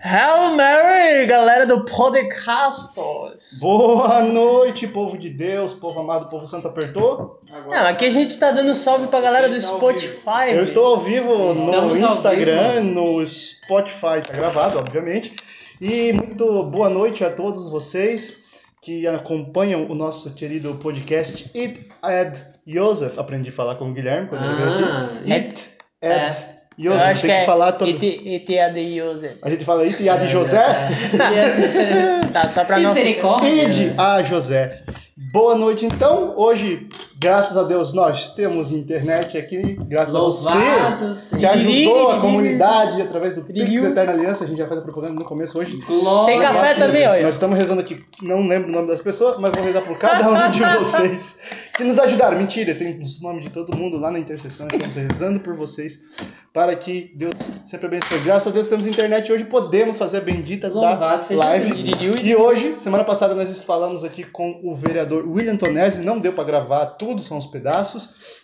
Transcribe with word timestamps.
Hail 0.00 0.54
Mary, 0.54 1.26
galera 1.26 1.66
do 1.66 1.84
Podcastos. 1.84 3.58
Boa 3.60 4.22
noite, 4.22 4.86
povo 4.86 5.18
de 5.18 5.28
Deus, 5.28 5.74
povo 5.74 5.98
amado, 5.98 6.28
povo 6.30 6.46
santo 6.46 6.68
apertou. 6.68 7.40
Não, 7.66 7.86
aqui 7.86 8.04
a 8.04 8.10
gente 8.10 8.38
tá 8.38 8.52
dando 8.52 8.74
salve 8.76 9.08
pra 9.08 9.20
galera 9.20 9.48
do 9.48 9.60
Spotify. 9.60 10.52
Eu 10.52 10.62
estou 10.62 10.86
ao 10.86 10.98
vivo 10.98 11.52
Estamos 11.52 11.98
no 12.00 12.06
ao 12.06 12.12
Instagram, 12.12 12.82
no 12.82 13.26
Spotify, 13.26 14.20
tá 14.24 14.32
gravado, 14.32 14.78
obviamente. 14.78 15.34
E 15.80 16.12
muito 16.12 16.62
boa 16.64 16.88
noite 16.88 17.24
a 17.24 17.30
todos 17.30 17.68
vocês 17.68 18.48
que 18.80 19.04
acompanham 19.06 19.84
o 19.90 19.94
nosso 19.96 20.32
querido 20.34 20.74
podcast 20.76 21.50
It 21.58 21.88
Ed 22.04 22.40
Joseph. 22.64 23.18
Aprendi 23.18 23.48
a 23.48 23.52
falar 23.52 23.74
com 23.74 23.90
o 23.90 23.92
Guilherme 23.92 24.28
quando 24.28 24.44
ele 24.44 24.54
veio 24.54 24.68
Ah, 24.92 25.04
aqui. 25.20 25.32
It 25.32 25.68
É. 26.00 26.57
Ed 26.78 26.86
Eu 26.86 26.94
acho 26.94 27.22
tem 27.22 27.30
que 27.30 27.36
que 27.36 27.42
é 27.42 27.44
falar 27.44 27.72
todo. 27.72 27.88
Itiadiose. 27.90 29.32
A 29.42 29.50
gente 29.50 29.64
fala 29.64 29.82
It 29.82 30.00
Ed 30.00 30.28
José. 30.28 30.62
Tá, 32.32 32.46
só 32.46 32.64
pra 32.64 32.78
não... 32.78 32.90
Misericórdia. 32.90 33.48
Ide 33.48 33.94
a 33.96 34.22
José. 34.22 34.80
Boa 35.20 35.56
noite, 35.56 35.84
então. 35.84 36.32
Hoje, 36.36 36.88
graças 37.18 37.56
a 37.56 37.64
Deus, 37.64 37.92
nós 37.92 38.34
temos 38.36 38.70
internet 38.70 39.36
aqui. 39.36 39.76
Graças 39.88 40.14
a 40.14 40.20
Louvado 40.20 41.08
você 41.08 41.20
seja. 41.20 41.36
que 41.38 41.44
ajudou 41.44 42.10
a 42.10 42.20
comunidade 42.20 43.02
através 43.02 43.34
do 43.34 43.42
Pix. 43.42 43.82
Eterna 43.82 44.12
Aliança. 44.12 44.44
A 44.44 44.46
gente 44.46 44.58
já 44.58 44.68
faz 44.68 44.78
a 44.78 44.82
propaganda 44.82 45.14
no 45.14 45.24
começo 45.24 45.58
hoje. 45.58 45.76
Glória 45.78 46.32
Tem 46.32 46.40
café 46.40 46.70
a 46.70 46.74
também, 46.86 47.08
olha. 47.08 47.22
Nós 47.22 47.34
estamos 47.34 47.58
rezando 47.58 47.80
aqui, 47.80 47.96
não 48.22 48.46
lembro 48.46 48.68
o 48.68 48.72
nome 48.72 48.86
das 48.86 49.02
pessoas, 49.02 49.40
mas 49.40 49.50
vou 49.50 49.64
rezar 49.64 49.82
por 49.82 49.98
cada 49.98 50.28
um 50.30 50.52
de 50.52 50.60
vocês 50.78 51.40
que 51.76 51.82
nos 51.82 51.98
ajudaram. 51.98 52.38
Mentira, 52.38 52.72
tem 52.72 53.00
os 53.00 53.20
nomes 53.20 53.42
de 53.42 53.50
todo 53.50 53.76
mundo 53.76 53.98
lá 53.98 54.12
na 54.12 54.20
intercessão. 54.20 54.68
Estamos 54.68 54.94
rezando 54.94 55.40
por 55.40 55.56
vocês 55.56 56.04
para 56.52 56.74
que 56.76 57.12
Deus 57.14 57.34
sempre 57.66 57.86
abençoe. 57.86 58.20
Graças 58.20 58.48
a 58.48 58.54
Deus 58.54 58.68
temos 58.68 58.86
internet 58.86 59.32
hoje, 59.32 59.44
podemos 59.44 59.98
fazer 59.98 60.18
a 60.18 60.20
bendita 60.20 60.68
da 60.68 60.74
Louvado 60.74 61.22
seja 61.22 61.40
live. 61.40 61.94
E 62.22 62.36
hoje, 62.36 62.76
semana 62.78 63.04
passada, 63.04 63.34
nós 63.34 63.60
falamos 63.62 64.04
aqui 64.04 64.22
com 64.24 64.60
o 64.62 64.74
vereador 64.74 65.07
William 65.16 65.56
Tonesi. 65.56 66.00
Não 66.02 66.18
deu 66.18 66.32
para 66.32 66.44
gravar 66.44 66.86
tudo, 66.86 67.20
são 67.22 67.38
os 67.38 67.46
pedaços, 67.46 68.38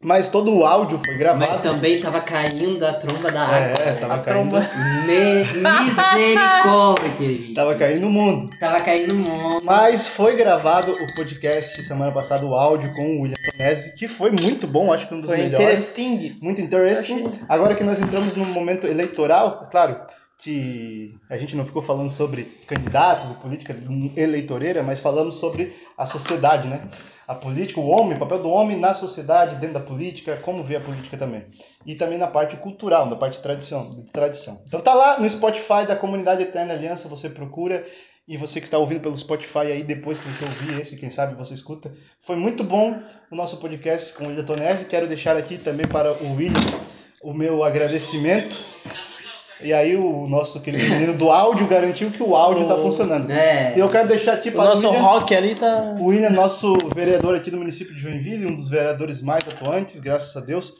mas 0.00 0.28
todo 0.30 0.54
o 0.54 0.64
áudio 0.64 1.00
foi 1.04 1.16
gravado. 1.16 1.50
Mas 1.50 1.60
também 1.60 2.00
tava 2.00 2.20
caindo 2.20 2.84
a 2.86 2.92
tromba 2.94 3.30
da 3.32 3.42
água. 3.42 3.82
É, 3.82 3.92
tava 3.94 4.14
A 4.14 4.18
caindo. 4.18 4.50
tromba. 4.50 4.70
Me... 5.06 5.44
Misericórdia. 5.60 7.54
Tava 7.54 7.74
caindo 7.74 8.06
o 8.06 8.10
mundo. 8.10 8.48
Tava 8.60 8.80
caindo 8.80 9.14
um 9.14 9.18
monte. 9.18 9.64
Mas 9.64 10.06
foi 10.06 10.36
gravado 10.36 10.92
o 10.92 11.14
podcast 11.16 11.82
semana 11.82 12.12
passada, 12.12 12.46
o 12.46 12.54
áudio 12.54 12.92
com 12.94 13.02
o 13.18 13.22
William 13.22 13.34
Tonesi, 13.50 13.92
que 13.96 14.06
foi 14.06 14.30
muito 14.30 14.66
bom, 14.66 14.92
acho 14.92 15.08
que 15.08 15.14
um 15.14 15.20
dos 15.20 15.28
Foi 15.30 15.38
melhores. 15.38 15.64
interesting. 15.64 16.36
Muito 16.40 16.60
interesting. 16.60 17.30
Agora 17.48 17.74
que 17.74 17.82
nós 17.84 18.00
entramos 18.00 18.36
num 18.36 18.46
momento 18.46 18.86
eleitoral, 18.86 19.64
é 19.66 19.70
claro 19.70 20.00
que 20.38 21.18
a 21.28 21.36
gente 21.36 21.56
não 21.56 21.66
ficou 21.66 21.82
falando 21.82 22.10
sobre 22.10 22.44
candidatos 22.66 23.32
e 23.32 23.34
política 23.34 23.76
eleitoreira, 24.16 24.84
mas 24.84 25.00
falamos 25.00 25.36
sobre 25.36 25.74
a 25.96 26.06
sociedade, 26.06 26.68
né? 26.68 26.88
A 27.26 27.34
política, 27.34 27.80
o 27.80 27.88
homem, 27.88 28.16
o 28.16 28.20
papel 28.20 28.42
do 28.42 28.48
homem 28.48 28.78
na 28.78 28.94
sociedade, 28.94 29.56
dentro 29.56 29.74
da 29.74 29.80
política, 29.80 30.36
como 30.36 30.62
vê 30.62 30.76
a 30.76 30.80
política 30.80 31.18
também. 31.18 31.44
E 31.84 31.96
também 31.96 32.18
na 32.18 32.28
parte 32.28 32.56
cultural, 32.56 33.06
na 33.06 33.16
parte 33.16 33.36
de 33.36 33.42
tradição. 33.42 33.96
De 33.96 34.04
tradição. 34.12 34.62
Então 34.66 34.80
tá 34.80 34.94
lá 34.94 35.18
no 35.18 35.28
Spotify 35.28 35.84
da 35.86 35.96
Comunidade 35.96 36.42
Eterna 36.42 36.72
Aliança, 36.72 37.08
você 37.08 37.28
procura 37.28 37.84
e 38.28 38.36
você 38.36 38.60
que 38.60 38.66
está 38.66 38.78
ouvindo 38.78 39.00
pelo 39.00 39.16
Spotify 39.16 39.72
aí, 39.72 39.82
depois 39.82 40.20
que 40.20 40.28
você 40.28 40.44
ouvir 40.44 40.80
esse, 40.80 40.98
quem 40.98 41.10
sabe 41.10 41.34
você 41.34 41.54
escuta. 41.54 41.92
Foi 42.20 42.36
muito 42.36 42.62
bom 42.62 42.96
o 43.30 43.34
nosso 43.34 43.56
podcast 43.56 44.12
com 44.12 44.24
o 44.24 44.28
William 44.28 44.44
Tonesi. 44.44 44.84
Quero 44.84 45.08
deixar 45.08 45.36
aqui 45.36 45.58
também 45.58 45.86
para 45.86 46.12
o 46.12 46.36
William 46.36 46.60
o 47.22 47.34
meu 47.34 47.64
agradecimento. 47.64 48.54
E 49.60 49.72
aí 49.72 49.96
o 49.96 50.26
nosso 50.28 50.60
querido 50.60 50.84
menino 50.88 51.14
do 51.14 51.30
áudio 51.30 51.66
garantiu 51.66 52.10
que 52.10 52.22
o 52.22 52.36
áudio 52.36 52.62
está 52.62 52.76
funcionando. 52.76 53.30
É. 53.30 53.74
E 53.76 53.80
eu 53.80 53.88
quero 53.88 54.06
deixar 54.06 54.34
aqui 54.34 54.50
O 54.50 54.52
para 54.52 54.64
nosso 54.66 54.86
o 54.86 54.90
William, 54.90 55.02
rock 55.04 55.34
ali 55.34 55.54
tá... 55.56 55.96
o 55.98 56.04
William, 56.06 56.30
nosso 56.30 56.74
vereador 56.94 57.34
aqui 57.34 57.50
do 57.50 57.56
município 57.56 57.94
de 57.94 58.00
Joinville, 58.00 58.46
um 58.46 58.54
dos 58.54 58.68
vereadores 58.68 59.20
mais 59.20 59.42
atuantes, 59.48 59.98
graças 60.00 60.36
a 60.36 60.40
Deus. 60.40 60.74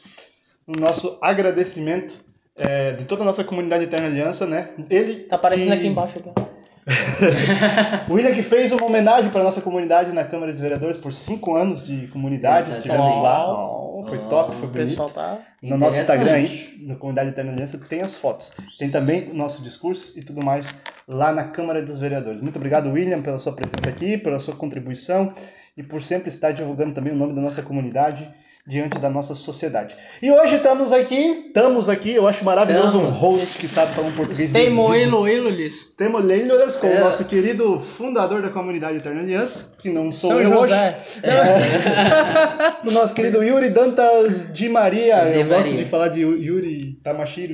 O 0.65 0.79
nosso 0.79 1.17
agradecimento 1.21 2.13
é, 2.55 2.91
de 2.93 3.03
toda 3.05 3.21
a 3.21 3.25
nossa 3.25 3.43
comunidade 3.43 3.83
Eterna 3.85 4.07
Aliança, 4.07 4.45
né? 4.45 4.69
Ele 4.89 5.21
Tá 5.21 5.35
aparecendo 5.35 5.67
que- 5.67 5.73
aqui 5.73 5.87
embaixo. 5.87 6.19
Aqui. 6.19 6.29
O 8.07 8.13
William 8.13 8.33
que 8.33 8.43
fez 8.43 8.71
uma 8.71 8.85
homenagem 8.85 9.29
para 9.31 9.43
nossa 9.43 9.61
comunidade 9.61 10.11
na 10.11 10.23
Câmara 10.23 10.51
dos 10.51 10.59
Vereadores 10.59 10.97
por 10.97 11.13
cinco 11.13 11.55
anos 11.55 11.85
de 11.85 12.07
comunidade. 12.07 12.71
Estivemos 12.71 13.21
lá. 13.21 13.45
Foi 14.07 14.17
top, 14.29 14.55
foi 14.55 14.67
bonito. 14.67 15.05
tá... 15.13 15.37
No 15.61 15.77
nosso. 15.77 15.99
Instagram 15.99 16.33
aí, 16.33 16.77
na 16.81 16.95
Comunidade 16.95 17.29
Eterna 17.29 17.51
Aliança, 17.51 17.77
tem 17.77 18.01
as 18.01 18.15
fotos. 18.15 18.53
Tem 18.77 18.89
também 18.89 19.29
o 19.29 19.33
nosso 19.33 19.61
discurso 19.61 20.17
e 20.17 20.23
tudo 20.23 20.43
mais 20.43 20.73
lá 21.07 21.31
na 21.33 21.43
Câmara 21.43 21.83
dos 21.83 21.97
Vereadores. 21.97 22.41
Muito 22.41 22.55
obrigado, 22.55 22.91
William, 22.91 23.21
pela 23.21 23.39
sua 23.39 23.53
presença 23.53 23.89
aqui, 23.89 24.17
pela 24.17 24.39
sua 24.39 24.55
contribuição 24.55 25.33
e 25.75 25.83
por 25.83 26.01
sempre 26.01 26.29
estar 26.29 26.51
divulgando 26.51 26.93
também 26.93 27.13
o 27.13 27.15
nome 27.15 27.33
da 27.33 27.41
nossa 27.41 27.61
comunidade 27.61 28.29
diante 28.69 28.99
da 28.99 29.09
nossa 29.09 29.33
sociedade. 29.33 29.95
E 30.21 30.31
hoje 30.31 30.57
estamos 30.57 30.91
aqui, 30.93 31.45
estamos 31.47 31.89
aqui, 31.89 32.11
eu 32.13 32.27
acho 32.27 32.45
maravilhoso 32.45 32.99
um 32.99 33.09
Estamos. 33.09 33.17
host 33.41 33.57
que 33.57 33.67
sabe 33.67 33.93
falar 33.95 34.07
um 34.09 34.11
português 34.11 34.51
Tem 34.51 34.65
visível. 34.65 34.83
moelo, 34.87 35.27
elulis. 35.27 35.85
Temos 35.97 36.23
Leiloras 36.23 36.77
com 36.77 36.85
É. 36.85 36.97
o 36.97 36.99
nosso 37.05 37.25
querido 37.25 37.79
fundador 37.79 38.43
da 38.43 38.49
Comunidade 38.51 38.97
Eterna 38.97 39.21
Aliança, 39.21 39.73
que 39.79 39.89
não 39.89 40.11
sou 40.11 40.31
São 40.31 40.41
eu 40.41 40.49
José. 40.49 40.97
hoje. 40.99 41.19
O 42.85 42.91
nosso 42.91 43.13
querido 43.13 43.43
Yuri 43.43 43.69
Dantas 43.69 44.51
de 44.53 44.69
Maria. 44.69 45.31
De 45.31 45.39
eu 45.39 45.45
gosto 45.47 45.69
Maria. 45.69 45.77
de 45.83 45.85
falar 45.89 46.07
de 46.09 46.21
Yuri 46.21 46.99
Tamashiro. 47.03 47.53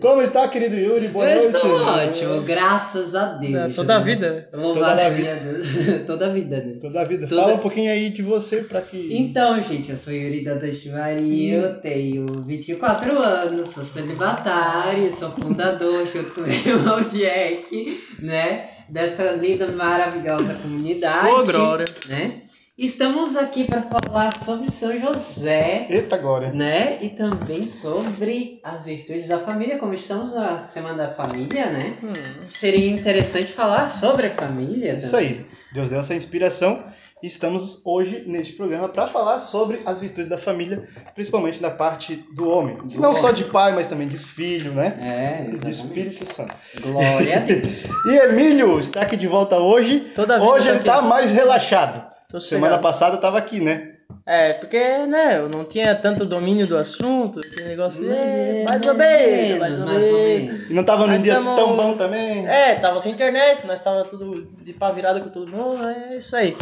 Como 0.00 0.22
está, 0.22 0.48
querido 0.48 0.76
Yuri? 0.76 1.08
Boa 1.08 1.26
Eu 1.30 1.34
noite. 1.40 1.54
estou 1.56 1.74
ótimo, 1.76 2.42
graças 2.42 3.14
a 3.14 3.34
Deus. 3.34 3.54
É, 3.54 3.68
toda 3.68 3.96
a 3.96 3.98
vida. 3.98 4.48
Louvado 4.52 4.74
Toda 4.96 5.06
a 5.06 5.10
seja 5.10 5.34
Deus. 5.34 6.04
Toda 6.06 6.26
a 6.26 6.28
vida, 6.30 6.56
né? 6.56 6.76
Toda 6.80 7.00
a 7.00 7.04
vida. 7.04 7.26
Toda- 7.28 7.42
Fala 7.42 7.54
um 7.54 7.58
pouquinho 7.58 7.90
aí 7.90 8.10
de 8.10 8.22
você 8.22 8.58
para 8.58 8.80
que. 8.80 9.08
Então, 9.16 9.60
gente, 9.62 9.90
eu 9.90 9.96
sou 9.98 10.12
Yuri 10.12 10.44
Dantas 10.44 10.80
de 10.80 10.88
Maria, 10.90 11.54
eu 11.58 11.74
tenho 11.80 12.26
24 12.46 13.18
anos, 13.18 13.68
sou 13.68 13.84
celibatário, 13.84 15.14
sou 15.16 15.30
fundador 15.30 16.06
junto 16.12 16.30
com 16.30 16.40
meu 16.42 16.52
irmão 16.52 17.00
Jack, 17.02 18.00
né? 18.18 18.70
Dessa 18.88 19.32
linda, 19.32 19.66
maravilhosa 19.68 20.54
comunidade. 20.54 21.28
Ô, 21.28 21.44
glória. 21.44 21.86
Né? 22.08 22.42
Estamos 22.76 23.36
aqui 23.36 23.64
para 23.64 23.82
falar 23.82 24.36
sobre 24.36 24.68
São 24.72 24.98
José, 24.98 25.86
Eita, 25.88 26.16
glória. 26.16 26.52
né? 26.52 26.98
E 27.00 27.10
também 27.10 27.68
sobre 27.68 28.60
as 28.64 28.86
virtudes 28.86 29.28
da 29.28 29.38
família, 29.38 29.78
como 29.78 29.94
estamos 29.94 30.34
na 30.34 30.58
Semana 30.58 31.06
da 31.06 31.14
Família, 31.14 31.70
né? 31.70 31.96
Seria 32.44 32.90
interessante 32.90 33.52
falar 33.52 33.88
sobre 33.88 34.26
a 34.26 34.30
família. 34.30 34.94
Isso 34.94 35.16
aí. 35.16 35.46
Deus 35.72 35.88
deu 35.88 36.00
essa 36.00 36.16
inspiração 36.16 36.84
e 37.24 37.26
estamos 37.26 37.80
hoje 37.86 38.24
neste 38.26 38.52
programa 38.52 38.86
para 38.86 39.06
falar 39.06 39.40
sobre 39.40 39.80
as 39.86 39.98
virtudes 39.98 40.28
da 40.28 40.36
família, 40.36 40.86
principalmente 41.14 41.58
da 41.58 41.70
parte 41.70 42.16
do 42.34 42.50
homem. 42.50 42.76
Do 42.76 43.00
Não 43.00 43.10
homem. 43.10 43.20
só 43.22 43.30
de 43.30 43.44
pai, 43.44 43.72
mas 43.74 43.86
também 43.86 44.06
de 44.06 44.18
filho, 44.18 44.72
né? 44.72 44.98
É, 45.00 45.42
E 45.44 45.48
do 45.48 45.54
exatamente. 45.54 45.80
Espírito 45.80 46.26
Santo. 46.34 46.54
Glória 46.82 47.36
a 47.36 47.40
Deus. 47.40 47.66
E 48.06 48.16
Emílio 48.18 48.78
está 48.78 49.00
aqui 49.00 49.16
de 49.16 49.26
volta 49.26 49.56
hoje. 49.56 50.00
Toda 50.14 50.42
Hoje 50.42 50.68
ele 50.68 50.76
aqui. 50.78 50.84
tá 50.86 51.00
mais 51.00 51.30
relaxado. 51.32 52.12
Semana 52.40 52.76
passada 52.78 53.16
tava 53.16 53.38
aqui, 53.38 53.58
né? 53.60 53.92
É, 54.26 54.52
porque, 54.54 54.78
né, 55.06 55.38
eu 55.38 55.48
não 55.48 55.64
tinha 55.64 55.94
tanto 55.94 56.24
domínio 56.26 56.66
do 56.66 56.76
assunto, 56.76 57.40
aquele 57.40 57.68
negócio, 57.68 58.10
é, 58.10 58.64
mais 58.64 58.86
ou 58.86 58.94
menos, 58.94 59.58
mais 59.58 59.80
ou 59.80 59.86
menos. 59.86 60.70
E 60.70 60.74
não 60.74 60.84
tava 60.84 61.06
num 61.06 61.16
dia 61.18 61.34
tamo- 61.34 61.56
tão 61.56 61.76
bom 61.76 61.94
também. 61.96 62.46
É, 62.46 62.74
tava 62.76 63.00
sem 63.00 63.12
internet, 63.12 63.66
nós 63.66 63.82
tava 63.82 64.04
tudo 64.04 64.46
de 64.62 64.72
pá 64.72 64.90
virada 64.90 65.20
com 65.20 65.28
todo 65.30 65.50
mundo, 65.50 65.86
é 65.86 66.16
isso 66.16 66.34
aí. 66.36 66.56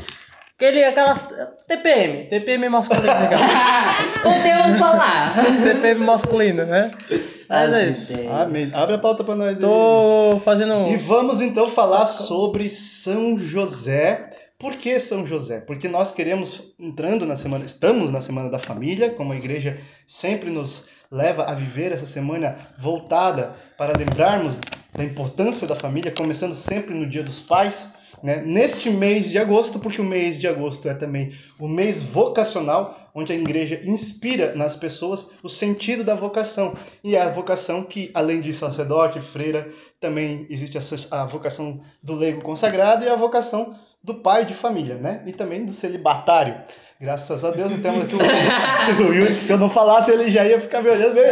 Aquele, 0.63 0.85
aquelas, 0.85 1.29
TPM, 1.67 2.27
TPM 2.29 2.69
masculino, 2.69 3.09
né? 3.09 3.31
Podemos 4.23 4.79
falar. 4.79 5.35
TPM 5.61 6.05
masculino, 6.05 6.65
né? 6.65 6.93
Mas 7.49 7.73
é 7.73 7.91
isso. 7.91 8.13
Amém. 8.31 8.71
Abre 8.73 8.95
a 8.95 8.99
pauta 8.99 9.25
pra 9.25 9.35
nós 9.35 9.57
aí. 9.57 9.61
Tô 9.61 10.41
fazendo... 10.45 10.87
E 10.87 10.97
vamos 10.97 11.41
então 11.41 11.69
falar 11.69 12.07
sobre 12.07 12.71
São 12.71 13.37
José. 13.41 14.31
Por 14.57 14.77
que 14.77 15.01
São 15.01 15.27
José? 15.27 15.63
Porque 15.63 15.89
nós 15.89 16.13
queremos, 16.13 16.63
entrando 16.79 17.27
na 17.27 17.35
semana, 17.35 17.65
estamos 17.65 18.13
na 18.13 18.21
Semana 18.21 18.49
da 18.49 18.61
Família, 18.61 19.11
como 19.11 19.33
a 19.33 19.37
igreja 19.37 19.81
sempre 20.07 20.49
nos 20.49 20.91
leva 21.11 21.43
a 21.43 21.55
viver 21.55 21.91
essa 21.91 22.07
semana 22.07 22.57
voltada 22.79 23.57
para 23.77 23.99
lembrarmos 23.99 24.61
da 24.95 25.03
importância 25.03 25.67
da 25.67 25.75
família, 25.75 26.13
começando 26.13 26.55
sempre 26.55 26.95
no 26.95 27.11
Dia 27.11 27.25
dos 27.25 27.41
Pais, 27.41 28.02
né? 28.23 28.43
neste 28.45 28.91
mês 28.91 29.31
de 29.31 29.39
agosto, 29.39 29.79
porque 29.79 30.01
o 30.01 30.05
mês 30.05 30.41
de 30.41 30.47
agosto 30.47 30.89
é 30.89 30.95
também 30.95 31.33
o 31.59 31.69
mês 31.69 32.03
vocacional, 32.03 33.11
onde 33.15 33.33
a 33.33 33.37
igreja 33.37 33.81
inspira 33.85 34.55
nas 34.55 34.77
pessoas 34.77 35.33
o 35.43 35.49
sentido 35.49 36.05
da 36.05 36.15
vocação. 36.15 36.77
E 37.03 37.17
é 37.17 37.21
a 37.21 37.31
vocação 37.31 37.83
que, 37.83 38.11
além 38.15 38.41
de 38.41 38.53
sacerdote, 38.53 39.21
freira, 39.21 39.69
também 40.01 40.47
existe 40.49 40.79
a, 41.11 41.25
vocação 41.25 41.81
do 42.03 42.15
leigo 42.15 42.41
consagrado 42.41 43.05
e 43.05 43.09
a 43.09 43.17
vocação 43.17 43.77
do 44.03 44.15
pai 44.15 44.45
de 44.45 44.55
família, 44.55 44.97
né? 44.97 45.23
E 45.27 45.33
também 45.33 45.65
do 45.65 45.73
celibatário. 45.73 46.57
Graças 47.01 47.45
a 47.45 47.51
Deus 47.51 47.73
temos 47.81 48.05
aqui 48.05 48.15
o, 48.15 48.19
o 49.09 49.15
Yuri, 49.15 49.37
que 49.37 49.43
se 49.43 49.53
eu 49.53 49.59
não 49.59 49.71
falasse 49.71 50.11
ele 50.11 50.31
já 50.31 50.45
ia 50.45 50.61
ficar 50.61 50.83
me 50.83 50.89
olhando 50.89 51.15
meio. 51.15 51.27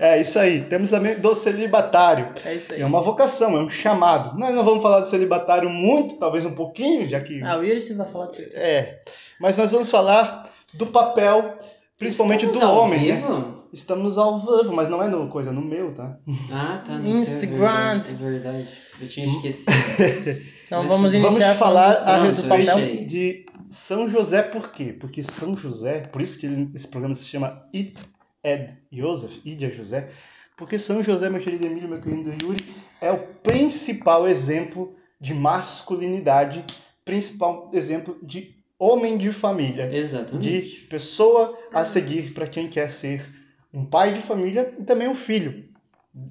É. 0.00 0.20
Isso 0.20 0.38
aí. 0.38 0.62
Temos 0.62 0.90
também 0.90 1.18
do 1.20 1.34
celibatário. 1.34 2.30
É 2.44 2.54
isso 2.54 2.72
aí. 2.72 2.80
É 2.80 2.86
uma 2.86 3.02
vocação, 3.02 3.56
é 3.56 3.60
um 3.62 3.68
chamado. 3.70 4.38
Nós 4.38 4.54
não 4.54 4.64
vamos 4.64 4.82
falar 4.82 5.00
do 5.00 5.06
celibatário 5.06 5.68
muito, 5.70 6.16
talvez 6.16 6.44
um 6.44 6.52
pouquinho, 6.52 7.08
já 7.08 7.20
que. 7.20 7.42
Ah, 7.42 7.58
o 7.58 7.62
Yuri 7.62 7.80
sim 7.80 7.96
vai 7.96 8.08
falar 8.08 8.26
de 8.26 8.36
certeza. 8.36 8.56
É. 8.62 9.00
Mas 9.38 9.56
nós 9.56 9.70
vamos 9.70 9.90
falar 9.90 10.48
do 10.74 10.86
papel, 10.86 11.56
principalmente 11.98 12.46
Estamos 12.46 12.60
do 12.60 12.66
ao 12.66 12.76
homem, 12.84 13.08
né? 13.08 13.14
vivo? 13.16 13.60
Estamos 13.72 14.18
ao 14.18 14.38
vivo, 14.40 14.72
mas 14.74 14.88
não 14.88 15.00
é 15.02 15.06
no 15.06 15.28
coisa, 15.28 15.52
no 15.52 15.60
meu, 15.60 15.94
tá? 15.94 16.16
Ah, 16.52 16.82
tá. 16.84 16.98
no 16.98 17.18
Instagram. 17.18 17.54
É 17.54 17.98
verdade, 17.98 18.10
é 18.10 18.14
verdade. 18.30 18.68
Eu 19.00 19.08
tinha 19.08 19.26
esquecido. 19.26 19.70
Então 20.70 20.86
vamos 20.86 21.12
iniciar 21.12 21.46
Vamos 21.46 21.56
falar 21.56 21.94
a 22.04 22.22
respeito 22.22 23.04
de 23.04 23.44
São 23.70 24.08
José, 24.08 24.40
por 24.40 24.70
quê? 24.70 24.92
Porque 24.92 25.20
São 25.20 25.56
José, 25.56 26.02
por 26.12 26.22
isso 26.22 26.38
que 26.38 26.46
ele- 26.46 26.70
esse 26.72 26.86
programa 26.86 27.12
se 27.12 27.26
chama 27.26 27.64
Id 27.74 27.96
Ed 28.42 28.76
Joseph, 28.90 29.40
Id 29.44 29.62
é 29.62 29.70
José, 29.70 30.08
porque 30.56 30.78
São 30.78 31.02
José, 31.02 31.28
meu 31.30 31.40
querido 31.40 31.66
Emílio, 31.66 31.88
meu 31.88 32.00
querido 32.00 32.30
Yuri, 32.42 32.64
é 33.00 33.10
o 33.10 33.18
principal 33.18 34.28
exemplo 34.28 34.94
de 35.20 35.34
masculinidade, 35.34 36.64
principal 37.04 37.70
exemplo 37.72 38.18
de 38.22 38.56
homem 38.78 39.18
de 39.18 39.32
família, 39.32 39.94
Exatamente. 39.94 40.38
de 40.38 40.86
pessoa 40.86 41.58
a 41.72 41.84
seguir 41.84 42.32
para 42.32 42.46
quem 42.46 42.68
quer 42.68 42.90
ser 42.90 43.24
um 43.72 43.84
pai 43.84 44.14
de 44.14 44.22
família 44.22 44.74
e 44.78 44.84
também 44.84 45.06
um 45.08 45.14
filho 45.14 45.68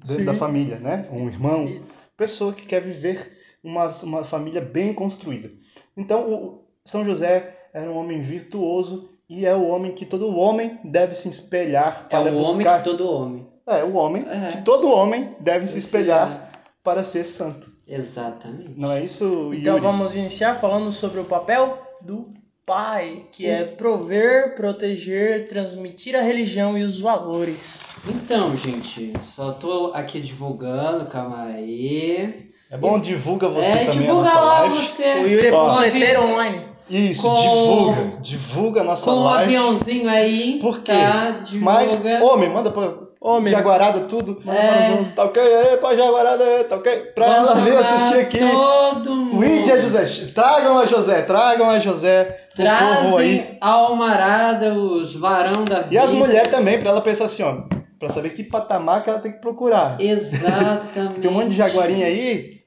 Sim. 0.04 0.24
da 0.24 0.34
família, 0.34 0.78
né? 0.78 1.08
Um 1.10 1.28
irmão, 1.28 1.82
pessoa 2.16 2.52
que 2.52 2.66
quer 2.66 2.82
viver 2.82 3.38
uma, 3.62 3.86
uma 4.02 4.24
família 4.24 4.60
bem 4.60 4.92
construída. 4.92 5.50
Então, 5.96 6.32
o 6.32 6.64
São 6.84 7.04
José 7.04 7.56
era 7.72 7.90
um 7.90 7.96
homem 7.96 8.20
virtuoso 8.20 9.09
e 9.30 9.46
é 9.46 9.54
o 9.54 9.66
homem 9.68 9.92
que 9.92 10.04
todo 10.04 10.36
homem 10.36 10.78
deve 10.84 11.14
se 11.14 11.28
espelhar 11.28 12.06
É 12.10 12.10
para 12.10 12.32
o 12.32 12.36
homem 12.36 12.56
buscar. 12.56 12.78
que 12.82 12.84
todo 12.84 13.08
homem. 13.10 13.46
É, 13.66 13.84
o 13.84 13.94
homem 13.94 14.26
É. 14.28 14.48
que 14.48 14.62
todo 14.62 14.90
homem 14.90 15.36
deve 15.40 15.66
se 15.66 15.78
Esse 15.78 15.86
espelhar 15.86 16.50
para 16.82 17.02
ser 17.04 17.24
santo. 17.24 17.70
Exatamente. 17.86 18.74
Não 18.76 18.90
é 18.92 19.04
isso, 19.04 19.50
Então 19.54 19.74
Yuri? 19.76 19.80
vamos 19.80 20.16
iniciar 20.16 20.56
falando 20.56 20.90
sobre 20.92 21.20
o 21.20 21.24
papel 21.24 21.78
do 22.02 22.32
pai, 22.66 23.24
que 23.32 23.48
é 23.48 23.64
prover, 23.64 24.54
proteger, 24.54 25.48
transmitir 25.48 26.14
a 26.14 26.22
religião 26.22 26.78
e 26.78 26.82
os 26.84 27.00
valores. 27.00 27.86
Então, 28.08 28.56
gente, 28.56 29.12
só 29.34 29.52
tô 29.52 29.90
aqui 29.94 30.20
divulgando, 30.20 31.06
calma 31.06 31.46
aí. 31.46 32.50
É 32.70 32.76
bom, 32.76 33.00
divulga 33.00 33.48
você 33.48 33.66
é, 33.66 33.72
também 33.72 33.88
a 33.88 33.90
divulga 33.90 34.12
nossa 34.22 34.40
lá 34.40 34.60
live. 34.60 34.76
você. 34.76 35.14
O 35.14 35.26
Yuri 35.28 35.46
é 35.48 36.20
online. 36.20 36.69
Isso, 36.90 37.22
Com- 37.22 37.36
divulga. 37.36 38.12
Divulga 38.20 38.80
a 38.80 38.84
nossa 38.84 39.04
Com 39.10 39.22
live. 39.24 39.44
aviãozinho 39.56 40.08
aí. 40.10 40.58
Por 40.60 40.80
quê? 40.80 40.92
Tá, 40.92 41.34
divulga. 41.44 41.64
Mas, 41.64 42.04
homem, 42.22 42.50
manda 42.50 42.70
pra 42.70 43.08
Homem. 43.22 43.50
Jaguarada 43.52 44.00
tudo. 44.08 44.40
Manda 44.42 44.58
É. 44.58 44.92
para 44.94 45.02
o 45.02 45.04
Tá 45.14 45.24
ok? 45.24 45.42
Aí, 45.42 45.76
pra 45.76 45.94
Jaguarada, 45.94 46.42
aí, 46.42 46.64
tá 46.64 46.76
ok? 46.76 46.96
Pra 47.14 47.26
Vamos 47.26 47.50
ela 47.50 47.60
vir 47.60 47.76
assistir 47.76 48.18
aqui. 48.18 48.38
Todo 48.38 49.14
mundo. 49.14 49.38
O 49.40 49.44
Índia 49.44 49.78
José. 49.82 50.06
Tragam 50.34 50.78
a 50.78 50.86
José, 50.86 51.20
tragam 51.22 51.68
a 51.68 51.78
José. 51.78 52.46
Trazem 52.56 53.44
a 53.60 53.68
almarada, 53.68 54.72
os 54.74 55.14
varão 55.14 55.64
da 55.66 55.80
vida. 55.82 55.88
E 55.94 55.98
as 55.98 56.12
mulheres 56.14 56.50
também, 56.50 56.80
pra 56.80 56.90
ela 56.92 57.02
pensar 57.02 57.26
assim, 57.26 57.42
ó. 57.42 57.56
Pra 57.98 58.08
saber 58.08 58.30
que 58.30 58.42
patamar 58.42 59.04
que 59.04 59.10
ela 59.10 59.18
tem 59.18 59.32
que 59.32 59.38
procurar. 59.42 60.00
Exatamente. 60.00 61.20
Tem 61.20 61.30
um 61.30 61.34
monte 61.34 61.50
de 61.50 61.56
jaguarinha 61.56 62.06
aí 62.06 62.59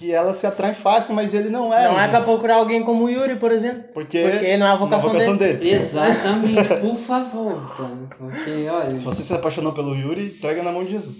que 0.00 0.10
ela 0.10 0.32
se 0.32 0.46
atrai 0.46 0.72
fácil, 0.72 1.14
mas 1.14 1.34
ele 1.34 1.50
não 1.50 1.74
é. 1.74 1.86
Não 1.86 2.00
é 2.00 2.06
um- 2.06 2.10
pra 2.10 2.22
procurar 2.22 2.54
alguém 2.54 2.82
como 2.82 3.04
o 3.04 3.10
Yuri, 3.10 3.36
por 3.36 3.52
exemplo. 3.52 3.82
Porque, 3.92 4.18
Porque 4.30 4.56
não 4.56 4.66
é 4.66 4.70
a 4.70 4.74
vocação, 4.74 5.36
dele. 5.36 5.70
Exatamente, 5.70 6.68
por 6.80 6.96
favor? 6.96 7.60
Porque, 8.16 8.66
olha. 8.70 8.96
Se 8.96 9.04
você 9.04 9.22
se 9.22 9.34
apaixonou 9.34 9.74
pelo 9.74 9.94
Yuri, 9.94 10.28
entrega 10.38 10.62
na 10.62 10.72
mão 10.72 10.82
de 10.84 10.92
Jesus. 10.92 11.18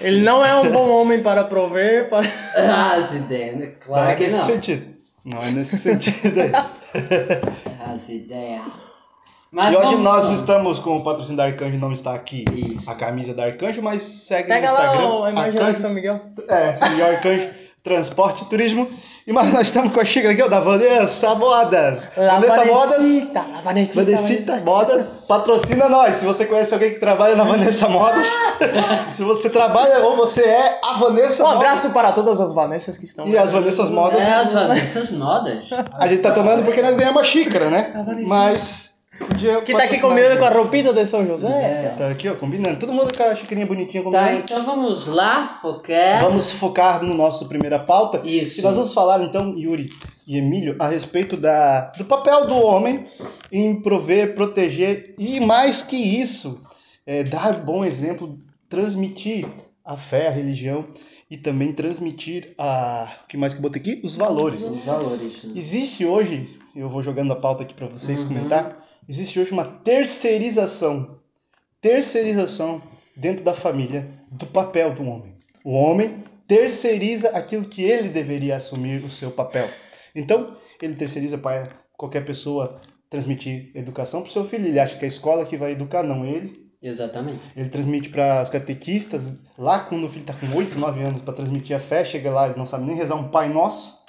Ele 0.00 0.22
não 0.22 0.42
é 0.42 0.54
um 0.56 0.72
bom 0.72 0.88
homem 0.98 1.22
para 1.22 1.44
prover, 1.44 2.08
para... 2.08 2.26
As 2.96 3.12
ideias, 3.12 3.56
né? 3.58 3.66
Não 3.66 3.72
Claro 3.86 4.10
é 4.10 4.14
que 4.16 4.22
nesse 4.22 4.36
não. 4.38 4.44
sentido. 4.46 4.86
Não 5.26 5.42
é 5.42 5.50
nesse 5.50 5.76
sentido 5.76 6.40
aí. 6.40 6.52
As 7.94 8.08
ideias. 8.08 8.62
Mas 9.52 9.72
E 9.72 9.76
hoje 9.76 9.86
vamos- 9.96 10.00
nós 10.00 10.30
estamos 10.30 10.78
com 10.78 10.96
o 10.96 11.04
patrocínio 11.04 11.36
da 11.36 11.44
Arcanjo, 11.44 11.76
não 11.76 11.92
está 11.92 12.14
aqui 12.14 12.44
Isso. 12.50 12.90
a 12.90 12.94
camisa 12.94 13.34
da 13.34 13.44
Arcanjo, 13.44 13.82
mas 13.82 14.00
segue 14.00 14.48
Pega 14.48 14.66
no 14.68 14.72
Instagram. 14.74 15.00
lá 15.00 15.14
o- 15.14 15.24
a 15.24 15.30
lá 15.30 15.48
de 15.50 15.58
Arcanjo, 15.58 15.80
São 15.80 15.90
Miguel. 15.90 16.20
é, 16.48 16.74
segue 16.76 17.02
o 17.02 17.06
Arcanjo 17.06 17.48
Transporte 17.84 18.44
e 18.44 18.46
Turismo. 18.46 18.88
E 19.26 19.32
mas 19.32 19.52
nós 19.52 19.68
estamos 19.68 19.92
com 19.92 20.00
a 20.00 20.04
xícara 20.04 20.32
aqui, 20.32 20.42
ó, 20.42 20.48
da 20.48 20.58
Vanessa 20.58 21.34
Modas. 21.34 22.10
Vanessa 22.16 22.64
Modas. 22.64 22.90
Vanessita, 22.90 23.44
Vanessita 23.94 24.56
Modas, 24.64 25.06
patrocina 25.28 25.88
nós. 25.88 26.16
Se 26.16 26.24
você 26.24 26.46
conhece 26.46 26.72
alguém 26.74 26.94
que 26.94 26.98
trabalha 27.00 27.36
na 27.36 27.44
Vanessa 27.44 27.88
Modas, 27.88 28.26
se 29.12 29.22
você 29.22 29.48
trabalha 29.50 29.98
ou 30.04 30.16
você 30.16 30.42
é 30.44 30.78
a 30.82 30.94
Vanessa 30.94 31.42
Um 31.42 31.46
Modas. 31.46 31.56
abraço 31.60 31.90
para 31.90 32.10
todas 32.12 32.40
as 32.40 32.52
Vanessas 32.54 32.98
que 32.98 33.04
estão 33.04 33.28
E 33.28 33.36
as 33.38 33.52
Vanessas 33.52 33.90
Modas. 33.90 34.22
É, 34.24 34.32
as 34.34 34.52
Vanessas 34.52 35.10
modas. 35.12 35.68
A 35.92 36.08
gente 36.08 36.22
tá 36.22 36.32
tomando 36.32 36.64
porque 36.64 36.80
nós 36.82 36.96
ganhamos 36.96 37.16
uma 37.18 37.24
xícara, 37.24 37.68
né? 37.70 37.92
Mas. 38.26 38.91
Podia 39.18 39.60
Que 39.62 39.72
tá 39.72 39.84
aqui 39.84 40.00
combinando 40.00 40.38
com 40.38 40.44
a 40.44 40.50
roupinha 40.50 40.92
de 40.92 41.06
São 41.06 41.24
José. 41.26 41.48
É. 41.48 41.94
Tá 41.96 42.08
aqui, 42.10 42.28
ó, 42.28 42.34
combinando. 42.34 42.78
Todo 42.78 42.92
mundo 42.92 43.16
com 43.16 43.22
a 43.22 43.34
xicrinha 43.36 43.66
bonitinha 43.66 44.02
Tá, 44.02 44.10
combinando. 44.10 44.38
então 44.38 44.64
vamos 44.64 45.06
lá, 45.06 45.58
focar. 45.60 46.22
Vamos 46.22 46.52
focar 46.52 47.02
no 47.04 47.12
nosso 47.14 47.46
primeira 47.48 47.78
pauta. 47.78 48.22
Isso. 48.26 48.60
E 48.60 48.62
nós 48.62 48.74
vamos 48.74 48.92
falar, 48.94 49.22
então, 49.22 49.54
Yuri 49.56 49.90
e 50.26 50.38
Emílio, 50.38 50.76
a 50.78 50.88
respeito 50.88 51.36
da, 51.36 51.90
do 51.96 52.04
papel 52.06 52.46
do 52.46 52.54
homem 52.62 53.04
em 53.50 53.80
prover, 53.82 54.34
proteger 54.34 55.14
e, 55.18 55.38
mais 55.40 55.82
que 55.82 55.96
isso, 55.96 56.62
é, 57.06 57.22
dar 57.22 57.52
bom 57.54 57.84
exemplo, 57.84 58.38
transmitir 58.68 59.46
a 59.84 59.96
fé, 59.96 60.28
a 60.28 60.30
religião 60.30 60.86
e 61.30 61.36
também 61.36 61.72
transmitir 61.72 62.54
a. 62.56 63.12
O 63.24 63.28
que 63.28 63.36
mais 63.36 63.52
que 63.52 63.58
eu 63.58 63.62
botei 63.62 63.80
aqui? 63.80 64.00
Os 64.02 64.16
valores. 64.16 64.64
Os 64.68 64.84
valores. 64.84 65.44
né? 65.44 65.52
Existe 65.54 66.04
hoje, 66.06 66.58
eu 66.74 66.88
vou 66.88 67.02
jogando 67.02 67.32
a 67.32 67.36
pauta 67.36 67.62
aqui 67.62 67.74
para 67.74 67.86
vocês 67.88 68.22
Uhum. 68.22 68.28
comentar, 68.28 68.76
existe 69.08 69.38
hoje 69.38 69.52
uma 69.52 69.64
terceirização, 69.64 71.18
terceirização 71.80 72.82
dentro 73.16 73.44
da 73.44 73.54
família 73.54 74.08
do 74.30 74.46
papel 74.46 74.94
do 74.94 75.04
homem. 75.04 75.36
O 75.64 75.72
homem 75.72 76.22
terceiriza 76.46 77.30
aquilo 77.30 77.64
que 77.64 77.82
ele 77.82 78.08
deveria 78.08 78.56
assumir 78.56 79.04
o 79.04 79.10
seu 79.10 79.30
papel. 79.30 79.68
Então, 80.14 80.56
ele 80.80 80.94
terceiriza 80.94 81.38
para 81.38 81.68
qualquer 81.96 82.24
pessoa 82.24 82.78
transmitir 83.08 83.70
educação 83.74 84.22
para 84.22 84.30
o 84.30 84.32
seu 84.32 84.44
filho. 84.44 84.66
Ele 84.66 84.80
acha 84.80 84.96
que 84.96 85.04
é 85.04 85.06
a 85.06 85.08
escola 85.08 85.46
que 85.46 85.56
vai 85.56 85.72
educar, 85.72 86.02
não 86.02 86.24
ele. 86.24 86.72
Exatamente. 86.82 87.40
Ele 87.54 87.68
transmite 87.68 88.08
para 88.08 88.42
os 88.42 88.50
catequistas, 88.50 89.46
lá 89.56 89.80
quando 89.80 90.04
o 90.04 90.08
filho 90.08 90.22
está 90.22 90.34
com 90.34 90.56
8, 90.56 90.76
9 90.78 91.02
anos, 91.02 91.22
para 91.22 91.34
transmitir 91.34 91.76
a 91.76 91.80
fé, 91.80 92.04
chega 92.04 92.30
lá 92.30 92.48
e 92.48 92.58
não 92.58 92.66
sabe 92.66 92.84
nem 92.84 92.96
rezar 92.96 93.14
um 93.14 93.28
Pai 93.28 93.48
Nosso. 93.48 94.00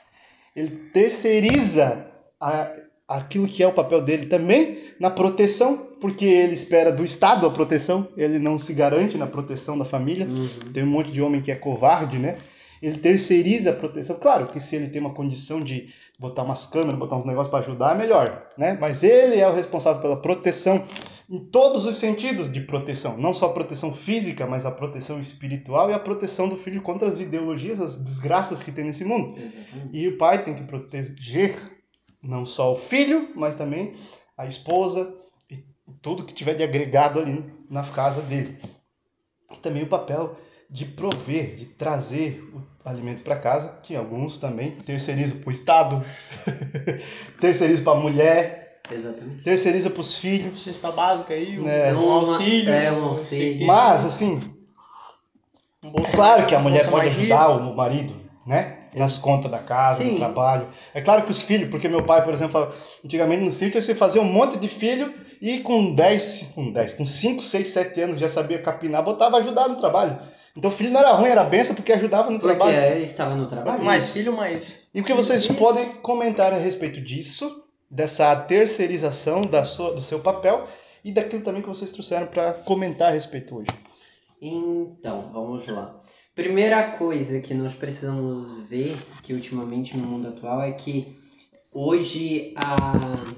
Ele 0.55 0.89
terceiriza 0.91 2.11
a, 2.39 2.71
aquilo 3.17 3.47
que 3.47 3.61
é 3.61 3.67
o 3.67 3.71
papel 3.71 4.01
dele 4.01 4.25
também 4.25 4.79
na 4.99 5.09
proteção, 5.09 5.77
porque 5.99 6.25
ele 6.25 6.53
espera 6.53 6.91
do 6.91 7.03
Estado 7.03 7.45
a 7.45 7.51
proteção, 7.51 8.07
ele 8.17 8.39
não 8.39 8.57
se 8.57 8.73
garante 8.73 9.17
na 9.17 9.27
proteção 9.27 9.77
da 9.77 9.85
família. 9.85 10.27
Tem 10.73 10.83
um 10.83 10.87
monte 10.87 11.11
de 11.11 11.21
homem 11.21 11.41
que 11.41 11.51
é 11.51 11.55
covarde, 11.55 12.17
né? 12.17 12.33
Ele 12.81 12.97
terceiriza 12.97 13.69
a 13.69 13.73
proteção. 13.73 14.17
Claro 14.19 14.47
que 14.47 14.59
se 14.59 14.75
ele 14.75 14.89
tem 14.89 14.99
uma 14.99 15.13
condição 15.13 15.63
de 15.63 15.89
botar 16.19 16.43
umas 16.43 16.65
câmeras, 16.65 16.99
botar 16.99 17.15
uns 17.17 17.25
negócios 17.25 17.49
para 17.49 17.59
ajudar, 17.59 17.95
é 17.95 17.97
melhor, 17.97 18.47
né? 18.57 18.77
Mas 18.79 19.03
ele 19.03 19.39
é 19.39 19.47
o 19.47 19.53
responsável 19.53 20.01
pela 20.01 20.21
proteção 20.21 20.83
em 21.29 21.39
todos 21.39 21.85
os 21.85 21.95
sentidos 21.95 22.51
de 22.51 22.61
proteção, 22.61 23.17
não 23.17 23.33
só 23.33 23.47
a 23.47 23.53
proteção 23.53 23.93
física, 23.93 24.45
mas 24.45 24.65
a 24.65 24.71
proteção 24.71 25.19
espiritual 25.19 25.89
e 25.89 25.93
a 25.93 25.99
proteção 25.99 26.49
do 26.49 26.57
filho 26.57 26.81
contra 26.81 27.07
as 27.07 27.19
ideologias, 27.19 27.81
as 27.81 27.99
desgraças 27.99 28.61
que 28.61 28.71
tem 28.71 28.83
nesse 28.83 29.05
mundo. 29.05 29.39
E 29.91 30.07
o 30.07 30.17
pai 30.17 30.43
tem 30.43 30.53
que 30.53 30.63
proteger 30.63 31.55
não 32.23 32.45
só 32.45 32.71
o 32.71 32.75
filho, 32.75 33.29
mas 33.35 33.55
também 33.55 33.93
a 34.37 34.45
esposa 34.45 35.13
e 35.49 35.63
tudo 36.01 36.23
que 36.23 36.33
tiver 36.33 36.55
de 36.55 36.63
agregado 36.63 37.19
ali 37.19 37.43
na 37.69 37.83
casa 37.83 38.21
dele. 38.21 38.57
E 39.51 39.57
também 39.57 39.83
o 39.83 39.87
papel 39.87 40.35
de 40.69 40.85
prover, 40.85 41.55
de 41.55 41.65
trazer 41.65 42.41
o 42.53 42.63
alimento 42.89 43.21
para 43.21 43.35
casa, 43.35 43.77
que 43.83 43.95
alguns 43.95 44.39
também 44.39 44.71
terceirizam 44.71 45.39
para 45.39 45.49
o 45.49 45.51
Estado, 45.51 46.01
terceirizam 47.39 47.83
para 47.83 47.93
a 47.93 48.01
mulher, 48.01 48.81
Exatamente. 48.91 49.43
terceiriza 49.43 49.89
para 49.89 50.01
os 50.01 50.17
filhos. 50.17 50.63
Cesta 50.63 50.91
básica 50.91 51.33
aí, 51.33 51.59
um, 51.59 51.69
É. 51.69 51.93
um 51.93 52.11
auxílio. 52.11 52.73
É, 52.73 52.91
um 52.91 53.05
auxílio. 53.05 53.67
Mas, 53.67 54.05
assim, 54.05 54.41
Um 55.83 55.89
É 56.01 56.11
claro 56.11 56.45
que 56.47 56.55
a 56.55 56.59
mulher 56.59 56.89
pode 56.89 57.05
magia. 57.07 57.19
ajudar 57.23 57.49
o 57.49 57.75
marido, 57.75 58.15
né? 58.47 58.82
Nas 58.95 59.17
contas 59.17 59.49
da 59.49 59.59
casa, 59.59 60.03
Sim. 60.03 60.11
no 60.11 60.17
trabalho. 60.17 60.67
É 60.93 61.01
claro 61.01 61.23
que 61.23 61.31
os 61.31 61.41
filhos, 61.41 61.69
porque 61.69 61.87
meu 61.87 62.03
pai, 62.05 62.23
por 62.23 62.33
exemplo, 62.33 62.71
antigamente 63.03 63.43
no 63.43 63.51
sítio 63.51 63.81
você 63.81 63.95
fazia 63.95 64.21
um 64.21 64.25
monte 64.25 64.57
de 64.57 64.67
filho 64.67 65.13
e 65.41 65.59
com 65.59 65.93
10, 65.93 66.51
com 66.55 66.71
10, 66.71 66.93
com 66.93 67.05
5, 67.05 67.41
6, 67.43 67.67
7 67.67 68.01
anos 68.01 68.19
já 68.19 68.27
sabia 68.27 68.61
capinar, 68.61 69.03
botava 69.03 69.37
ajudar 69.37 69.67
no 69.67 69.77
trabalho. 69.77 70.17
Então 70.55 70.69
o 70.69 70.73
filho 70.73 70.91
não 70.91 70.99
era 70.99 71.13
ruim, 71.13 71.29
era 71.29 71.43
benção 71.43 71.75
porque 71.75 71.91
ajudava 71.91 72.29
no 72.29 72.39
Porque 72.39 72.55
trabalho. 72.55 72.97
estava 73.03 73.35
no 73.35 73.47
trabalho. 73.47 73.83
Mais 73.83 74.13
filho, 74.13 74.31
mais. 74.33 74.83
E 74.93 75.01
o 75.01 75.03
que 75.03 75.13
vocês 75.13 75.43
Isso. 75.43 75.53
podem 75.55 75.83
comentar 75.95 76.53
a 76.53 76.57
respeito 76.57 77.01
disso, 77.01 77.65
dessa 77.89 78.35
terceirização 78.35 79.41
da 79.41 79.63
sua, 79.63 79.93
do 79.95 80.01
seu 80.01 80.19
papel 80.19 80.67
e 81.03 81.11
daquilo 81.11 81.41
também 81.41 81.61
que 81.61 81.67
vocês 81.67 81.91
trouxeram 81.91 82.27
para 82.27 82.53
comentar 82.53 83.09
a 83.09 83.11
respeito 83.11 83.55
hoje. 83.57 83.67
Então, 84.41 85.29
vamos 85.33 85.67
lá. 85.67 85.95
Primeira 86.35 86.91
coisa 86.97 87.39
que 87.39 87.53
nós 87.53 87.75
precisamos 87.75 88.67
ver, 88.67 88.97
que 89.21 89.33
ultimamente 89.33 89.95
no 89.95 90.07
mundo 90.07 90.29
atual, 90.29 90.63
é 90.63 90.71
que 90.71 91.15
hoje 91.71 92.53
a 92.55 92.75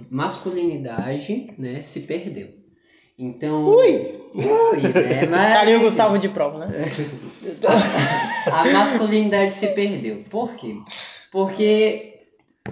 masculinidade, 0.10 1.54
né, 1.58 1.82
se 1.82 2.02
perdeu. 2.02 2.50
Então. 3.20 3.66
Ui! 3.66 4.22
Ui, 4.34 4.82
né? 4.96 5.26
Mas... 5.30 5.54
Tá 5.54 5.62
ali 5.62 5.76
o 5.76 5.82
Gustavo 5.82 6.18
de 6.18 6.30
prova, 6.30 6.66
né? 6.66 6.86
a 8.52 8.72
masculinidade 8.72 9.52
se 9.52 9.68
perdeu. 9.68 10.24
Por 10.30 10.54
quê? 10.56 10.76
Porque 11.32 12.22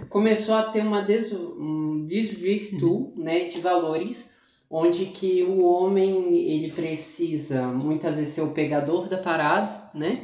começou 0.08 0.56
a 0.56 0.64
ter 0.64 0.82
uma 0.82 1.02
des... 1.02 1.34
um 1.34 2.06
desvirtu 2.08 3.14
né, 3.18 3.50
de 3.50 3.60
valores 3.60 4.33
onde 4.76 5.06
que 5.06 5.44
o 5.44 5.64
homem 5.64 6.36
ele 6.36 6.72
precisa 6.72 7.68
muitas 7.68 8.16
vezes 8.16 8.34
ser 8.34 8.42
o 8.42 8.54
pegador 8.54 9.08
da 9.08 9.20
parada, 9.20 9.88
né? 9.94 10.18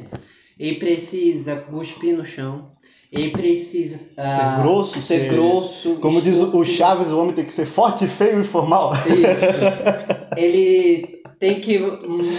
Ele 0.58 0.74
precisa 0.74 1.54
cuspir 1.54 2.16
no 2.16 2.24
chão. 2.24 2.72
Ele 3.12 3.30
precisa 3.30 3.98
ser 3.98 4.58
uh, 4.58 4.62
grosso, 4.62 5.00
ser, 5.00 5.20
ser 5.20 5.28
grosso. 5.28 5.96
Como 5.96 6.20
diz 6.20 6.40
o 6.40 6.64
Chaves, 6.64 7.08
o 7.08 7.20
homem 7.20 7.34
tem 7.34 7.44
que 7.44 7.52
ser 7.52 7.64
forte, 7.64 8.08
feio 8.08 8.40
e 8.40 8.44
formal. 8.44 8.92
Isso. 8.94 9.46
ele 10.36 11.22
tem 11.38 11.60
que 11.60 11.78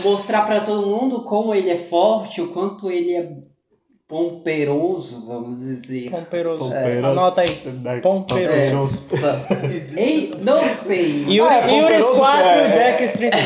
mostrar 0.03 0.45
para 0.45 0.61
todo 0.61 0.85
mundo 0.85 1.23
como 1.23 1.55
ele 1.55 1.69
é 1.69 1.77
forte, 1.77 2.41
o 2.41 2.49
quanto 2.49 2.91
ele 2.91 3.13
é 3.13 3.31
pomperoso, 4.11 5.25
vamos 5.25 5.61
dizer. 5.61 6.11
Pomperoso. 6.11 6.65
pomperoso. 6.65 6.75
É, 6.75 6.97
anota 6.99 7.41
aí. 7.41 8.01
Pomperoso. 8.01 9.07
Ei, 9.95 10.35
não 10.41 10.59
sei. 10.83 11.23
Yuri, 11.29 11.49
ah, 11.49 11.71
é, 11.71 11.79
Yuri 11.79 12.03
4, 12.03 12.45
é, 12.45 12.69
Jack 12.71 13.03
Street. 13.05 13.33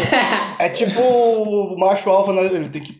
É 0.57 0.69
tipo 0.69 1.01
o 1.01 1.77
macho 1.77 2.09
alfa, 2.09 2.31
né? 2.31 2.45
ele 2.45 2.69
tem 2.69 2.81
que 2.81 2.93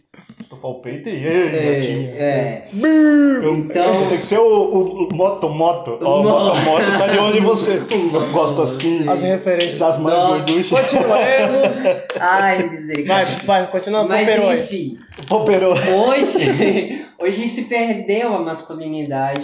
estufar 0.55 0.71
o 0.71 0.75
peito 0.75 1.09
e 1.09 1.11
ei, 1.11 2.15
é, 2.15 2.17
é. 2.17 2.67
Então... 2.71 4.07
Tem 4.09 4.17
que 4.17 4.25
ser 4.25 4.39
o, 4.39 4.43
o, 4.43 5.07
o 5.07 5.13
moto 5.13 5.49
moto. 5.49 5.99
Ó, 6.01 6.21
o 6.21 6.23
moto 6.23 6.55
moto 6.61 6.85
tá 6.97 7.07
de 7.07 7.19
onde 7.19 7.39
você. 7.41 7.81
Eu 7.91 8.31
gosto 8.31 8.61
assim. 8.61 9.07
As 9.07 9.21
referências. 9.21 9.79
Das 9.79 9.99
mães 9.99 10.45
gorduchas. 10.45 10.69
Continuemos. 10.69 11.77
Ai, 12.19 12.69
misericórdia. 12.69 13.25
Vai, 13.43 13.61
vai, 13.61 13.67
continua. 13.67 14.03
Mas 14.05 14.27
Pomperou 14.27 14.53
enfim. 14.53 14.97
Pomperou. 15.27 15.73
Hoje... 15.73 17.05
Hoje 17.17 17.47
se 17.47 17.63
perdeu 17.63 18.35
a 18.35 18.39
masculinidade 18.39 19.41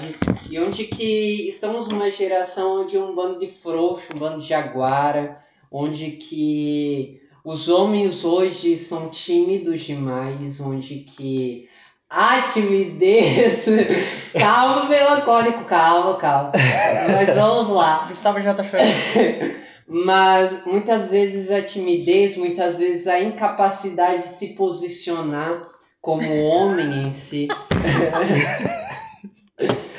e 0.49 0.59
onde 0.59 0.83
que 0.83 1.47
estamos 1.47 1.87
numa 1.87 2.09
geração 2.09 2.85
de 2.85 2.97
um 2.97 3.15
bando 3.15 3.39
de 3.39 3.47
frouxo, 3.47 4.07
um 4.13 4.19
bando 4.19 4.41
de 4.41 4.47
jaguara, 4.47 5.39
onde 5.71 6.11
que 6.11 7.21
os 7.43 7.69
homens 7.69 8.23
hoje 8.23 8.77
são 8.77 9.09
tímidos 9.09 9.81
demais, 9.81 10.59
onde 10.59 10.99
que 10.99 11.67
a 12.09 12.41
timidez. 12.41 13.65
calma, 14.37 14.85
melancólico, 14.85 15.63
calma, 15.63 16.17
calma. 16.17 16.51
Mas 17.07 17.33
vamos 17.33 17.69
lá. 17.69 18.05
Gustavo 18.09 18.41
já 18.41 18.53
tá 18.53 18.63
chorando. 18.63 18.91
Mas 19.87 20.65
muitas 20.65 21.11
vezes 21.11 21.51
a 21.51 21.61
timidez, 21.61 22.37
muitas 22.37 22.79
vezes 22.79 23.07
a 23.07 23.19
incapacidade 23.19 24.23
de 24.23 24.29
se 24.29 24.55
posicionar 24.55 25.61
como 25.99 26.45
homem 26.45 27.07
em 27.07 27.11
si. 27.11 27.47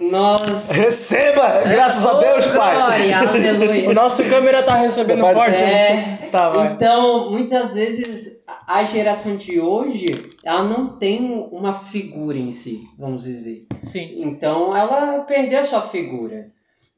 Nós. 0.00 0.70
Receba! 0.70 1.60
Graças 1.60 2.06
a 2.06 2.18
Deus, 2.18 2.46
Pai! 2.46 2.74
Glória, 2.74 3.18
aleluia. 3.18 3.90
O 3.90 3.92
nosso 3.92 4.24
câmera 4.30 4.62
tá 4.62 4.76
recebendo 4.76 5.20
forte. 5.20 5.62
É, 5.62 6.28
tá, 6.32 6.48
vai. 6.48 6.72
Então, 6.72 7.30
muitas 7.30 7.74
vezes, 7.74 8.42
a 8.66 8.82
geração 8.84 9.36
de 9.36 9.62
hoje, 9.62 10.06
ela 10.42 10.62
não 10.62 10.96
tem 10.96 11.46
uma 11.52 11.74
figura 11.74 12.38
em 12.38 12.50
si, 12.50 12.88
vamos 12.98 13.24
dizer. 13.24 13.66
Sim. 13.82 14.22
Então, 14.22 14.74
ela 14.74 15.18
perdeu 15.20 15.60
a 15.60 15.64
sua 15.64 15.82
figura. 15.82 16.48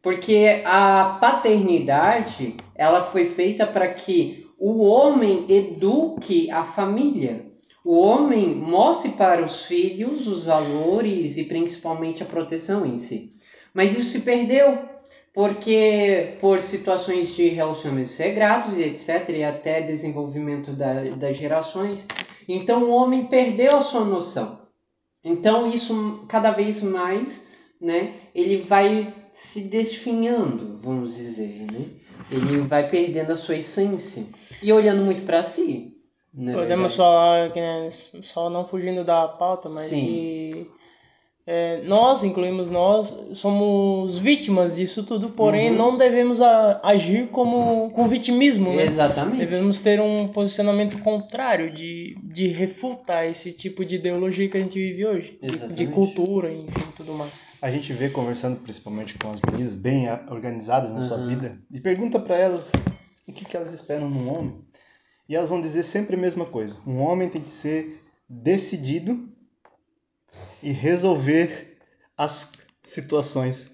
Porque 0.01 0.63
a 0.65 1.19
paternidade, 1.21 2.57
ela 2.75 3.03
foi 3.03 3.27
feita 3.27 3.67
para 3.67 3.89
que 3.89 4.47
o 4.61 4.85
homem 4.85 5.45
eduque 5.49 6.51
a 6.51 6.63
família 6.65 7.52
o 7.85 7.99
homem 7.99 8.55
mostre 8.55 9.13
para 9.13 9.45
os 9.45 9.65
filhos 9.65 10.27
os 10.27 10.45
valores 10.45 11.37
e 11.37 11.45
principalmente 11.45 12.23
a 12.23 12.27
proteção 12.27 12.87
em 12.87 12.99
si. 12.99 13.31
Mas 13.75 13.99
isso 13.99 14.11
se 14.11 14.21
perdeu 14.21 14.79
porque 15.35 16.37
por 16.41 16.61
situações 16.61 17.35
de 17.35 17.49
relacionamentos 17.49 18.13
sagrados 18.13 18.79
e 18.79 18.83
etc 18.83 19.29
e 19.31 19.43
até 19.43 19.81
desenvolvimento 19.81 20.73
da, 20.73 21.05
das 21.17 21.37
gerações, 21.37 22.07
então 22.47 22.85
o 22.85 22.91
homem 22.91 23.27
perdeu 23.27 23.77
a 23.77 23.81
sua 23.81 24.05
noção. 24.05 24.61
Então 25.25 25.67
isso 25.67 26.25
cada 26.29 26.53
vez 26.53 26.83
mais, 26.83 27.49
né, 27.81 28.15
ele 28.35 28.59
vai 28.59 29.13
se 29.33 29.69
desfinhando, 29.69 30.79
vamos 30.83 31.17
dizer, 31.17 31.67
né? 31.73 31.87
Ele 32.31 32.61
vai 32.61 32.89
perdendo 32.89 33.33
a 33.33 33.37
sua 33.37 33.57
essência 33.57 34.25
e 34.63 34.73
olhando 34.73 35.03
muito 35.03 35.23
para 35.23 35.43
si. 35.43 35.92
Não 36.35 36.53
é 36.53 36.57
Podemos 36.57 36.95
falar 36.95 37.51
que 37.51 37.61
né, 37.61 37.91
só 37.91 38.49
não 38.49 38.65
fugindo 38.65 39.05
da 39.05 39.29
pauta, 39.29 39.69
mas 39.69 39.87
Sim. 39.87 40.01
que 40.01 40.71
é, 41.45 41.83
nós, 41.83 42.23
incluímos 42.23 42.71
nós, 42.71 43.15
somos 43.35 44.17
vítimas 44.17 44.77
disso 44.77 45.03
tudo, 45.03 45.31
porém 45.31 45.71
uhum. 45.71 45.77
não 45.77 45.99
devemos 45.99 46.41
a, 46.41 46.81
agir 46.85 47.27
como 47.29 47.91
com 47.91 48.07
vitimismo, 48.07 48.73
né? 48.73 48.85
Exatamente. 48.85 49.39
Devemos 49.39 49.81
ter 49.81 50.01
um 50.01 50.29
posicionamento 50.29 50.99
contrário 50.99 51.73
de, 51.73 52.17
de 52.23 52.47
refutar 52.47 53.27
esse 53.27 53.53
tipo 53.53 53.85
de 53.85 53.97
ideologia 53.97 54.49
que 54.49 54.57
a 54.57 54.61
gente 54.61 54.79
vive 54.79 55.05
hoje, 55.05 55.37
de, 55.43 55.75
de, 55.75 55.87
cultura, 55.89 56.53
enfim, 56.53 56.93
tudo 56.97 57.13
mais. 57.15 57.49
A 57.61 57.71
gente 57.73 57.93
vê 57.93 58.09
conversando 58.09 58.61
principalmente 58.61 59.19
com 59.19 59.33
as 59.33 59.41
meninas 59.41 59.75
bem 59.75 60.07
organizadas 60.31 60.93
na 60.93 61.01
uhum. 61.01 61.09
sua 61.09 61.27
vida 61.27 61.59
e 61.73 61.81
pergunta 61.81 62.21
para 62.21 62.39
elas 62.39 62.71
o 63.27 63.33
que, 63.33 63.45
que 63.45 63.57
elas 63.57 63.73
esperam 63.73 64.09
num 64.09 64.33
homem. 64.33 64.55
E 65.33 65.35
elas 65.35 65.49
vão 65.49 65.63
dizer 65.63 65.83
sempre 65.83 66.15
a 66.15 66.19
mesma 66.19 66.45
coisa. 66.45 66.77
Um 66.87 66.99
homem 66.99 67.27
tem 67.27 67.41
que 67.41 67.51
ser 67.51 68.03
decidido 68.29 69.31
e 70.63 70.73
resolver 70.73 71.79
as 72.19 72.53
situações. 72.85 73.71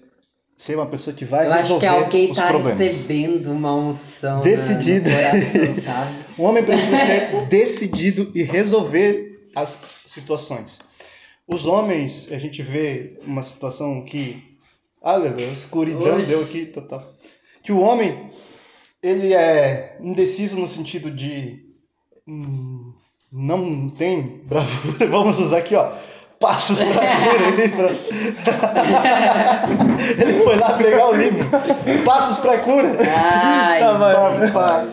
Ser 0.57 0.75
uma 0.75 0.85
pessoa 0.85 1.13
que 1.13 1.25
vai 1.25 1.47
Eu 1.47 1.51
resolver 1.51 1.85
os 1.85 1.91
problemas. 1.91 2.01
acho 2.01 2.09
que 2.09 2.15
alguém 2.15 2.31
está 2.31 2.85
recebendo 2.85 3.51
uma 3.51 3.75
unção 3.75 4.39
decidido. 4.41 5.09
Coração, 5.09 5.75
sabe? 5.83 6.13
um 6.39 6.43
homem 6.43 6.63
precisa 6.63 6.97
ser 6.97 7.45
decidido 7.47 8.31
e 8.33 8.41
resolver 8.41 9.49
as 9.53 9.83
situações. 10.05 10.79
Os 11.45 11.65
homens, 11.65 12.31
a 12.31 12.37
gente 12.37 12.63
vê 12.63 13.19
uma 13.27 13.43
situação 13.43 14.05
que... 14.05 14.57
Ah, 15.01 15.17
a 15.17 15.35
escuridão 15.51 16.15
Hoje. 16.15 16.25
deu 16.25 16.41
aqui, 16.41 16.67
total. 16.67 17.13
Que 17.61 17.73
o 17.73 17.79
homem 17.81 18.29
ele 19.01 19.33
é 19.33 19.97
indeciso 19.99 20.59
no 20.59 20.67
sentido 20.67 21.09
de 21.09 21.65
hum, 22.27 22.93
não 23.31 23.89
tem 23.89 24.43
bravura. 24.45 25.07
Vamos 25.07 25.39
usar 25.39 25.59
aqui, 25.59 25.75
ó. 25.75 25.91
Passos 26.39 26.81
pra 26.81 27.17
cura. 27.17 27.91
ele 30.17 30.33
foi 30.39 30.55
lá 30.55 30.77
pegar 30.77 31.09
o 31.09 31.13
livro. 31.13 31.45
Passos 32.05 32.37
pra 32.37 32.59
cura. 32.59 32.97
Ai, 33.13 33.81
tá, 33.83 33.97
pra, 34.53 34.85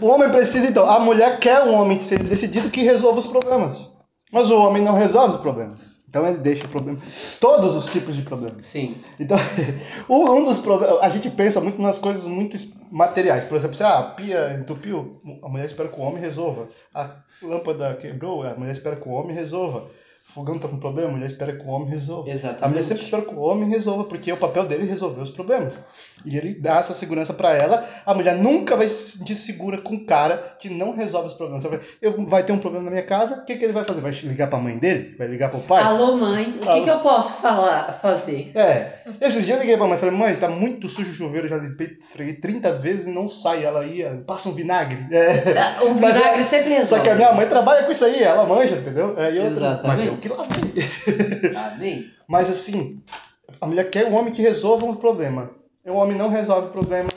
O 0.00 0.06
homem 0.06 0.30
precisa, 0.30 0.68
então. 0.68 0.88
A 0.88 1.00
mulher 1.00 1.40
quer 1.40 1.62
um 1.62 1.74
homem 1.74 1.98
que 1.98 2.04
seja 2.04 2.22
decidido 2.22 2.70
que 2.70 2.82
resolva 2.82 3.18
os 3.18 3.26
problemas. 3.26 3.92
Mas 4.32 4.50
o 4.50 4.56
homem 4.56 4.80
não 4.80 4.94
resolve 4.94 5.34
os 5.34 5.40
problemas. 5.40 5.87
Então 6.08 6.26
ele 6.26 6.38
deixa 6.38 6.64
o 6.64 6.68
problema. 6.68 6.98
Todos 7.38 7.76
os 7.76 7.92
tipos 7.92 8.16
de 8.16 8.22
problemas. 8.22 8.66
Sim. 8.66 8.96
Então, 9.20 9.36
um 10.08 10.44
dos 10.44 10.58
problemas. 10.58 11.02
A 11.02 11.08
gente 11.10 11.28
pensa 11.30 11.60
muito 11.60 11.80
nas 11.82 11.98
coisas 11.98 12.26
muito 12.26 12.56
materiais. 12.90 13.44
Por 13.44 13.56
exemplo, 13.56 13.76
se 13.76 13.82
ah, 13.82 13.98
a 13.98 14.02
pia 14.02 14.54
entupiu, 14.58 15.20
a 15.42 15.48
mulher 15.48 15.66
espera 15.66 15.88
que 15.88 15.98
o 15.98 16.02
homem 16.02 16.22
resolva. 16.22 16.68
A 16.94 17.10
lâmpada 17.42 17.94
quebrou, 17.96 18.42
a 18.42 18.54
mulher 18.54 18.72
espera 18.72 18.96
que 18.96 19.06
o 19.06 19.12
homem 19.12 19.34
resolva 19.34 19.90
fogão 20.28 20.58
tá 20.58 20.68
com 20.68 20.76
problema, 20.76 21.08
a 21.08 21.12
mulher 21.12 21.26
espera 21.26 21.54
que 21.54 21.64
o 21.64 21.68
homem 21.68 21.88
resolva. 21.88 22.28
Exatamente. 22.28 22.64
A 22.64 22.68
mulher 22.68 22.84
sempre 22.84 23.02
espera 23.02 23.22
que 23.22 23.34
o 23.34 23.40
homem 23.40 23.70
resolva, 23.70 24.04
porque 24.04 24.30
é 24.30 24.34
o 24.34 24.36
papel 24.36 24.66
dele 24.66 24.84
é 24.84 24.86
resolver 24.86 25.22
os 25.22 25.30
problemas. 25.30 25.80
E 26.24 26.36
ele 26.36 26.52
dá 26.52 26.76
essa 26.76 26.92
segurança 26.92 27.32
para 27.32 27.54
ela. 27.54 27.88
A 28.04 28.12
mulher 28.12 28.36
nunca 28.36 28.76
vai 28.76 28.88
se 28.88 29.18
sentir 29.18 29.34
segura 29.34 29.78
com 29.78 29.94
um 29.94 30.04
cara 30.04 30.56
que 30.58 30.68
não 30.68 30.94
resolve 30.94 31.28
os 31.28 31.32
problemas. 31.32 31.64
Eu, 32.02 32.26
vai 32.26 32.42
ter 32.42 32.52
um 32.52 32.58
problema 32.58 32.84
na 32.84 32.90
minha 32.90 33.02
casa, 33.02 33.42
o 33.42 33.46
que, 33.46 33.56
que 33.56 33.64
ele 33.64 33.72
vai 33.72 33.84
fazer? 33.84 34.02
Vai 34.02 34.12
ligar 34.12 34.50
pra 34.50 34.58
mãe 34.58 34.76
dele? 34.76 35.14
Vai 35.16 35.28
ligar 35.28 35.50
pro 35.50 35.60
pai? 35.60 35.82
Alô, 35.82 36.16
mãe, 36.16 36.58
o 36.60 36.66
que, 36.66 36.82
que 36.82 36.90
eu 36.90 36.98
posso 36.98 37.40
falar, 37.40 37.94
fazer? 37.94 38.52
É. 38.54 38.92
Esses 39.22 39.46
dias 39.46 39.56
eu 39.56 39.62
liguei 39.62 39.78
pra 39.78 39.86
mãe 39.86 39.96
e 39.96 40.00
falei, 40.00 40.14
mãe, 40.14 40.36
tá 40.36 40.48
muito 40.48 40.90
sujo 40.90 41.10
o 41.10 41.14
chuveiro, 41.14 41.48
já 41.48 41.56
limpei, 41.56 41.96
esfreguei 41.98 42.34
30 42.34 42.72
vezes 42.74 43.06
e 43.06 43.10
não 43.10 43.28
sai. 43.28 43.64
Ela 43.64 43.86
ia, 43.86 44.22
passa 44.26 44.50
um 44.50 44.52
vinagre. 44.52 45.06
É. 45.10 45.38
O 45.88 45.94
vinagre 45.94 46.40
é, 46.40 46.42
sempre 46.42 46.70
resolve. 46.70 46.86
Só 46.86 46.98
que 46.98 47.08
a 47.08 47.14
minha 47.14 47.32
mãe 47.32 47.46
trabalha 47.46 47.84
com 47.84 47.92
isso 47.92 48.04
aí, 48.04 48.22
ela 48.22 48.44
manja, 48.44 48.76
entendeu? 48.76 49.14
É, 49.16 49.34
Exatamente. 49.34 49.86
Mas 49.86 50.06
eu 50.06 50.17
que 50.18 50.28
lavei. 50.28 50.74
Amém. 51.74 52.10
Mas 52.26 52.50
assim, 52.50 53.02
a 53.60 53.66
mulher 53.66 53.90
quer 53.90 54.06
um 54.06 54.14
homem 54.14 54.32
que 54.32 54.42
resolva 54.42 54.86
um 54.86 54.94
problema. 54.94 55.50
O 55.84 55.94
homem 55.94 56.16
não 56.16 56.28
resolve 56.28 56.68
o 56.68 56.70
problema. 56.70 57.08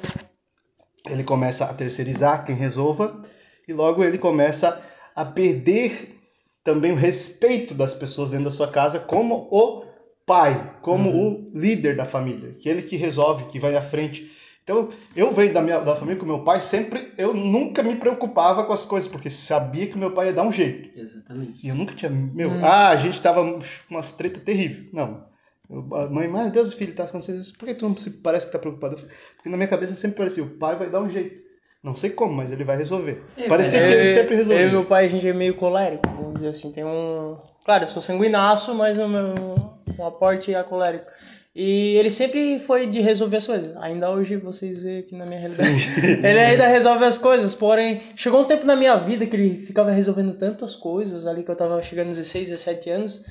ele 1.10 1.24
começa 1.24 1.66
a 1.66 1.74
terceirizar 1.74 2.46
quem 2.46 2.56
resolva 2.56 3.22
e 3.68 3.74
logo 3.74 4.04
ele 4.04 4.18
começa 4.18 4.82
a 5.16 5.26
perder 5.26 6.18
também 6.64 6.92
o 6.92 6.96
respeito 6.96 7.74
das 7.74 7.94
pessoas 7.94 8.32
dentro 8.32 8.46
da 8.46 8.52
sua 8.52 8.68
casa 8.68 9.00
como 9.00 9.48
o 9.52 9.84
pai, 10.26 10.78
como 10.82 11.10
uhum. 11.10 11.52
o 11.54 11.60
líder 11.60 11.96
da 11.96 12.06
família, 12.06 12.56
que 12.60 12.70
ele 12.70 12.84
que 12.84 12.96
resolve, 12.96 13.46
que 13.46 13.60
vai 13.60 13.76
à 13.76 13.82
frente. 13.82 14.31
Então, 14.64 14.90
eu 15.16 15.34
venho 15.34 15.54
da 15.54 15.62
minha 15.62 15.80
da 15.80 15.96
família 15.96 16.20
com 16.20 16.26
meu 16.26 16.44
pai, 16.44 16.62
sempre 16.62 17.12
eu 17.18 17.34
nunca 17.34 17.82
me 17.82 17.96
preocupava 17.96 18.64
com 18.64 18.74
as 18.74 18.86
coisas, 18.86 19.10
porque 19.10 19.30
sabia 19.30 19.88
que 19.88 19.98
meu 19.98 20.12
pai 20.12 20.28
ia 20.28 20.34
dar 20.34 20.44
um 20.44 20.52
jeito. 20.52 20.98
Exatamente. 20.98 21.66
E 21.66 21.70
eu 21.70 21.76
nunca 21.76 21.96
tinha, 21.96 22.12
meu, 22.12 22.50
hum. 22.50 22.64
ah, 22.64 22.90
a 22.90 22.96
gente 22.96 23.22
tava 23.22 23.42
umas 23.90 24.12
treta 24.16 24.40
terrível. 24.40 24.86
Não. 24.94 25.26
Eu, 25.70 25.82
mãe, 26.12 26.28
mas 26.28 26.52
Deus, 26.52 26.74
filho, 26.74 26.94
tá 26.94 27.06
acontecendo 27.06 27.42
isso. 27.42 27.58
Por 27.58 27.66
que 27.66 27.74
tu 27.74 27.88
não 27.88 27.98
se 27.98 28.12
parece 28.22 28.46
que 28.46 28.52
tá 28.52 28.60
preocupado? 28.60 28.98
Porque 28.98 29.50
na 29.50 29.58
minha 29.58 29.70
cabeça 29.70 29.96
sempre 29.96 30.18
parecia, 30.18 30.44
o 30.44 30.50
pai 30.50 30.76
vai 30.76 30.90
dar 30.90 31.02
um 31.02 31.10
jeito. 31.10 31.42
Não 31.84 31.96
sei 31.96 32.12
como, 32.12 32.36
mas 32.36 32.52
ele 32.52 32.64
vai 32.64 32.78
resolver. 32.78 33.24
É, 33.36 33.48
Parecia 33.48 33.80
que 33.80 33.86
ele 33.86 34.14
sempre 34.14 34.36
resolvia. 34.36 34.66
Eu 34.66 34.70
e 34.70 34.72
meu 34.72 34.86
pai, 34.86 35.06
a 35.06 35.10
gente 35.10 35.28
é 35.28 35.34
meio 35.34 35.56
colérico, 35.56 36.08
vamos 36.08 36.36
dizer 36.36 36.50
assim. 36.50 36.72
Tem 36.72 36.86
um. 36.86 37.40
Claro, 37.66 37.86
eu 37.86 37.88
sou 37.88 38.02
sanguinaço, 38.02 38.76
mas 38.76 39.00
o 39.00 39.08
meu 39.08 39.82
um 39.98 40.08
aporte 40.08 40.54
é 40.54 40.64
colérico. 40.64 41.06
E 41.54 41.98
ele 41.98 42.10
sempre 42.10 42.60
foi 42.60 42.88
de 42.88 43.02
resolver 43.02 43.38
as 43.38 43.48
coisas. 43.48 43.76
Ainda 43.78 44.10
hoje 44.10 44.38
vocês 44.38 44.84
veem 44.84 45.00
aqui 45.00 45.16
na 45.16 45.26
minha 45.26 45.40
realidade. 45.40 45.90
ele 46.24 46.40
ainda 46.40 46.66
resolve 46.68 47.04
as 47.04 47.18
coisas, 47.18 47.54
porém, 47.54 48.02
chegou 48.16 48.42
um 48.42 48.46
tempo 48.46 48.66
na 48.66 48.76
minha 48.76 48.96
vida 48.96 49.26
que 49.26 49.36
ele 49.36 49.58
ficava 49.58 49.92
resolvendo 49.92 50.34
tantas 50.34 50.76
coisas, 50.76 51.28
ali 51.28 51.44
que 51.44 51.52
eu 51.52 51.56
tava 51.56 51.82
chegando 51.82 52.08
nos 52.08 52.18
16, 52.18 52.52
17 52.52 52.90
anos, 52.90 53.26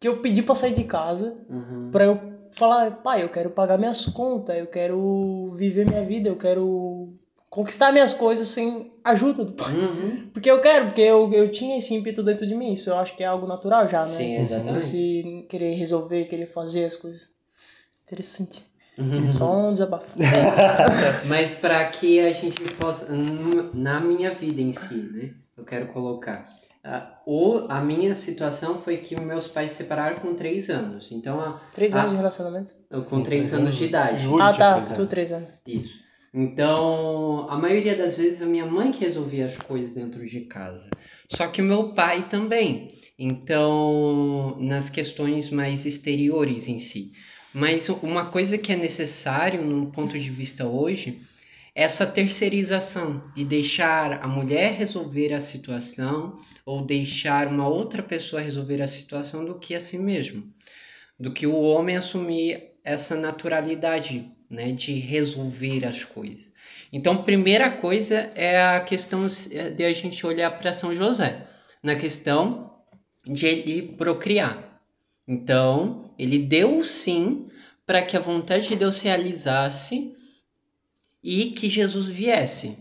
que 0.00 0.08
eu 0.08 0.18
pedi 0.18 0.42
pra 0.42 0.56
sair 0.56 0.74
de 0.74 0.82
casa, 0.82 1.36
uhum. 1.48 1.90
pra 1.92 2.04
eu 2.04 2.20
falar, 2.50 2.90
pai, 3.02 3.22
eu 3.22 3.28
quero 3.28 3.50
pagar 3.50 3.78
minhas 3.78 4.06
contas, 4.06 4.58
eu 4.58 4.66
quero 4.66 5.54
viver 5.56 5.88
minha 5.88 6.04
vida, 6.04 6.28
eu 6.28 6.36
quero 6.36 7.14
conquistar 7.48 7.92
minhas 7.92 8.12
coisas 8.12 8.48
sem 8.48 8.92
ajuda 9.04 9.44
do 9.44 9.52
pai. 9.52 9.72
Uhum. 9.72 10.30
Porque 10.32 10.50
eu 10.50 10.60
quero, 10.60 10.86
porque 10.86 11.02
eu, 11.02 11.32
eu 11.32 11.50
tinha 11.52 11.78
esse 11.78 11.94
ímpeto 11.94 12.22
dentro 12.22 12.46
de 12.46 12.54
mim. 12.54 12.72
Isso 12.72 12.90
eu 12.90 12.96
acho 12.96 13.14
que 13.14 13.22
é 13.22 13.26
algo 13.26 13.46
natural 13.46 13.86
já, 13.86 14.06
né? 14.06 14.16
Sim, 14.16 14.36
exatamente. 14.36 14.78
Esse 14.78 15.46
querer 15.48 15.74
resolver, 15.74 16.24
querer 16.24 16.46
fazer 16.46 16.86
as 16.86 16.96
coisas. 16.96 17.30
Interessante. 18.12 18.62
Uhum. 18.98 19.32
Só 19.32 19.68
um 19.68 19.72
desabafo. 19.72 20.14
Mas 21.26 21.54
para 21.54 21.82
que 21.86 22.20
a 22.20 22.30
gente 22.30 22.62
possa. 22.74 23.10
Na 23.72 24.00
minha 24.00 24.34
vida 24.34 24.60
em 24.60 24.72
si, 24.74 24.94
né? 24.94 25.30
Eu 25.56 25.64
quero 25.64 25.86
colocar. 25.88 26.46
Uh, 27.26 27.66
a 27.68 27.80
minha 27.80 28.14
situação 28.14 28.82
foi 28.82 28.98
que 28.98 29.18
meus 29.18 29.48
pais 29.48 29.70
se 29.70 29.78
separaram 29.78 30.16
com 30.16 30.34
3 30.34 30.68
anos. 30.68 31.10
Então, 31.12 31.40
a, 31.40 31.60
três 31.72 31.94
anos 31.94 32.08
a, 32.08 32.10
de 32.10 32.16
relacionamento? 32.16 32.74
Com 33.08 33.22
3 33.22 33.54
anos 33.54 33.76
de 33.76 33.84
idade. 33.84 34.26
Ah, 34.38 34.52
tá. 34.52 34.80
Tu 34.80 35.06
3 35.06 35.32
anos. 35.32 35.48
Isso. 35.66 36.02
Então, 36.34 37.46
a 37.48 37.56
maioria 37.56 37.96
das 37.96 38.18
vezes 38.18 38.42
a 38.42 38.46
minha 38.46 38.66
mãe 38.66 38.90
que 38.90 39.04
resolvia 39.04 39.46
as 39.46 39.56
coisas 39.56 39.94
dentro 39.94 40.26
de 40.26 40.40
casa. 40.40 40.90
Só 41.28 41.46
que 41.46 41.62
o 41.62 41.64
meu 41.64 41.94
pai 41.94 42.26
também. 42.28 42.88
Então, 43.18 44.56
nas 44.58 44.90
questões 44.90 45.50
mais 45.50 45.86
exteriores 45.86 46.68
em 46.68 46.78
si. 46.78 47.12
Mas 47.54 47.88
uma 47.88 48.26
coisa 48.26 48.56
que 48.56 48.72
é 48.72 48.76
necessário 48.76 49.62
no 49.62 49.90
ponto 49.90 50.18
de 50.18 50.30
vista 50.30 50.66
hoje, 50.66 51.20
essa 51.74 52.06
terceirização 52.06 53.22
de 53.34 53.44
deixar 53.44 54.22
a 54.22 54.28
mulher 54.28 54.74
resolver 54.74 55.32
a 55.32 55.40
situação 55.40 56.38
ou 56.66 56.84
deixar 56.84 57.48
uma 57.48 57.66
outra 57.66 58.02
pessoa 58.02 58.42
resolver 58.42 58.82
a 58.82 58.88
situação 58.88 59.44
do 59.44 59.58
que 59.58 59.74
a 59.74 59.80
si 59.80 59.98
mesmo. 59.98 60.44
Do 61.18 61.32
que 61.32 61.46
o 61.46 61.60
homem 61.60 61.96
assumir 61.96 62.72
essa 62.84 63.14
naturalidade 63.16 64.30
né, 64.50 64.72
de 64.72 64.92
resolver 64.94 65.86
as 65.86 66.04
coisas. 66.04 66.52
Então, 66.92 67.22
primeira 67.22 67.70
coisa 67.70 68.30
é 68.34 68.62
a 68.62 68.80
questão 68.80 69.26
de 69.26 69.84
a 69.84 69.92
gente 69.94 70.26
olhar 70.26 70.50
para 70.58 70.74
São 70.74 70.94
José, 70.94 71.42
na 71.82 71.96
questão 71.96 72.70
de 73.24 73.46
ele 73.46 73.94
procriar. 73.96 74.71
Então, 75.26 76.10
ele 76.18 76.38
deu 76.38 76.84
sim 76.84 77.48
para 77.86 78.02
que 78.02 78.16
a 78.16 78.20
vontade 78.20 78.68
de 78.68 78.76
Deus 78.76 78.96
se 78.96 79.04
realizasse 79.04 80.14
e 81.22 81.50
que 81.52 81.68
Jesus 81.68 82.06
viesse. 82.06 82.76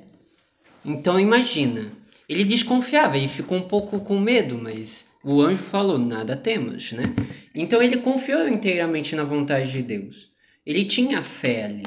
Então, 0.83 1.19
imagina, 1.19 1.91
ele 2.27 2.43
desconfiava 2.43 3.17
e 3.17 3.27
ficou 3.27 3.57
um 3.57 3.67
pouco 3.67 3.99
com 3.99 4.19
medo, 4.19 4.57
mas 4.57 5.07
o 5.23 5.41
anjo 5.41 5.63
falou: 5.63 5.97
nada 5.97 6.35
temos, 6.35 6.91
né? 6.91 7.13
Então, 7.53 7.81
ele 7.81 7.97
confiou 7.97 8.47
inteiramente 8.47 9.15
na 9.15 9.23
vontade 9.23 9.71
de 9.71 9.83
Deus. 9.83 10.31
Ele 10.65 10.85
tinha 10.85 11.23
fé 11.23 11.65
ali, 11.65 11.85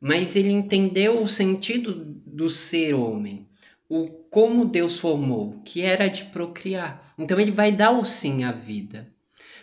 mas 0.00 0.36
ele 0.36 0.50
entendeu 0.50 1.22
o 1.22 1.28
sentido 1.28 1.94
do 2.26 2.50
ser 2.50 2.94
homem, 2.94 3.48
o 3.88 4.08
como 4.30 4.64
Deus 4.66 4.98
formou, 4.98 5.62
que 5.64 5.82
era 5.82 6.08
de 6.08 6.24
procriar. 6.26 7.14
Então 7.18 7.40
ele 7.40 7.50
vai 7.50 7.72
dar 7.72 7.92
o 7.92 8.04
sim 8.04 8.44
à 8.44 8.52
vida. 8.52 9.10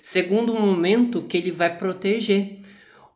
Segundo 0.04 0.54
momento 0.54 1.22
que 1.22 1.38
ele 1.38 1.50
vai 1.50 1.78
proteger. 1.78 2.58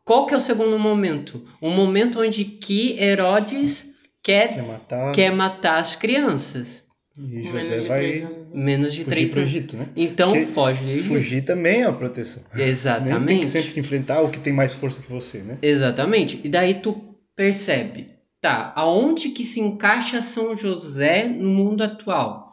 Qual 0.06 0.24
que 0.24 0.32
é 0.32 0.38
o 0.38 0.40
segundo 0.40 0.78
momento? 0.78 1.46
O 1.60 1.68
momento 1.68 2.18
onde 2.18 2.46
que 2.46 2.98
Herodes 2.98 3.90
quer, 4.22 4.54
quer, 4.54 4.62
matar, 4.62 5.12
quer 5.12 5.34
matar 5.34 5.78
as 5.80 5.94
crianças. 5.94 6.84
E 7.14 7.44
José 7.44 7.80
vai 7.80 8.26
menos 8.54 8.94
de 8.94 9.04
três 9.04 9.36
anos. 9.36 9.50
Egito, 9.50 9.76
né? 9.76 9.86
Então 9.94 10.30
Porque 10.32 10.46
foge 10.46 10.84
do 10.84 10.90
Egito. 10.90 11.08
Fugir 11.08 11.44
também 11.44 11.82
é 11.82 11.88
uma 11.88 11.98
proteção. 11.98 12.42
Exatamente. 12.56 13.18
Nem 13.18 13.26
tem 13.26 13.40
que 13.40 13.46
sempre 13.46 13.72
que 13.72 13.80
enfrentar 13.80 14.22
o 14.22 14.30
que 14.30 14.40
tem 14.40 14.54
mais 14.54 14.72
força 14.72 15.02
que 15.02 15.12
você, 15.12 15.40
né? 15.40 15.58
Exatamente. 15.60 16.40
E 16.42 16.48
daí 16.48 16.72
tu 16.72 16.98
percebe, 17.36 18.06
tá, 18.40 18.72
aonde 18.74 19.28
que 19.28 19.44
se 19.44 19.60
encaixa 19.60 20.22
São 20.22 20.56
José 20.56 21.26
no 21.26 21.50
mundo 21.50 21.82
atual? 21.82 22.48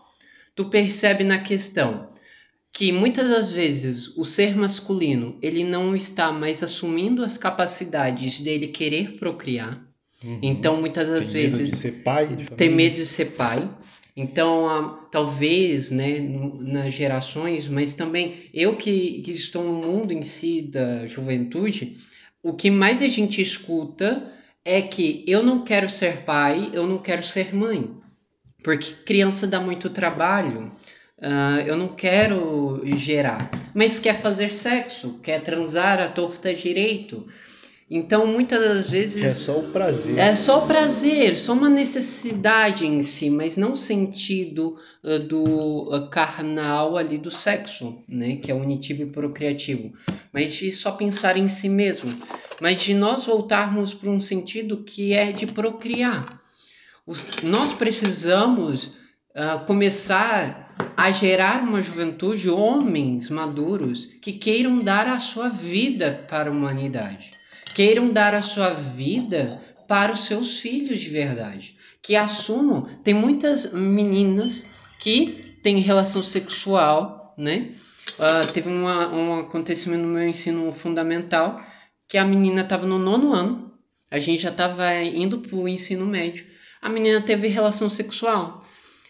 Tu 0.53 0.65
percebe 0.65 1.23
na 1.23 1.39
questão 1.39 2.13
que 2.75 2.91
muitas 2.91 3.29
das 3.29 3.49
vezes 3.49 4.17
o 4.17 4.25
ser 4.25 4.53
masculino, 4.57 5.37
ele 5.41 5.63
não 5.63 5.95
está 5.95 6.29
mais 6.33 6.61
assumindo 6.61 7.23
as 7.23 7.37
capacidades 7.37 8.41
dele 8.41 8.67
querer 8.67 9.13
procriar. 9.17 9.81
Uhum. 10.21 10.39
Então, 10.43 10.77
muitas 10.81 11.07
das 11.07 11.31
tem 11.31 11.41
vezes. 11.41 11.59
Medo 11.59 11.71
de 11.71 11.77
ser 11.77 11.91
pai, 12.03 12.45
tem 12.57 12.69
medo 12.69 12.95
de 12.97 13.05
ser 13.05 13.25
pai. 13.27 13.69
Então, 14.13 15.07
talvez, 15.09 15.89
né, 15.89 16.19
nas 16.19 16.93
gerações, 16.93 17.65
mas 17.69 17.95
também 17.95 18.49
eu 18.53 18.75
que, 18.75 19.21
que 19.21 19.31
estou 19.31 19.63
no 19.63 19.73
mundo 19.75 20.11
em 20.11 20.23
si 20.23 20.61
da 20.61 21.07
juventude, 21.07 21.95
o 22.43 22.51
que 22.53 22.69
mais 22.69 23.01
a 23.01 23.07
gente 23.07 23.41
escuta 23.41 24.33
é 24.65 24.81
que 24.81 25.23
eu 25.25 25.41
não 25.41 25.63
quero 25.63 25.89
ser 25.89 26.23
pai, 26.23 26.71
eu 26.73 26.85
não 26.85 26.97
quero 26.97 27.23
ser 27.23 27.55
mãe. 27.55 27.89
Porque 28.61 28.91
criança 29.05 29.47
dá 29.47 29.61
muito 29.61 29.89
trabalho, 29.89 30.73
uh, 31.19 31.61
eu 31.65 31.77
não 31.77 31.89
quero 31.89 32.81
gerar. 32.95 33.49
Mas 33.73 33.99
quer 33.99 34.19
fazer 34.19 34.51
sexo, 34.51 35.19
quer 35.21 35.41
transar 35.41 35.99
a 35.99 36.09
torta 36.09 36.53
direito. 36.53 37.25
Então, 37.89 38.25
muitas 38.25 38.59
das 38.59 38.89
vezes. 38.89 39.23
É 39.23 39.29
só 39.29 39.59
o 39.59 39.71
prazer. 39.71 40.17
É 40.17 40.35
só 40.35 40.63
o 40.63 40.67
prazer, 40.67 41.37
só 41.37 41.53
uma 41.53 41.69
necessidade 41.69 42.87
em 42.87 43.03
si, 43.03 43.29
mas 43.29 43.57
não 43.57 43.73
o 43.73 43.77
sentido 43.77 44.75
uh, 45.03 45.19
do 45.19 45.93
uh, 45.93 46.09
carnal 46.09 46.97
ali 46.97 47.19
do 47.19 47.29
sexo, 47.29 47.99
né? 48.09 48.37
Que 48.37 48.51
é 48.51 48.55
unitivo 48.55 49.03
e 49.03 49.05
procriativo. 49.05 49.93
Mas 50.33 50.53
de 50.53 50.71
só 50.71 50.93
pensar 50.93 51.37
em 51.37 51.47
si 51.47 51.69
mesmo. 51.69 52.09
Mas 52.59 52.81
de 52.81 52.95
nós 52.95 53.25
voltarmos 53.27 53.93
para 53.93 54.09
um 54.09 54.19
sentido 54.19 54.77
que 54.77 55.13
é 55.13 55.31
de 55.31 55.45
procriar. 55.45 56.25
Os, 57.05 57.43
nós 57.43 57.71
precisamos 57.71 58.91
uh, 59.35 59.65
começar 59.65 60.67
a 60.95 61.11
gerar 61.11 61.61
uma 61.61 61.81
juventude, 61.81 62.49
homens 62.49 63.29
maduros, 63.29 64.05
que 64.05 64.33
queiram 64.33 64.79
dar 64.79 65.07
a 65.07 65.19
sua 65.19 65.49
vida 65.49 66.25
para 66.27 66.49
a 66.49 66.51
humanidade 66.51 67.35
queiram 67.75 68.09
dar 68.09 68.33
a 68.33 68.41
sua 68.41 68.69
vida 68.69 69.61
para 69.85 70.13
os 70.13 70.21
seus 70.21 70.59
filhos 70.59 71.01
de 71.01 71.09
verdade. 71.09 71.75
Que 72.01 72.15
assumam. 72.15 72.83
Tem 73.03 73.13
muitas 73.13 73.73
meninas 73.73 74.65
que 74.97 75.57
têm 75.61 75.79
relação 75.79 76.23
sexual, 76.23 77.35
né? 77.37 77.71
Uh, 78.17 78.51
teve 78.53 78.69
uma, 78.69 79.13
um 79.13 79.39
acontecimento 79.41 80.03
no 80.03 80.07
meu 80.07 80.27
ensino 80.27 80.71
fundamental 80.71 81.59
que 82.07 82.17
a 82.17 82.23
menina 82.23 82.61
estava 82.61 82.85
no 82.85 82.97
nono 82.97 83.33
ano, 83.33 83.73
a 84.09 84.19
gente 84.19 84.43
já 84.43 84.51
estava 84.51 84.93
indo 85.03 85.39
para 85.39 85.55
o 85.55 85.67
ensino 85.67 86.05
médio. 86.05 86.45
A 86.81 86.87
menina 86.87 87.19
teve 87.19 87.47
relação 87.47 87.89
sexual. 87.89 88.63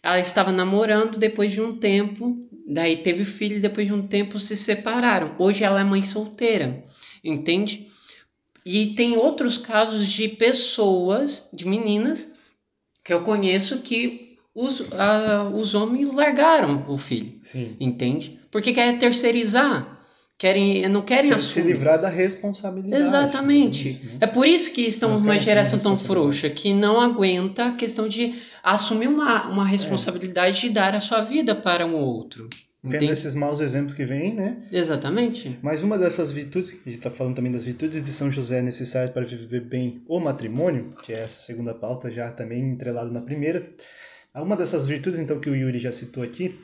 Ela 0.06 0.20
estava 0.20 0.52
namorando 0.52 1.18
depois 1.18 1.52
de 1.52 1.60
um 1.60 1.76
tempo, 1.76 2.38
daí 2.68 2.98
teve 2.98 3.26
filho, 3.26 3.60
depois 3.60 3.88
de 3.88 3.94
um 3.94 4.06
tempo 4.06 4.38
se 4.38 4.56
separaram. 4.56 5.36
Hoje 5.40 5.64
ela 5.64 5.82
é 5.82 5.84
mãe 5.84 6.04
solteira, 6.04 6.84
entende? 7.24 7.88
E 8.64 8.94
tem 8.94 9.18
outros 9.18 9.58
casos 9.58 10.08
de 10.08 10.28
pessoas, 10.28 11.50
de 11.52 11.68
meninas, 11.68 12.32
que 13.04 13.12
eu 13.12 13.24
conheço 13.24 13.80
que 13.80 14.38
os, 14.54 14.80
uh, 14.80 15.50
os 15.56 15.74
homens 15.74 16.14
largaram 16.14 16.86
o 16.88 17.00
filho. 17.00 17.40
Sim. 17.42 17.76
Entende? 17.80 18.40
Porque 18.52 18.74
quer 18.74 19.00
terceirizar. 19.00 20.00
Querem, 20.38 20.88
não 20.90 21.02
querem 21.02 21.30
Quer 21.30 21.36
assumir. 21.36 21.66
se 21.66 21.74
livrar 21.74 22.02
da 22.02 22.10
responsabilidade. 22.10 23.02
Exatamente. 23.02 23.88
É 23.88 23.92
isso, 23.92 24.06
né? 24.06 24.18
É 24.22 24.28
por 24.28 24.48
isso 24.48 24.74
que 24.74 24.82
estamos 24.82 25.22
numa 25.22 25.40
geração 25.40 25.80
tão 25.80 25.98
frouxa, 25.98 26.50
que 26.50 26.74
não 26.74 27.00
aguenta 27.00 27.68
a 27.68 27.72
questão 27.72 28.08
de 28.08 28.36
assumir 28.64 29.08
uma, 29.08 29.48
uma 29.48 29.66
responsabilidade 29.66 30.62
de 30.62 30.70
dar 30.70 30.96
a 30.96 31.02
sua 31.02 31.22
vida 31.22 31.56
para 31.56 31.86
um 31.86 31.96
outro. 31.96 32.50
Entende? 32.84 33.12
esses 33.12 33.34
maus 33.34 33.62
exemplos 33.62 33.96
que 33.96 34.06
vêm, 34.06 34.36
né? 34.36 34.58
Exatamente. 34.72 35.58
Mas 35.60 35.82
uma 35.82 35.98
dessas 35.98 36.30
virtudes, 36.30 36.70
que 36.70 36.82
a 36.88 36.92
gente 36.92 37.00
está 37.00 37.10
falando 37.10 37.36
também 37.36 37.52
das 37.52 37.64
virtudes 37.64 38.04
de 38.04 38.12
São 38.12 38.32
José 38.32 38.62
necessárias 38.62 39.10
para 39.10 39.26
viver 39.26 39.62
bem 39.62 40.04
o 40.08 40.20
matrimônio, 40.20 40.94
que 41.02 41.12
é 41.12 41.22
essa 41.22 41.42
segunda 41.42 41.74
pauta, 41.74 42.12
já 42.12 42.32
também 42.32 42.62
entrelado 42.62 43.12
na 43.12 43.22
primeira. 43.22 43.72
Uma 44.36 44.56
dessas 44.56 44.86
virtudes, 44.86 45.18
então, 45.20 45.40
que 45.40 45.50
o 45.50 45.56
Yuri 45.56 45.80
já 45.80 45.92
citou 45.92 46.22
aqui, 46.22 46.60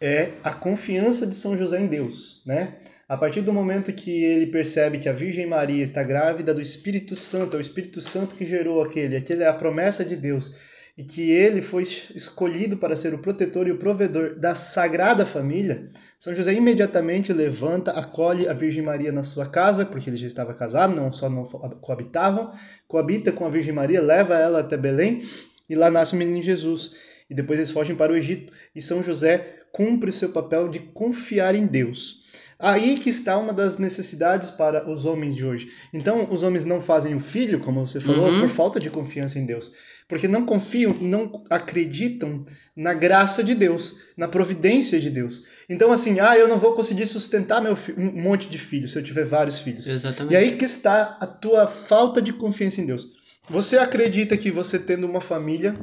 é 0.00 0.30
a 0.42 0.54
confiança 0.54 1.26
de 1.26 1.34
São 1.34 1.58
José 1.58 1.78
em 1.78 1.88
Deus, 1.88 2.42
né? 2.46 2.76
A 3.10 3.16
partir 3.16 3.40
do 3.40 3.52
momento 3.52 3.92
que 3.92 4.22
ele 4.22 4.46
percebe 4.46 5.00
que 5.00 5.08
a 5.08 5.12
Virgem 5.12 5.44
Maria 5.44 5.82
está 5.82 6.00
grávida 6.00 6.54
do 6.54 6.62
Espírito 6.62 7.16
Santo, 7.16 7.56
é 7.56 7.58
o 7.58 7.60
Espírito 7.60 8.00
Santo 8.00 8.36
que 8.36 8.46
gerou 8.46 8.80
aquele, 8.80 9.16
aquele 9.16 9.42
é 9.42 9.48
a 9.48 9.52
promessa 9.52 10.04
de 10.04 10.14
Deus, 10.14 10.54
e 10.96 11.02
que 11.02 11.28
ele 11.28 11.60
foi 11.60 11.82
escolhido 12.14 12.76
para 12.76 12.94
ser 12.94 13.12
o 13.12 13.18
protetor 13.18 13.66
e 13.66 13.72
o 13.72 13.78
provedor 13.78 14.38
da 14.38 14.54
Sagrada 14.54 15.26
Família, 15.26 15.88
São 16.20 16.36
José 16.36 16.52
imediatamente 16.52 17.32
levanta, 17.32 17.90
acolhe 17.90 18.48
a 18.48 18.52
Virgem 18.52 18.84
Maria 18.84 19.10
na 19.10 19.24
sua 19.24 19.46
casa, 19.46 19.84
porque 19.84 20.08
ele 20.08 20.16
já 20.16 20.28
estava 20.28 20.54
casado, 20.54 20.94
não 20.94 21.12
só 21.12 21.28
não 21.28 21.46
coabitavam, 21.80 22.52
coabita 22.86 23.32
com 23.32 23.44
a 23.44 23.50
Virgem 23.50 23.74
Maria, 23.74 24.00
leva 24.00 24.38
ela 24.38 24.60
até 24.60 24.76
Belém, 24.76 25.20
e 25.68 25.74
lá 25.74 25.90
nasce 25.90 26.14
o 26.14 26.16
menino 26.16 26.40
Jesus. 26.40 26.94
E 27.28 27.34
depois 27.34 27.58
eles 27.58 27.72
fogem 27.72 27.96
para 27.96 28.12
o 28.12 28.16
Egito, 28.16 28.52
e 28.72 28.80
São 28.80 29.02
José 29.02 29.56
cumpre 29.72 30.10
o 30.10 30.12
seu 30.12 30.28
papel 30.28 30.68
de 30.68 30.78
confiar 30.78 31.56
em 31.56 31.66
Deus. 31.66 32.19
Aí 32.60 32.96
que 32.98 33.08
está 33.08 33.38
uma 33.38 33.52
das 33.54 33.78
necessidades 33.78 34.50
para 34.50 34.88
os 34.90 35.04
homens 35.06 35.34
de 35.34 35.46
hoje. 35.46 35.70
Então, 35.94 36.28
os 36.30 36.42
homens 36.42 36.64
não 36.66 36.80
fazem 36.80 37.14
o 37.14 37.20
filho, 37.20 37.58
como 37.60 37.86
você 37.86 38.00
falou, 38.00 38.30
Uhum. 38.30 38.40
por 38.40 38.48
falta 38.48 38.78
de 38.78 38.90
confiança 38.90 39.38
em 39.38 39.46
Deus. 39.46 39.72
Porque 40.06 40.28
não 40.28 40.44
confiam, 40.44 40.92
não 41.00 41.42
acreditam 41.48 42.44
na 42.76 42.92
graça 42.92 43.42
de 43.42 43.54
Deus, 43.54 43.94
na 44.16 44.26
providência 44.28 45.00
de 45.00 45.08
Deus. 45.08 45.44
Então, 45.68 45.90
assim, 45.92 46.18
ah, 46.20 46.36
eu 46.36 46.48
não 46.48 46.58
vou 46.58 46.74
conseguir 46.74 47.06
sustentar 47.06 47.62
meu 47.62 47.76
um 47.96 48.20
monte 48.20 48.48
de 48.48 48.58
filhos 48.58 48.92
se 48.92 48.98
eu 48.98 49.04
tiver 49.04 49.24
vários 49.24 49.60
filhos. 49.60 49.86
Exatamente. 49.86 50.32
E 50.32 50.36
aí 50.36 50.56
que 50.56 50.64
está 50.64 51.16
a 51.20 51.26
tua 51.26 51.66
falta 51.66 52.20
de 52.20 52.32
confiança 52.32 52.80
em 52.80 52.86
Deus. 52.86 53.08
Você 53.48 53.78
acredita 53.78 54.36
que 54.36 54.50
você 54.50 54.78
tendo 54.78 55.06
uma 55.06 55.20
família, 55.20 55.74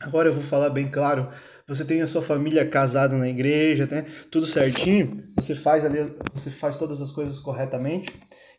agora 0.00 0.28
eu 0.28 0.32
vou 0.32 0.42
falar 0.42 0.70
bem 0.70 0.88
claro, 0.88 1.28
você 1.68 1.84
tem 1.84 2.00
a 2.00 2.06
sua 2.06 2.22
família 2.22 2.66
casada 2.66 3.14
na 3.14 3.28
igreja, 3.28 3.86
né? 3.86 4.06
Tudo 4.30 4.46
certinho, 4.46 5.24
você 5.36 5.54
faz 5.54 5.84
ali, 5.84 5.98
você 6.32 6.50
faz 6.50 6.78
todas 6.78 7.02
as 7.02 7.12
coisas 7.12 7.38
corretamente. 7.40 8.10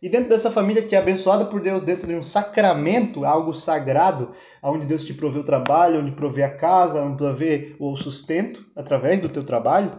E 0.01 0.07
dentro 0.07 0.29
dessa 0.29 0.51
família 0.51 0.83
que 0.83 0.95
é 0.95 0.99
abençoada 0.99 1.43
por 1.43 1.59
Deus, 1.59 1.81
dentro 1.81 2.07
de 2.07 2.13
um 2.13 2.21
sacramento, 2.21 3.25
algo 3.25 3.53
sagrado, 3.53 4.31
onde 4.61 4.85
Deus 4.85 5.03
te 5.03 5.13
provê 5.15 5.39
o 5.39 5.43
trabalho, 5.43 5.99
onde 5.99 6.11
provê 6.11 6.43
a 6.43 6.55
casa, 6.55 7.01
onde 7.01 7.17
provê 7.17 7.75
o 7.79 7.95
sustento 7.97 8.63
através 8.75 9.19
do 9.19 9.27
teu 9.27 9.43
trabalho, 9.43 9.91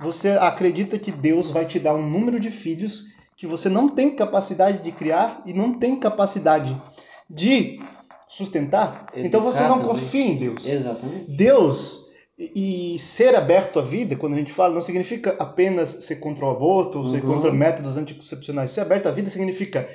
você 0.00 0.30
acredita 0.32 0.98
que 0.98 1.10
Deus 1.10 1.50
vai 1.50 1.64
te 1.64 1.78
dar 1.78 1.94
um 1.94 2.08
número 2.08 2.38
de 2.38 2.50
filhos 2.50 3.14
que 3.36 3.46
você 3.46 3.70
não 3.70 3.88
tem 3.88 4.14
capacidade 4.14 4.82
de 4.84 4.92
criar 4.92 5.42
e 5.46 5.54
não 5.54 5.78
tem 5.78 5.96
capacidade 5.96 6.80
de 7.28 7.80
sustentar? 8.28 9.06
então 9.14 9.40
você 9.40 9.62
não 9.62 9.80
confia 9.80 10.26
em 10.26 10.36
Deus. 10.36 10.66
Exatamente. 10.66 11.30
Deus 11.32 12.03
e 12.38 12.94
e 12.94 12.98
ser 12.98 13.34
aberto 13.34 13.78
à 13.78 13.82
vida, 13.82 14.16
quando 14.16 14.34
a 14.34 14.36
gente 14.36 14.52
fala, 14.52 14.74
não 14.74 14.82
significa 14.82 15.36
apenas 15.38 15.88
ser 15.90 16.16
contra 16.16 16.44
o 16.44 16.50
aborto 16.50 16.98
ou 16.98 17.04
ser 17.04 17.22
Uhum. 17.24 17.34
contra 17.34 17.52
métodos 17.52 17.96
anticoncepcionais. 17.96 18.70
Ser 18.70 18.80
aberto 18.82 19.06
à 19.06 19.10
vida 19.12 19.30
significa 19.30 19.88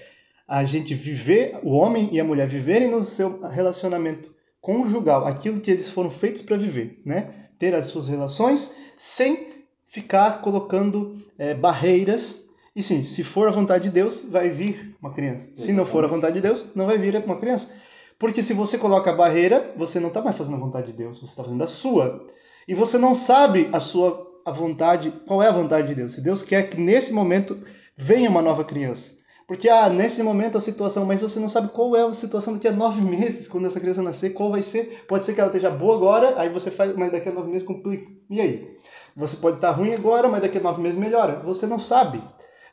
a 0.48 0.64
gente 0.64 0.94
viver, 0.94 1.60
o 1.64 1.72
homem 1.72 2.10
e 2.12 2.20
a 2.20 2.24
mulher 2.24 2.48
viverem 2.48 2.90
no 2.90 3.06
seu 3.06 3.42
relacionamento 3.42 4.34
conjugal, 4.62 5.26
aquilo 5.28 5.60
que 5.62 5.70
eles 5.72 5.90
foram 5.90 6.10
feitos 6.10 6.42
para 6.42 6.58
viver, 6.58 7.02
né? 7.06 7.30
Ter 7.58 7.74
as 7.76 7.86
suas 7.88 8.08
relações 8.10 8.76
sem 8.98 9.48
ficar 9.88 10.42
colocando 10.42 11.16
eh, 11.38 11.54
barreiras. 11.54 12.48
E 12.76 12.82
sim, 12.82 13.04
se 13.04 13.24
for 13.24 13.48
a 13.48 13.52
vontade 13.52 13.86
de 13.86 13.90
Deus, 13.92 14.24
vai 14.30 14.50
vir 14.50 14.96
uma 15.02 15.14
criança. 15.14 15.46
Se 15.56 15.72
não 15.74 15.86
for 15.86 16.04
a 16.04 16.08
vontade 16.08 16.36
de 16.36 16.42
Deus, 16.42 16.66
não 16.76 16.86
vai 16.86 16.98
vir 16.98 17.16
uma 17.26 17.38
criança. 17.38 17.74
Porque 18.20 18.44
se 18.44 18.54
você 18.54 18.78
coloca 18.78 19.10
a 19.10 19.16
barreira, 19.16 19.74
você 19.78 20.00
não 20.00 20.10
está 20.10 20.22
mais 20.22 20.36
fazendo 20.36 20.58
a 20.58 20.60
vontade 20.60 20.88
de 20.88 20.94
Deus, 20.94 21.18
você 21.18 21.26
está 21.26 21.44
fazendo 21.44 21.64
a 21.64 21.68
sua. 21.68 22.28
E 22.68 22.76
você 22.76 22.98
não 22.98 23.16
sabe 23.16 23.70
a 23.72 23.80
sua 23.80 24.28
a 24.46 24.52
vontade, 24.52 25.12
qual 25.26 25.42
é 25.42 25.48
a 25.48 25.54
vontade 25.54 25.88
de 25.88 25.96
Deus. 25.96 26.14
Se 26.14 26.22
Deus 26.22 26.44
quer 26.44 26.70
que 26.70 26.80
nesse 26.80 27.14
momento 27.14 27.62
venha 27.96 28.30
uma 28.30 28.42
nova 28.42 28.64
criança. 28.64 29.18
Porque, 29.48 29.68
ah, 29.68 29.90
nesse 29.90 30.22
momento 30.22 30.58
a 30.58 30.62
situação, 30.62 31.06
mas 31.06 31.22
você 31.22 31.40
não 31.40 31.50
sabe 31.50 31.70
qual 31.70 31.96
é 31.96 32.04
a 32.04 32.14
situação 32.14 32.54
daqui 32.54 32.68
a 32.68 32.72
nove 32.72 33.02
meses, 33.02 33.48
quando 33.48 33.68
essa 33.68 33.80
criança 33.80 34.02
nascer, 34.04 34.32
qual 34.32 34.52
vai 34.52 34.62
ser. 34.62 35.06
Pode 35.08 35.26
ser 35.26 35.34
que 35.34 35.40
ela 35.40 35.50
esteja 35.50 35.72
boa 35.72 35.96
agora, 35.96 36.40
aí 36.40 36.50
você 36.50 36.70
faz, 36.70 36.96
mas 36.96 37.12
daqui 37.12 37.30
a 37.30 37.32
nove 37.32 37.50
meses 37.50 37.68
complica. 37.68 38.12
E 38.30 38.40
aí? 38.40 38.78
Você 39.16 39.38
pode 39.38 39.56
estar 39.56 39.72
ruim 39.72 39.94
agora, 39.94 40.28
mas 40.28 40.42
daqui 40.42 40.58
a 40.58 40.62
nove 40.62 40.82
meses 40.82 41.00
melhora. 41.00 41.42
Você 41.44 41.66
não 41.66 41.80
sabe. 41.80 42.22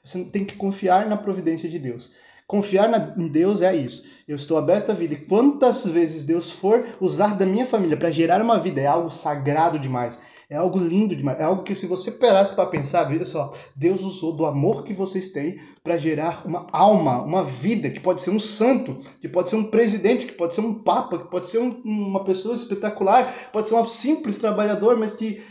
Você 0.04 0.24
tem 0.24 0.44
que 0.44 0.56
confiar 0.56 1.06
na 1.06 1.16
providência 1.16 1.68
de 1.68 1.78
Deus. 1.78 2.14
Confiar 2.46 3.18
em 3.18 3.28
Deus 3.28 3.60
é 3.60 3.74
isso. 3.74 4.04
Eu 4.26 4.36
estou 4.36 4.56
aberto 4.56 4.90
à 4.90 4.94
vida. 4.94 5.14
E 5.14 5.24
quantas 5.26 5.84
vezes 5.84 6.24
Deus 6.24 6.50
for 6.52 6.86
usar 7.00 7.36
da 7.36 7.44
minha 7.44 7.66
família 7.66 7.96
para 7.96 8.10
gerar 8.10 8.40
uma 8.40 8.58
vida, 8.58 8.80
é 8.80 8.86
algo 8.86 9.10
sagrado 9.10 9.78
demais. 9.78 10.20
É 10.48 10.54
algo 10.56 10.78
lindo 10.78 11.16
demais. 11.16 11.40
É 11.40 11.42
algo 11.42 11.64
que 11.64 11.74
se 11.74 11.88
você 11.88 12.12
parasse 12.12 12.54
para 12.54 12.66
pensar, 12.66 13.02
veja 13.02 13.24
só, 13.24 13.52
Deus 13.74 14.02
usou 14.02 14.36
do 14.36 14.46
amor 14.46 14.84
que 14.84 14.94
vocês 14.94 15.32
têm 15.32 15.58
para 15.82 15.96
gerar 15.96 16.46
uma 16.46 16.68
alma, 16.70 17.20
uma 17.20 17.42
vida, 17.42 17.90
que 17.90 17.98
pode 17.98 18.22
ser 18.22 18.30
um 18.30 18.38
santo, 18.38 18.96
que 19.20 19.28
pode 19.28 19.50
ser 19.50 19.56
um 19.56 19.68
presidente, 19.68 20.26
que 20.26 20.32
pode 20.34 20.54
ser 20.54 20.60
um 20.60 20.74
papa, 20.84 21.18
que 21.18 21.28
pode 21.28 21.48
ser 21.48 21.58
um- 21.58 21.82
uma 21.84 22.24
pessoa 22.24 22.54
espetacular, 22.54 23.50
pode 23.52 23.68
ser 23.68 23.74
um 23.74 23.88
simples 23.88 24.38
trabalhador, 24.38 24.96
mas 24.96 25.12
que 25.12 25.42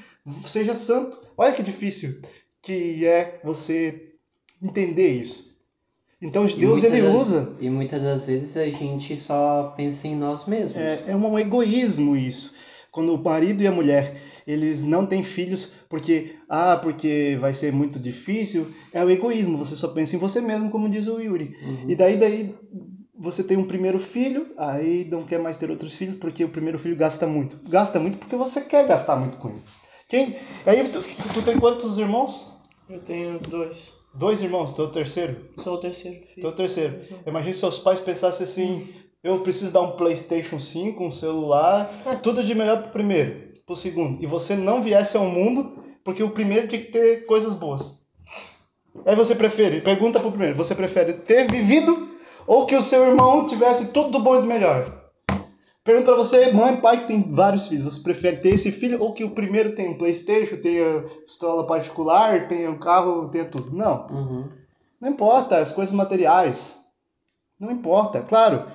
seja 0.46 0.74
santo. 0.74 1.18
Olha 1.38 1.52
que 1.52 1.62
difícil 1.62 2.22
que 2.62 3.06
é 3.06 3.42
você 3.44 4.14
entender 4.62 5.10
isso. 5.10 5.55
Então 6.26 6.46
E 6.46 6.54
Deus 6.56 6.84
ele 6.84 7.02
das- 7.02 7.16
usa 7.16 7.54
E 7.60 7.70
muitas 7.70 8.02
das 8.02 8.26
vezes 8.28 8.58
a 8.58 8.66
gente 8.66 9.18
só 9.18 9.74
pensa 9.78 10.08
em 10.08 10.16
nós 10.16 10.46
mesmos. 10.48 10.76
é, 10.78 11.04
é 11.08 11.16
um 11.16 11.38
egoísmo 11.40 12.16
isso. 12.16 12.56
Quando 12.92 13.14
o 13.14 13.22
marido 13.24 13.62
e 13.62 13.68
a 13.68 13.72
mulher 13.72 14.16
eles 14.48 14.84
não 14.84 15.06
têm 15.06 15.24
filhos 15.24 15.74
porque 15.90 16.36
ah 16.50 16.78
porque 16.82 17.38
vai 17.42 17.54
ser 17.54 17.74
muito 17.74 18.00
difícil 18.00 18.68
é 18.94 19.04
o 19.04 19.10
egoísmo. 19.10 19.58
Você 19.58 19.76
só 19.76 19.88
pensa 19.90 20.16
em 20.16 20.20
você 20.20 20.40
mesmo, 20.42 20.70
como 20.70 20.90
diz 20.90 21.08
o 21.08 21.20
Yuri. 21.20 21.56
E 21.88 21.96
daí 21.96 22.18
daí 22.18 22.56
você 23.18 23.44
tem 23.44 23.58
um 23.58 23.66
primeiro 23.66 23.98
filho, 24.00 24.48
aí 24.58 25.08
não 25.10 25.24
quer 25.24 25.40
mais 25.40 25.58
ter 25.58 25.70
outros 25.72 25.94
filhos 25.94 26.16
porque 26.18 26.44
o 26.44 26.50
primeiro 26.50 26.78
filho 26.80 26.96
gasta 26.96 27.26
muito. 27.26 27.58
Gasta 27.70 28.00
muito 28.00 28.18
porque 28.18 28.36
você 28.36 28.62
quer 28.62 28.88
gastar 28.88 29.16
muito 29.16 29.38
com 29.38 29.50
ele. 29.50 29.62
Quem? 30.08 30.36
Aí 30.66 30.88
tu, 30.90 31.02
tu 31.34 31.42
tem 31.42 31.58
quantos 31.58 31.98
irmãos? 31.98 32.46
Eu 32.90 33.00
tenho 33.00 33.40
dois. 33.40 33.94
Dois 34.16 34.42
irmãos, 34.42 34.74
tu 34.74 34.82
é 34.82 34.86
o 34.86 34.92
terceiro? 34.92 35.36
Sou 35.58 35.74
o 35.74 35.78
terceiro 35.78 36.26
Tu 36.40 36.46
é 36.46 36.50
o 36.50 36.54
terceiro. 36.54 37.02
Imagina 37.28 37.54
se 37.54 37.60
seus 37.60 37.80
pais 37.80 38.00
pensassem 38.00 38.46
assim: 38.46 38.96
eu 39.22 39.42
preciso 39.42 39.74
dar 39.74 39.82
um 39.82 39.92
PlayStation 39.92 40.58
5, 40.58 41.04
um 41.04 41.12
celular, 41.12 41.90
tudo 42.24 42.42
de 42.42 42.56
melhor 42.56 42.82
pro 42.82 42.92
primeiro, 42.92 43.60
pro 43.66 43.76
segundo. 43.76 44.24
E 44.24 44.26
você 44.26 44.56
não 44.56 44.82
viesse 44.82 45.18
ao 45.18 45.26
mundo 45.26 45.84
porque 46.02 46.24
o 46.24 46.30
primeiro 46.30 46.68
tinha 46.68 46.82
que 46.82 46.92
ter 46.92 47.26
coisas 47.26 47.54
boas. 47.54 48.06
Aí 49.06 49.16
você 49.18 49.36
prefere, 49.36 49.82
pergunta 49.82 50.20
pro 50.20 50.32
primeiro: 50.32 50.56
você 50.56 50.74
prefere 50.74 51.14
ter 51.14 51.52
vivido 51.52 52.16
ou 52.48 52.66
que 52.66 52.76
o 52.76 52.82
seu 52.82 53.04
irmão 53.06 53.48
tivesse 53.48 53.92
tudo 53.92 54.12
do 54.12 54.20
bom 54.20 54.38
e 54.38 54.42
do 54.42 54.48
melhor? 54.48 55.05
Pergunta 55.86 56.08
pra 56.08 56.16
você, 56.16 56.52
mãe, 56.52 56.78
pai 56.78 57.02
que 57.02 57.08
tem 57.08 57.32
vários 57.32 57.68
filhos, 57.68 57.84
você 57.94 58.02
prefere 58.02 58.38
ter 58.38 58.50
esse 58.50 58.72
filho 58.72 59.00
ou 59.04 59.14
que 59.14 59.24
o 59.24 59.36
primeiro 59.36 59.76
tenha 59.76 59.92
um 59.92 59.98
Playstation, 60.00 60.58
tenha 60.58 61.04
pistola 61.28 61.68
particular, 61.68 62.48
tenha 62.48 62.72
um 62.72 62.80
carro, 62.80 63.30
tenha 63.30 63.46
tudo? 63.46 63.72
Não. 63.72 64.08
Uhum. 64.08 64.50
Não 65.00 65.10
importa 65.10 65.60
as 65.60 65.72
coisas 65.72 65.94
materiais. 65.94 66.80
Não 67.60 67.72
importa. 67.72 68.20
Claro, 68.22 68.66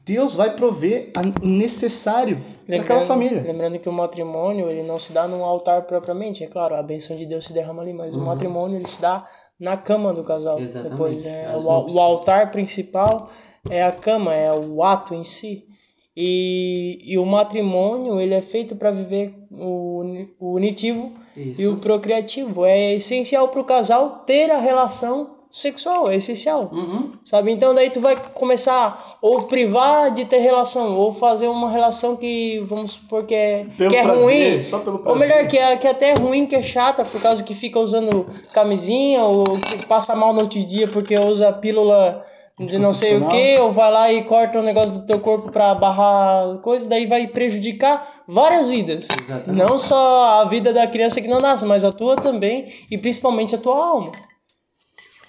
Deus 0.00 0.34
vai 0.34 0.56
prover 0.56 1.12
o 1.42 1.46
necessário 1.46 2.38
para 2.66 2.76
aquela 2.76 3.00
Lembrando- 3.00 3.06
família. 3.06 3.42
Lembrando 3.42 3.78
que 3.78 3.88
o 3.90 3.92
matrimônio, 3.92 4.70
ele 4.70 4.82
não 4.84 4.98
se 4.98 5.12
dá 5.12 5.28
num 5.28 5.44
altar 5.44 5.82
propriamente. 5.82 6.42
É 6.42 6.46
claro, 6.46 6.74
a 6.74 6.82
benção 6.82 7.14
de 7.14 7.26
Deus 7.26 7.44
se 7.44 7.52
derrama 7.52 7.82
ali, 7.82 7.92
mas 7.92 8.16
o 8.16 8.20
matrimônio, 8.20 8.78
ele 8.78 8.88
se 8.88 9.02
dá 9.02 9.28
na 9.60 9.76
cama 9.76 10.14
do 10.14 10.24
casal. 10.24 10.58
Exatamente. 10.58 10.92
Depois, 10.92 11.26
é, 11.26 11.54
o, 11.58 11.92
o 11.94 12.00
altar 12.00 12.50
principal 12.50 13.30
é 13.68 13.82
a 13.84 13.92
cama, 13.92 14.32
é 14.32 14.50
o 14.50 14.82
ato 14.82 15.14
em 15.14 15.24
si. 15.24 15.70
E, 16.16 16.98
e 17.04 17.16
o 17.18 17.24
matrimônio, 17.24 18.20
ele 18.20 18.34
é 18.34 18.42
feito 18.42 18.76
para 18.76 18.90
viver 18.90 19.32
o, 19.50 19.98
uni- 20.00 20.28
o 20.38 20.52
unitivo 20.52 21.12
Isso. 21.36 21.60
e 21.62 21.66
o 21.66 21.76
procriativo. 21.76 22.64
É 22.66 22.94
essencial 22.94 23.48
para 23.48 23.60
o 23.60 23.64
casal 23.64 24.22
ter 24.26 24.50
a 24.50 24.58
relação 24.58 25.36
sexual, 25.50 26.10
é 26.10 26.16
essencial. 26.16 26.70
Uhum. 26.72 27.12
Sabe? 27.24 27.50
Então 27.52 27.74
daí 27.74 27.90
tu 27.90 28.00
vai 28.00 28.14
começar 28.34 29.18
ou 29.22 29.42
privar 29.44 30.10
de 30.10 30.24
ter 30.24 30.38
relação, 30.38 30.98
ou 30.98 31.12
fazer 31.14 31.48
uma 31.48 31.70
relação 31.70 32.16
que, 32.16 32.58
vamos 32.68 32.92
supor, 32.92 33.24
que 33.24 33.34
é, 33.34 33.66
pelo 33.76 33.90
que 33.90 33.96
é 33.96 34.02
prazer, 34.02 34.22
ruim. 34.22 34.62
Só 34.62 34.78
pelo 34.80 34.98
prazer. 34.98 35.12
Ou 35.12 35.18
melhor, 35.18 35.48
que 35.48 35.56
é, 35.58 35.76
que 35.76 35.86
é 35.86 35.90
até 35.90 36.14
ruim, 36.14 36.46
que 36.46 36.56
é 36.56 36.62
chata, 36.62 37.04
por 37.04 37.20
causa 37.22 37.42
que 37.42 37.54
fica 37.54 37.78
usando 37.78 38.26
camisinha, 38.52 39.24
ou 39.24 39.44
que 39.58 39.86
passa 39.86 40.14
mal 40.14 40.32
no 40.32 40.40
outro 40.40 40.58
dia 40.60 40.88
porque 40.88 41.18
usa 41.18 41.52
pílula 41.52 42.24
de 42.58 42.78
não 42.78 42.94
sei 42.94 43.16
o 43.16 43.28
que, 43.28 43.58
ou 43.58 43.72
vai 43.72 43.90
lá 43.90 44.12
e 44.12 44.24
corta 44.24 44.58
um 44.58 44.62
negócio 44.62 44.94
do 44.94 45.06
teu 45.06 45.20
corpo 45.20 45.50
pra 45.50 45.74
barrar 45.74 46.58
coisa, 46.58 46.88
daí 46.88 47.06
vai 47.06 47.26
prejudicar 47.26 48.22
várias 48.26 48.68
vidas. 48.68 49.08
Exatamente. 49.10 49.58
Não 49.58 49.78
só 49.78 50.42
a 50.42 50.44
vida 50.44 50.72
da 50.72 50.86
criança 50.86 51.20
que 51.20 51.28
não 51.28 51.40
nasce, 51.40 51.64
mas 51.64 51.84
a 51.84 51.92
tua 51.92 52.16
também, 52.16 52.72
e 52.90 52.98
principalmente 52.98 53.54
a 53.54 53.58
tua 53.58 53.76
alma. 53.76 54.12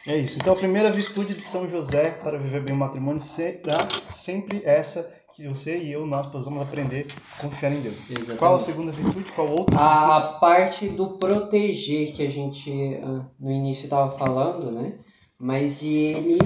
É 0.05 0.17
isso. 0.17 0.37
Então 0.39 0.53
a 0.53 0.57
primeira 0.57 0.91
virtude 0.91 1.33
de 1.33 1.41
São 1.41 1.67
José 1.69 2.11
para 2.21 2.37
viver 2.37 2.61
bem 2.61 2.75
o 2.75 2.79
matrimônio 2.79 3.21
será 3.21 3.87
sempre 4.11 4.61
essa 4.65 5.23
que 5.33 5.47
você 5.47 5.79
e 5.79 5.91
eu 5.91 6.05
nós 6.05 6.27
possamos 6.27 6.61
aprender 6.61 7.07
a 7.37 7.41
confiar 7.41 7.71
em 7.71 7.79
Deus. 7.79 7.95
Exatamente. 8.09 8.37
Qual 8.37 8.55
a 8.55 8.59
segunda 8.59 8.91
virtude? 8.91 9.31
Qual 9.31 9.49
outra? 9.49 9.77
A, 9.77 10.17
a 10.17 10.21
parte 10.33 10.89
do 10.89 11.17
proteger 11.17 12.13
que 12.13 12.25
a 12.25 12.29
gente 12.29 12.99
ah, 13.01 13.25
no 13.39 13.51
início 13.51 13.85
estava 13.85 14.11
falando, 14.11 14.71
né? 14.71 14.93
Mas 15.39 15.79
de 15.79 15.87
ele 15.87 16.39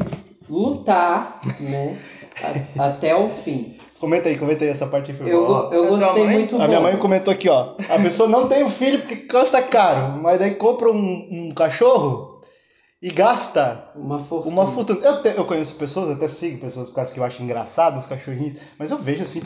lutar, 0.50 1.40
né? 1.60 1.98
A, 2.78 2.88
até 2.88 3.16
o 3.16 3.30
fim. 3.30 3.78
Comenta 4.00 4.30
aí, 4.30 4.38
comenta 4.38 4.64
aí 4.64 4.70
essa 4.70 4.86
parte 4.88 5.12
aí. 5.12 5.18
Eu, 5.22 5.48
eu, 5.48 5.74
eu 5.74 5.88
gostei 5.88 6.28
muito. 6.28 6.62
A 6.62 6.68
minha 6.68 6.80
mãe 6.80 6.98
comentou 6.98 7.34
aqui, 7.34 7.50
ó. 7.50 7.74
A 7.90 8.00
pessoa 8.00 8.30
não 8.30 8.48
tem 8.48 8.62
o 8.62 8.68
um 8.68 8.70
filho 8.70 9.00
porque 9.00 9.16
custa 9.16 9.62
caro, 9.62 10.22
mas 10.22 10.40
daí 10.40 10.54
compra 10.54 10.92
um, 10.92 11.28
um 11.32 11.52
cachorro 11.52 12.27
e 13.02 13.12
gasta 13.12 13.92
uma 13.96 14.24
fortuna. 14.24 14.54
Uma 14.54 14.72
fortuna. 14.72 15.00
Eu, 15.06 15.22
te, 15.22 15.30
eu 15.38 15.46
conheço 15.46 15.76
pessoas, 15.76 16.10
até 16.10 16.28
sigo 16.28 16.60
pessoas 16.60 16.88
por 16.88 16.96
causa 16.96 17.14
que 17.14 17.20
eu 17.20 17.24
acho 17.24 17.44
engraçado 17.44 18.00
os 18.00 18.08
cachorrinhos, 18.08 18.58
mas 18.78 18.90
eu 18.90 18.98
vejo 18.98 19.22
assim, 19.22 19.42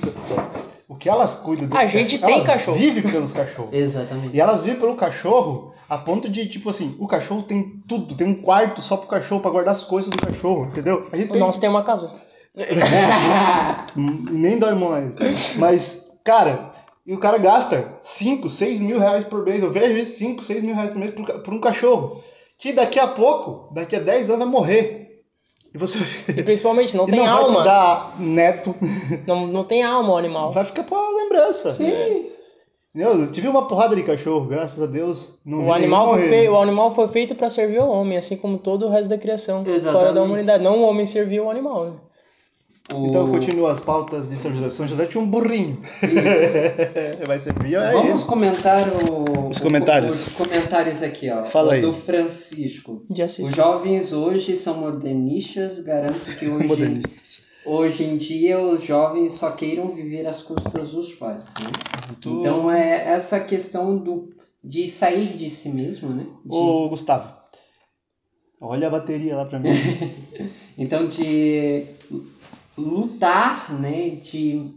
o 0.88 0.96
que 0.96 1.10
elas 1.10 1.36
cuidam 1.36 1.68
A 1.78 1.86
gente 1.86 2.18
tem 2.18 2.34
elas 2.36 2.48
cachorro. 2.48 2.78
vivem 2.78 3.04
pelos 3.04 3.34
cachorros. 3.34 3.74
Exatamente. 3.74 4.36
E 4.36 4.40
elas 4.40 4.64
vivem 4.64 4.80
pelo 4.80 4.96
cachorro 4.96 5.74
a 5.90 5.98
ponto 5.98 6.30
de, 6.30 6.48
tipo 6.48 6.70
assim, 6.70 6.96
o 6.98 7.08
cachorro 7.08 7.44
tem 7.44 7.84
tudo, 7.88 8.16
tem 8.16 8.26
um 8.28 8.42
quarto 8.42 8.82
só 8.82 8.96
pro 8.96 9.10
cachorro, 9.10 9.42
para 9.42 9.52
guardar 9.52 9.74
as 9.74 9.84
coisas 9.84 10.10
do 10.10 10.26
cachorro, 10.26 10.68
entendeu? 10.68 11.06
A 11.12 11.18
gente 11.18 11.30
o 11.30 11.34
tem... 11.34 11.40
nosso 11.40 11.60
tem 11.60 11.70
uma 11.70 11.84
casa. 11.84 12.10
Nem 13.96 14.58
dói 14.60 14.76
mais. 14.76 15.58
Mas, 15.58 16.10
cara, 16.24 16.72
e 17.06 17.14
o 17.14 17.20
cara 17.20 17.38
gasta 17.38 17.98
5, 18.02 18.50
6 18.50 18.80
mil 18.80 19.00
reais 19.00 19.26
por 19.26 19.44
mês. 19.44 19.62
Eu 19.62 19.72
vejo 19.72 19.98
isso, 19.98 20.18
5, 20.20 20.42
6 20.42 20.64
mil 20.64 20.76
reais 20.76 20.92
por 20.92 21.00
mês 21.00 21.14
por, 21.14 21.26
por 21.42 21.54
um 21.54 21.60
cachorro 21.60 22.22
que 22.62 22.72
daqui 22.72 23.00
a 23.00 23.08
pouco, 23.08 23.74
daqui 23.74 23.96
a 23.96 24.00
10 24.00 24.30
anos, 24.30 24.40
vai 24.40 24.48
morrer. 24.48 25.24
E 25.74 25.78
você. 25.80 25.98
E 26.28 26.44
principalmente 26.44 26.96
não 26.96 27.08
e 27.10 27.12
tem 27.12 27.20
não 27.20 27.28
alma. 27.28 27.54
Vai 27.56 27.64
te 27.64 27.66
dar 27.66 28.16
neto. 28.20 28.76
Não, 29.26 29.48
não 29.48 29.64
tem 29.64 29.84
alma 29.84 30.14
o 30.14 30.18
animal. 30.18 30.52
Vai 30.52 30.64
ficar 30.64 30.84
pra 30.84 30.98
lembrança. 31.10 31.74
Sim. 31.74 31.92
Eu 32.94 33.32
tive 33.32 33.48
uma 33.48 33.68
porrada 33.68 33.96
de 33.96 34.04
cachorro, 34.04 34.46
graças 34.46 34.82
a 34.82 34.86
Deus. 34.86 35.40
Não 35.46 35.68
o, 35.68 35.74
animal 35.74 36.10
foi 36.10 36.28
feito, 36.28 36.52
o 36.52 36.58
animal 36.60 36.94
foi 36.94 37.08
feito 37.08 37.36
para 37.36 37.50
servir 37.50 37.80
o 37.80 37.88
homem, 37.88 38.18
assim 38.18 38.36
como 38.36 38.58
todo 38.58 38.86
o 38.86 38.90
resto 38.90 39.10
da 39.10 39.18
criação. 39.18 39.64
Exatamente. 39.66 39.92
Fora 39.92 40.14
da 40.14 40.22
humanidade. 40.22 40.64
Não 40.64 40.80
o 40.80 40.84
homem 40.84 41.06
serviu 41.06 41.46
o 41.46 41.50
animal. 41.50 41.94
Né? 42.92 42.98
O... 42.98 43.08
Então 43.08 43.28
continua 43.30 43.72
as 43.72 43.80
pautas 43.80 44.30
de 44.30 44.38
São 44.38 44.52
José. 44.52 44.70
São 44.70 44.88
José 44.88 45.06
tinha 45.06 45.24
um 45.24 45.28
burrinho. 45.28 45.82
Vai 47.26 47.40
ser 47.40 47.54
pior 47.54 47.92
Vamos 47.92 48.24
comentar 48.24 48.88
o... 48.88 49.50
os 49.50 49.60
comentários. 49.60 50.28
O, 50.28 50.30
os 50.30 50.34
comentários 50.34 51.02
aqui, 51.02 51.30
ó. 51.30 51.46
Fala 51.46 51.74
aí. 51.74 51.82
Do 51.82 51.94
Francisco. 51.94 53.04
Os 53.10 53.52
jovens 53.56 54.14
hoje 54.14 54.56
são 54.56 54.76
modernistas, 54.76 55.80
garanto 55.80 56.20
que 56.38 56.48
hoje, 56.50 57.02
hoje 57.66 58.04
em 58.04 58.18
dia 58.18 58.60
os 58.60 58.84
jovens 58.84 59.34
só 59.34 59.52
queiram 59.52 59.90
viver 59.90 60.28
às 60.28 60.42
custas 60.42 60.92
dos 60.92 61.14
pais. 61.14 61.46
Né? 61.46 61.72
Então 62.26 62.72
é 62.72 63.14
essa 63.14 63.40
questão 63.40 63.98
do, 63.98 64.30
de 64.64 64.88
sair 64.88 65.36
de 65.36 65.50
si 65.50 65.70
mesmo, 65.70 66.10
né? 66.10 66.26
De... 66.46 66.54
Ô, 66.54 66.90
Gustavo, 66.90 67.32
olha 68.60 68.88
a 68.88 68.92
bateria 68.92 69.36
lá 69.36 69.46
pra 69.46 69.60
mim. 69.60 69.70
então 70.78 71.08
de 71.08 71.86
lutar, 72.82 73.80
né, 73.80 74.10
de 74.10 74.74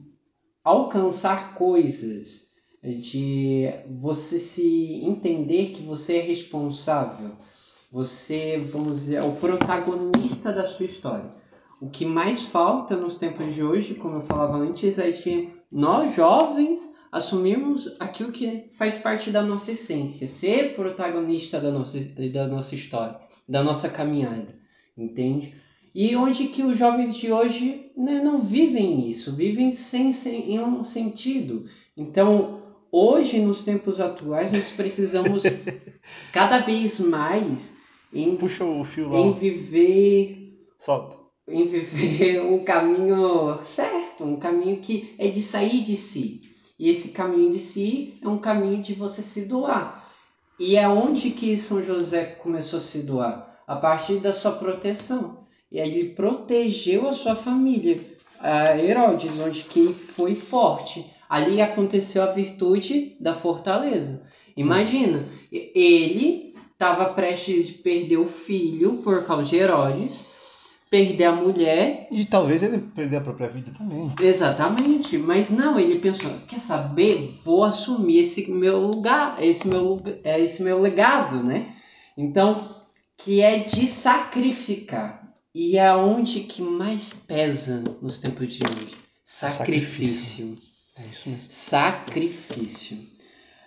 alcançar 0.62 1.54
coisas, 1.54 2.44
de 2.82 3.70
você 3.88 4.38
se 4.38 5.00
entender 5.02 5.70
que 5.70 5.82
você 5.82 6.18
é 6.18 6.20
responsável, 6.20 7.30
você, 7.90 8.58
vamos 8.58 9.00
dizer, 9.00 9.16
é 9.16 9.22
o 9.22 9.32
protagonista 9.32 10.52
da 10.52 10.64
sua 10.64 10.86
história. 10.86 11.30
O 11.80 11.88
que 11.88 12.04
mais 12.04 12.42
falta 12.42 12.96
nos 12.96 13.16
tempos 13.16 13.54
de 13.54 13.62
hoje, 13.62 13.94
como 13.94 14.16
eu 14.16 14.22
falava 14.22 14.56
antes, 14.56 14.98
é 14.98 15.10
que 15.12 15.50
nós 15.70 16.14
jovens 16.14 16.92
assumirmos 17.10 17.94
aquilo 18.00 18.32
que 18.32 18.68
faz 18.76 18.98
parte 18.98 19.30
da 19.30 19.42
nossa 19.42 19.72
essência, 19.72 20.26
ser 20.26 20.74
protagonista 20.74 21.60
da 21.60 21.70
nossa, 21.70 21.98
da 22.32 22.48
nossa 22.48 22.74
história, 22.74 23.16
da 23.48 23.62
nossa 23.62 23.88
caminhada, 23.88 24.58
entende? 24.96 25.54
E 25.94 26.16
onde 26.16 26.48
que 26.48 26.62
os 26.62 26.76
jovens 26.76 27.14
de 27.14 27.30
hoje 27.32 27.92
né, 27.96 28.20
não 28.20 28.38
vivem 28.38 29.08
isso, 29.08 29.32
vivem 29.32 29.70
sem, 29.70 30.12
sem 30.12 30.60
um 30.60 30.84
sentido. 30.84 31.66
Então, 31.96 32.62
hoje, 32.90 33.38
nos 33.38 33.62
tempos 33.62 34.00
atuais, 34.00 34.50
nós 34.50 34.72
precisamos 34.72 35.44
cada 36.32 36.58
vez 36.58 36.98
mais 36.98 37.76
em, 38.12 38.36
Puxa 38.36 38.64
o 38.64 38.82
fio 38.82 39.08
lá. 39.08 39.18
em 39.18 39.32
viver. 39.32 40.58
Solta. 40.78 41.16
Em 41.46 41.64
viver 41.64 42.40
um 42.46 42.64
caminho 42.64 43.58
certo, 43.64 44.24
um 44.24 44.36
caminho 44.36 44.78
que 44.80 45.14
é 45.18 45.28
de 45.28 45.42
sair 45.42 45.82
de 45.82 45.96
si. 45.96 46.40
E 46.76 46.90
esse 46.90 47.10
caminho 47.10 47.52
de 47.52 47.60
si 47.60 48.14
é 48.20 48.28
um 48.28 48.38
caminho 48.38 48.82
de 48.82 48.94
você 48.94 49.22
se 49.22 49.46
doar. 49.46 50.12
E 50.58 50.76
é 50.76 50.88
onde 50.88 51.30
que 51.30 51.56
São 51.56 51.82
José 51.82 52.24
começou 52.24 52.78
a 52.78 52.80
se 52.80 53.02
doar? 53.02 53.62
A 53.66 53.76
partir 53.76 54.16
da 54.16 54.32
sua 54.32 54.52
proteção. 54.52 55.43
E 55.70 55.80
aí 55.80 55.90
ele 55.90 56.10
protegeu 56.10 57.08
a 57.08 57.12
sua 57.12 57.34
família, 57.34 58.00
a 58.38 58.78
Herodes, 58.78 59.38
onde 59.40 59.64
que 59.64 59.92
foi 59.92 60.34
forte. 60.34 61.04
Ali 61.28 61.60
aconteceu 61.60 62.22
a 62.22 62.26
virtude 62.26 63.16
da 63.18 63.34
fortaleza. 63.34 64.22
Sim. 64.46 64.52
Imagina, 64.56 65.28
ele 65.50 66.54
estava 66.72 67.06
prestes 67.06 67.78
a 67.78 67.82
perder 67.82 68.18
o 68.18 68.26
filho 68.26 68.98
por 68.98 69.24
causa 69.24 69.44
de 69.44 69.56
Herodes, 69.56 70.24
perder 70.90 71.24
a 71.24 71.32
mulher. 71.32 72.06
E 72.10 72.24
talvez 72.24 72.62
ele 72.62 72.78
perder 72.78 73.16
a 73.16 73.20
própria 73.20 73.48
vida 73.48 73.72
também. 73.76 74.12
Exatamente, 74.20 75.18
mas 75.18 75.50
não, 75.50 75.80
ele 75.80 75.98
pensou, 75.98 76.30
quer 76.46 76.60
saber? 76.60 77.40
Vou 77.42 77.64
assumir 77.64 78.20
esse 78.20 78.48
meu 78.50 78.78
lugar, 78.78 79.42
esse 79.42 79.66
meu, 79.66 80.00
esse 80.24 80.62
meu 80.62 80.80
legado, 80.80 81.42
né? 81.42 81.74
Então, 82.16 82.62
que 83.16 83.40
é 83.40 83.58
de 83.58 83.88
sacrificar. 83.88 85.23
E 85.54 85.78
é 85.78 85.86
aonde 85.86 86.40
que 86.40 86.60
mais 86.60 87.12
pesa 87.12 87.84
nos 88.02 88.18
tempos 88.18 88.52
de 88.52 88.64
hoje? 88.64 88.96
Sacrifício. 89.22 90.56
É 90.98 91.06
isso 91.06 91.30
mesmo. 91.30 91.46
Sacrifício. 91.48 92.96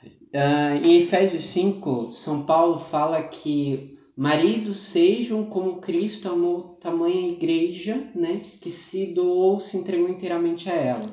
Uh, 0.04 0.86
em 0.86 0.98
Efésios 0.98 1.46
5, 1.46 2.12
São 2.12 2.44
Paulo 2.44 2.78
fala 2.78 3.24
que 3.24 3.98
maridos 4.18 4.80
sejam 4.80 5.46
como 5.46 5.80
Cristo 5.80 6.28
amou 6.28 6.78
tamanha 6.82 7.32
igreja, 7.32 8.12
né? 8.14 8.42
Que 8.62 8.70
se 8.70 9.14
doou, 9.14 9.62
se 9.62 9.78
entregou 9.78 10.10
inteiramente 10.10 10.70
a 10.70 10.74
ela. 10.74 11.06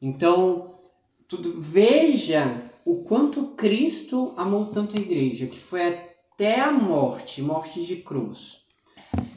Então, 0.00 0.72
tudo, 1.26 1.60
veja 1.60 2.62
o 2.84 3.02
quanto 3.02 3.48
Cristo 3.56 4.32
amou 4.36 4.66
tanto 4.66 4.96
a 4.96 5.00
igreja, 5.00 5.48
que 5.48 5.58
foi 5.58 5.88
até 5.88 6.60
a 6.60 6.70
morte, 6.70 7.42
morte 7.42 7.84
de 7.84 7.96
cruz. 7.96 8.59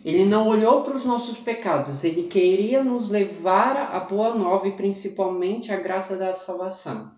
Ele 0.03 0.25
não 0.25 0.47
olhou 0.47 0.83
para 0.83 0.95
os 0.95 1.05
nossos 1.05 1.37
pecados, 1.37 2.03
ele 2.03 2.23
queria 2.23 2.83
nos 2.83 3.09
levar 3.09 3.77
à 3.93 3.99
boa 3.99 4.35
nova 4.35 4.67
e 4.67 4.71
principalmente 4.73 5.71
à 5.71 5.77
graça 5.77 6.17
da 6.17 6.33
salvação. 6.33 7.11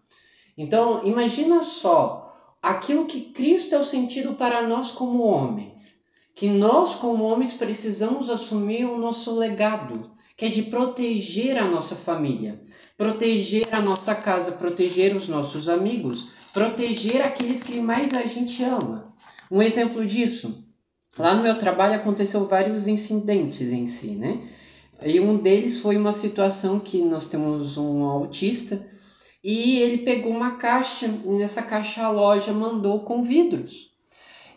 Então, 0.58 1.02
imagina 1.04 1.62
só 1.62 2.34
aquilo 2.62 3.06
que 3.06 3.22
Cristo 3.22 3.76
é 3.76 3.80
o 3.80 3.84
sentido 3.84 4.34
para 4.34 4.68
nós 4.68 4.92
como 4.92 5.24
homens. 5.24 5.96
Que 6.34 6.50
nós, 6.50 6.96
como 6.96 7.24
homens, 7.24 7.54
precisamos 7.54 8.30
assumir 8.30 8.86
o 8.86 8.98
nosso 8.98 9.38
legado, 9.38 10.12
que 10.36 10.46
é 10.46 10.50
de 10.50 10.64
proteger 10.64 11.58
a 11.58 11.66
nossa 11.66 11.96
família, 11.96 12.62
proteger 12.98 13.68
a 13.72 13.80
nossa 13.80 14.14
casa, 14.14 14.52
proteger 14.52 15.16
os 15.16 15.30
nossos 15.30 15.70
amigos, 15.70 16.30
proteger 16.54 17.22
aqueles 17.22 17.64
que 17.64 17.80
mais 17.80 18.14
a 18.14 18.24
gente 18.24 18.62
ama. 18.64 19.14
Um 19.50 19.62
exemplo 19.62 20.06
disso, 20.06 20.65
Lá 21.18 21.34
no 21.34 21.44
meu 21.44 21.58
trabalho 21.58 21.96
aconteceu 21.96 22.46
vários 22.46 22.88
incidentes 22.88 23.62
em 23.72 23.88
si, 23.88 24.12
né? 24.12 24.40
E 25.04 25.20
um 25.20 25.38
deles 25.38 25.80
foi 25.80 25.98
uma 25.98 26.14
situação 26.14 26.80
que 26.80 27.02
nós 27.02 27.28
temos 27.28 27.78
um 27.78 28.04
autista 28.04 28.86
e 29.44 29.78
ele 29.80 30.00
pegou 30.00 30.32
uma 30.32 30.58
caixa 30.58 31.06
e 31.06 31.30
nessa 31.34 31.62
caixa 31.62 32.04
a 32.04 32.10
loja 32.10 32.52
mandou 32.52 33.02
com 33.02 33.22
vidros. 33.22 33.92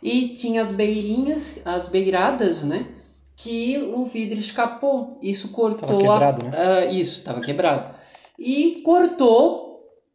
E 0.02 0.30
tinha 0.30 0.62
as 0.62 0.70
beirinhas, 0.70 1.60
as 1.66 1.86
beiradas, 1.86 2.62
né? 2.62 2.86
Que 3.36 3.76
o 3.78 4.04
vidro 4.04 4.38
escapou. 4.38 5.18
Isso 5.22 5.50
cortou 5.50 5.98
Tava 5.98 6.00
quebrado, 6.00 6.46
a, 6.46 6.48
né? 6.48 6.56
ah, 6.56 6.84
isso, 6.86 7.22
tava 7.22 7.40
quebrado. 7.40 7.94
E 8.38 8.80
cortou 8.82 9.68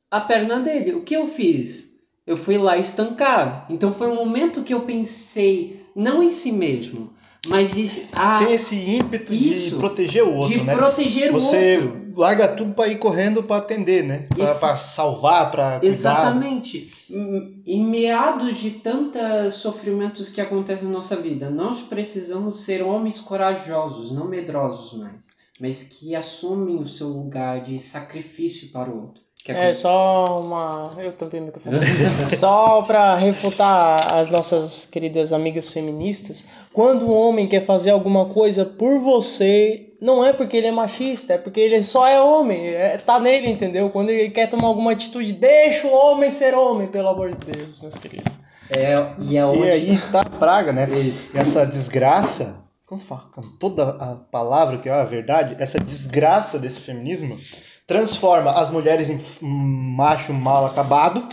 a 0.10 0.22
perna 0.22 0.60
dele. 0.60 0.94
O 0.94 1.04
que 1.04 1.16
eu 1.16 1.28
fiz? 1.28 1.94
Eu 2.26 2.38
fui 2.38 2.58
lá 2.58 2.78
estancar. 2.78 3.68
Então 3.70 3.92
foi 3.92 4.08
um 4.08 4.16
momento 4.16 4.64
que 4.64 4.74
eu 4.74 4.82
pensei, 4.82 5.83
não 5.96 6.22
em 6.24 6.32
si 6.32 6.52
mesmo, 6.52 7.12
mas 7.48 7.74
de, 7.76 8.04
ah, 8.14 8.40
Tem 8.44 8.54
esse 8.54 8.76
ímpeto 8.76 9.32
de 9.36 9.52
isso, 9.52 9.78
proteger 9.78 10.24
o 10.24 10.34
outro, 10.36 10.58
de 10.60 10.64
né? 10.64 10.76
proteger 10.76 11.30
o 11.30 11.34
Você 11.42 11.78
outro. 11.78 12.14
larga 12.16 12.48
tudo 12.48 12.74
pra 12.74 12.88
ir 12.88 12.98
correndo 12.98 13.44
pra 13.44 13.58
atender, 13.58 14.02
né? 14.04 14.28
Pra, 14.34 14.56
pra 14.56 14.78
salvar, 14.78 15.50
cuidar. 15.52 15.84
Exatamente. 15.84 16.92
Em- 17.10 17.62
Em 17.66 17.84
meados 17.84 18.58
de 18.58 18.72
tantos 18.72 19.56
sofrimentos 19.56 20.30
que 20.30 20.40
acontecem 20.42 20.88
na 20.88 20.94
nossa 20.94 21.16
vida, 21.16 21.50
nós 21.50 21.82
precisamos 21.82 22.62
ser 22.62 22.82
homens 22.82 23.20
corajosos, 23.20 24.12
não 24.12 24.28
medrosos 24.28 24.94
mais, 24.98 25.28
mas 25.60 25.84
que 25.84 26.16
assumem 26.16 26.78
o 26.78 26.88
seu 26.88 27.08
lugar 27.10 27.62
de 27.62 27.78
sacrifício 27.80 28.70
para 28.70 28.90
o 28.90 29.02
outro. 29.02 29.22
Que 29.44 29.52
É 29.52 29.74
só 29.74 30.40
uma. 30.40 30.94
Eu 30.98 31.12
tampei 31.12 31.42
o 31.42 31.44
microfone. 31.44 31.78
só 32.40 32.82
pra 32.84 33.18
refutar 33.18 34.14
as 34.14 34.30
nossas 34.30 34.86
queridas 34.86 35.34
amigas 35.34 35.68
feministas. 35.68 36.48
Quando 36.72 37.10
um 37.10 37.14
homem 37.14 37.46
quer 37.46 37.60
fazer 37.60 37.90
alguma 37.90 38.28
coisa 38.28 38.64
por 38.64 39.00
você, 39.00 39.90
não 40.00 40.24
é 40.24 40.32
porque 40.32 40.56
ele 40.56 40.68
é 40.68 40.72
machista, 40.72 41.34
é 41.34 41.38
porque 41.38 41.60
ele 41.60 41.84
só 41.84 42.08
é 42.08 42.22
homem. 42.22 42.68
É, 42.68 42.96
tá 42.96 43.20
nele, 43.20 43.50
entendeu? 43.50 43.90
Quando 43.90 44.12
ele 44.12 44.30
quer 44.30 44.50
tomar 44.50 44.70
alguma 44.70 44.94
atitude, 44.94 45.34
deixa 45.34 45.88
o 45.88 45.94
homem 45.94 46.32
ser 46.32 46.54
homem, 46.54 46.88
pelo 46.88 47.10
amor 47.10 47.36
de 47.36 47.52
Deus, 47.52 47.82
meus 47.82 47.98
queridos. 47.98 48.32
É, 48.70 48.94
e 49.20 49.38
é 49.38 49.42
E 49.42 49.44
onde... 49.44 49.70
aí 49.70 49.94
está 49.94 50.22
a 50.22 50.30
praga, 50.30 50.72
né? 50.72 50.90
Isso. 50.90 51.38
Essa 51.38 51.66
desgraça, 51.66 52.56
vamos 52.90 53.04
falar 53.04 53.30
com 53.36 53.42
toda 53.60 53.90
a 53.90 54.16
palavra 54.16 54.78
que 54.78 54.88
é 54.88 54.94
a 54.94 55.04
verdade, 55.04 55.58
essa 55.60 55.78
desgraça 55.78 56.58
desse 56.58 56.80
feminismo 56.80 57.38
transforma 57.86 58.52
as 58.52 58.70
mulheres 58.72 59.10
em 59.10 59.20
macho 59.42 60.34
mal 60.34 60.66
acabado, 60.66 61.28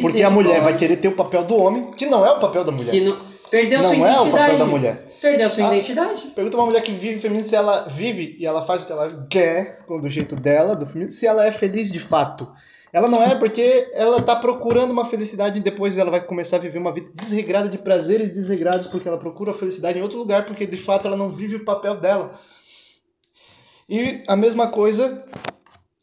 porque 0.00 0.22
a 0.22 0.30
mulher 0.30 0.60
vai 0.60 0.76
querer 0.76 0.96
ter 0.96 1.08
o 1.08 1.16
papel 1.16 1.44
do 1.44 1.56
homem, 1.56 1.90
que 1.92 2.06
não 2.06 2.24
é 2.24 2.30
o 2.32 2.40
papel 2.40 2.64
da 2.64 2.72
mulher. 2.72 2.90
Que 2.90 3.00
não... 3.00 3.32
Perdeu 3.50 3.82
Não 3.82 3.94
sua 3.94 3.96
é 3.96 3.98
o 3.98 4.12
identidade. 4.14 4.30
papel 4.30 4.58
da 4.58 4.64
mulher. 4.64 5.06
Perdeu 5.20 5.50
sua 5.50 5.64
Ah. 5.68 5.74
identidade. 5.76 6.22
Pergunta 6.28 6.56
uma 6.56 6.64
mulher 6.64 6.82
que 6.82 6.90
vive 6.92 7.20
feminismo 7.20 7.50
se 7.50 7.54
ela 7.54 7.82
vive 7.82 8.34
e 8.40 8.46
ela 8.46 8.64
faz 8.64 8.82
o 8.82 8.86
que 8.86 8.92
ela 8.92 9.26
quer, 9.28 9.84
do 9.86 10.08
jeito 10.08 10.34
dela, 10.34 10.74
do 10.74 10.86
feminismo, 10.86 11.12
se 11.12 11.26
ela 11.26 11.44
é 11.44 11.52
feliz 11.52 11.92
de 11.92 12.00
fato. 12.00 12.50
Ela 12.90 13.08
não 13.08 13.22
é 13.22 13.34
porque 13.34 13.90
ela 13.92 14.22
tá 14.22 14.36
procurando 14.36 14.90
uma 14.90 15.04
felicidade 15.04 15.58
e 15.58 15.62
depois 15.62 15.98
ela 15.98 16.10
vai 16.10 16.22
começar 16.22 16.56
a 16.56 16.60
viver 16.60 16.78
uma 16.78 16.92
vida 16.92 17.10
desregrada 17.14 17.68
de 17.68 17.76
prazeres 17.76 18.30
desregrados 18.32 18.86
porque 18.86 19.06
ela 19.06 19.18
procura 19.18 19.50
a 19.50 19.54
felicidade 19.54 19.98
em 19.98 20.02
outro 20.02 20.16
lugar 20.18 20.46
porque 20.46 20.64
de 20.66 20.78
fato 20.78 21.06
ela 21.06 21.16
não 21.16 21.28
vive 21.28 21.56
o 21.56 21.64
papel 21.64 21.96
dela. 22.00 22.32
E 23.86 24.22
a 24.26 24.34
mesma 24.34 24.68
coisa, 24.68 25.24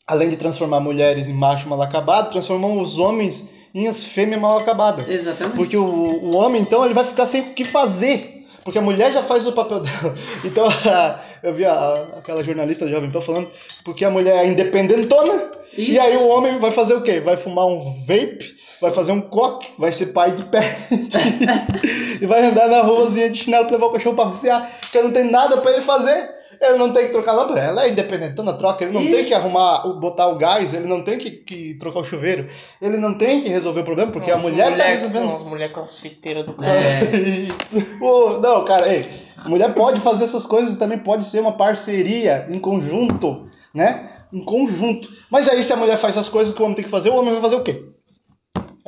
além 0.10 0.30
de 0.30 0.36
transformar 0.38 0.80
mulheres 0.80 1.28
em 1.28 1.34
macho 1.34 1.70
mal 1.70 1.82
acabado, 1.82 2.32
transformam 2.32 2.80
os 2.82 2.98
homens 2.98 3.48
em 3.76 3.88
as 3.88 4.04
fêmeas 4.04 4.42
mal 4.42 4.58
acabadas. 4.58 5.08
Exatamente. 5.08 5.56
Porque 5.56 5.78
o, 5.78 5.84
o 5.86 6.36
homem, 6.36 6.62
então, 6.62 6.84
ele 6.84 6.94
vai 6.96 7.06
ficar 7.06 7.26
sem 7.28 7.42
o 7.42 7.54
que 7.54 7.64
fazer. 7.64 8.46
Porque 8.64 8.80
a 8.80 8.82
mulher 8.82 9.12
já 9.14 9.22
faz 9.24 9.46
o 9.48 9.52
papel 9.54 9.80
dela. 9.82 10.14
Então, 10.44 10.68
eu 11.44 11.54
vi 11.54 11.64
a- 11.66 11.74
a- 11.74 11.94
aquela 12.20 12.44
jornalista 12.44 12.88
Jovem 12.88 13.12
falando, 13.22 13.48
porque 13.86 14.04
a 14.04 14.10
mulher 14.10 14.44
é 14.44 14.48
independentona, 14.48 15.52
Isso. 15.78 15.92
e 15.92 16.00
aí 16.00 16.18
o 16.18 16.28
homem 16.28 16.58
vai 16.60 16.72
fazer 16.72 16.96
o 16.96 17.02
quê? 17.02 17.20
Vai 17.20 17.38
fumar 17.38 17.68
um 17.68 18.04
vape, 18.06 18.56
vai 18.82 18.92
fazer 18.92 19.12
um 19.12 19.22
coque, 19.22 19.68
vai 19.78 19.92
ser 19.92 20.08
pai 20.08 20.32
de 20.32 20.44
pé, 20.46 20.78
e 22.22 22.26
vai 22.26 22.46
andar 22.46 22.68
na 22.68 22.82
ruazinha 22.82 23.30
de 23.30 23.38
chinelo 23.44 23.66
pra 23.66 23.76
levar 23.76 23.88
o 23.88 23.92
cachorro 23.92 24.16
pra 24.16 24.26
passear, 24.26 24.70
porque 24.82 25.02
não 25.02 25.12
tem 25.12 25.30
nada 25.30 25.58
pra 25.58 25.72
ele 25.74 25.82
fazer. 25.82 26.39
Ele 26.62 26.78
não 26.78 26.92
tem 26.92 27.06
que 27.06 27.14
trocar 27.14 27.32
lâmpada, 27.32 27.62
ela 27.62 27.86
é 27.86 27.90
independentona, 27.90 28.54
troca, 28.54 28.84
ele 28.84 28.94
não 28.94 29.02
tem 29.02 29.20
Isso. 29.20 29.28
que 29.28 29.34
arrumar, 29.34 29.88
botar 29.94 30.28
o 30.28 30.38
gás, 30.38 30.74
ele 30.74 30.88
não 30.88 31.02
tem 31.02 31.18
que, 31.18 31.32
que 31.32 31.76
trocar 31.76 32.00
o 32.00 32.04
chuveiro, 32.04 32.50
ele 32.82 32.98
não 32.98 33.14
tem 33.14 33.42
que 33.42 33.48
resolver 33.48 33.80
o 33.80 33.86
problema, 33.86 34.12
porque 34.12 34.30
a 34.30 34.38
mulher, 34.38 34.76
tá 34.76 34.84
resolvendo. 34.84 35.24
Nossa, 35.24 35.46
mulher 35.46 35.72
crossfiteira 35.72 36.44
do 36.44 36.54
cara. 36.54 36.74
É, 36.74 37.48
Ô, 38.04 38.40
não, 38.40 38.66
cara, 38.66 38.94
ei, 38.94 39.06
mulher 39.48 39.74
pode 39.74 40.02
fazer 40.02 40.26
essas 40.26 40.46
coisas 40.46 40.76
também, 40.76 41.00
pode 41.00 41.24
ser 41.26 41.40
uma 41.40 41.54
parceria 41.54 42.46
em 42.50 42.60
conjunto, 42.60 43.48
né? 43.74 44.10
Em 44.32 44.44
conjunto. 44.44 45.10
Mas 45.30 45.48
aí, 45.48 45.64
se 45.64 45.72
a 45.72 45.78
mulher 45.78 45.98
faz 45.98 46.18
as 46.18 46.28
coisas 46.28 46.54
que 46.54 46.62
o 46.62 46.66
homem 46.66 46.76
tem 46.76 46.84
que 46.84 46.92
fazer, 46.92 47.10
o 47.10 47.16
homem 47.16 47.32
vai 47.32 47.42
fazer 47.42 47.56
o 47.56 47.64
quê? 47.64 47.84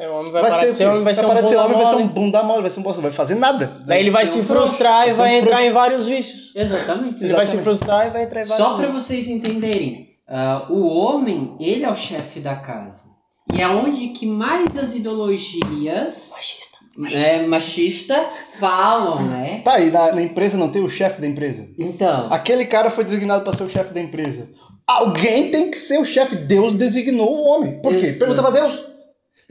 É, 0.02 0.10
o 0.10 0.16
homem 0.16 0.32
vai, 0.32 0.42
parar 0.42 0.60
de 0.62 0.72
o 0.72 0.76
ser 0.76 0.88
homem, 0.88 1.04
vai 1.04 1.14
ser 1.14 1.26
um 1.28 1.36
de 1.36 1.48
ser 1.48 1.56
bunda 1.56 1.64
homem, 1.64 1.78
vai 1.78 1.86
ser 1.86 1.96
um 1.96 2.00
mole. 2.00 2.10
bunda 2.12 2.44
mole, 2.44 2.62
vai 2.62 2.72
ser 2.72 2.80
um 2.80 2.84
bosta, 2.84 2.98
não 2.98 3.04
vai 3.04 3.12
fazer 3.12 3.36
nada. 3.36 3.72
Daí 3.86 4.00
ele 4.00 4.10
vai 4.10 4.26
ser 4.26 4.34
se 4.34 4.40
um 4.40 4.44
frustrar 4.46 5.08
e 5.08 5.12
vai 5.12 5.14
ser 5.14 5.22
um 5.22 5.24
vai 5.24 5.38
entrar 5.38 5.56
frouxo. 5.58 5.70
em 5.70 5.74
vários 5.74 6.08
vícios. 6.08 6.56
exatamente. 6.56 7.24
Ele 7.24 7.34
vai 7.34 7.46
se 7.46 7.56
Exatamente. 7.58 7.64
frustrar 7.64 8.08
e 8.08 8.10
vai 8.10 8.24
entrar 8.24 8.42
em 8.42 8.46
vários 8.46 8.68
Só 8.68 8.78
para 8.78 8.88
vocês 8.88 9.28
entenderem, 9.28 10.08
ah, 10.28 10.66
o 10.70 10.88
homem, 10.88 11.56
ele 11.60 11.84
é 11.84 11.92
o 11.92 11.96
chefe 11.96 12.40
da 12.40 12.56
casa. 12.56 13.12
E 13.54 13.62
é 13.62 13.68
onde 13.68 14.08
que 14.08 14.26
mais 14.26 14.76
as 14.76 14.96
ideologias 14.96 16.32
Machista. 16.32 16.78
é, 17.16 17.46
machista 17.46 18.26
falam, 18.60 19.22
né? 19.28 19.62
Tá, 19.64 19.80
e 19.80 19.92
na, 19.92 20.16
na 20.16 20.22
empresa 20.24 20.58
não 20.58 20.70
tem 20.70 20.84
o 20.84 20.90
chefe 20.90 21.22
da 21.22 21.28
empresa. 21.28 21.68
Então, 21.78 22.26
Aquele 22.32 22.66
cara 22.66 22.90
foi 22.90 23.04
designado 23.04 23.44
para 23.44 23.54
ser 23.54 23.64
o 23.64 23.70
chefe 23.70 23.94
da 23.94 24.02
empresa. 24.02 24.50
Alguém 24.88 25.52
tem 25.52 25.70
que 25.70 25.78
ser 25.78 26.00
o 26.00 26.06
chefe. 26.06 26.36
Deus 26.38 26.74
designou 26.74 27.38
o 27.38 27.44
homem. 27.44 27.80
Por 27.82 27.96
quê? 27.96 28.08
Isso. 28.08 28.18
Perguntava 28.18 28.48
a 28.48 28.52
Deus. 28.52 28.91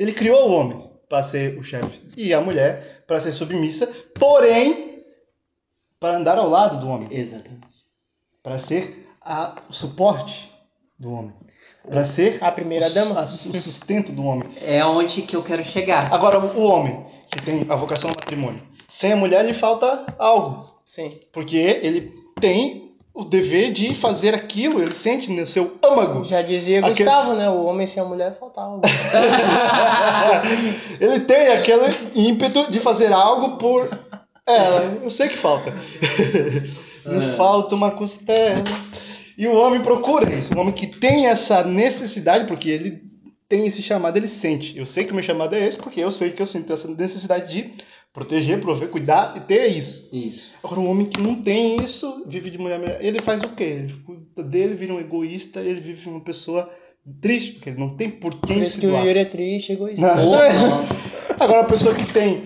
Ele 0.01 0.13
criou 0.13 0.49
o 0.49 0.53
homem 0.53 0.91
para 1.09 1.23
ser 1.23 1.59
o 1.59 1.63
chefe. 1.63 2.01
E 2.17 2.33
a 2.33 2.41
mulher 2.41 3.05
para 3.07 3.21
ser 3.21 3.33
submissa, 3.33 3.87
porém, 4.19 5.05
para 5.99 6.17
andar 6.17 6.39
ao 6.39 6.49
lado 6.49 6.81
do 6.81 6.89
homem. 6.89 7.09
exatamente. 7.11 7.69
Para 8.43 8.57
ser 8.57 9.07
a, 9.21 9.55
o 9.69 9.73
suporte 9.73 10.51
do 10.99 11.13
homem. 11.13 11.35
Para 11.87 12.05
ser 12.05 12.39
A 12.43 12.51
primeira 12.51 12.87
o, 12.89 12.93
dama. 12.95 13.21
a- 13.21 13.25
o 13.25 13.29
sustento 13.29 14.11
do 14.13 14.25
homem. 14.25 14.49
É 14.63 14.83
onde 14.85 15.23
que 15.23 15.37
eu 15.37 15.43
quero 15.43 15.63
chegar. 15.65 16.13
Agora, 16.13 16.39
o 16.41 16.63
homem, 16.65 17.05
que 17.31 17.43
tem 17.43 17.67
a 17.69 17.77
vocação 17.77 18.09
ao 18.11 18.17
matrimônio, 18.19 18.63
sem 18.89 19.13
a 19.13 19.17
mulher 19.17 19.45
lhe 19.45 19.53
falta 19.55 20.07
algo. 20.19 20.81
Sim. 20.87 21.11
Porque 21.33 21.57
ele 21.57 22.13
tem 22.41 22.89
o 23.21 23.25
dever 23.25 23.73
de 23.73 23.95
fazer 23.95 24.35
aquilo, 24.35 24.81
ele 24.83 24.95
sente 24.95 25.31
no 25.31 25.47
seu 25.47 25.77
âmago. 25.85 26.25
Já 26.25 26.41
dizia 26.41 26.79
Aquele- 26.81 26.95
Gustavo, 26.95 27.35
né? 27.35 27.51
O 27.51 27.65
homem 27.65 27.87
sem 27.87 28.03
a 28.03 28.07
mulher 28.07 28.35
faltava. 28.39 28.81
ele 31.01 31.21
tem 31.21 31.49
aquele 31.49 31.85
ímpeto 32.15 32.71
de 32.71 32.81
fazer 32.81 33.13
algo 33.13 33.57
por 33.59 33.91
ela. 34.47 34.99
Eu 35.03 35.11
sei 35.11 35.29
que 35.29 35.37
falta. 35.37 35.73
Me 37.05 37.37
falta 37.37 37.75
uma 37.75 37.91
costela. 37.91 38.63
E 39.37 39.47
o 39.47 39.57
homem 39.57 39.81
procura 39.81 40.33
isso. 40.35 40.55
O 40.55 40.59
homem 40.59 40.73
que 40.73 40.87
tem 40.87 41.27
essa 41.27 41.65
necessidade, 41.65 42.47
porque 42.47 42.69
ele 42.69 43.03
tem 43.49 43.67
esse 43.67 43.83
chamado, 43.83 44.17
ele 44.17 44.29
sente. 44.29 44.79
Eu 44.79 44.87
sei 44.87 45.05
que 45.05 45.13
o 45.13 45.15
meu 45.15 45.25
chamado 45.25 45.55
é 45.55 45.67
esse, 45.67 45.77
porque 45.77 46.01
eu 46.01 46.13
sei 46.13 46.31
que 46.31 46.41
eu 46.41 46.47
sinto 46.47 46.73
essa 46.73 46.89
necessidade 46.89 47.53
de 47.53 47.73
proteger, 48.12 48.61
prover, 48.61 48.88
cuidar 48.88 49.35
e 49.37 49.40
ter 49.40 49.66
isso. 49.68 50.09
Isso. 50.12 50.51
Agora, 50.62 50.81
um 50.81 50.90
homem 50.90 51.07
que 51.07 51.20
não 51.20 51.35
tem 51.35 51.83
isso, 51.83 52.25
vive 52.27 52.51
de 52.51 52.59
mulher 52.59 52.77
a 52.77 52.79
mulher, 52.79 52.99
ele 53.01 53.20
faz 53.20 53.42
o 53.42 53.49
quê? 53.51 53.64
Ele 53.64 53.94
cuida 54.05 54.42
dele, 54.42 54.75
vira 54.75 54.94
um 54.94 55.01
egoísta, 55.01 55.61
ele 55.61 55.81
vive 55.81 56.09
uma 56.09 56.20
pessoa 56.20 56.70
triste, 57.20 57.53
porque 57.53 57.70
ele 57.70 57.79
não 57.79 57.90
tem 57.90 58.11
por 58.11 58.35
quem 58.40 58.61
isso 58.61 58.73
se 58.73 58.81
que 58.81 58.87
o 58.87 58.90
doar. 58.90 59.07
Yuri 59.07 59.18
é 59.18 59.25
triste, 59.25 59.73
egoísta. 59.73 60.14
Não. 60.14 60.29
Opa. 60.29 60.44
Agora, 61.38 61.61
a 61.62 61.64
pessoa 61.64 61.94
que 61.94 62.05
tem, 62.12 62.44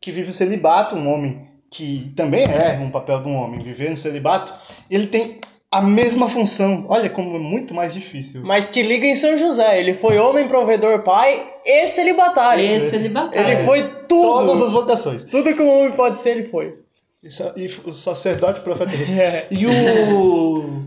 que 0.00 0.10
vive 0.10 0.30
o 0.30 0.34
celibato, 0.34 0.94
um 0.94 1.12
homem 1.12 1.48
que 1.70 2.12
também 2.14 2.44
é 2.44 2.78
um 2.78 2.90
papel 2.90 3.22
de 3.22 3.28
um 3.28 3.34
homem, 3.34 3.62
viver 3.62 3.90
no 3.90 3.96
celibato, 3.96 4.52
ele 4.90 5.06
tem 5.06 5.40
a 5.72 5.80
mesma 5.80 6.28
função. 6.28 6.84
Olha 6.86 7.08
como 7.08 7.34
é 7.34 7.38
muito 7.38 7.72
mais 7.72 7.94
difícil. 7.94 8.42
Mas 8.44 8.68
te 8.70 8.82
liga 8.82 9.06
em 9.06 9.14
São 9.14 9.38
José, 9.38 9.80
ele 9.80 9.94
foi 9.94 10.18
homem, 10.18 10.46
provedor, 10.46 11.02
pai 11.02 11.46
e 11.64 11.86
celibatário. 11.86 12.62
Esse 12.62 12.94
ele 12.94 13.08
batalha. 13.08 13.54
Ele 13.54 13.64
foi 13.64 13.82
tudo. 14.06 14.46
Todas 14.46 14.60
as 14.60 14.70
vocações. 14.70 15.24
Tudo 15.24 15.54
que 15.54 15.62
um 15.62 15.74
homem 15.74 15.92
pode 15.92 16.18
ser, 16.18 16.32
ele 16.32 16.44
foi. 16.44 16.78
E 17.22 17.28
E 17.56 17.66
o 17.86 17.92
sacerdote, 17.92 18.60
profeta. 18.60 18.92
É. 19.18 19.46
E 19.50 19.66
o 19.66 20.82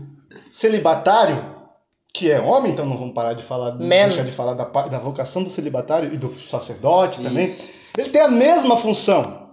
celibatário, 0.52 1.44
que 2.12 2.30
é 2.30 2.40
homem, 2.40 2.70
então 2.70 2.86
não 2.86 2.96
vamos 2.96 3.12
parar 3.12 3.32
de 3.32 3.42
falar, 3.42 3.72
não 3.72 3.80
Man. 3.80 4.06
deixar 4.06 4.24
de 4.24 4.30
falar 4.30 4.54
da, 4.54 4.64
da 4.64 4.98
vocação 5.00 5.42
do 5.42 5.50
celibatário 5.50 6.14
e 6.14 6.16
do 6.16 6.32
sacerdote 6.48 7.20
também. 7.20 7.52
Ele 7.98 8.10
tem 8.10 8.20
a 8.20 8.28
mesma 8.28 8.76
função. 8.76 9.48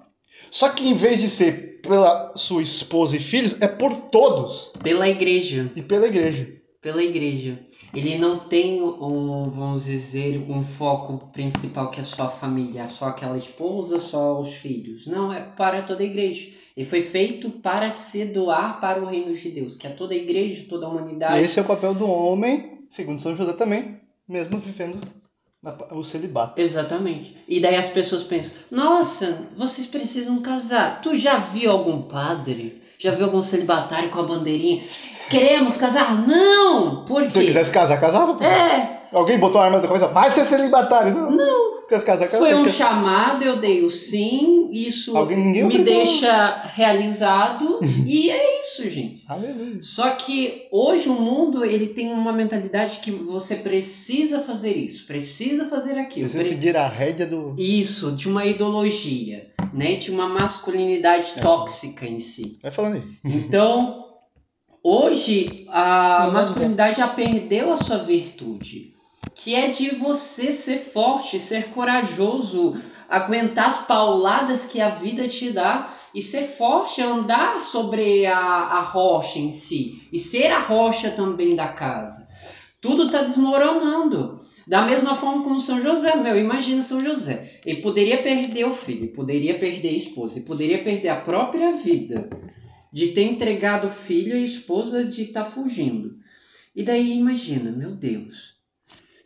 Só 0.51 0.69
que 0.69 0.87
em 0.87 0.93
vez 0.93 1.19
de 1.19 1.27
ser 1.27 1.72
pela 1.83 2.31
sua 2.35 2.63
esposa 2.63 3.17
e 3.17 3.19
filhos, 3.19 3.61
é 3.61 3.67
por 3.67 3.93
todos 4.09 4.73
Pela 4.81 5.07
igreja. 5.07 5.69
e 5.75 5.81
pela 5.81 6.07
igreja. 6.07 6.47
Pela 6.81 7.03
igreja. 7.03 7.59
Ele 7.93 8.17
não 8.17 8.39
tem 8.39 8.81
um, 8.81 9.49
vamos 9.51 9.85
dizer, 9.85 10.37
um 10.49 10.63
foco 10.63 11.29
principal 11.31 11.91
que 11.91 12.01
é 12.01 12.03
só 12.03 12.23
a 12.23 12.29
família, 12.29 12.87
só 12.87 13.05
aquela 13.05 13.37
esposa, 13.37 13.99
só 13.99 14.41
os 14.41 14.53
filhos. 14.53 15.05
Não, 15.07 15.31
é 15.31 15.41
para 15.55 15.83
toda 15.83 16.01
a 16.01 16.05
igreja. 16.05 16.49
Ele 16.75 16.87
foi 16.89 17.03
feito 17.03 17.49
para 17.51 17.91
se 17.91 18.25
doar 18.25 18.81
para 18.81 19.01
o 19.01 19.05
reino 19.05 19.33
de 19.35 19.49
Deus, 19.49 19.77
que 19.77 19.85
é 19.85 19.91
toda 19.91 20.13
a 20.13 20.17
igreja, 20.17 20.65
toda 20.67 20.87
a 20.87 20.89
E 20.89 20.91
humanidade. 20.91 21.41
esse 21.43 21.59
é 21.59 21.61
o 21.61 21.65
papel 21.65 21.93
do 21.93 22.09
homem, 22.09 22.79
segundo 22.89 23.19
São 23.19 23.35
José 23.35 23.53
também, 23.53 23.99
mesmo 24.27 24.57
vivendo 24.57 24.97
o 25.91 26.03
celibato. 26.03 26.59
Exatamente. 26.59 27.37
E 27.47 27.59
daí 27.59 27.75
as 27.75 27.89
pessoas 27.89 28.23
pensam: 28.23 28.53
nossa, 28.69 29.47
vocês 29.55 29.87
precisam 29.87 30.41
casar. 30.41 31.01
Tu 31.01 31.15
já 31.17 31.37
viu 31.37 31.71
algum 31.71 32.01
padre? 32.01 32.81
Já 32.97 33.11
viu 33.11 33.25
algum 33.25 33.43
celibatário 33.43 34.09
com 34.09 34.19
a 34.19 34.23
bandeirinha? 34.23 34.83
Queremos 35.29 35.77
casar? 35.77 36.25
Não! 36.25 37.03
Por 37.05 37.23
quê? 37.23 37.31
Se 37.31 37.39
eu 37.39 37.45
quisesse 37.45 37.71
casar, 37.71 37.99
casava? 37.99 38.43
É, 38.43 39.02
Alguém 39.13 39.37
botou 39.39 39.61
a 39.61 39.65
arma 39.65 39.77
na 39.79 39.87
cabeça, 39.87 40.07
vai 40.07 40.29
ser 40.31 40.43
celibatário. 40.45 41.13
Não. 41.13 41.31
Não. 41.31 41.73
Foi 42.29 42.55
um 42.55 42.67
chamado, 42.69 43.43
eu 43.43 43.57
dei 43.57 43.83
o 43.83 43.89
sim, 43.89 44.69
isso 44.71 45.15
Alguém- 45.15 45.37
ninguém 45.37 45.65
me 45.65 45.77
deixa 45.79 46.55
realizado 46.73 47.79
e 48.07 48.31
é 48.31 48.61
isso, 48.61 48.89
gente. 48.89 49.23
Aleluia. 49.27 49.77
Só 49.81 50.11
que 50.11 50.63
hoje 50.71 51.09
o 51.09 51.13
mundo 51.13 51.63
ele 51.63 51.87
tem 51.87 52.11
uma 52.11 52.31
mentalidade 52.31 52.99
que 52.99 53.11
você 53.11 53.57
precisa 53.57 54.39
fazer 54.39 54.75
isso, 54.75 55.05
precisa 55.05 55.65
fazer 55.65 55.99
aquilo. 55.99 56.21
Precisa 56.27 56.39
pre- 56.43 56.47
seguir 56.55 56.77
a 56.77 56.87
rédea 56.87 57.27
do... 57.27 57.53
Isso, 57.59 58.13
de 58.13 58.27
uma 58.29 58.45
ideologia, 58.45 59.47
né? 59.73 59.95
De 59.97 60.09
uma 60.09 60.27
masculinidade 60.27 61.33
tóxica 61.41 62.05
em 62.07 62.19
si. 62.19 62.57
Vai 62.63 62.71
falando 62.71 62.95
aí. 62.95 63.03
Então, 63.25 64.05
hoje 64.81 65.65
a 65.69 66.29
masculinidade 66.33 66.97
já 66.97 67.07
perdeu 67.09 67.71
a 67.73 67.77
sua 67.77 67.97
virtude, 67.97 68.92
que 69.35 69.55
é 69.55 69.69
de 69.69 69.95
você 69.95 70.51
ser 70.51 70.77
forte, 70.77 71.39
ser 71.39 71.69
corajoso, 71.69 72.75
aguentar 73.09 73.67
as 73.67 73.85
pauladas 73.85 74.67
que 74.67 74.81
a 74.81 74.89
vida 74.89 75.27
te 75.27 75.51
dá 75.51 75.93
e 76.13 76.21
ser 76.21 76.47
forte, 76.47 77.01
andar 77.01 77.61
sobre 77.61 78.25
a, 78.25 78.37
a 78.37 78.81
rocha 78.81 79.39
em 79.39 79.51
si 79.51 80.07
e 80.11 80.19
ser 80.19 80.47
a 80.47 80.59
rocha 80.59 81.11
também 81.11 81.55
da 81.55 81.67
casa. 81.67 82.27
Tudo 82.81 83.05
está 83.05 83.21
desmoronando. 83.23 84.39
Da 84.65 84.81
mesma 84.83 85.15
forma 85.17 85.43
como 85.43 85.59
São 85.59 85.81
José, 85.81 86.15
meu, 86.15 86.39
imagina 86.39 86.81
São 86.83 86.99
José. 86.99 87.59
Ele 87.65 87.81
poderia 87.81 88.17
perder 88.17 88.65
o 88.65 88.73
filho, 88.73 89.13
poderia 89.13 89.59
perder 89.59 89.89
a 89.89 89.97
esposa, 89.97 90.37
ele 90.37 90.45
poderia 90.45 90.83
perder 90.83 91.09
a 91.09 91.21
própria 91.21 91.73
vida 91.73 92.29
de 92.91 93.07
ter 93.07 93.23
entregado 93.23 93.87
o 93.87 93.91
filho 93.91 94.35
e 94.35 94.41
a 94.41 94.45
esposa 94.45 95.03
de 95.03 95.23
estar 95.23 95.43
fugindo. 95.43 96.15
E 96.75 96.83
daí 96.83 97.17
imagina, 97.17 97.71
meu 97.71 97.91
Deus, 97.91 98.52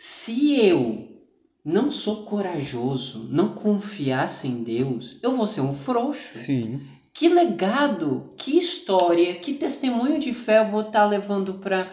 se 0.07 0.55
eu 0.55 1.05
não 1.65 1.91
sou 1.91 2.23
corajoso, 2.23 3.27
não 3.29 3.49
confiasse 3.49 4.47
em 4.47 4.63
Deus, 4.63 5.17
eu 5.21 5.33
vou 5.33 5.45
ser 5.45 5.59
um 5.59 5.73
frouxo. 5.73 6.29
Sim. 6.31 6.79
Que 7.13 7.27
legado, 7.27 8.33
que 8.37 8.57
história, 8.57 9.35
que 9.35 9.55
testemunho 9.55 10.17
de 10.17 10.31
fé 10.31 10.59
eu 10.59 10.67
vou 10.67 10.79
estar 10.79 11.03
levando 11.03 11.55
para 11.55 11.91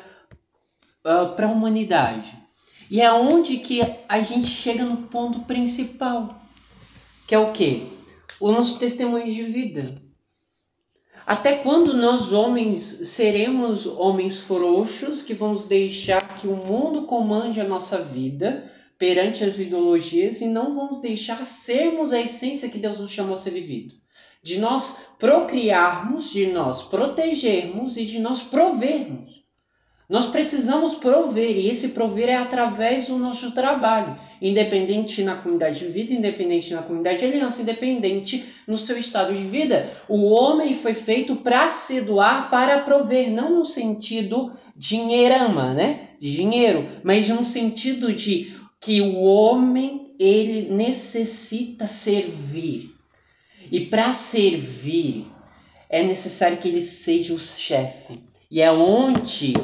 para 1.03 1.49
a 1.49 1.51
humanidade? 1.51 2.39
E 2.89 3.01
é 3.01 3.13
onde 3.13 3.57
que 3.57 3.81
a 4.09 4.23
gente 4.23 4.47
chega 4.47 4.85
no 4.85 5.09
ponto 5.09 5.41
principal, 5.41 6.41
que 7.27 7.35
é 7.35 7.39
o 7.41 7.51
quê? 7.51 7.83
O 8.39 8.53
nosso 8.53 8.79
testemunho 8.79 9.27
de 9.27 9.43
vida. 9.43 9.93
Até 11.27 11.57
quando 11.57 11.97
nós 11.97 12.35
homens 12.35 12.83
seremos 13.09 13.87
homens 13.87 14.41
frouxos 14.41 15.23
que 15.23 15.33
vamos 15.33 15.65
deixar 15.67 16.37
que 16.37 16.47
o 16.47 16.55
mundo 16.55 17.07
comande 17.07 17.63
a 17.63 17.69
nossa 17.69 18.03
vida 18.03 18.71
perante 18.99 19.43
as 19.43 19.59
ideologias 19.59 20.43
e 20.43 20.47
não 20.47 20.75
vamos 20.75 21.01
deixar 21.01 21.47
sermos 21.47 22.13
a 22.13 22.21
essência 22.21 22.69
que 22.69 22.77
Deus 22.77 23.01
nos 23.01 23.11
chamou 23.11 23.35
a 23.35 23.39
ser 23.39 23.53
vivido? 23.53 23.95
De 24.43 24.59
nós 24.59 25.15
procriarmos, 25.19 26.31
de 26.31 26.47
nós 26.47 26.83
protegermos 26.83 27.97
e 27.97 28.05
de 28.05 28.19
nós 28.19 28.43
provermos. 28.43 29.44
Nós 30.07 30.27
precisamos 30.27 30.95
prover, 30.95 31.57
e 31.57 31.69
esse 31.69 31.91
prover 31.91 32.29
é 32.29 32.37
através 32.37 33.07
do 33.07 33.17
nosso 33.17 33.53
trabalho, 33.53 34.19
independente 34.41 35.23
na 35.23 35.37
comunidade 35.37 35.79
de 35.79 35.87
vida, 35.87 36.13
independente 36.13 36.75
na 36.75 36.83
comunidade 36.83 37.21
de 37.21 37.25
aliança, 37.25 37.63
independente 37.63 38.45
no 38.67 38.77
seu 38.77 38.99
estado 38.99 39.33
de 39.33 39.45
vida. 39.45 39.91
O 40.07 40.25
homem 40.25 40.75
foi 40.75 40.93
feito 40.93 41.37
para 41.37 41.71
se 41.71 42.03
doar, 42.03 42.51
para 42.51 42.81
prover, 42.81 43.31
não 43.31 43.59
no 43.59 43.65
sentido 43.65 44.53
dinheirama, 44.77 45.73
né? 45.73 46.11
De 46.21 46.31
dinheiro, 46.31 46.87
mas 47.03 47.27
no 47.31 47.45
sentido 47.47 48.13
de 48.13 48.55
que 48.79 49.01
o 49.01 49.23
homem 49.23 50.13
ele 50.19 50.71
necessita 50.71 51.87
servir. 51.87 52.95
E 53.73 53.81
para 53.87 54.13
servir 54.13 55.27
é 55.89 56.03
necessário 56.03 56.59
que 56.59 56.69
ele 56.69 56.83
seja 56.83 57.33
o 57.33 57.39
chefe. 57.39 58.23
E 58.51 58.61
é 58.61 58.71
onde 58.71 59.55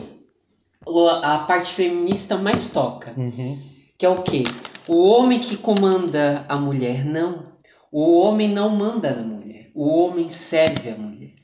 a 0.87 1.39
parte 1.47 1.74
feminista 1.74 2.37
mais 2.37 2.70
toca. 2.70 3.12
Uhum. 3.16 3.59
Que 3.99 4.07
é 4.07 4.09
o 4.09 4.22
quê? 4.22 4.45
O 4.89 5.09
homem 5.09 5.39
que 5.39 5.57
comanda 5.57 6.45
a 6.49 6.57
mulher, 6.57 7.05
não. 7.05 7.45
O 7.93 8.18
homem 8.18 8.49
não 8.49 8.70
manda 8.70 9.14
na 9.14 9.22
mulher. 9.22 9.70
O 9.74 9.89
homem 9.89 10.28
serve 10.28 10.91
a 10.91 10.97
mulher. 10.97 11.35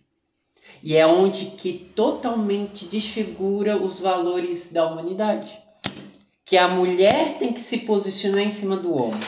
E 0.82 0.96
é 0.96 1.06
onde 1.06 1.46
que 1.46 1.72
totalmente 1.94 2.86
desfigura 2.86 3.76
os 3.76 4.00
valores 4.00 4.72
da 4.72 4.86
humanidade. 4.86 5.58
Que 6.44 6.56
a 6.56 6.68
mulher 6.68 7.38
tem 7.38 7.52
que 7.52 7.60
se 7.60 7.78
posicionar 7.80 8.40
em 8.40 8.50
cima 8.50 8.76
do 8.76 8.94
homem. 8.94 9.20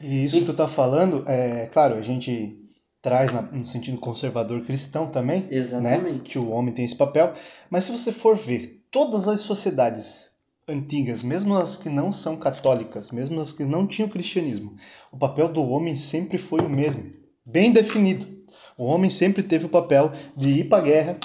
E 0.00 0.24
isso 0.24 0.38
que 0.38 0.46
tu 0.46 0.54
tá 0.54 0.66
falando, 0.66 1.24
é 1.26 1.66
claro, 1.66 1.96
a 1.96 2.02
gente 2.02 2.63
traz 3.04 3.30
no 3.52 3.66
sentido 3.66 4.00
conservador 4.00 4.62
cristão 4.62 5.08
também, 5.08 5.42
né? 5.42 5.48
Exatamente. 5.50 6.30
Que 6.30 6.38
o 6.38 6.50
homem 6.50 6.72
tem 6.72 6.86
esse 6.86 6.96
papel. 6.96 7.34
Mas 7.68 7.84
se 7.84 7.92
você 7.92 8.10
for 8.10 8.34
ver 8.34 8.82
todas 8.90 9.28
as 9.28 9.40
sociedades 9.40 10.32
antigas, 10.66 11.22
mesmo 11.22 11.54
as 11.54 11.76
que 11.76 11.90
não 11.90 12.14
são 12.14 12.34
católicas, 12.34 13.10
mesmo 13.10 13.38
as 13.42 13.52
que 13.52 13.62
não 13.62 13.86
tinham 13.86 14.08
cristianismo, 14.08 14.74
o 15.12 15.18
papel 15.18 15.50
do 15.50 15.62
homem 15.62 15.94
sempre 15.94 16.38
foi 16.38 16.60
o 16.60 16.68
mesmo, 16.68 17.12
bem 17.44 17.70
definido. 17.70 18.26
O 18.78 18.86
homem 18.86 19.10
sempre 19.10 19.42
teve 19.42 19.66
o 19.66 19.68
papel 19.68 20.10
de 20.34 20.48
ir 20.48 20.68
para 20.70 20.82
guerra. 20.82 21.18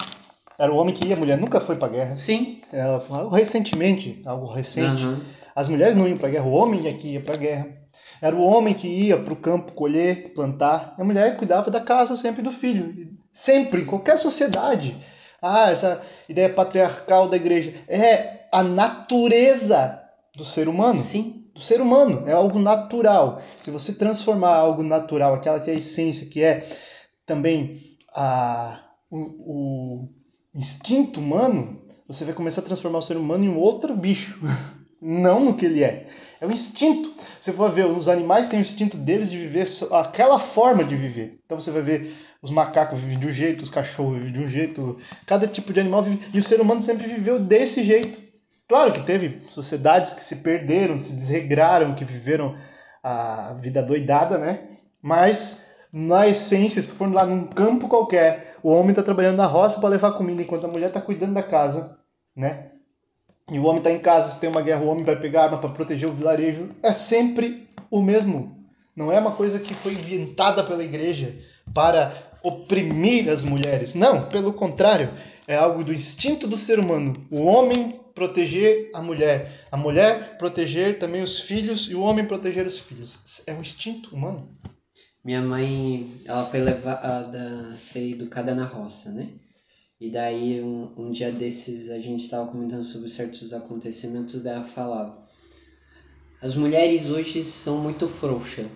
Era 0.57 0.73
o 0.73 0.75
homem 0.75 0.93
que 0.93 1.07
ia, 1.07 1.15
a 1.15 1.19
mulher 1.19 1.37
nunca 1.37 1.61
foi 1.61 1.77
para 1.77 1.93
guerra. 1.93 2.17
Sim. 2.17 2.59
Ela, 2.73 3.05
algo 3.09 3.33
recentemente, 3.33 4.21
algo 4.25 4.47
recente. 4.47 5.05
Aham. 5.05 5.21
As 5.55 5.69
mulheres 5.69 5.95
não 5.95 6.07
iam 6.07 6.17
para 6.17 6.29
guerra, 6.29 6.45
o 6.45 6.51
homem 6.51 6.87
é 6.87 6.93
que 6.93 7.07
ia 7.13 7.21
para 7.21 7.37
guerra. 7.37 7.78
Era 8.21 8.35
o 8.35 8.43
homem 8.43 8.73
que 8.73 8.87
ia 8.87 9.17
para 9.17 9.33
o 9.33 9.37
campo 9.37 9.71
colher, 9.71 10.33
plantar. 10.33 10.95
E 10.97 11.01
a 11.01 11.05
mulher 11.05 11.37
cuidava 11.37 11.71
da 11.71 11.79
casa 11.79 12.15
sempre 12.15 12.41
do 12.41 12.51
filho. 12.51 13.17
Sempre, 13.31 13.81
em 13.81 13.85
qualquer 13.85 14.17
sociedade. 14.17 14.97
Ah, 15.41 15.71
essa 15.71 16.01
ideia 16.27 16.49
patriarcal 16.49 17.29
da 17.29 17.37
igreja. 17.37 17.73
É 17.87 18.45
a 18.51 18.61
natureza 18.61 20.01
do 20.35 20.43
ser 20.43 20.67
humano. 20.67 20.99
Sim. 20.99 21.45
Do 21.53 21.61
ser 21.61 21.81
humano. 21.81 22.23
É 22.27 22.33
algo 22.33 22.59
natural. 22.59 23.41
Se 23.61 23.71
você 23.71 23.93
transformar 23.93 24.55
algo 24.55 24.83
natural, 24.83 25.33
aquela 25.33 25.59
que 25.59 25.69
é 25.69 25.73
a 25.73 25.77
essência, 25.77 26.27
que 26.27 26.43
é 26.43 26.67
também 27.25 27.81
a, 28.13 28.79
o, 29.09 29.17
o 29.17 30.09
instinto 30.53 31.19
humano, 31.19 31.81
você 32.07 32.25
vai 32.25 32.33
começar 32.33 32.61
a 32.61 32.65
transformar 32.65 32.99
o 32.99 33.03
ser 33.03 33.17
humano 33.17 33.45
em 33.45 33.49
um 33.49 33.57
outro 33.57 33.95
bicho. 33.95 34.39
Não 35.01 35.39
no 35.39 35.55
que 35.55 35.65
ele 35.65 35.83
é. 35.83 36.07
É 36.41 36.45
o 36.45 36.51
instinto. 36.51 37.13
Você 37.39 37.51
vai 37.51 37.71
ver, 37.71 37.85
os 37.85 38.09
animais 38.09 38.47
têm 38.47 38.59
o 38.59 38.61
instinto 38.61 38.97
deles 38.97 39.31
de 39.31 39.37
viver 39.37 39.65
aquela 39.91 40.37
forma 40.37 40.83
de 40.83 40.95
viver. 40.95 41.39
Então 41.45 41.59
você 41.59 41.71
vai 41.71 41.81
ver 41.81 42.15
os 42.41 42.51
macacos 42.51 42.99
vivem 42.99 43.19
de 43.19 43.27
um 43.27 43.31
jeito, 43.31 43.63
os 43.63 43.69
cachorros 43.69 44.17
vivem 44.17 44.31
de 44.31 44.41
um 44.41 44.47
jeito, 44.47 44.97
cada 45.25 45.47
tipo 45.47 45.73
de 45.73 45.79
animal 45.79 46.03
vive. 46.03 46.29
E 46.33 46.39
o 46.39 46.43
ser 46.43 46.59
humano 46.61 46.81
sempre 46.81 47.07
viveu 47.07 47.39
desse 47.39 47.83
jeito. 47.83 48.19
Claro 48.67 48.91
que 48.91 49.03
teve 49.03 49.41
sociedades 49.49 50.13
que 50.13 50.23
se 50.23 50.37
perderam, 50.37 50.99
se 50.99 51.13
desregraram, 51.13 51.95
que 51.95 52.05
viveram 52.05 52.55
a 53.03 53.53
vida 53.59 53.81
doidada, 53.81 54.37
né? 54.37 54.67
Mas 55.01 55.65
na 55.91 56.27
essência, 56.27 56.81
se 56.81 56.87
tu 56.87 56.93
for 56.93 57.11
lá 57.11 57.25
num 57.25 57.47
campo 57.47 57.87
qualquer, 57.87 58.55
o 58.61 58.69
homem 58.69 58.91
está 58.91 59.01
trabalhando 59.01 59.37
na 59.37 59.47
roça 59.47 59.79
para 59.79 59.89
levar 59.89 60.11
comida 60.11 60.41
enquanto 60.41 60.65
a 60.65 60.69
mulher 60.69 60.87
está 60.87 61.01
cuidando 61.01 61.33
da 61.33 61.43
casa, 61.43 61.97
né? 62.35 62.71
E 63.51 63.57
o 63.57 63.65
homem 63.65 63.79
está 63.79 63.91
em 63.91 63.99
casa, 63.99 64.29
se 64.29 64.39
tem 64.39 64.49
uma 64.49 64.61
guerra, 64.61 64.81
o 64.81 64.87
homem 64.87 65.03
vai 65.03 65.15
pegar 65.15 65.45
arma 65.45 65.57
para 65.57 65.69
proteger 65.69 66.07
o 66.07 66.13
vilarejo. 66.13 66.69
É 66.83 66.93
sempre 66.93 67.67
o 67.89 68.01
mesmo. 68.01 68.65
Não 68.95 69.11
é 69.11 69.19
uma 69.19 69.31
coisa 69.31 69.59
que 69.59 69.73
foi 69.73 69.93
inventada 69.93 70.63
pela 70.63 70.83
igreja 70.83 71.33
para 71.73 72.13
oprimir 72.43 73.29
as 73.29 73.43
mulheres. 73.43 73.93
Não, 73.93 74.23
pelo 74.23 74.53
contrário. 74.53 75.09
É 75.47 75.55
algo 75.55 75.83
do 75.83 75.91
instinto 75.91 76.47
do 76.47 76.57
ser 76.57 76.77
humano. 76.77 77.25
O 77.31 77.43
homem 77.45 77.99
proteger 78.13 78.91
a 78.93 79.01
mulher. 79.01 79.65
A 79.71 79.77
mulher 79.77 80.37
proteger 80.37 80.99
também 80.99 81.23
os 81.23 81.39
filhos 81.39 81.89
e 81.89 81.95
o 81.95 82.01
homem 82.01 82.25
proteger 82.25 82.67
os 82.67 82.77
filhos. 82.77 83.43
É 83.47 83.53
um 83.53 83.61
instinto 83.61 84.15
humano. 84.15 84.55
Minha 85.23 85.41
mãe, 85.41 86.07
ela 86.25 86.45
foi 86.45 86.59
levada 86.59 87.71
a 87.71 87.77
ser 87.77 88.11
educada 88.11 88.53
na 88.53 88.65
roça, 88.65 89.11
né? 89.11 89.29
E 89.99 90.09
daí, 90.09 90.61
um, 90.61 90.93
um 90.97 91.11
dia 91.11 91.31
desses, 91.31 91.89
a 91.89 91.99
gente 91.99 92.23
estava 92.23 92.49
comentando 92.49 92.85
sobre 92.85 93.09
certos 93.09 93.51
acontecimentos, 93.51 94.41
daí 94.41 94.55
ela 94.55 94.63
falava: 94.63 95.17
As 96.41 96.55
mulheres 96.55 97.09
hoje 97.09 97.43
são 97.43 97.77
muito 97.77 98.07
frouxas. 98.07 98.67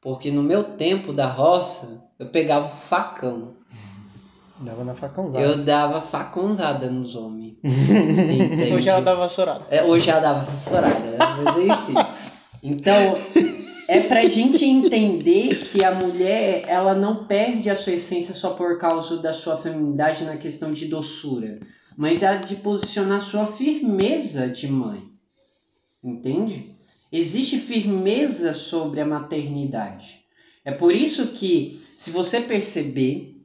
Porque 0.00 0.30
no 0.30 0.42
meu 0.42 0.76
tempo 0.76 1.12
da 1.12 1.26
roça, 1.26 2.02
eu 2.18 2.26
pegava 2.28 2.66
o 2.66 2.76
facão. 2.76 3.56
Dava 4.60 4.82
na 4.82 4.94
facãozada. 4.94 5.44
Eu 5.44 5.64
dava 5.64 6.00
facãozada 6.00 6.90
nos 6.90 7.14
homens. 7.14 7.56
Hoje 8.74 8.88
ela 8.88 9.00
dá 9.00 9.14
vassourada. 9.14 9.64
É, 9.70 9.84
hoje 9.84 10.10
ela 10.10 10.20
dava 10.20 10.44
vassourada, 10.44 10.98
né? 10.98 11.18
mas 11.44 11.56
enfim. 11.56 11.94
Então, 12.60 13.14
é 13.88 14.00
pra 14.02 14.28
gente 14.28 14.62
entender 14.66 15.64
que 15.64 15.82
a 15.82 15.94
mulher, 15.94 16.64
ela 16.68 16.94
não 16.94 17.24
perde 17.24 17.70
a 17.70 17.74
sua 17.74 17.94
essência 17.94 18.34
só 18.34 18.50
por 18.50 18.78
causa 18.78 19.16
da 19.16 19.32
sua 19.32 19.56
feminidade 19.56 20.24
na 20.24 20.36
questão 20.36 20.72
de 20.72 20.84
doçura, 20.84 21.58
mas 21.96 22.22
é 22.22 22.36
de 22.36 22.56
posicionar 22.56 23.22
sua 23.22 23.46
firmeza 23.46 24.46
de 24.46 24.68
mãe. 24.68 25.10
Entende? 26.04 26.74
Existe 27.10 27.58
firmeza 27.58 28.52
sobre 28.52 29.00
a 29.00 29.06
maternidade. 29.06 30.20
É 30.62 30.70
por 30.70 30.94
isso 30.94 31.28
que, 31.28 31.80
se 31.96 32.10
você 32.10 32.42
perceber, 32.42 33.42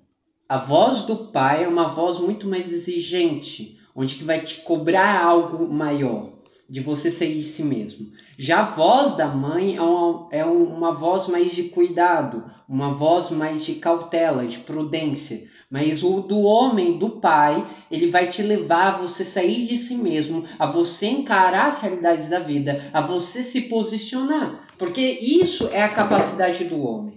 a 0.49 0.57
voz 0.57 1.03
do 1.03 1.15
pai 1.27 1.63
é 1.63 1.67
uma 1.69 1.87
voz 1.87 2.19
muito 2.19 2.49
mais 2.49 2.69
exigente, 2.69 3.79
onde 3.95 4.15
que 4.15 4.25
vai 4.25 4.41
te 4.41 4.57
cobrar 4.57 5.23
algo 5.23 5.73
maior 5.73 6.33
de 6.70 6.80
você 6.80 7.09
de 7.09 7.43
si 7.43 7.64
mesmo. 7.64 8.07
Já 8.38 8.61
a 8.61 8.66
voz 8.66 9.16
da 9.16 9.28
mãe 9.28 9.76
é 9.76 9.82
uma, 9.82 10.28
é 10.32 10.45
uma 10.45 10.93
voz 10.93 11.28
mais 11.28 11.51
de 11.51 11.64
cuidado, 11.64 12.43
uma 12.68 12.93
voz 12.93 13.30
mais 13.30 13.64
de 13.66 13.76
cautela, 13.76 14.45
de 14.45 14.59
prudência. 14.59 15.51
Mas 15.70 16.03
o 16.03 16.22
do 16.22 16.41
homem, 16.41 16.99
do 16.99 17.09
pai, 17.09 17.66
ele 17.89 18.07
vai 18.07 18.28
te 18.30 18.43
levar 18.43 18.89
a 18.89 18.97
você 18.97 19.26
sair 19.26 19.66
de 19.66 19.78
si 19.78 19.95
mesmo, 19.95 20.45
a 20.59 20.68
você 20.68 21.07
encarar 21.07 21.68
as 21.68 21.82
realidades 21.82 22.30
da 22.30 22.39
vida, 22.39 22.89
a 22.93 23.01
você 23.01 23.43
se 23.43 23.61
posicionar. 23.61 24.68
Porque 24.78 25.01
isso 25.01 25.70
é 25.72 25.82
a 25.82 25.89
capacidade 25.89 26.64
do 26.66 26.80
homem. 26.80 27.14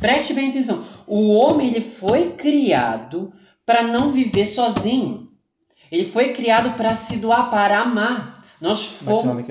Preste 0.00 0.32
bem 0.32 0.50
atenção. 0.50 0.84
O 1.06 1.28
homem 1.28 1.68
ele 1.68 1.80
foi 1.80 2.32
criado 2.32 3.32
para 3.64 3.84
não 3.84 4.10
viver 4.10 4.46
sozinho. 4.46 5.28
Ele 5.92 6.04
foi 6.04 6.32
criado 6.32 6.76
para 6.76 6.94
se 6.94 7.16
doar, 7.16 7.50
para 7.50 7.80
amar. 7.80 8.39
Nós 8.60 8.84
fomos. 8.84 9.44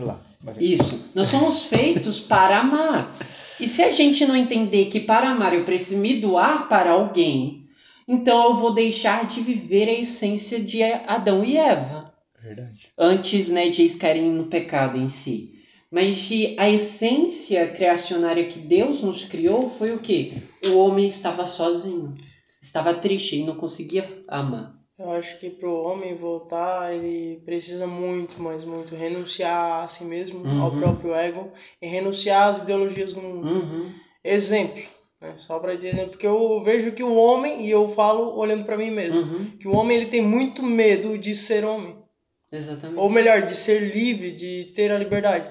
Isso. 0.60 1.04
Nós 1.16 1.28
somos 1.28 1.66
feitos 1.66 2.20
para 2.22 2.60
amar. 2.60 3.16
E 3.60 3.68
se 3.68 3.84
a 3.84 3.92
gente 3.92 4.26
não 4.26 4.36
entender 4.36 4.86
que 4.86 5.00
para 5.00 5.30
amar 5.30 5.54
eu 5.54 5.66
preciso 5.66 6.00
me 6.00 6.16
doar 6.20 6.70
para 6.70 6.92
alguém, 6.92 7.68
então 8.08 8.46
eu 8.46 8.54
vou 8.56 8.74
deixar 8.74 9.28
de 9.28 9.42
viver 9.42 9.90
a 9.90 10.00
essência 10.00 10.60
de 10.60 10.82
Adão 10.82 11.44
e 11.44 11.58
Eva. 11.58 12.14
Verdade. 12.42 12.88
Antes, 12.98 13.50
né, 13.50 13.70
de 13.70 13.82
eles 13.82 13.96
caírem 13.96 14.32
no 14.32 14.46
pecado 14.46 14.98
em 14.98 15.10
si. 15.10 15.56
Mas 15.92 16.18
de 16.18 16.56
a 16.58 16.70
essência 16.70 17.68
criacionária 17.68 18.48
que 18.48 18.60
Deus 18.60 19.02
nos 19.02 19.26
criou 19.26 19.70
foi 19.72 19.92
o 19.92 20.00
que? 20.00 20.42
O 20.68 20.78
homem 20.78 21.08
estava 21.08 21.48
sozinho. 21.48 22.14
Estava 22.62 22.94
triste 22.94 23.38
e 23.38 23.44
não 23.44 23.56
conseguia 23.56 24.24
amar. 24.28 24.79
Eu 25.00 25.12
acho 25.12 25.40
que 25.40 25.50
pro 25.50 25.74
homem 25.74 26.14
voltar, 26.14 26.94
ele 26.94 27.42
precisa 27.46 27.88
muito, 27.88 28.42
mas 28.42 28.66
muito 28.66 28.94
renunciar 28.94 29.86
a 29.86 29.88
si 29.88 30.04
mesmo, 30.04 30.44
uhum. 30.44 30.62
ao 30.62 30.72
próprio 30.72 31.16
ego, 31.16 31.50
e 31.82 31.88
renunciar 31.88 32.50
às 32.50 32.62
ideologias 32.64 33.14
do 33.14 33.22
mundo. 33.22 33.48
Uhum. 33.48 33.94
Exemplo, 34.22 34.84
né? 35.22 35.38
Só 35.38 35.58
para 35.58 35.76
dizer, 35.76 36.10
porque 36.10 36.28
eu 36.28 36.62
vejo 36.62 36.92
que 36.92 37.02
o 37.02 37.16
homem, 37.16 37.66
e 37.66 37.72
eu 37.72 37.88
falo 37.94 38.38
olhando 38.38 38.66
para 38.66 38.76
mim 38.76 38.92
mesmo, 38.92 39.22
uhum. 39.22 39.46
que 39.58 39.70
o 39.70 39.76
homem 39.76 39.96
ele 39.96 40.08
tem 40.08 40.22
muito 40.22 40.62
medo 40.62 41.18
de 41.18 41.34
ser 41.34 41.64
homem. 41.64 41.96
Exatamente. 42.52 43.00
Ou 43.00 43.10
melhor, 43.10 43.42
de 43.42 43.56
ser 43.56 43.80
livre, 43.80 44.32
de 44.34 44.74
ter 44.76 44.92
a 44.92 44.98
liberdade. 44.98 45.50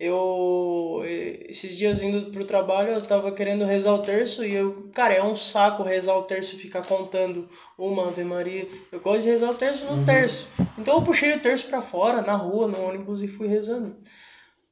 Eu, 0.00 1.02
esses 1.46 1.76
dias 1.76 2.02
indo 2.02 2.30
pro 2.30 2.46
trabalho, 2.46 2.90
eu 2.90 3.02
tava 3.02 3.30
querendo 3.32 3.66
rezar 3.66 3.92
o 3.92 3.98
terço 3.98 4.42
e 4.42 4.54
eu, 4.54 4.88
cara, 4.94 5.12
é 5.12 5.22
um 5.22 5.36
saco 5.36 5.82
rezar 5.82 6.16
o 6.16 6.22
terço 6.22 6.56
e 6.56 6.58
ficar 6.58 6.82
contando 6.82 7.46
uma 7.76 8.08
Ave 8.08 8.24
Maria. 8.24 8.66
Eu 8.90 8.98
gosto 9.00 9.24
de 9.24 9.28
rezar 9.28 9.50
o 9.50 9.54
terço 9.54 9.84
no 9.84 9.98
uhum. 9.98 10.04
terço. 10.06 10.48
Então 10.78 10.94
eu 10.94 11.02
puxei 11.02 11.34
o 11.34 11.40
terço 11.40 11.66
para 11.66 11.82
fora, 11.82 12.22
na 12.22 12.32
rua, 12.32 12.66
no 12.66 12.82
ônibus 12.82 13.22
e 13.22 13.28
fui 13.28 13.46
rezando. 13.46 13.94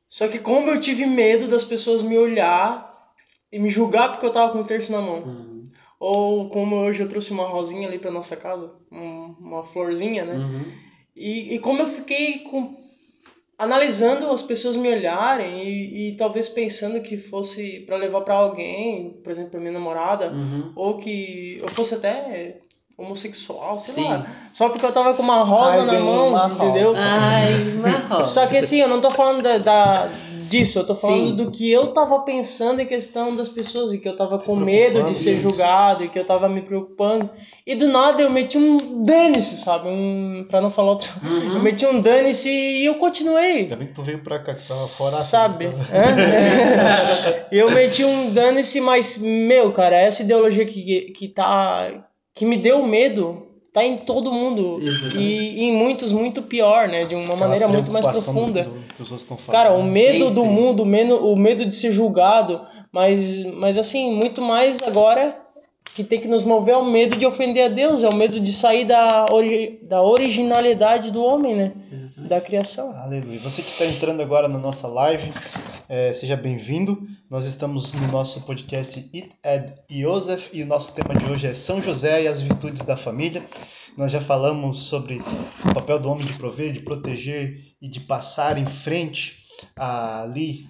Só 0.09 0.29
que 0.29 0.39
como 0.39 0.71
eu 0.71 0.81
tive 0.81 1.05
medo 1.05 1.47
das 1.47 1.63
pessoas 1.63 2.01
me 2.01 2.17
olhar 2.17 3.13
e 3.53 3.59
me 3.59 3.69
julgar 3.69 4.13
porque 4.13 4.25
eu 4.25 4.33
tava 4.33 4.53
com 4.53 4.61
o 4.61 4.67
terço 4.67 4.91
na 4.91 5.03
mão. 5.03 5.25
Uhum. 5.25 5.71
Ou 6.01 6.49
como 6.49 6.77
hoje 6.77 7.03
eu 7.03 7.09
trouxe 7.09 7.33
uma 7.33 7.47
rosinha 7.47 7.87
ali 7.87 7.99
pra 7.99 8.11
nossa 8.11 8.35
casa, 8.35 8.73
um, 8.91 9.37
uma 9.39 9.63
florzinha, 9.63 10.25
né? 10.25 10.37
Uhum. 10.37 10.65
E, 11.15 11.55
e 11.55 11.59
como 11.59 11.83
eu 11.83 11.87
fiquei 11.87 12.39
com, 12.39 12.88
analisando 13.59 14.31
as 14.31 14.41
pessoas 14.41 14.77
me 14.77 14.89
olharem 14.89 15.63
e, 15.65 16.11
e 16.11 16.17
talvez 16.17 16.49
pensando 16.49 17.01
que 17.01 17.17
fosse 17.17 17.81
para 17.81 17.97
levar 17.97 18.21
para 18.21 18.35
alguém, 18.35 19.19
por 19.23 19.31
exemplo, 19.31 19.51
pra 19.51 19.61
minha 19.61 19.73
namorada, 19.73 20.31
uhum. 20.31 20.73
ou 20.77 20.99
que 20.99 21.59
eu 21.61 21.69
fosse 21.69 21.95
até 21.95 22.61
homossexual, 22.97 23.79
sei 23.79 23.95
Sim. 23.95 24.11
lá. 24.11 24.27
Só 24.53 24.69
porque 24.69 24.85
eu 24.85 24.93
tava 24.93 25.15
com 25.15 25.23
uma 25.23 25.43
rosa 25.43 25.81
Ai, 25.81 25.87
na 25.87 26.01
mão, 26.01 26.51
entendeu? 26.53 26.95
Ai, 26.97 27.55
uma 27.75 27.99
rosa. 27.99 28.29
Só 28.29 28.47
que 28.47 28.57
assim, 28.57 28.81
eu 28.81 28.89
não 28.89 29.01
tô 29.01 29.11
falando 29.11 29.43
da, 29.43 29.59
da 29.59 30.09
disso, 30.49 30.79
eu 30.79 30.87
tô 30.87 30.95
falando 30.95 31.29
Sim. 31.29 31.37
do 31.37 31.51
que 31.51 31.71
eu 31.71 31.89
tava 31.89 32.21
pensando 32.21 32.81
em 32.81 32.87
questão 32.87 33.37
das 33.37 33.49
pessoas 33.49 33.93
e 33.93 33.99
que 33.99 34.09
eu 34.09 34.17
tava 34.17 34.39
com 34.39 34.57
medo 34.57 35.03
de 35.03 35.15
ser 35.15 35.39
julgado 35.39 36.05
e 36.05 36.09
que 36.09 36.19
eu 36.19 36.25
tava 36.25 36.49
me 36.49 36.63
preocupando. 36.63 37.29
E 37.67 37.75
do 37.75 37.89
nada 37.89 38.23
eu 38.23 38.31
meti 38.31 38.57
um 38.57 39.05
dane-se, 39.05 39.59
sabe? 39.59 39.89
Um, 39.89 40.47
pra 40.49 40.61
não 40.61 40.71
falar 40.71 40.93
outro. 40.93 41.13
Uhum. 41.23 41.55
Eu 41.55 41.63
meti 41.63 41.87
um 41.87 42.01
dane-se 42.01 42.49
e 42.49 42.87
eu 42.87 42.95
continuei. 42.95 43.59
Ainda 43.59 43.77
bem 43.77 43.87
que 43.87 43.93
tu 43.93 44.03
veio 44.03 44.21
pra 44.21 44.39
cá, 44.39 44.55
que 44.55 44.67
tava 44.67 44.87
fora. 44.87 45.17
Sabe? 45.17 45.69
É? 45.93 47.47
eu 47.51 47.71
meti 47.71 48.05
um 48.05 48.33
dane-se, 48.33 48.81
mas, 48.81 49.19
meu, 49.19 49.73
cara, 49.73 49.97
essa 49.97 50.23
ideologia 50.23 50.65
que, 50.65 51.13
que 51.13 51.29
tá. 51.29 52.05
que 52.35 52.45
me 52.45 52.57
deu 52.57 52.85
medo 52.87 53.48
tá 53.79 53.85
em 53.85 53.97
todo 53.99 54.33
mundo 54.33 54.81
e, 55.15 55.19
e, 55.19 55.65
em 55.65 55.73
muitos 55.73 56.13
muito 56.13 56.43
pior, 56.43 56.89
né? 56.89 57.05
De 57.05 57.15
uma 57.15 57.25
Aquela 57.25 57.41
maneira 57.41 57.69
muito 57.69 57.91
mais 57.91 58.07
profunda. 58.07 58.65
Do, 58.99 59.05
do 59.05 59.37
Cara, 59.51 59.73
o 59.73 59.85
medo 59.85 60.27
Sempre. 60.27 60.35
do 60.35 60.45
mundo, 60.45 60.83
o 60.83 60.87
medo, 60.87 61.27
o 61.27 61.37
medo 61.37 61.65
de 61.65 61.75
ser 61.75 61.93
julgado, 61.93 62.61
mas, 62.93 63.45
mas 63.55 63.79
assim, 63.79 64.13
muito 64.13 64.41
mais 64.43 64.79
agora 64.83 65.48
que 65.99 66.05
tem 66.05 66.21
que 66.21 66.29
nos 66.29 66.45
mover 66.45 66.75
é 66.75 66.77
o 66.77 66.85
medo 66.85 67.17
de 67.17 67.27
ofender 67.27 67.65
a 67.65 67.69
Deus, 67.75 68.05
é 68.05 68.09
o 68.09 68.15
medo 68.15 68.39
de 68.39 68.53
sair 68.53 68.85
da, 68.85 69.27
ori 69.33 69.81
da 69.89 70.01
originalidade 70.01 71.11
do 71.11 71.25
homem, 71.25 71.57
né? 71.57 71.73
Exatamente. 71.91 72.29
Da 72.29 72.41
criação. 72.41 72.97
Aleluia. 72.97 73.41
Você 73.41 73.63
que 73.63 73.71
está 73.71 73.85
entrando 73.85 74.23
agora 74.23 74.47
na 74.47 74.59
nossa 74.59 74.87
live, 74.87 75.33
é, 75.89 76.13
seja 76.13 76.37
bem-vindo. 76.37 77.05
Nós 77.29 77.47
estamos 77.47 77.93
no 77.95 78.07
nosso 78.13 78.43
podcast 78.43 79.11
It 79.13 79.31
Ed 79.45 79.75
Joseph 79.91 80.51
e 80.53 80.63
o 80.63 80.67
nosso 80.67 80.95
tema 80.95 81.17
de 81.17 81.25
hoje 81.25 81.49
é 81.49 81.53
São 81.53 81.83
José 81.83 82.23
e 82.23 82.29
as 82.29 82.41
virtudes 82.41 82.85
da 82.85 82.97
família. 82.97 83.43
Nós 83.97 84.13
já 84.13 84.21
falamos 84.21 84.79
sobre 84.85 85.21
o 85.69 85.75
papel 85.75 85.99
do 85.99 86.09
homem 86.09 86.25
de 86.25 86.35
prover, 86.35 86.73
de 86.73 86.81
proteger 86.81 87.75
e 87.83 87.89
de 87.89 87.99
passar 87.99 88.57
em 88.57 88.67
frente 88.67 89.37
ali 89.77 90.65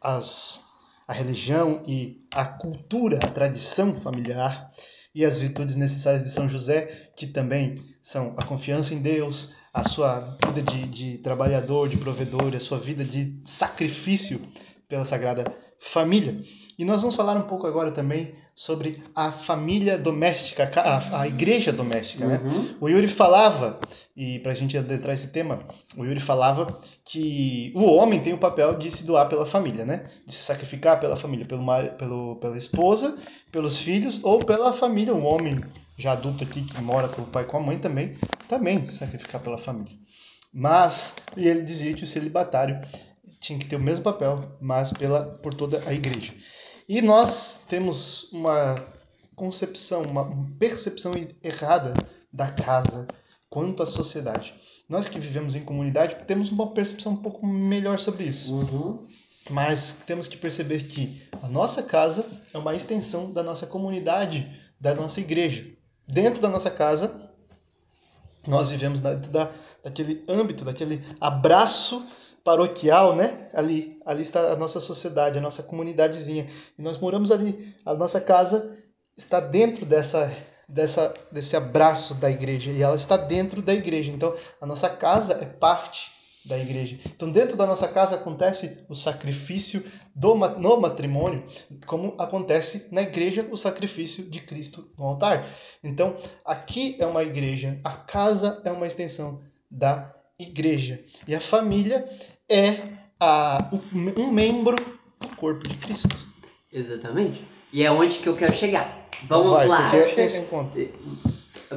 as 0.00 0.63
a 1.06 1.12
religião 1.12 1.82
e 1.86 2.24
a 2.32 2.44
cultura, 2.44 3.18
a 3.22 3.28
tradição 3.28 3.94
familiar 3.94 4.70
e 5.14 5.24
as 5.24 5.38
virtudes 5.38 5.76
necessárias 5.76 6.22
de 6.22 6.30
São 6.30 6.48
José, 6.48 7.12
que 7.16 7.26
também 7.26 7.76
são 8.02 8.34
a 8.36 8.44
confiança 8.44 8.94
em 8.94 8.98
Deus, 9.00 9.52
a 9.72 9.84
sua 9.84 10.36
vida 10.44 10.62
de, 10.62 10.86
de 10.86 11.18
trabalhador, 11.18 11.88
de 11.88 11.96
provedor, 11.96 12.54
a 12.54 12.60
sua 12.60 12.78
vida 12.78 13.04
de 13.04 13.40
sacrifício 13.44 14.40
pela 14.88 15.04
Sagrada 15.04 15.44
Família. 15.78 16.40
E 16.78 16.84
nós 16.84 17.00
vamos 17.00 17.14
falar 17.14 17.36
um 17.36 17.42
pouco 17.42 17.66
agora 17.66 17.92
também 17.92 18.34
sobre 18.54 19.02
a 19.14 19.32
família 19.32 19.98
doméstica, 19.98 20.70
a, 20.76 21.20
a 21.20 21.28
igreja 21.28 21.72
doméstica. 21.72 22.26
Né? 22.26 22.40
Uhum. 22.44 22.74
O 22.80 22.88
Yuri 22.88 23.08
falava, 23.08 23.80
e 24.16 24.38
para 24.40 24.52
a 24.52 24.54
gente 24.54 24.76
adentrar 24.78 25.14
esse 25.14 25.28
tema, 25.28 25.58
o 25.96 26.04
Yuri 26.04 26.20
falava 26.20 26.66
que 27.04 27.72
o 27.74 27.84
homem 27.84 28.20
tem 28.20 28.32
o 28.32 28.38
papel 28.38 28.76
de 28.76 28.90
se 28.90 29.04
doar 29.04 29.28
pela 29.28 29.44
família, 29.44 29.84
né? 29.84 30.06
de 30.26 30.32
se 30.32 30.42
sacrificar 30.44 31.00
pela 31.00 31.16
família, 31.16 31.44
pelo, 31.46 31.64
pelo, 31.98 32.36
pela 32.36 32.56
esposa, 32.56 33.16
pelos 33.50 33.78
filhos 33.78 34.20
ou 34.22 34.38
pela 34.44 34.72
família. 34.72 35.14
Um 35.14 35.26
homem 35.26 35.60
já 35.96 36.12
adulto 36.12 36.44
aqui 36.44 36.62
que 36.62 36.80
mora 36.80 37.08
com 37.08 37.22
o 37.22 37.26
pai 37.26 37.44
e 37.44 37.46
com 37.46 37.56
a 37.56 37.60
mãe 37.60 37.78
também, 37.78 38.14
também 38.48 38.86
se 38.88 38.98
sacrificar 38.98 39.40
pela 39.40 39.58
família. 39.58 39.92
Mas, 40.52 41.16
e 41.36 41.48
ele 41.48 41.62
dizia 41.62 41.94
que 41.94 42.04
o 42.04 42.06
celibatário 42.06 42.80
tinha 43.40 43.58
que 43.58 43.66
ter 43.66 43.76
o 43.76 43.80
mesmo 43.80 44.02
papel, 44.04 44.56
mas 44.60 44.92
pela, 44.92 45.24
por 45.24 45.52
toda 45.54 45.82
a 45.86 45.92
igreja. 45.92 46.32
E 46.88 47.00
nós 47.00 47.64
temos 47.66 48.30
uma 48.32 48.74
concepção, 49.34 50.02
uma 50.02 50.30
percepção 50.58 51.12
errada 51.42 51.94
da 52.32 52.50
casa 52.50 53.06
quanto 53.48 53.82
à 53.82 53.86
sociedade. 53.86 54.54
Nós 54.88 55.08
que 55.08 55.18
vivemos 55.18 55.54
em 55.54 55.62
comunidade 55.62 56.24
temos 56.26 56.50
uma 56.50 56.72
percepção 56.72 57.12
um 57.12 57.16
pouco 57.16 57.46
melhor 57.46 57.98
sobre 57.98 58.24
isso. 58.24 58.54
Uhum. 58.54 59.06
Mas 59.50 60.02
temos 60.06 60.26
que 60.26 60.36
perceber 60.36 60.84
que 60.84 61.22
a 61.42 61.48
nossa 61.48 61.82
casa 61.82 62.26
é 62.52 62.58
uma 62.58 62.74
extensão 62.74 63.32
da 63.32 63.42
nossa 63.42 63.66
comunidade, 63.66 64.50
da 64.78 64.94
nossa 64.94 65.20
igreja. 65.20 65.66
Dentro 66.06 66.40
da 66.42 66.48
nossa 66.48 66.70
casa, 66.70 67.30
nós 68.46 68.70
vivemos 68.70 69.00
dentro 69.00 69.30
da, 69.30 69.50
daquele 69.82 70.22
âmbito, 70.28 70.64
daquele 70.64 71.02
abraço 71.20 72.06
paroquial, 72.44 73.16
né? 73.16 73.48
Ali, 73.54 73.98
ali 74.04 74.22
está 74.22 74.52
a 74.52 74.56
nossa 74.56 74.78
sociedade, 74.78 75.38
a 75.38 75.42
nossa 75.42 75.62
comunidadezinha. 75.62 76.46
E 76.78 76.82
nós 76.82 76.98
moramos 76.98 77.32
ali. 77.32 77.74
A 77.84 77.94
nossa 77.94 78.20
casa 78.20 78.76
está 79.16 79.40
dentro 79.40 79.86
dessa, 79.86 80.30
dessa, 80.68 81.14
desse 81.32 81.56
abraço 81.56 82.14
da 82.14 82.30
igreja 82.30 82.70
e 82.70 82.82
ela 82.82 82.96
está 82.96 83.16
dentro 83.16 83.62
da 83.62 83.74
igreja. 83.74 84.12
Então, 84.12 84.36
a 84.60 84.66
nossa 84.66 84.90
casa 84.90 85.32
é 85.40 85.46
parte 85.46 86.12
da 86.44 86.58
igreja. 86.58 86.98
Então, 87.06 87.30
dentro 87.30 87.56
da 87.56 87.66
nossa 87.66 87.88
casa 87.88 88.16
acontece 88.16 88.84
o 88.88 88.94
sacrifício 88.94 89.82
do, 90.14 90.34
no 90.34 90.78
matrimônio, 90.78 91.42
como 91.86 92.14
acontece 92.18 92.88
na 92.92 93.00
igreja 93.00 93.48
o 93.50 93.56
sacrifício 93.56 94.30
de 94.30 94.40
Cristo 94.40 94.90
no 94.98 95.06
altar. 95.06 95.48
Então, 95.82 96.16
aqui 96.44 96.96
é 97.00 97.06
uma 97.06 97.22
igreja, 97.22 97.80
a 97.82 97.92
casa 97.92 98.60
é 98.64 98.70
uma 98.70 98.86
extensão 98.86 99.42
da 99.70 100.14
igreja. 100.38 101.02
E 101.26 101.34
a 101.34 101.40
família 101.40 102.06
é 102.48 102.76
a, 103.20 103.70
um 104.16 104.30
membro 104.30 104.76
do 105.20 105.28
corpo 105.36 105.66
de 105.68 105.76
Cristo. 105.76 106.16
Exatamente. 106.72 107.40
E 107.72 107.82
é 107.82 107.90
onde 107.90 108.18
que 108.18 108.28
eu 108.28 108.34
quero 108.34 108.54
chegar. 108.54 109.08
Vamos 109.24 109.52
Vai, 109.52 109.66
lá. 109.66 109.90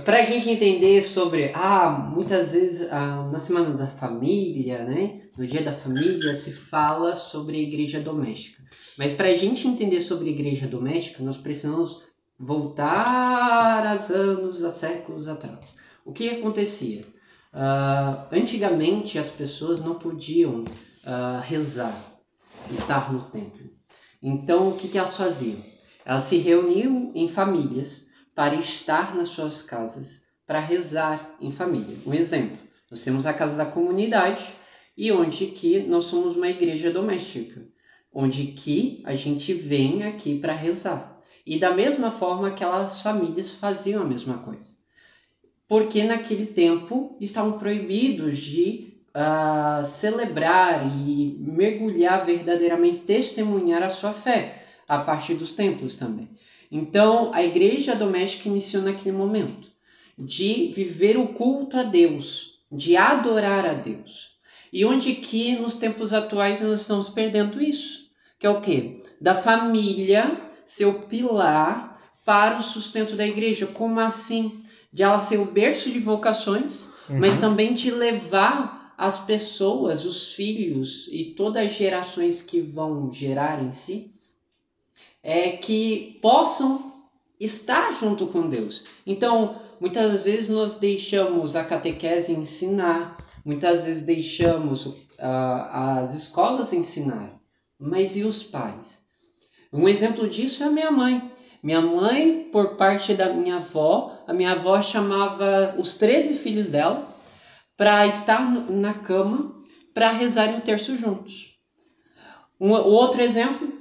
Para 0.04 0.20
a 0.20 0.24
gente 0.24 0.50
entender 0.50 1.02
sobre, 1.02 1.52
ah, 1.54 1.90
muitas 1.90 2.52
vezes 2.52 2.92
ah, 2.92 3.28
na 3.32 3.40
semana 3.40 3.76
da 3.76 3.88
família, 3.88 4.84
né, 4.84 5.22
no 5.38 5.48
dia 5.48 5.64
da 5.64 5.74
família 5.74 6.34
se 6.34 6.52
fala 6.52 7.16
sobre 7.16 7.58
a 7.58 7.62
igreja 7.62 8.00
doméstica. 8.00 8.62
Mas 8.98 9.14
para 9.14 9.30
a 9.30 9.36
gente 9.36 9.68
entender 9.68 10.02
sobre 10.02 10.30
a 10.30 10.32
igreja 10.32 10.68
doméstica, 10.68 11.24
nós 11.24 11.38
precisamos 11.38 12.04
voltar 12.38 13.86
a 13.86 13.98
anos, 14.14 14.64
a 14.64 14.70
séculos 14.70 15.28
atrás. 15.28 15.76
O 16.06 16.12
que 16.12 16.30
acontecia? 16.30 17.04
Uh, 17.54 18.28
antigamente 18.32 19.18
as 19.18 19.32
pessoas 19.32 19.84
não 19.84 19.96
podiam 19.96 20.62
uh, 20.62 21.42
rezar, 21.42 21.96
estar 22.72 23.12
no 23.12 23.30
templo. 23.30 23.70
Então 24.22 24.70
o 24.70 24.78
que, 24.78 24.88
que 24.88 24.98
elas 24.98 25.16
faziam? 25.16 25.60
Elas 26.06 26.24
se 26.24 26.38
reuniam 26.38 27.12
em 27.16 27.28
famílias 27.28 28.08
para 28.36 28.56
estar 28.56 29.16
nas 29.16 29.30
suas 29.30 29.64
casas 29.64 30.28
para 30.46 30.60
rezar 30.60 31.36
em 31.42 31.52
família. 31.52 31.98
Um 32.06 32.14
exemplo, 32.14 32.58
nós 32.90 33.04
temos 33.04 33.26
a 33.26 33.34
casa 33.34 33.58
da 33.58 33.66
comunidade 33.70 34.54
e 34.96 35.12
onde 35.12 35.48
que 35.48 35.80
nós 35.82 36.06
somos 36.06 36.38
uma 36.38 36.48
igreja 36.48 36.90
doméstica, 36.90 37.68
onde 38.14 38.48
que 38.48 39.02
a 39.06 39.16
gente 39.16 39.54
vem 39.54 40.04
aqui 40.04 40.40
para 40.40 40.54
rezar. 40.54 41.22
E 41.46 41.60
da 41.60 41.74
mesma 41.74 42.12
forma 42.12 42.48
aquelas 42.48 43.02
famílias 43.02 43.56
faziam 43.56 44.02
a 44.02 44.06
mesma 44.06 44.38
coisa. 44.38 44.77
Porque 45.68 46.04
naquele 46.04 46.46
tempo 46.46 47.18
estavam 47.20 47.60
proibidos 47.60 48.38
de 48.38 48.94
uh, 49.14 49.86
celebrar 49.86 50.86
e 50.86 51.36
mergulhar 51.40 52.26
verdadeiramente, 52.26 53.00
testemunhar 53.00 53.84
a 53.84 53.90
sua 53.90 54.14
fé 54.14 54.64
a 54.88 55.00
partir 55.00 55.34
dos 55.34 55.52
templos 55.52 55.96
também. 55.96 56.30
Então, 56.72 57.32
a 57.34 57.44
igreja 57.44 57.96
doméstica 57.96 58.48
iniciou 58.50 58.84
naquele 58.84 59.16
momento 59.16 59.68
de 60.18 60.72
viver 60.74 61.18
o 61.18 61.28
culto 61.28 61.78
a 61.78 61.84
Deus, 61.84 62.60
de 62.72 62.98
adorar 62.98 63.66
a 63.66 63.74
Deus. 63.74 64.38
E 64.72 64.84
onde 64.86 65.14
que 65.16 65.56
nos 65.56 65.76
tempos 65.76 66.14
atuais 66.14 66.62
nós 66.62 66.82
estamos 66.82 67.08
perdendo 67.08 67.62
isso? 67.62 68.08
Que 68.40 68.46
é 68.46 68.50
o 68.50 68.62
quê? 68.62 69.02
Da 69.20 69.34
família 69.34 70.42
ser 70.66 70.86
o 70.86 71.04
pilar 71.04 71.98
para 72.26 72.60
o 72.60 72.64
sustento 72.64 73.16
da 73.16 73.26
igreja. 73.26 73.66
Como 73.68 74.00
assim? 74.00 74.62
De 74.98 75.04
ela 75.04 75.20
ser 75.20 75.38
o 75.38 75.46
berço 75.46 75.92
de 75.92 76.00
vocações, 76.00 76.88
uhum. 77.08 77.20
mas 77.20 77.40
também 77.40 77.76
de 77.76 77.92
levar 77.92 78.96
as 78.98 79.20
pessoas, 79.20 80.04
os 80.04 80.34
filhos 80.34 81.08
e 81.12 81.36
todas 81.38 81.68
as 81.68 81.74
gerações 81.74 82.42
que 82.42 82.60
vão 82.60 83.14
gerar 83.14 83.64
em 83.64 83.72
si 83.72 84.12
é, 85.22 85.52
que 85.52 86.18
possam 86.20 86.92
estar 87.40 87.94
junto 87.94 88.26
com 88.26 88.50
Deus. 88.50 88.86
Então, 89.06 89.62
muitas 89.80 90.26
vezes 90.26 90.50
nós 90.50 90.80
deixamos 90.80 91.56
a 91.56 91.64
catequese 91.64 92.32
ensinar, 92.32 93.24
muitas 93.46 93.84
vezes 93.84 94.04
deixamos 94.04 94.88
uh, 94.88 94.96
as 95.70 96.16
escolas 96.16 96.74
ensinar, 96.74 97.40
mas 97.80 98.18
e 98.18 98.24
os 98.24 98.42
pais? 98.42 99.00
Um 99.72 99.88
exemplo 99.88 100.28
disso 100.28 100.64
é 100.64 100.66
a 100.66 100.72
minha 100.72 100.90
mãe. 100.90 101.32
Minha 101.62 101.82
mãe, 101.82 102.50
por 102.52 102.78
parte 102.78 103.14
da 103.14 103.32
minha 103.32 103.58
avó, 103.58 104.17
a 104.28 104.34
minha 104.34 104.52
avó 104.52 104.82
chamava 104.82 105.74
os 105.80 105.96
13 105.96 106.36
filhos 106.36 106.70
dela 106.70 107.08
para 107.78 108.06
estar 108.06 108.42
na 108.70 108.94
cama 108.94 109.56
para 109.94 110.12
rezarem 110.12 110.58
o 110.58 110.62
terço 110.62 110.98
juntos. 110.98 111.56
Um, 112.60 112.72
outro 112.72 113.22
exemplo 113.22 113.72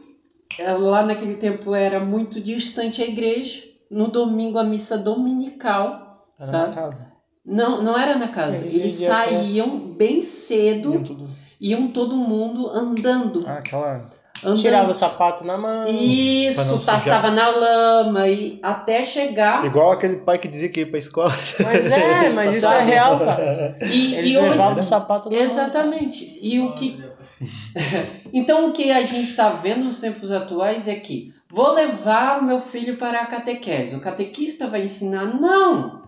é, 0.59 0.73
lá 0.73 1.03
naquele 1.03 1.35
tempo 1.35 1.75
era 1.75 1.99
muito 1.99 2.41
distante 2.41 3.03
a 3.03 3.07
igreja. 3.07 3.65
No 3.91 4.09
domingo, 4.09 4.59
a 4.59 4.65
missa 4.65 4.97
dominical. 4.97 6.17
Era 6.39 6.51
sabe? 6.51 6.69
na 6.69 6.83
casa. 6.83 7.13
Não, 7.45 7.83
não 7.83 7.99
era 7.99 8.17
na 8.17 8.29
casa. 8.29 8.63
Eles, 8.63 8.75
Eles 8.75 8.95
saíam 8.95 9.79
bem 9.79 10.23
cedo. 10.23 10.93
Iam, 10.93 11.05
tudo... 11.05 11.29
iam 11.61 11.89
todo 11.89 12.17
mundo 12.17 12.69
andando. 12.69 13.45
Ah, 13.47 13.59
aquela. 13.59 14.16
Andando. 14.45 14.61
Tirava 14.61 14.91
o 14.91 14.95
sapato 14.95 15.45
na 15.45 15.57
mão. 15.57 15.87
Isso, 15.87 16.85
passava 16.85 17.31
na 17.31 17.49
lama 17.49 18.29
e 18.29 18.59
até 18.63 19.05
chegar. 19.05 19.65
Igual 19.65 19.93
aquele 19.93 20.17
pai 20.17 20.39
que 20.39 20.49
dizia 20.49 20.69
que 20.69 20.81
ia 20.81 20.87
pra 20.87 20.99
escola. 20.99 21.35
Mas 21.61 21.91
é, 21.91 22.31
mas 22.35 22.57
isso 22.57 22.67
é 22.67 22.83
real, 22.83 23.19
cara. 23.19 23.77
E, 23.83 24.15
Eles 24.15 24.35
e 24.35 24.39
levavam 24.39 24.81
o 24.81 24.85
sapato 24.85 25.31
na 25.31 25.37
Exatamente. 25.37 26.25
Mão, 26.27 26.39
e 26.41 26.61
o 26.61 26.75
que 26.75 27.05
então 28.33 28.69
o 28.69 28.73
que 28.73 28.91
a 28.91 29.03
gente 29.03 29.29
está 29.29 29.51
vendo 29.51 29.85
nos 29.85 30.01
tempos 30.01 30.33
atuais 30.33 30.89
é 30.89 30.95
que 30.95 31.35
vou 31.49 31.73
levar 31.73 32.41
o 32.41 32.45
meu 32.45 32.61
filho 32.61 32.97
para 32.97 33.21
a 33.21 33.27
catequese. 33.27 33.95
O 33.95 34.01
catequista 34.01 34.67
vai 34.67 34.83
ensinar? 34.83 35.27
Não! 35.27 36.06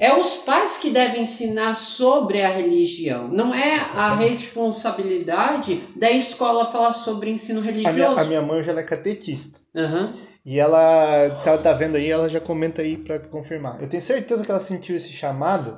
É 0.00 0.16
os 0.16 0.34
pais 0.36 0.78
que 0.78 0.88
devem 0.88 1.22
ensinar 1.22 1.74
sobre 1.74 2.40
a 2.40 2.48
religião. 2.48 3.28
Não 3.28 3.54
é 3.54 3.74
a 3.94 4.14
responsabilidade 4.14 5.82
da 5.94 6.10
escola 6.10 6.64
falar 6.64 6.92
sobre 6.92 7.30
ensino 7.30 7.60
religioso. 7.60 7.98
A 7.98 8.12
minha, 8.12 8.20
a 8.22 8.24
minha 8.24 8.42
mãe 8.42 8.62
já 8.62 8.72
é 8.72 8.82
catequista. 8.82 9.60
Uhum. 9.74 10.10
E 10.42 10.58
ela, 10.58 11.38
se 11.42 11.46
ela 11.46 11.58
tá 11.58 11.74
vendo 11.74 11.96
aí, 11.96 12.10
ela 12.10 12.30
já 12.30 12.40
comenta 12.40 12.80
aí 12.80 12.96
para 12.96 13.18
confirmar. 13.18 13.78
Eu 13.82 13.90
tenho 13.90 14.02
certeza 14.02 14.42
que 14.42 14.50
ela 14.50 14.58
sentiu 14.58 14.96
esse 14.96 15.12
chamado 15.12 15.76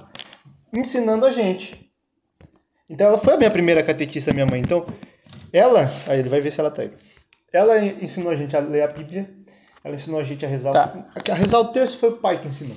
ensinando 0.72 1.26
a 1.26 1.30
gente. 1.30 1.90
Então 2.88 3.08
ela 3.08 3.18
foi 3.18 3.34
a 3.34 3.36
minha 3.36 3.50
primeira 3.50 3.82
catequista, 3.82 4.32
minha 4.32 4.46
mãe. 4.46 4.60
Então, 4.60 4.86
ela, 5.52 5.90
aí 6.06 6.20
ele 6.20 6.28
vai 6.28 6.40
ver 6.40 6.52
se 6.52 6.60
ela 6.60 6.70
tá 6.70 6.82
aí. 6.82 6.92
Ela 7.52 7.84
ensinou 7.84 8.30
a 8.30 8.36
gente 8.36 8.56
a 8.56 8.60
ler 8.60 8.82
a 8.82 8.86
Bíblia, 8.86 9.28
ela 9.82 9.96
ensinou 9.96 10.20
a 10.20 10.24
gente 10.24 10.46
a 10.46 10.48
rezar. 10.48 10.72
Tá. 10.72 11.10
A 11.28 11.34
rezar 11.34 11.58
o 11.58 11.72
terço 11.72 11.98
foi 11.98 12.10
o 12.10 12.18
pai 12.18 12.38
que 12.38 12.46
ensinou. 12.46 12.76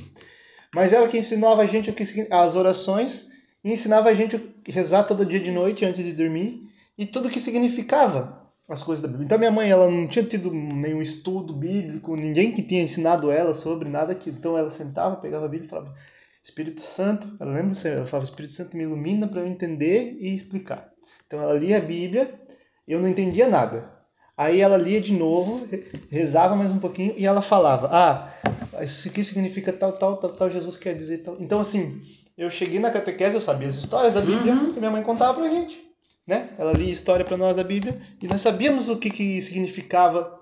Mas 0.76 0.92
ela 0.92 1.08
que 1.08 1.18
ensinava 1.18 1.62
a 1.62 1.66
gente 1.66 1.90
as 2.30 2.54
orações 2.54 3.32
e 3.64 3.72
ensinava 3.72 4.10
a 4.10 4.14
gente 4.14 4.54
rezar 4.68 5.06
todo 5.06 5.26
dia 5.26 5.40
de 5.40 5.50
noite 5.50 5.86
antes 5.86 6.04
de 6.04 6.12
dormir 6.12 6.68
e 6.98 7.06
tudo 7.06 7.30
o 7.30 7.32
que 7.32 7.40
significava 7.40 8.46
as 8.68 8.84
coisas 8.84 9.02
da 9.02 9.08
Bíblia. 9.08 9.24
Então 9.24 9.38
minha 9.38 9.52
mãe, 9.52 9.70
ela 9.70 9.90
não 9.90 10.06
tinha 10.06 10.26
tido 10.26 10.52
nenhum 10.52 11.02
estudo 11.02 11.54
bíblico, 11.54 12.14
ninguém 12.18 12.52
que 12.52 12.62
tinha 12.62 12.84
ensinado 12.84 13.32
ela 13.32 13.54
sobre 13.54 13.88
nada 13.88 14.14
que 14.14 14.30
então 14.30 14.58
ela 14.58 14.70
sentava, 14.70 15.16
pegava 15.16 15.46
a 15.46 15.48
Bíblia 15.48 15.68
e 15.68 15.70
falava: 15.70 15.96
Espírito 16.44 16.82
Santo, 16.82 17.38
ela 17.40 17.54
lembra? 17.54 17.80
Ela 17.88 18.06
falava: 18.06 18.30
Espírito 18.30 18.54
Santo 18.54 18.76
me 18.76 18.84
ilumina 18.84 19.30
para 19.30 19.40
eu 19.40 19.48
entender 19.48 20.18
e 20.20 20.36
explicar. 20.36 20.92
Então 21.26 21.42
ela 21.42 21.54
lia 21.54 21.78
a 21.78 21.82
Bíblia, 21.82 22.38
eu 22.86 23.00
não 23.00 23.08
entendia 23.08 23.48
nada. 23.48 23.95
Aí 24.38 24.60
ela 24.60 24.76
lia 24.76 25.00
de 25.00 25.14
novo, 25.14 25.68
rezava 26.12 26.56
mais 26.56 26.72
um 26.72 26.80
pouquinho 26.80 27.14
e 27.18 27.26
ela 27.26 27.42
falava: 27.42 27.90
Ah, 27.92 28.84
isso 28.84 29.08
aqui 29.08 29.24
significa 29.24 29.72
tal, 29.72 29.94
tal, 29.94 30.18
tal, 30.18 30.32
tal, 30.32 30.50
Jesus 30.50 30.78
quer 30.78 30.94
dizer 30.94 31.20
tal. 31.20 31.38
Então, 31.40 31.60
assim, 31.62 32.02
eu 32.38 32.50
cheguei 32.50 32.80
na 32.80 32.92
catequese, 32.92 33.36
eu 33.36 33.42
sabia 33.42 33.68
as 33.68 33.76
histórias 33.76 34.14
da 34.14 34.22
Bíblia 34.22 34.54
uhum. 34.54 34.74
que 34.74 34.80
minha 34.80 34.92
mãe 34.92 35.04
contava 35.04 35.34
pra 35.40 35.50
gente. 35.50 35.82
Né? 36.28 36.50
Ela 36.58 36.74
lia 36.74 36.92
história 36.92 37.24
para 37.24 37.38
nós 37.38 37.56
da 37.56 37.64
Bíblia 37.64 38.02
e 38.22 38.28
nós 38.28 38.42
sabíamos 38.42 38.90
o 38.90 38.98
que, 38.98 39.10
que 39.10 39.42
significava 39.42 40.38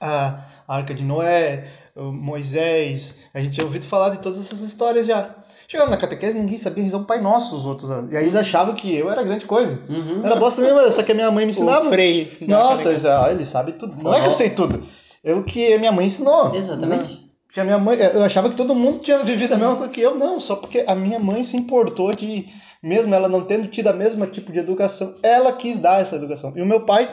a 0.00 0.44
Arca 0.66 0.92
de 0.92 1.04
Noé, 1.04 1.70
Moisés, 1.96 3.18
a 3.32 3.40
gente 3.40 3.54
tinha 3.54 3.64
ouvido 3.64 3.84
falar 3.84 4.10
de 4.10 4.18
todas 4.18 4.40
essas 4.40 4.60
histórias 4.60 5.06
já. 5.06 5.34
Chegando 5.66 5.90
na 5.90 5.96
catequese, 5.96 6.38
ninguém 6.38 6.56
sabia 6.56 6.84
rezar 6.84 6.98
um 6.98 7.04
Pai 7.04 7.20
Nosso, 7.20 7.56
os 7.56 7.66
outros. 7.66 7.90
E 8.10 8.16
aí 8.16 8.24
eles 8.24 8.34
achavam 8.34 8.74
que 8.74 8.94
eu 8.94 9.10
era 9.10 9.22
grande 9.22 9.46
coisa. 9.46 9.80
Uhum. 9.88 10.24
Era 10.24 10.36
bosta 10.36 10.62
nenhuma, 10.62 10.90
só 10.90 11.02
que 11.02 11.12
a 11.12 11.14
minha 11.14 11.30
mãe 11.30 11.44
me 11.44 11.50
ensinava. 11.50 11.86
O 11.86 11.88
freio. 11.90 12.28
Nossa, 12.42 12.90
eles, 12.90 13.04
ah, 13.04 13.28
ele 13.30 13.44
sabe 13.44 13.72
tudo. 13.72 13.96
Não 14.02 14.14
é 14.14 14.20
que 14.20 14.26
eu 14.26 14.32
sei 14.32 14.50
tudo. 14.50 14.80
É 15.22 15.34
o 15.34 15.42
que 15.42 15.72
a 15.72 15.78
minha 15.78 15.92
mãe 15.92 16.06
ensinou. 16.06 16.54
Exatamente. 16.54 17.24
Porque 17.46 17.60
a 17.60 17.64
minha 17.64 17.78
mãe, 17.78 17.98
eu 17.98 18.22
achava 18.22 18.50
que 18.50 18.56
todo 18.56 18.74
mundo 18.74 18.98
tinha 18.98 19.22
vivido 19.22 19.54
a 19.54 19.56
mesma 19.56 19.76
coisa 19.76 19.92
que 19.92 20.00
eu. 20.00 20.16
Não, 20.16 20.40
só 20.40 20.56
porque 20.56 20.84
a 20.86 20.94
minha 20.94 21.18
mãe 21.18 21.44
se 21.44 21.56
importou 21.56 22.12
de, 22.12 22.46
mesmo 22.82 23.14
ela 23.14 23.28
não 23.28 23.42
tendo 23.42 23.68
tido 23.68 23.88
a 23.88 23.92
mesma 23.92 24.26
tipo 24.26 24.52
de 24.52 24.58
educação, 24.58 25.14
ela 25.22 25.52
quis 25.52 25.78
dar 25.78 26.00
essa 26.00 26.16
educação. 26.16 26.52
E 26.56 26.60
o 26.60 26.66
meu 26.66 26.80
pai 26.80 27.08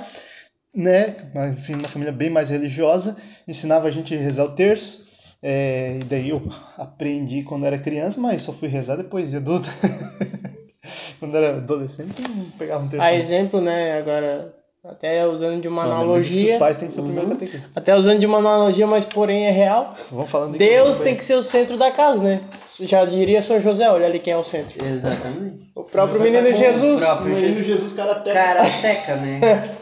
né, 0.74 1.16
enfim, 1.52 1.74
uma 1.74 1.88
família 1.88 2.14
bem 2.14 2.30
mais 2.30 2.50
religiosa, 2.50 3.18
ensinava 3.48 3.88
a 3.88 3.92
gente 3.92 4.16
a 4.16 4.18
rezar 4.18 4.46
o 4.46 4.56
terço, 4.56 5.11
é, 5.44 5.98
e 6.00 6.04
daí 6.04 6.30
eu 6.30 6.42
aprendi 6.78 7.44
quando 7.44 7.66
era 7.66 7.78
criança, 7.78 8.22
mas 8.22 8.44
só 8.44 8.54
fui 8.54 8.68
rezar 8.68 8.96
depois 8.96 9.30
de 9.30 9.38
adulto. 9.38 9.70
quando 11.20 11.36
era 11.36 11.58
adolescente, 11.58 12.22
não 12.22 12.46
pegava 12.58 12.84
um 12.84 12.88
terço. 12.88 13.06
A 13.06 13.14
exemplo, 13.16 13.60
né, 13.60 13.98
agora, 13.98 14.54
até 14.86 15.26
usando 15.28 15.62
de 15.62 15.68
uma 15.68 15.84
não, 15.84 15.94
analogia. 15.94 16.54
os 16.54 16.60
pais 16.60 16.76
têm 16.78 16.88
que 16.88 16.94
ser 16.94 17.02
o 17.02 17.04
primeiro 17.06 17.28
uhum. 17.28 17.36
catequista. 17.36 17.80
Até 17.80 17.96
usando 17.96 18.20
de 18.20 18.26
uma 18.28 18.38
analogia, 18.38 18.86
mas 18.86 19.04
porém 19.04 19.46
é 19.46 19.52
real. 19.52 19.96
Vamos 20.12 20.30
falando 20.30 20.58
Deus 20.58 21.00
tem 21.00 21.16
que 21.16 21.24
ser 21.24 21.36
o 21.36 21.44
centro 21.44 21.76
da 21.76 21.92
casa, 21.92 22.22
né? 22.22 22.42
Já 22.82 23.04
diria 23.06 23.42
São 23.42 23.60
José, 23.60 23.90
olha 23.90 24.06
ali 24.06 24.20
quem 24.20 24.34
é 24.34 24.38
o 24.38 24.44
centro. 24.44 24.84
Exatamente. 24.86 25.72
O 25.76 25.84
próprio 25.84 26.22
menino 26.22 26.56
Jesus. 26.56 27.02
O 27.02 27.06
próprio 27.06 27.36
Menino 27.36 27.64
Jesus 27.64 27.94
Karateca. 27.94 28.34
Karateca, 28.34 29.16
né? 29.16 29.76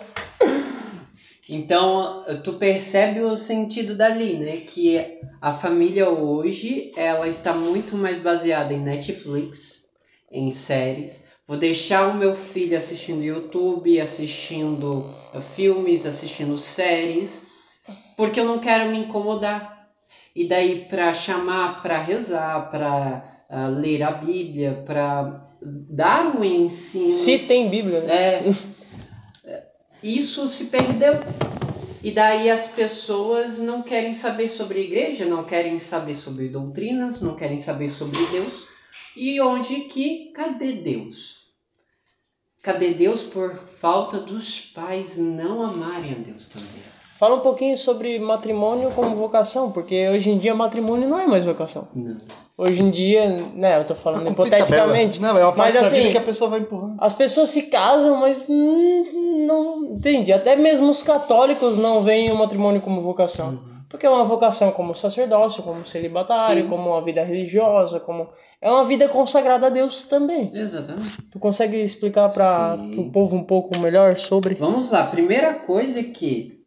Então, 1.51 2.23
tu 2.43 2.53
percebe 2.53 3.21
o 3.21 3.35
sentido 3.35 3.95
dali, 3.95 4.37
né? 4.37 4.57
Que 4.57 5.19
a 5.41 5.51
família 5.51 6.07
hoje, 6.07 6.91
ela 6.95 7.27
está 7.27 7.53
muito 7.53 7.97
mais 7.97 8.19
baseada 8.19 8.71
em 8.71 8.79
Netflix, 8.79 9.89
em 10.31 10.51
séries. 10.51 11.25
Vou 11.47 11.57
deixar 11.57 12.07
o 12.09 12.13
meu 12.13 12.35
filho 12.35 12.77
assistindo 12.77 13.23
YouTube, 13.23 13.99
assistindo 13.99 15.09
filmes, 15.55 16.05
assistindo 16.05 16.55
séries, 16.55 17.41
porque 18.15 18.39
eu 18.39 18.45
não 18.45 18.59
quero 18.59 18.91
me 18.91 18.99
incomodar. 18.99 19.89
E 20.35 20.47
daí 20.47 20.85
para 20.85 21.11
chamar 21.15 21.81
para 21.81 21.97
rezar, 21.97 22.69
para 22.69 23.23
uh, 23.49 23.79
ler 23.79 24.03
a 24.03 24.11
Bíblia, 24.11 24.83
para 24.85 25.49
dar 25.59 26.35
um 26.37 26.43
ensino. 26.43 27.11
Se 27.11 27.39
tem 27.39 27.69
Bíblia, 27.69 28.01
né? 28.01 28.13
É, 28.13 28.43
isso 30.03 30.47
se 30.47 30.65
perdeu. 30.65 31.13
E 32.01 32.11
daí 32.11 32.49
as 32.49 32.69
pessoas 32.69 33.59
não 33.59 33.81
querem 33.81 34.13
saber 34.13 34.49
sobre 34.49 34.79
a 34.79 34.83
igreja, 34.83 35.25
não 35.25 35.43
querem 35.43 35.77
saber 35.79 36.15
sobre 36.15 36.47
doutrinas, 36.47 37.21
não 37.21 37.35
querem 37.35 37.57
saber 37.57 37.89
sobre 37.89 38.17
Deus. 38.27 38.67
E 39.15 39.41
onde 39.41 39.81
que 39.81 40.31
cadê 40.31 40.73
Deus? 40.73 41.49
Cadê 42.61 42.93
Deus 42.93 43.21
por 43.21 43.55
falta 43.79 44.17
dos 44.17 44.61
pais 44.61 45.17
não 45.17 45.61
amarem 45.61 46.13
a 46.13 46.17
Deus 46.17 46.47
também? 46.47 46.83
Fala 47.15 47.35
um 47.35 47.41
pouquinho 47.41 47.77
sobre 47.77 48.17
matrimônio 48.17 48.91
como 48.91 49.15
vocação, 49.15 49.73
porque 49.73 50.07
hoje 50.07 50.29
em 50.29 50.37
dia 50.37 50.55
matrimônio 50.55 51.07
não 51.07 51.19
é 51.19 51.27
mais 51.27 51.43
vocação. 51.43 51.89
Não. 51.93 52.21
Hoje 52.59 52.81
em 52.81 52.91
dia, 52.91 53.25
né, 53.55 53.79
eu 53.79 53.85
tô 53.85 53.95
falando 53.95 54.29
hipoteticamente. 54.29 55.21
Não, 55.21 55.37
é 55.37 55.45
uma 55.45 55.53
parte 55.53 55.75
mas 55.75 55.75
da 55.75 55.89
vida 55.89 56.01
assim, 56.01 56.11
que 56.11 56.17
a 56.17 56.21
pessoa 56.21 56.49
vai 56.49 56.59
empurrando. 56.59 56.97
as 56.99 57.13
pessoas 57.13 57.49
se 57.51 57.69
casam, 57.69 58.17
mas 58.17 58.45
hum, 58.49 59.45
não 59.45 59.85
entende. 59.85 60.33
Até 60.33 60.57
mesmo 60.57 60.89
os 60.89 61.01
católicos 61.01 61.77
não 61.77 62.03
veem 62.03 62.29
o 62.31 62.35
matrimônio 62.35 62.81
como 62.81 63.01
vocação. 63.01 63.57
Porque 63.87 64.05
é 64.05 64.09
uma 64.09 64.25
vocação 64.25 64.71
como 64.71 64.93
sacerdócio, 64.93 65.63
como 65.63 65.85
celibatário, 65.85 66.63
Sim. 66.63 66.69
como 66.69 66.89
uma 66.89 67.01
vida 67.01 67.23
religiosa, 67.23 67.97
como 68.01 68.27
é 68.61 68.69
uma 68.69 68.83
vida 68.83 69.07
consagrada 69.07 69.67
a 69.67 69.69
Deus 69.69 70.03
também. 70.03 70.51
Exatamente. 70.53 71.21
Tu 71.31 71.39
consegue 71.39 71.77
explicar 71.77 72.27
para 72.27 72.77
o 72.97 73.09
povo 73.09 73.37
um 73.37 73.43
pouco 73.43 73.79
melhor 73.79 74.17
sobre? 74.17 74.55
Vamos 74.55 74.91
lá. 74.91 75.05
Primeira 75.05 75.55
coisa 75.55 76.01
é 76.01 76.03
que 76.03 76.58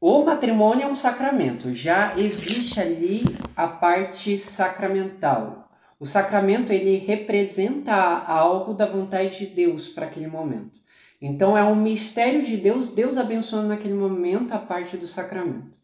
o 0.00 0.24
matrimônio 0.24 0.84
é 0.84 0.86
um 0.86 0.94
sacramento. 0.94 1.74
Já 1.74 2.16
existe 2.16 2.80
ali 2.80 3.24
a 3.56 3.66
parte 3.66 4.38
sacramental. 4.38 5.68
O 5.98 6.06
sacramento 6.06 6.72
ele 6.72 6.96
representa 6.98 7.94
algo 7.94 8.72
da 8.72 8.86
vontade 8.86 9.38
de 9.38 9.46
Deus 9.46 9.88
para 9.88 10.06
aquele 10.06 10.28
momento. 10.28 10.78
Então 11.20 11.58
é 11.58 11.64
um 11.64 11.74
mistério 11.74 12.44
de 12.44 12.56
Deus, 12.56 12.92
Deus 12.92 13.16
abençoando 13.16 13.68
naquele 13.68 13.94
momento 13.94 14.52
a 14.52 14.58
parte 14.58 14.96
do 14.96 15.08
sacramento. 15.08 15.76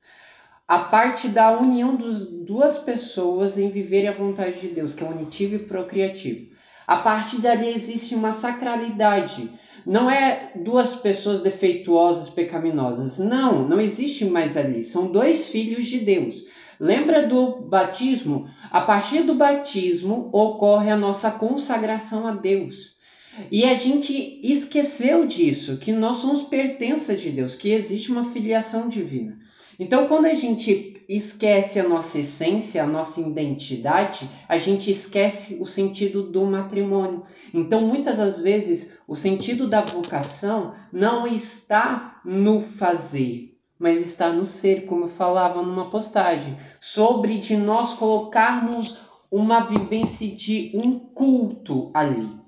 A 0.66 0.78
parte 0.78 1.26
da 1.28 1.50
união 1.50 1.96
dos 1.96 2.30
duas 2.30 2.78
pessoas 2.78 3.58
em 3.58 3.68
viverem 3.68 4.08
a 4.08 4.12
vontade 4.12 4.60
de 4.60 4.68
Deus, 4.68 4.94
que 4.94 5.02
é 5.02 5.08
unitivo 5.08 5.56
e 5.56 5.58
procriativo. 5.58 6.54
A 6.86 6.98
partir 6.98 7.40
dali 7.40 7.68
existe 7.68 8.14
uma 8.14 8.32
sacralidade. 8.32 9.50
Não 9.86 10.10
é 10.10 10.52
duas 10.54 10.94
pessoas 10.96 11.42
defeituosas, 11.42 12.30
pecaminosas. 12.30 13.18
Não, 13.18 13.68
não 13.68 13.80
existe 13.80 14.24
mais 14.24 14.56
ali. 14.56 14.82
São 14.82 15.12
dois 15.12 15.48
filhos 15.48 15.86
de 15.86 15.98
Deus. 15.98 16.44
Lembra 16.80 17.26
do 17.26 17.60
batismo? 17.62 18.48
A 18.70 18.80
partir 18.80 19.22
do 19.22 19.34
batismo 19.34 20.30
ocorre 20.32 20.90
a 20.90 20.96
nossa 20.96 21.30
consagração 21.30 22.26
a 22.26 22.32
Deus. 22.32 22.94
E 23.50 23.64
a 23.64 23.74
gente 23.74 24.40
esqueceu 24.42 25.26
disso, 25.26 25.76
que 25.78 25.92
nós 25.92 26.18
somos 26.18 26.44
pertença 26.44 27.16
de 27.16 27.30
Deus, 27.30 27.54
que 27.54 27.70
existe 27.70 28.10
uma 28.10 28.24
filiação 28.24 28.88
divina. 28.88 29.38
Então, 29.78 30.06
quando 30.06 30.26
a 30.26 30.34
gente 30.34 31.04
esquece 31.08 31.78
a 31.80 31.88
nossa 31.88 32.18
essência, 32.18 32.82
a 32.82 32.86
nossa 32.86 33.20
identidade, 33.20 34.28
a 34.48 34.56
gente 34.56 34.90
esquece 34.90 35.60
o 35.60 35.66
sentido 35.66 36.22
do 36.22 36.44
matrimônio. 36.46 37.22
Então, 37.52 37.80
muitas 37.82 38.18
das 38.18 38.40
vezes, 38.40 38.98
o 39.06 39.14
sentido 39.14 39.66
da 39.66 39.80
vocação 39.80 40.72
não 40.92 41.26
está 41.26 42.20
no 42.24 42.60
fazer, 42.60 43.58
mas 43.78 44.00
está 44.00 44.32
no 44.32 44.44
ser, 44.44 44.86
como 44.86 45.04
eu 45.04 45.08
falava 45.08 45.60
numa 45.60 45.90
postagem, 45.90 46.56
sobre 46.80 47.38
de 47.38 47.56
nós 47.56 47.94
colocarmos 47.94 48.98
uma 49.30 49.60
vivência 49.60 50.28
de 50.28 50.70
um 50.74 50.98
culto 50.98 51.90
ali 51.92 52.43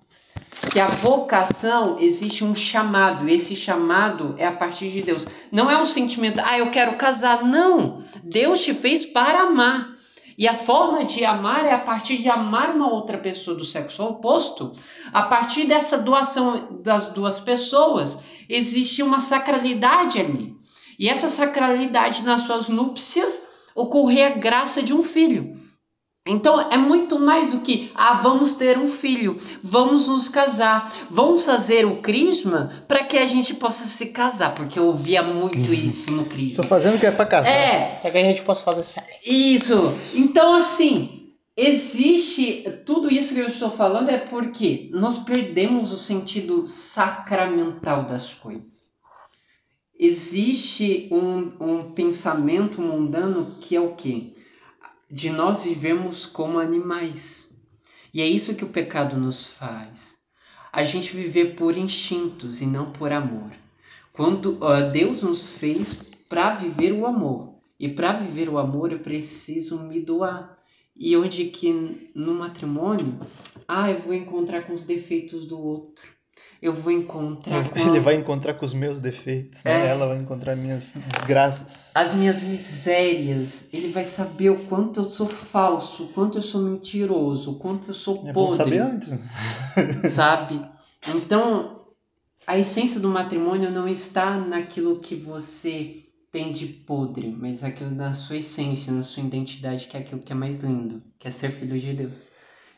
que 0.70 0.80
a 0.80 0.86
vocação 0.86 1.98
existe 2.00 2.44
um 2.44 2.54
chamado, 2.54 3.28
esse 3.28 3.54
chamado 3.54 4.34
é 4.38 4.46
a 4.46 4.52
partir 4.52 4.90
de 4.90 5.02
Deus. 5.02 5.26
Não 5.50 5.70
é 5.70 5.80
um 5.80 5.86
sentimento, 5.86 6.40
ah, 6.44 6.58
eu 6.58 6.70
quero 6.70 6.96
casar. 6.96 7.44
Não! 7.44 7.94
Deus 8.22 8.62
te 8.62 8.74
fez 8.74 9.04
para 9.04 9.42
amar. 9.42 9.92
E 10.38 10.46
a 10.46 10.54
forma 10.54 11.04
de 11.04 11.24
amar 11.24 11.64
é 11.64 11.72
a 11.72 11.78
partir 11.78 12.18
de 12.18 12.28
amar 12.28 12.74
uma 12.74 12.92
outra 12.92 13.16
pessoa 13.16 13.56
do 13.56 13.64
sexo 13.64 14.04
oposto. 14.04 14.72
A 15.12 15.22
partir 15.22 15.64
dessa 15.64 15.96
doação 15.96 16.80
das 16.82 17.08
duas 17.08 17.40
pessoas, 17.40 18.18
existe 18.48 19.02
uma 19.02 19.20
sacralidade 19.20 20.18
ali. 20.18 20.54
E 20.98 21.08
essa 21.08 21.30
sacralidade 21.30 22.22
nas 22.22 22.42
suas 22.42 22.68
núpcias 22.68 23.46
ocorrer 23.74 24.32
a 24.32 24.36
graça 24.36 24.82
de 24.82 24.92
um 24.92 25.02
filho. 25.02 25.50
Então 26.26 26.60
é 26.70 26.76
muito 26.76 27.18
mais 27.18 27.52
do 27.52 27.60
que, 27.60 27.90
ah, 27.94 28.14
vamos 28.14 28.56
ter 28.56 28.76
um 28.76 28.88
filho, 28.88 29.36
vamos 29.62 30.08
nos 30.08 30.28
casar, 30.28 30.92
vamos 31.08 31.44
fazer 31.44 31.86
o 31.86 31.96
crisma 31.96 32.70
para 32.88 33.04
que 33.04 33.16
a 33.16 33.26
gente 33.26 33.54
possa 33.54 33.84
se 33.84 34.06
casar, 34.06 34.54
porque 34.54 34.78
eu 34.78 34.86
ouvia 34.86 35.22
muito 35.22 35.58
isso 35.72 36.12
no 36.12 36.24
crisma. 36.24 36.62
Tô 36.62 36.68
fazendo 36.68 36.96
o 36.96 36.98
que 36.98 37.06
é 37.06 37.12
pra 37.12 37.26
casar. 37.26 37.48
É, 37.50 37.98
Para 38.02 38.10
que 38.10 38.18
a 38.18 38.24
gente 38.24 38.42
possa 38.42 38.62
fazer 38.62 38.82
sério. 38.82 39.08
isso. 39.24 39.94
Então 40.14 40.54
assim, 40.54 41.30
existe 41.56 42.64
tudo 42.84 43.12
isso 43.12 43.32
que 43.32 43.40
eu 43.40 43.46
estou 43.46 43.70
falando 43.70 44.08
é 44.10 44.18
porque 44.18 44.90
nós 44.92 45.18
perdemos 45.18 45.92
o 45.92 45.96
sentido 45.96 46.66
sacramental 46.66 48.04
das 48.04 48.34
coisas. 48.34 48.86
Existe 49.98 51.08
um, 51.10 51.52
um 51.58 51.92
pensamento 51.92 52.82
mundano 52.82 53.56
que 53.60 53.74
é 53.74 53.80
o 53.80 53.94
quê? 53.94 54.34
De 55.10 55.30
nós 55.30 55.64
vivemos 55.64 56.26
como 56.26 56.58
animais. 56.58 57.48
E 58.12 58.22
é 58.22 58.26
isso 58.26 58.54
que 58.54 58.64
o 58.64 58.68
pecado 58.68 59.16
nos 59.16 59.46
faz. 59.46 60.16
A 60.72 60.82
gente 60.82 61.14
viver 61.14 61.54
por 61.54 61.76
instintos 61.76 62.60
e 62.60 62.66
não 62.66 62.90
por 62.90 63.12
amor. 63.12 63.52
Quando 64.12 64.54
uh, 64.54 64.90
Deus 64.90 65.22
nos 65.22 65.46
fez 65.56 65.94
para 66.28 66.54
viver 66.54 66.92
o 66.92 67.06
amor. 67.06 67.54
E 67.78 67.88
para 67.88 68.14
viver 68.14 68.48
o 68.48 68.58
amor 68.58 68.90
eu 68.90 68.98
preciso 68.98 69.78
me 69.78 70.00
doar. 70.00 70.58
E 70.94 71.16
onde 71.16 71.46
que 71.46 72.10
no 72.14 72.34
matrimônio, 72.34 73.20
ah, 73.68 73.90
eu 73.90 74.00
vou 74.00 74.14
encontrar 74.14 74.62
com 74.62 74.72
os 74.72 74.84
defeitos 74.84 75.46
do 75.46 75.60
outro. 75.60 76.15
Eu 76.60 76.72
vou 76.72 76.90
encontrar 76.92 77.68
com 77.68 77.78
Ele 77.78 78.00
vai 78.00 78.14
encontrar 78.14 78.54
com 78.54 78.64
os 78.64 78.72
meus 78.72 78.98
defeitos, 79.00 79.62
né? 79.62 79.86
É. 79.86 79.88
Ela 79.88 80.06
vai 80.08 80.18
encontrar 80.18 80.56
minhas 80.56 80.92
desgraças. 80.94 81.90
as 81.94 82.14
minhas 82.14 82.42
misérias. 82.42 83.66
Ele 83.72 83.88
vai 83.88 84.04
saber 84.04 84.50
o 84.50 84.58
quanto 84.64 85.00
eu 85.00 85.04
sou 85.04 85.28
falso, 85.28 86.04
o 86.04 86.08
quanto 86.08 86.38
eu 86.38 86.42
sou 86.42 86.62
mentiroso, 86.62 87.52
o 87.52 87.58
quanto 87.58 87.88
eu 87.88 87.94
sou 87.94 88.26
É 88.26 88.32
bom 88.32 88.48
podre. 88.48 88.56
saber 88.56 88.78
antes. 88.78 89.10
né? 89.10 89.18
sabe? 90.08 90.60
Então, 91.08 91.82
a 92.46 92.58
essência 92.58 92.98
do 93.00 93.08
matrimônio 93.08 93.70
não 93.70 93.86
está 93.86 94.36
naquilo 94.38 95.00
que 95.00 95.14
você 95.14 96.04
tem 96.32 96.52
de 96.52 96.66
podre, 96.66 97.28
mas 97.30 97.62
aquilo 97.64 97.90
na 97.90 98.12
sua 98.14 98.36
essência, 98.36 98.92
na 98.92 99.02
sua 99.02 99.22
identidade, 99.22 99.86
que 99.86 99.96
é 99.96 100.00
aquilo 100.00 100.20
que 100.20 100.32
é 100.32 100.34
mais 100.34 100.58
lindo, 100.58 101.02
que 101.18 101.28
é 101.28 101.30
ser 101.30 101.50
filho 101.50 101.78
de 101.78 101.92
Deus. 101.92 102.12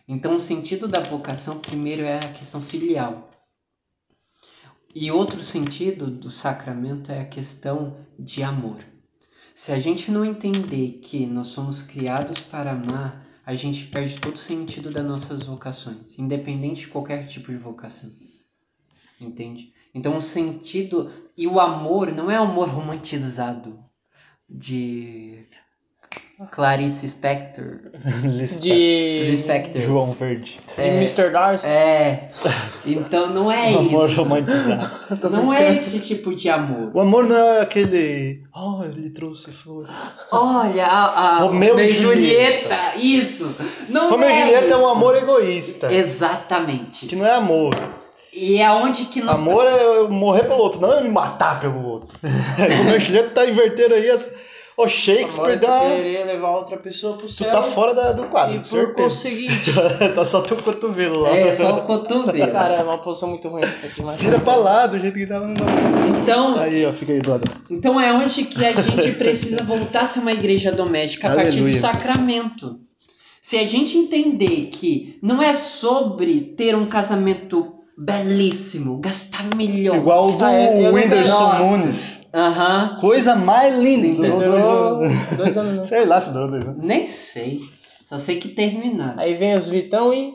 Então, 0.06 0.36
o 0.36 0.40
sentido 0.40 0.88
da 0.88 1.00
vocação, 1.00 1.58
primeiro, 1.58 2.02
é 2.02 2.18
a 2.24 2.32
questão 2.32 2.60
filial. 2.60 3.30
E 4.94 5.10
outro 5.10 5.42
sentido 5.42 6.10
do 6.10 6.30
sacramento 6.30 7.12
é 7.12 7.20
a 7.20 7.26
questão 7.26 7.96
de 8.18 8.42
amor. 8.42 8.78
Se 9.54 9.72
a 9.72 9.78
gente 9.78 10.10
não 10.10 10.24
entender 10.24 11.00
que 11.02 11.26
nós 11.26 11.48
somos 11.48 11.82
criados 11.82 12.40
para 12.40 12.72
amar, 12.72 13.26
a 13.44 13.54
gente 13.54 13.86
perde 13.86 14.18
todo 14.18 14.36
o 14.36 14.38
sentido 14.38 14.90
das 14.90 15.04
nossas 15.04 15.46
vocações, 15.46 16.18
independente 16.18 16.82
de 16.82 16.88
qualquer 16.88 17.26
tipo 17.26 17.50
de 17.50 17.58
vocação. 17.58 18.10
Entende? 19.20 19.72
Então 19.94 20.16
o 20.16 20.22
sentido 20.22 21.10
e 21.36 21.46
o 21.46 21.58
amor 21.58 22.12
não 22.12 22.30
é 22.30 22.36
amor 22.36 22.68
romantizado 22.68 23.82
de 24.48 25.44
Clarice 26.46 27.08
Spector. 27.08 27.78
De. 28.60 29.28
Lispector. 29.30 29.80
João 29.82 30.12
Verde. 30.12 30.58
De 30.76 30.82
Mr. 30.82 31.30
Darcy. 31.30 31.66
É. 31.66 32.30
Então 32.86 33.28
não 33.32 33.50
é 33.50 33.74
Amor 33.74 34.08
isso. 34.08 34.22
romantizado. 34.22 34.88
Não 35.30 35.52
é 35.52 35.74
esse 35.74 35.98
tipo 36.00 36.34
de 36.34 36.48
amor. 36.48 36.90
O 36.94 37.00
amor 37.00 37.24
não 37.26 37.36
é 37.36 37.60
aquele. 37.62 38.42
Oh, 38.54 38.82
ele 38.84 39.10
trouxe 39.10 39.50
flores. 39.50 39.90
Olha, 40.30 40.86
a, 40.86 41.04
a 41.06 41.38
Romeu 41.40 41.78
e 41.80 41.92
Julieta. 41.92 42.94
Isso. 42.96 43.52
Não 43.88 44.10
Romeu 44.10 44.28
é 44.28 44.32
e 44.36 44.40
Julieta 44.40 44.74
é 44.74 44.76
um 44.76 44.80
isso. 44.80 44.88
amor 44.88 45.16
egoísta. 45.16 45.92
Exatamente. 45.92 47.06
Que 47.06 47.16
não 47.16 47.26
é 47.26 47.34
amor. 47.34 47.74
E 48.32 48.60
é 48.60 48.70
onde 48.70 49.06
que 49.06 49.20
nós 49.22 49.38
Amor 49.38 49.66
é 49.66 49.82
eu 49.82 50.08
morrer 50.10 50.44
pelo 50.44 50.58
outro, 50.60 50.80
não 50.80 50.92
é 50.92 51.02
me 51.02 51.08
matar 51.08 51.58
pelo 51.60 51.82
outro. 51.84 52.16
Romeu 52.78 52.96
e 52.96 53.00
Julieta 53.00 53.30
tá 53.30 53.46
invertendo 53.46 53.94
aí 53.94 54.08
as. 54.10 54.32
O 54.78 54.86
Shakespeare 54.86 55.58
tu 55.58 55.66
dá. 55.66 55.80
querer 55.80 56.24
levar 56.24 56.50
outra 56.56 56.76
pessoa 56.76 57.16
pro 57.16 57.26
Tu 57.26 57.32
céu. 57.32 57.50
tá 57.50 57.62
fora 57.64 57.92
da- 57.92 58.12
do 58.12 58.24
quadro, 58.26 58.54
E 58.54 58.58
por 58.60 58.66
certeza. 58.66 58.92
conseguinte. 58.94 59.72
tá 60.14 60.24
só 60.24 60.40
teu 60.42 60.56
cotovelo 60.58 61.20
lá. 61.22 61.30
É, 61.36 61.52
só 61.54 61.78
o 61.78 61.82
cotovelo. 61.82 62.52
Cara, 62.52 62.74
é 62.74 62.82
uma 62.84 62.98
posição 62.98 63.28
muito 63.30 63.48
ruim 63.48 63.62
essa 63.64 63.76
daqui, 63.86 64.00
mas. 64.02 64.20
Tira 64.20 64.38
pra 64.38 64.54
lá, 64.54 64.86
do 64.86 64.98
jeito 65.00 65.18
que 65.18 65.26
tava 65.26 65.48
no. 65.48 65.54
Então, 66.22 66.58
Aí, 66.60 66.86
ó, 66.86 66.92
fica 66.92 67.12
aí 67.12 67.20
do 67.20 67.28
lado. 67.30 67.50
então 67.68 68.00
é 68.00 68.12
onde 68.12 68.44
que 68.44 68.64
a 68.64 68.72
gente 68.72 69.12
precisa 69.18 69.64
voltar 69.64 70.02
a 70.02 70.06
ser 70.06 70.20
uma 70.20 70.32
igreja 70.32 70.70
doméstica 70.70 71.28
a 71.28 71.34
partir 71.34 71.56
do 71.58 71.64
Aleluia. 71.64 71.80
sacramento. 71.80 72.78
Se 73.42 73.56
a 73.56 73.66
gente 73.66 73.96
entender 73.98 74.66
que 74.70 75.18
não 75.22 75.42
é 75.42 75.54
sobre 75.54 76.40
ter 76.56 76.76
um 76.76 76.86
casamento 76.86 77.77
belíssimo, 77.98 78.98
gastar 78.98 79.54
milhões. 79.56 79.98
Igual 80.00 80.28
o 80.28 80.32
do 80.38 80.44
Ah, 80.44 80.52
é, 80.52 80.90
Whindersson. 80.90 81.58
Nunes. 81.58 82.26
Aham. 82.32 82.98
Coisa 83.00 83.34
mais 83.34 83.76
linda. 83.78 84.28
Durou 84.28 84.38
dois 84.38 84.62
Durou 84.64 85.02
anos. 85.04 85.36
dois 85.36 85.56
anos, 85.56 85.76
né? 85.78 85.84
Sei 85.84 86.04
lá 86.06 86.20
se 86.20 86.32
durou 86.32 86.50
dois 86.50 86.64
anos. 86.64 86.84
Nem 86.84 87.06
sei. 87.06 87.60
Só 88.04 88.16
sei 88.18 88.38
que 88.38 88.48
terminaram. 88.48 89.18
Aí 89.20 89.34
vem 89.34 89.56
os 89.56 89.68
Vitão 89.68 90.12
e. 90.14 90.34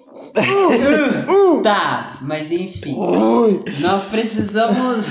Tá, 1.63 2.17
mas 2.21 2.51
enfim. 2.51 2.95
Nós 3.79 4.03
precisamos. 4.05 5.07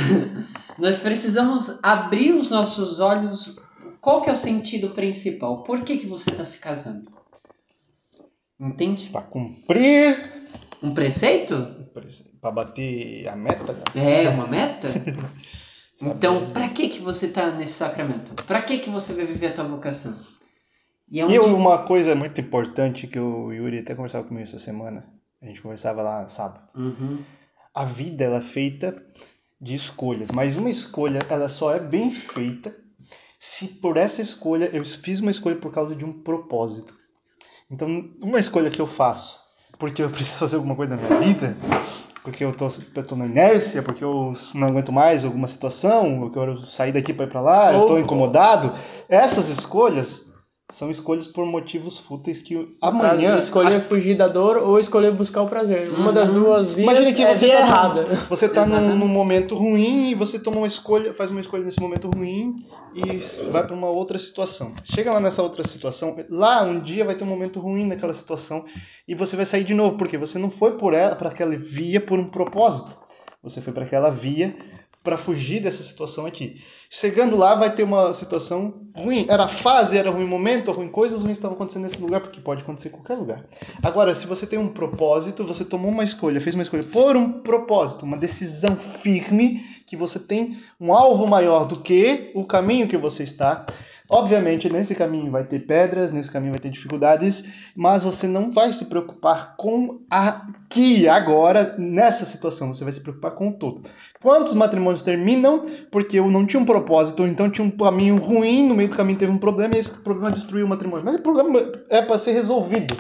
Nós 0.79 0.99
precisamos 0.99 1.79
abrir 1.83 2.33
os 2.35 2.51
nossos 2.51 3.01
olhos. 3.01 3.55
Qual 4.01 4.21
que 4.21 4.31
é 4.31 4.33
o 4.33 4.37
sentido 4.37 4.91
principal? 4.91 5.63
Por 5.63 5.81
que, 5.81 5.97
que 5.97 6.07
você 6.07 6.31
está 6.31 6.45
se 6.45 6.59
casando? 6.59 7.05
Entende? 8.61 9.09
Pra 9.11 9.23
cumprir. 9.23 10.42
Um 10.83 10.93
preceito? 10.93 11.87
Pra 12.41 12.51
bater 12.51 13.29
a 13.29 13.37
meta. 13.37 13.73
né? 13.95 14.25
É 14.25 14.29
uma 14.29 14.47
meta? 14.47 14.89
Então, 16.05 16.51
pra 16.51 16.69
que 16.69 16.89
que 16.89 17.01
você 17.01 17.29
tá 17.29 17.53
nesse 17.53 17.75
sacramento? 17.75 18.35
Pra 18.45 18.61
que 18.61 18.79
que 18.79 18.91
você 18.91 19.15
vai 19.15 19.25
viver 19.25 19.47
a 19.47 19.53
tua 19.53 19.63
vocação? 19.63 20.19
E 21.09 21.21
é 21.21 21.25
onde... 21.25 21.37
E 21.37 21.39
uma 21.39 21.79
coisa 21.85 22.17
muito 22.17 22.41
importante 22.41 23.07
que 23.07 23.21
o 23.21 23.53
Yuri 23.53 23.79
até 23.79 23.95
conversava 23.95 24.27
comigo 24.27 24.43
essa 24.43 24.59
semana. 24.59 25.09
A 25.41 25.47
gente 25.47 25.63
conversava 25.63 26.03
lá 26.03 26.29
sábado. 26.29 26.69
Uhum. 26.75 27.19
A 27.73 27.85
vida 27.85 28.25
ela 28.25 28.39
é 28.39 28.41
feita 28.41 29.01
de 29.61 29.77
escolhas, 29.77 30.33
mas 30.33 30.57
uma 30.57 30.71
escolha 30.71 31.21
ela 31.31 31.49
só 31.49 31.73
é 31.73 31.79
bem 31.79 32.11
feita 32.11 32.75
se 33.39 33.69
por 33.69 33.97
essa 33.97 34.21
escolha 34.21 34.71
eu 34.73 34.85
fiz 34.85 35.21
uma 35.21 35.31
escolha 35.31 35.57
por 35.57 35.73
causa 35.73 35.95
de 35.95 36.05
um 36.05 36.13
propósito. 36.13 36.97
Então, 37.71 38.11
uma 38.21 38.41
escolha 38.41 38.71
que 38.71 38.81
eu 38.81 38.87
faço 38.87 39.42
porque 39.79 40.03
eu 40.03 40.11
preciso 40.11 40.39
fazer 40.39 40.57
alguma 40.57 40.75
coisa 40.75 40.97
na 40.97 41.03
minha 41.03 41.21
vida, 41.21 41.57
porque 42.23 42.45
eu 42.45 42.53
tô, 42.53 42.69
eu 42.95 43.03
tô 43.03 43.17
na 43.17 43.27
inércia, 43.27 43.83
porque 43.83 44.03
eu 44.03 44.33
não 44.55 44.69
aguento 44.69 44.93
mais 44.93 45.25
alguma 45.25 45.49
situação, 45.49 46.23
eu 46.23 46.31
quero 46.31 46.67
sair 46.67 46.93
daqui 46.93 47.13
para 47.13 47.27
ir 47.27 47.29
para 47.29 47.41
lá, 47.41 47.73
eu 47.73 47.87
tô 47.87 47.99
incomodado. 47.99 48.73
Essas 49.09 49.49
escolhas 49.49 50.32
são 50.73 50.91
escolhas 50.91 51.27
por 51.27 51.45
motivos 51.47 51.99
fúteis 51.99 52.41
que 52.43 52.75
amanhã 52.81 53.29
Caso 53.35 53.39
escolher 53.39 53.81
fugir 53.83 54.15
da 54.17 54.27
dor 54.27 54.57
ou 54.57 54.79
escolher 54.81 55.13
buscar 55.13 55.43
o 55.43 55.49
prazer. 55.49 55.91
Uma 55.91 56.13
das 56.13 56.31
duas 56.31 56.73
vias 56.73 56.89
Imagina 56.91 57.13
que 57.15 57.23
é 57.23 57.35
você 57.35 57.49
tá, 57.49 57.53
num- 57.61 57.67
errada. 57.67 58.05
você 58.29 58.49
tá 58.49 58.67
num, 58.67 58.97
num 58.97 59.07
momento 59.09 59.55
ruim 59.55 60.11
e 60.11 60.15
você 60.15 60.39
toma 60.39 60.57
uma 60.59 60.67
escolha, 60.67 61.13
faz 61.13 61.31
uma 61.31 61.41
escolha 61.41 61.63
nesse 61.63 61.79
momento 61.81 62.11
ruim 62.11 62.55
e 62.95 63.19
vai 63.51 63.67
para 63.67 63.77
uma 63.77 63.89
outra 63.89 64.19
situação. 64.19 64.73
Chega 64.83 65.13
lá 65.13 65.21
nessa 65.21 65.43
outra 65.43 65.63
situação, 65.63 66.17
lá 66.31 66.63
um 66.63 66.81
dia 66.81 67.05
vai 67.05 67.15
ter 67.15 67.25
um 67.25 67.29
momento 67.29 67.61
ruim 67.61 67.87
naquela 67.87 68.13
situação 68.15 68.65
e 69.07 69.15
você 69.15 69.37
vai 69.37 69.45
sair 69.47 69.65
de 69.65 69.75
novo, 69.75 69.99
porque 69.99 70.17
você 70.17 70.39
não 70.39 70.51
foi 70.51 70.79
por 70.79 70.95
ela 70.95 71.15
para 71.15 71.29
aquela 71.29 71.57
via 71.57 72.01
por 72.01 72.19
um 72.19 72.25
propósito. 72.29 72.97
Você 73.43 73.61
foi 73.61 73.73
para 73.73 73.85
aquela 73.85 74.09
via 74.09 74.55
para 75.03 75.17
fugir 75.17 75.61
dessa 75.61 75.83
situação 75.83 76.27
aqui. 76.27 76.61
Chegando 76.89 77.37
lá 77.37 77.55
vai 77.55 77.75
ter 77.75 77.83
uma 77.83 78.13
situação 78.13 78.83
ruim. 78.95 79.27
Era 79.29 79.49
fase, 79.49 79.97
era 79.97 80.11
ruim 80.11 80.27
momento, 80.27 80.71
ruim 80.71 80.89
coisas 80.89 81.23
ruins 81.23 81.39
estavam 81.39 81.57
acontecendo 81.57 81.85
nesse 81.85 82.01
lugar, 82.01 82.21
porque 82.21 82.41
pode 82.41 82.63
acontecer 82.63 82.89
em 82.89 82.93
qualquer 82.93 83.15
lugar. 83.15 83.45
Agora, 83.83 84.15
se 84.15 84.27
você 84.27 84.47
tem 84.47 84.59
um 84.59 84.69
propósito, 84.69 85.45
você 85.45 85.65
tomou 85.65 85.91
uma 85.91 86.05
escolha, 86.05 86.41
fez 86.41 86.55
uma 86.55 86.63
escolha 86.63 86.83
por 86.85 87.17
um 87.17 87.41
propósito, 87.41 88.05
uma 88.05 88.17
decisão 88.17 88.77
firme, 88.77 89.61
que 89.87 89.97
você 89.97 90.19
tem 90.19 90.59
um 90.81 90.93
alvo 90.93 91.27
maior 91.27 91.67
do 91.67 91.81
que 91.81 92.31
o 92.35 92.45
caminho 92.45 92.87
que 92.87 92.97
você 92.97 93.25
está. 93.25 93.67
Obviamente, 94.13 94.69
nesse 94.69 94.95
caminho 94.95 95.31
vai 95.31 95.43
ter 95.43 95.61
pedras, 95.61 96.11
nesse 96.11 96.31
caminho 96.31 96.53
vai 96.53 96.61
ter 96.61 96.69
dificuldades, 96.69 97.73
mas 97.75 98.03
você 98.03 98.27
não 98.27 98.53
vai 98.53 98.71
se 98.71 98.85
preocupar 98.85 99.57
com 99.57 100.03
aqui, 100.11 101.09
agora, 101.09 101.75
nessa 101.79 102.27
situação. 102.27 102.75
Você 102.75 102.85
vai 102.85 102.93
se 102.93 103.01
preocupar 103.01 103.31
com 103.31 103.49
o 103.49 103.53
todo. 103.55 103.89
Quantos 104.23 104.55
matrimônios 104.55 105.03
terminam 105.03 105.65
porque 105.91 106.19
eu 106.19 106.31
não 106.31 106.47
tinha 106.47 106.61
um 106.61 106.65
propósito, 106.65 107.23
ou 107.23 107.29
então 107.29 107.51
tinha 107.51 107.67
um 107.67 107.71
caminho 107.71 108.17
ruim, 108.17 108.67
no 108.67 108.75
meio 108.75 108.89
do 108.89 108.97
caminho 108.97 109.19
teve 109.19 109.33
um 109.33 109.39
problema 109.39 109.75
e 109.75 109.79
esse 109.79 110.03
problema 110.03 110.31
destruiu 110.31 110.65
o 110.65 110.69
matrimônio. 110.69 111.05
Mas 111.05 111.17
o 111.17 111.23
problema 111.23 111.73
é 111.91 112.01
para 112.01 112.19
ser 112.19 112.33
resolvido. 112.33 112.97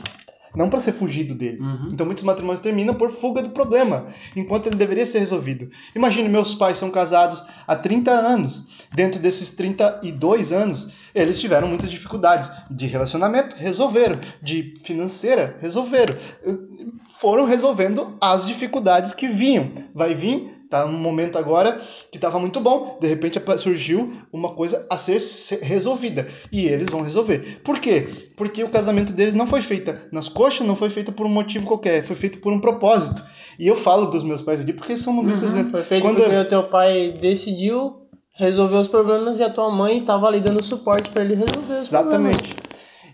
Não 0.54 0.68
para 0.68 0.80
ser 0.80 0.92
fugido 0.92 1.34
dele. 1.34 1.58
Então 1.90 2.04
muitos 2.04 2.24
matrimônios 2.24 2.60
terminam 2.60 2.94
por 2.94 3.10
fuga 3.10 3.40
do 3.40 3.50
problema, 3.50 4.08
enquanto 4.36 4.66
ele 4.66 4.76
deveria 4.76 5.06
ser 5.06 5.20
resolvido. 5.20 5.70
Imagine, 5.96 6.28
meus 6.28 6.54
pais 6.54 6.76
são 6.76 6.90
casados 6.90 7.42
há 7.66 7.74
30 7.74 8.10
anos. 8.10 8.86
Dentro 8.94 9.18
desses 9.18 9.48
32 9.50 10.52
anos, 10.52 10.90
eles 11.14 11.40
tiveram 11.40 11.68
muitas 11.68 11.90
dificuldades 11.90 12.50
de 12.70 12.86
relacionamento, 12.86 13.56
resolveram. 13.56 14.18
De 14.42 14.74
financeira, 14.82 15.56
resolveram. 15.58 16.16
Foram 17.18 17.46
resolvendo 17.46 18.14
as 18.20 18.44
dificuldades 18.44 19.14
que 19.14 19.28
vinham. 19.28 19.70
Vai 19.94 20.14
vir 20.14 20.50
Tá 20.72 20.86
num 20.86 20.98
momento 20.98 21.36
agora 21.36 21.78
que 22.10 22.16
estava 22.16 22.40
muito 22.40 22.58
bom, 22.58 22.96
de 22.98 23.06
repente 23.06 23.38
surgiu 23.58 24.10
uma 24.32 24.54
coisa 24.54 24.86
a 24.88 24.96
ser 24.96 25.20
se- 25.20 25.62
resolvida 25.62 26.26
e 26.50 26.64
eles 26.64 26.86
vão 26.88 27.02
resolver. 27.02 27.60
Por 27.62 27.78
quê? 27.78 28.06
Porque 28.38 28.64
o 28.64 28.70
casamento 28.70 29.12
deles 29.12 29.34
não 29.34 29.46
foi 29.46 29.60
feito 29.60 29.94
nas 30.10 30.30
coxas, 30.30 30.66
não 30.66 30.74
foi 30.74 30.88
feito 30.88 31.12
por 31.12 31.26
um 31.26 31.28
motivo 31.28 31.66
qualquer, 31.66 32.02
foi 32.04 32.16
feito 32.16 32.38
por 32.38 32.50
um 32.54 32.58
propósito. 32.58 33.22
E 33.58 33.66
eu 33.66 33.76
falo 33.76 34.06
dos 34.06 34.24
meus 34.24 34.40
pais 34.40 34.60
aqui 34.60 34.72
porque 34.72 34.96
são 34.96 35.12
muitos 35.12 35.42
exemplos. 35.42 35.72
Foi 35.72 35.82
feito 35.82 36.02
Quando 36.04 36.22
porque 36.22 36.38
o 36.38 36.48
teu 36.48 36.62
pai 36.64 37.12
decidiu 37.20 38.06
resolver 38.34 38.76
os 38.76 38.88
problemas 38.88 39.38
e 39.40 39.42
a 39.42 39.50
tua 39.50 39.70
mãe 39.70 40.02
tava 40.02 40.26
ali 40.26 40.40
dando 40.40 40.62
suporte 40.62 41.10
pra 41.10 41.22
ele 41.22 41.34
resolver 41.34 41.58
os 41.82 41.86
problemas. 41.86 41.86
Exatamente. 41.86 42.54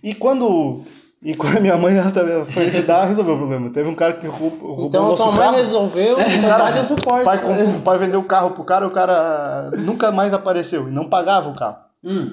E 0.01 0.15
quando 0.15 0.81
e 1.21 1.35
quando 1.35 1.57
a 1.57 1.61
minha 1.61 1.77
mãe 1.77 1.97
ela 1.97 2.11
também 2.13 2.45
foi 2.45 2.69
ajudar, 2.69 3.07
resolveu 3.07 3.35
o 3.35 3.39
problema. 3.39 3.71
Teve 3.71 3.89
um 3.89 3.95
cara 3.95 4.15
que 4.15 4.27
roubou, 4.27 4.69
roubou 4.69 4.87
Então 4.87 5.03
o 5.03 5.07
a 5.07 5.09
nosso 5.11 5.23
tua 5.25 5.33
mãe 5.33 5.45
carro. 5.45 5.57
resolveu 5.57 6.21
e 6.21 6.41
teu 6.41 6.49
pai 6.49 6.73
deu 6.73 6.85
suporte. 6.85 7.23
O 7.23 7.25
pai, 7.25 7.39
o 7.77 7.81
pai 7.81 7.99
vendeu 7.99 8.21
o 8.21 8.25
carro 8.25 8.51
pro 8.53 8.65
cara, 8.65 8.87
o 8.87 8.91
cara 8.91 9.71
nunca 9.79 10.13
mais 10.13 10.33
apareceu 10.33 10.89
e 10.89 10.93
não 10.93 11.09
pagava 11.09 11.49
o 11.49 11.55
carro. 11.55 11.79
Hum. 12.05 12.31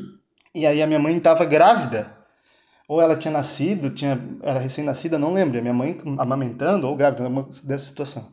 E 0.53 0.65
aí 0.65 0.81
a 0.81 0.87
minha 0.87 0.99
mãe 0.99 1.17
estava 1.17 1.43
grávida. 1.45 2.13
Ou 2.87 3.01
ela 3.01 3.15
tinha 3.15 3.31
nascido, 3.31 3.89
tinha, 3.89 4.21
era 4.43 4.59
recém-nascida, 4.59 5.17
não 5.17 5.33
lembro. 5.33 5.57
A 5.57 5.61
minha 5.61 5.73
mãe 5.73 5.99
amamentando 6.19 6.87
ou 6.87 6.95
grávida, 6.95 7.27
dessa 7.63 7.85
situação. 7.85 8.27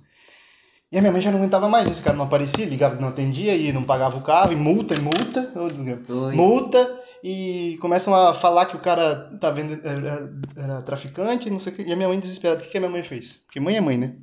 E 0.92 0.98
a 0.98 1.00
minha 1.00 1.10
mãe 1.10 1.22
já 1.22 1.30
não 1.30 1.38
aguentava 1.38 1.70
mais. 1.70 1.88
Esse 1.90 2.02
cara 2.02 2.14
não 2.14 2.26
aparecia, 2.26 2.66
ligava, 2.66 3.00
não 3.00 3.08
atendia 3.08 3.56
e 3.56 3.72
não 3.72 3.82
pagava 3.82 4.18
o 4.18 4.22
carro, 4.22 4.52
e 4.52 4.56
multa, 4.56 4.94
e 4.94 5.00
multa. 5.00 5.50
ô, 5.56 5.70
desgrama. 5.70 6.02
Oi. 6.06 6.36
Multa, 6.36 7.00
e 7.22 7.78
começam 7.80 8.14
a 8.14 8.34
falar 8.34 8.66
que 8.66 8.76
o 8.76 8.80
cara 8.80 9.30
tá 9.40 9.50
vendo, 9.50 9.80
era, 9.86 10.32
era 10.56 10.82
traficante, 10.82 11.48
não 11.48 11.58
sei 11.58 11.72
o 11.72 11.76
que. 11.76 11.82
E 11.82 11.92
a 11.92 11.96
minha 11.96 12.08
mãe 12.08 12.18
desesperada, 12.18 12.60
o 12.60 12.64
que 12.64 12.70
que 12.70 12.76
a 12.76 12.80
minha 12.80 12.92
mãe 12.92 13.02
fez? 13.02 13.36
Porque 13.46 13.60
mãe 13.60 13.76
é 13.76 13.80
mãe, 13.80 13.96
né? 13.96 14.16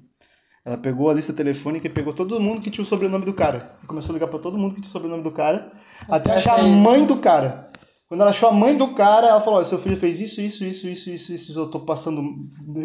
Ela 0.66 0.78
pegou 0.78 1.10
a 1.10 1.14
lista 1.14 1.32
telefônica 1.32 1.88
e 1.88 1.90
pegou 1.90 2.14
todo 2.14 2.40
mundo 2.40 2.62
que 2.62 2.70
tinha 2.70 2.84
o 2.84 2.88
sobrenome 2.88 3.26
do 3.26 3.34
cara. 3.34 3.78
E 3.84 3.88
começou 3.88 4.12
a 4.12 4.16
ligar 4.16 4.28
pra 4.28 4.40
todo 4.40 4.58
mundo 4.58 4.76
que 4.76 4.82
tinha 4.82 4.90
o 4.90 4.92
sobrenome 4.92 5.24
do 5.24 5.32
cara, 5.32 5.72
até 6.10 6.34
achar 6.34 6.60
a 6.60 6.64
mãe 6.64 7.06
do 7.06 7.18
cara. 7.18 7.70
Quando 8.10 8.22
ela 8.22 8.32
achou 8.32 8.50
a 8.50 8.52
mãe 8.52 8.76
do 8.76 8.96
cara, 8.96 9.28
ela 9.28 9.40
falou: 9.40 9.64
seu 9.64 9.78
filho 9.78 9.96
fez 9.96 10.20
isso, 10.20 10.42
isso, 10.42 10.66
isso, 10.66 10.88
isso, 10.88 11.12
isso, 11.12 11.32
isso. 11.34 11.60
Eu 11.60 11.68
tô 11.68 11.80
passando 11.80 12.22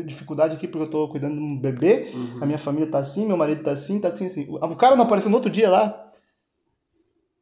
dificuldade 0.04 0.54
aqui 0.54 0.68
porque 0.68 0.84
eu 0.84 0.90
tô 0.90 1.08
cuidando 1.08 1.34
de 1.34 1.40
um 1.40 1.58
bebê. 1.58 2.12
A 2.40 2.46
minha 2.46 2.58
família 2.58 2.90
tá 2.90 2.98
assim, 2.98 3.26
meu 3.26 3.36
marido 3.36 3.64
tá 3.64 3.72
assim, 3.72 3.98
tá 3.98 4.08
assim, 4.08 4.26
assim. 4.26 4.46
O 4.48 4.76
cara 4.76 4.94
não 4.94 5.04
apareceu 5.04 5.30
no 5.30 5.36
outro 5.36 5.50
dia 5.50 5.70
lá. 5.70 6.12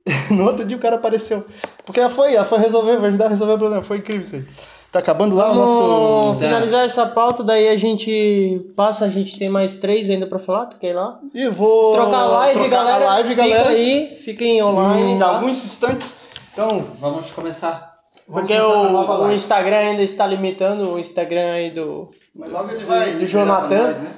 no 0.30 0.44
outro 0.44 0.64
dia 0.64 0.76
o 0.76 0.80
cara 0.80 0.96
apareceu. 0.96 1.44
Porque 1.84 2.00
ela 2.00 2.10
foi, 2.10 2.34
ela 2.34 2.44
foi 2.44 2.58
resolver, 2.58 2.96
vai 2.98 3.08
ajudar 3.08 3.26
a 3.26 3.28
resolver 3.28 3.54
o 3.54 3.58
problema. 3.58 3.82
Foi 3.82 3.98
incrível 3.98 4.22
isso 4.22 4.36
aí. 4.36 4.44
Tá 4.90 4.98
acabando 4.98 5.34
lá 5.34 5.50
o 5.50 5.54
Vamos 5.54 5.70
nosso. 5.70 6.40
finalizar 6.40 6.84
essa 6.84 7.06
pauta, 7.06 7.42
daí 7.42 7.68
a 7.68 7.76
gente 7.76 8.60
passa, 8.76 9.06
a 9.06 9.08
gente 9.08 9.38
tem 9.38 9.48
mais 9.48 9.78
três 9.78 10.10
ainda 10.10 10.26
pra 10.26 10.38
falar, 10.38 10.66
tu 10.66 10.76
quer 10.76 10.88
ir 10.88 10.92
lá? 10.92 11.18
E 11.32 11.44
eu 11.44 11.52
vou. 11.52 11.94
Trocar 11.94 12.18
a 12.18 12.26
live, 12.26 12.60
trocar 12.60 12.76
galera. 12.76 13.04
A 13.04 13.08
live, 13.14 13.28
Fica 13.30 13.42
galera. 13.42 13.68
aí, 13.70 14.16
fiquem 14.16 14.62
online. 14.62 15.12
Em 15.12 15.18
tá? 15.18 15.28
alguns 15.28 15.64
instantes. 15.64 16.24
Então, 16.52 16.84
Vamos 17.00 17.30
começar 17.30 17.92
Vamos 18.28 18.48
Porque 18.48 18.60
começar 18.60 19.12
o, 19.12 19.24
o. 19.24 19.32
Instagram 19.32 19.76
ainda 19.76 20.02
está 20.02 20.26
limitando 20.26 20.92
o 20.92 20.98
Instagram 20.98 21.52
aí 21.52 21.70
do. 21.70 22.10
Mas 22.34 22.50
logo 22.50 22.70
ele 22.70 22.84
vai. 22.84 23.12
do 23.12 23.18
liberar 23.18 23.26
Jonathan. 23.26 23.86
nós, 23.86 23.98
né? 23.98 24.12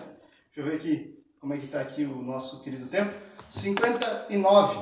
Deixa 0.55 0.61
eu 0.61 0.65
ver 0.65 0.77
aqui 0.77 1.15
como 1.41 1.55
é 1.55 1.57
que 1.57 1.67
tá 1.69 1.81
aqui 1.81 2.05
o 2.05 2.23
nosso 2.23 2.61
querido 2.63 2.87
tempo. 2.87 3.13
59 3.49 4.77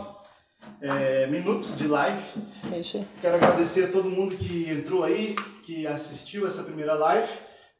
é, 0.83 1.27
minutos 1.29 1.77
de 1.77 1.87
live. 1.87 2.23
Aí. 2.73 3.07
Quero 3.21 3.37
agradecer 3.37 3.85
a 3.85 3.93
todo 3.93 4.11
mundo 4.11 4.37
que 4.37 4.69
entrou 4.69 5.05
aí, 5.05 5.37
que 5.63 5.87
assistiu 5.87 6.47
essa 6.47 6.65
primeira 6.65 6.95
live. 6.95 7.29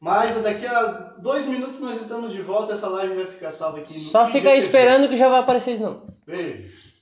Mas 0.01 0.41
daqui 0.43 0.67
a 0.67 0.83
dois 1.19 1.47
minutos 1.47 1.81
nós 1.81 2.01
estamos 2.01 2.33
de 2.33 2.41
volta. 2.43 2.73
Essa 2.73 2.89
live 2.89 3.15
vai 3.15 3.27
ficar 3.27 3.51
salva 3.51 3.79
aqui 3.79 3.95
no 3.95 4.01
Só 4.01 4.27
fica 4.27 4.51
aí 4.51 4.59
esperando 4.59 5.09
que 5.09 5.17
já 5.17 5.29
vai 5.29 5.41
aparecer 5.41 5.77
de 5.77 5.83
novo. 5.83 6.07
Beijo. 6.27 6.93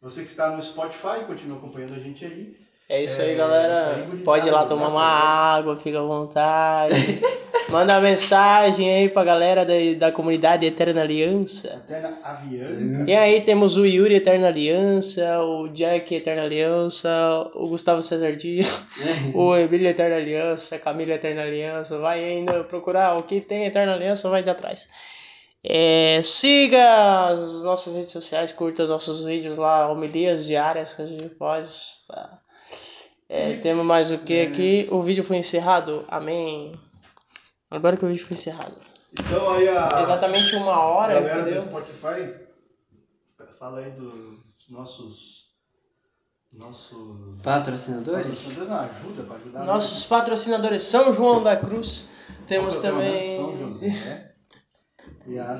Você 0.00 0.22
que 0.22 0.30
está 0.30 0.50
no 0.50 0.62
Spotify, 0.62 1.24
continua 1.26 1.58
acompanhando 1.58 1.94
a 1.94 1.98
gente 1.98 2.24
aí. 2.24 2.56
É 2.88 3.02
isso 3.02 3.20
É, 3.20 3.24
aí, 3.24 3.34
galera. 3.34 3.72
isso 3.72 3.90
aí, 3.90 4.02
gurizada, 4.02 4.24
Pode 4.24 4.48
ir 4.48 4.50
lá 4.52 4.64
tomar 4.64 4.88
uma 4.88 5.02
água, 5.02 5.76
fica 5.76 5.98
à 5.98 6.02
vontade. 6.02 6.94
Manda 7.68 8.00
mensagem 8.00 8.88
aí 8.94 9.08
pra 9.08 9.24
galera 9.24 9.64
da, 9.64 9.72
da 9.98 10.12
comunidade 10.12 10.64
Eterna 10.64 11.00
Aliança. 11.00 11.82
Até 11.84 12.00
na 12.00 12.16
Avianca. 12.22 13.10
E 13.10 13.16
aí 13.16 13.40
temos 13.40 13.76
o 13.76 13.84
Yuri 13.84 14.14
Eterna 14.14 14.46
Aliança, 14.46 15.40
o 15.42 15.66
Jack 15.70 16.14
Eterna 16.14 16.42
Aliança, 16.42 17.10
o 17.54 17.68
Gustavo 17.68 18.04
Cesar 18.04 18.36
Dias, 18.36 18.84
o 19.34 19.56
Emílio 19.56 19.88
Eterna 19.88 20.14
Aliança, 20.14 20.76
a 20.76 20.78
Camila 20.78 21.14
Eterna 21.14 21.42
Aliança. 21.42 21.98
Vai 21.98 22.22
ainda 22.22 22.62
procurar 22.62 23.18
o 23.18 23.24
que 23.24 23.40
tem 23.40 23.64
Eterna 23.66 23.94
Aliança, 23.94 24.30
vai 24.30 24.44
de 24.44 24.50
atrás. 24.50 24.88
É, 25.64 26.20
siga 26.22 27.26
as 27.30 27.64
nossas 27.64 27.94
redes 27.96 28.12
sociais, 28.12 28.52
curta 28.52 28.84
os 28.84 28.88
nossos 28.88 29.24
vídeos 29.24 29.56
lá, 29.56 29.90
homilias 29.90 30.46
diárias 30.46 30.94
que 30.94 31.02
a 31.02 31.06
gente 31.06 31.28
posta. 31.30 32.45
É, 33.28 33.56
temos 33.56 33.84
mais 33.84 34.10
o 34.10 34.18
que 34.18 34.40
aqui? 34.42 34.88
O 34.90 35.00
vídeo 35.00 35.24
foi 35.24 35.36
encerrado? 35.38 36.04
Amém. 36.08 36.78
Agora 37.70 37.96
que 37.96 38.04
o 38.04 38.08
vídeo 38.08 38.24
foi 38.24 38.36
encerrado. 38.36 38.74
Então 39.18 39.50
aí 39.50 39.68
a 39.68 40.00
Exatamente 40.02 40.54
uma 40.56 40.80
hora, 40.80 41.14
galera 41.14 41.42
do 41.42 41.50
entendeu? 41.50 41.62
Spotify, 41.62 42.46
fala 43.58 43.80
aí 43.80 43.90
dos 43.90 44.68
nossos. 44.70 45.46
Nosso. 46.54 47.38
Patrocinadores? 47.42 48.26
Patrocinadores 48.26 48.68
não 48.68 48.76
ajuda 48.78 49.22
para 49.24 49.36
ajudar. 49.36 49.64
Nossos 49.64 50.06
patrocinadores 50.06 50.82
São 50.82 51.12
João 51.12 51.42
da 51.42 51.56
Cruz. 51.56 52.08
Temos 52.46 52.74
São 52.74 52.82
também. 52.82 53.58
José. 53.58 53.88
né? 53.88 54.32
E 55.28 55.38
a 55.40 55.58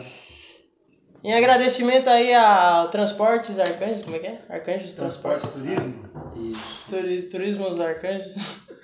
Em 1.25 1.35
agradecimento 1.35 2.09
aí 2.09 2.33
a 2.33 2.87
Transportes 2.87 3.59
Arcanjos, 3.59 4.03
como 4.03 4.15
é 4.15 4.19
que 4.21 4.27
é? 4.29 4.45
Arcanjos 4.49 4.93
Transporte 4.93 5.41
Transportes. 5.41 5.53
Turismo. 5.53 6.06
Isso. 6.41 6.85
Turi- 6.89 7.23
Turismo 7.23 7.69
os 7.69 7.81
Arcanjos. 7.81 8.35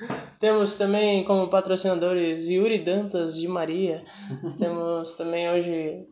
Temos 0.41 0.75
também 0.77 1.23
como 1.25 1.49
patrocinadores 1.49 2.49
Yuri 2.49 2.79
Dantas 2.79 3.37
de 3.37 3.47
Maria. 3.47 4.05
Temos 4.59 5.13
também 5.17 5.49
hoje 5.51 6.07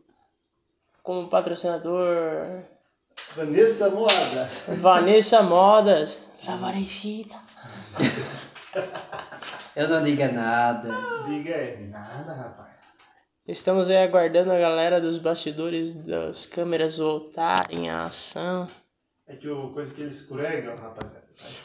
como 1.03 1.29
patrocinador 1.29 2.63
Vanessa 3.35 3.89
Moada. 3.89 4.49
Vanessa 4.79 5.41
Modas. 5.43 6.27
La 6.47 6.55
Varecita. 6.55 7.35
Eu 9.75 9.87
não 9.89 10.01
diga 10.03 10.31
nada. 10.31 10.89
Diga 11.27 11.55
aí. 11.55 11.87
Nada, 11.87 12.33
rapaz. 12.33 12.71
Estamos 13.47 13.89
aí 13.89 13.97
aguardando 13.97 14.51
a 14.51 14.57
galera 14.59 15.01
dos 15.01 15.17
bastidores 15.17 15.95
das 15.95 16.45
câmeras 16.45 16.97
voltarem 16.97 17.89
à 17.89 18.05
ação. 18.05 18.67
É 19.27 19.35
que 19.35 19.47
o 19.49 19.71
coisa 19.73 19.93
que 19.93 20.01
ele 20.01 20.09
escorrega, 20.11 20.75
rapaziada. 20.75 21.20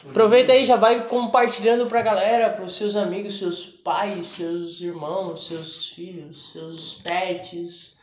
Aproveita 0.09 0.51
aí, 0.51 0.65
já 0.65 0.75
vai 0.75 1.05
compartilhando 1.07 1.85
pra 1.87 2.01
galera, 2.01 2.49
pros 2.49 2.75
seus 2.75 2.95
amigos, 2.95 3.37
seus 3.37 3.65
pais, 3.65 4.27
seus 4.27 4.79
irmãos, 4.79 5.47
seus 5.47 5.89
filhos, 5.89 6.51
seus 6.51 6.95
pets, 6.95 7.97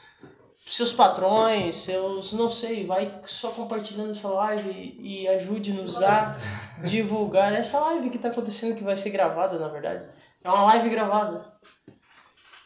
seus 0.66 0.92
patrões, 0.92 1.74
seus. 1.76 2.32
não 2.32 2.50
sei, 2.50 2.86
vai 2.86 3.20
só 3.26 3.50
compartilhando 3.50 4.10
essa 4.10 4.28
live 4.28 4.96
e 5.00 5.28
ajude-nos 5.28 6.02
a 6.02 6.36
divulgar 6.84 7.52
essa 7.52 7.80
live 7.80 8.10
que 8.10 8.18
tá 8.18 8.28
acontecendo, 8.28 8.76
que 8.76 8.84
vai 8.84 8.96
ser 8.96 9.10
gravada, 9.10 9.58
na 9.58 9.68
verdade. 9.68 10.06
É 10.42 10.48
uma 10.48 10.64
live 10.64 10.90
gravada. 10.90 11.52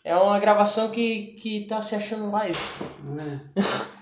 É 0.05 0.17
uma 0.17 0.39
gravação 0.39 0.91
que, 0.91 1.35
que 1.41 1.67
tá 1.67 1.81
se 1.81 1.95
achando 1.95 2.31
live. 2.31 2.59
É. 3.57 3.61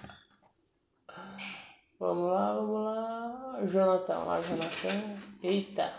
Vamos 1.98 2.30
lá, 2.30 2.52
vamos 2.52 2.84
lá. 2.84 3.15
Jonathan, 3.64 4.18
lá, 4.18 4.40
Jonathan. 4.40 5.18
Eita. 5.42 5.92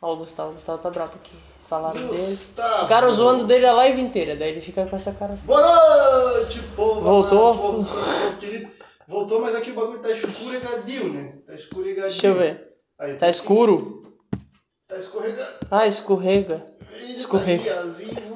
Ó, 0.00 0.14
o 0.14 0.16
Gustavo, 0.16 0.50
o 0.50 0.54
Gustavo 0.54 0.82
tá 0.82 0.90
bravo 0.90 1.14
aqui. 1.14 1.36
Falaram 1.68 2.06
dele. 2.08 2.36
Ficaram 2.36 3.12
zoando 3.14 3.44
dele 3.44 3.66
a 3.66 3.72
live 3.72 4.00
inteira, 4.00 4.36
daí 4.36 4.50
ele 4.50 4.60
fica 4.60 4.84
com 4.84 4.96
essa 4.96 5.12
cara 5.12 5.34
assim. 5.34 5.46
Boa 5.46 6.34
noite, 6.34 6.60
povo. 6.76 7.00
Voltou? 7.00 7.56
povo. 7.56 7.88
Voltou, 9.08 9.40
mas 9.40 9.54
aqui 9.54 9.70
o 9.70 9.74
bagulho 9.74 10.00
tá 10.00 10.10
escorregadio, 10.10 11.12
né? 11.12 11.38
Tá 11.46 11.54
escorregadio. 11.54 12.10
Deixa 12.10 12.26
eu 12.26 12.34
ver. 12.34 12.74
Aí, 12.98 13.16
Tá 13.16 13.28
escuro. 13.28 14.02
Tá 14.86 14.96
escorregando. 14.96 15.50
Ah, 15.70 15.86
escorrega. 15.86 16.62
Ele 16.92 17.14
Escorrega. 17.14 17.74
Tá 17.74 17.82
vivo. 17.82 18.31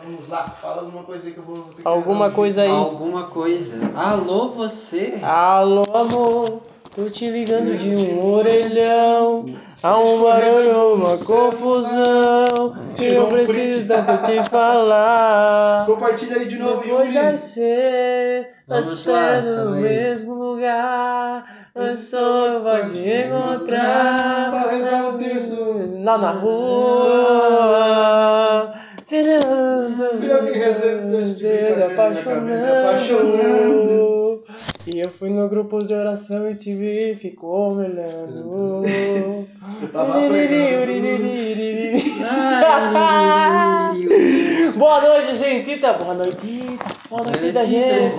Vamos 0.00 0.28
lá, 0.28 0.44
fala 0.44 0.82
alguma 0.82 1.02
coisa 1.02 1.26
aí 1.26 1.32
que 1.32 1.38
eu 1.38 1.44
vou 1.44 1.56
ter 1.74 1.82
que 1.82 1.88
Alguma 1.88 2.28
um 2.28 2.30
coisa 2.30 2.62
aí. 2.62 2.70
Alguma 2.70 3.24
coisa. 3.24 3.74
Alô, 3.96 4.50
você? 4.50 5.18
Alô, 5.22 5.82
amor. 5.92 6.62
Tô 6.94 7.04
te 7.04 7.28
ligando 7.28 7.76
de 7.76 7.88
um 7.90 8.32
orelhão. 8.32 9.44
Há 9.82 9.98
um 9.98 10.22
barulho, 10.22 10.94
uma 10.94 11.16
confusão. 11.18 12.76
Que 12.96 13.06
eu 13.06 13.26
preciso 13.26 13.88
tanto 13.88 14.22
te 14.24 14.40
falar. 14.48 15.84
Compartilha 15.86 16.36
aí 16.38 16.46
de 16.46 16.58
novo, 16.58 16.80
Depois 16.82 17.08
Yuri. 17.08 17.18
vai 17.18 17.36
ser, 17.38 18.44
te 18.44 18.50
Vamos 18.68 19.04
lá, 19.06 19.36
esperando 19.36 19.70
no 19.70 19.76
mesmo 19.80 20.34
lugar. 20.34 21.70
Mas 21.74 22.00
estou 22.04 22.62
vai 22.62 22.88
te 22.88 22.98
encontrar. 22.98 24.50
Pra 24.50 24.70
rezar 24.70 25.08
o 25.08 25.18
terço. 25.18 25.56
Lá 26.02 26.18
na 26.18 26.30
rua. 26.30 27.88
Eu 29.10 30.44
que 30.44 30.52
rezo 30.58 30.80
o 30.80 31.10
terço 31.10 31.34
de 31.36 31.46
apaixonando. 31.82 34.42
E 34.86 35.00
eu 35.00 35.08
fui 35.08 35.30
no 35.30 35.48
grupo 35.48 35.78
de 35.78 35.94
oração 35.94 36.50
e 36.50 36.54
te 36.54 36.74
vi, 36.74 37.16
ficou 37.16 37.74
me 37.74 37.86
olhando. 37.86 38.84
Eu 39.82 39.88
tava. 39.92 40.20
Boa 44.76 45.00
noite, 45.00 45.36
gentita. 45.36 45.92
Boa 45.94 46.12
noite. 46.14 46.78
Boa 47.08 47.22
noite, 47.22 47.52
da 47.52 47.64
gente. 47.64 48.14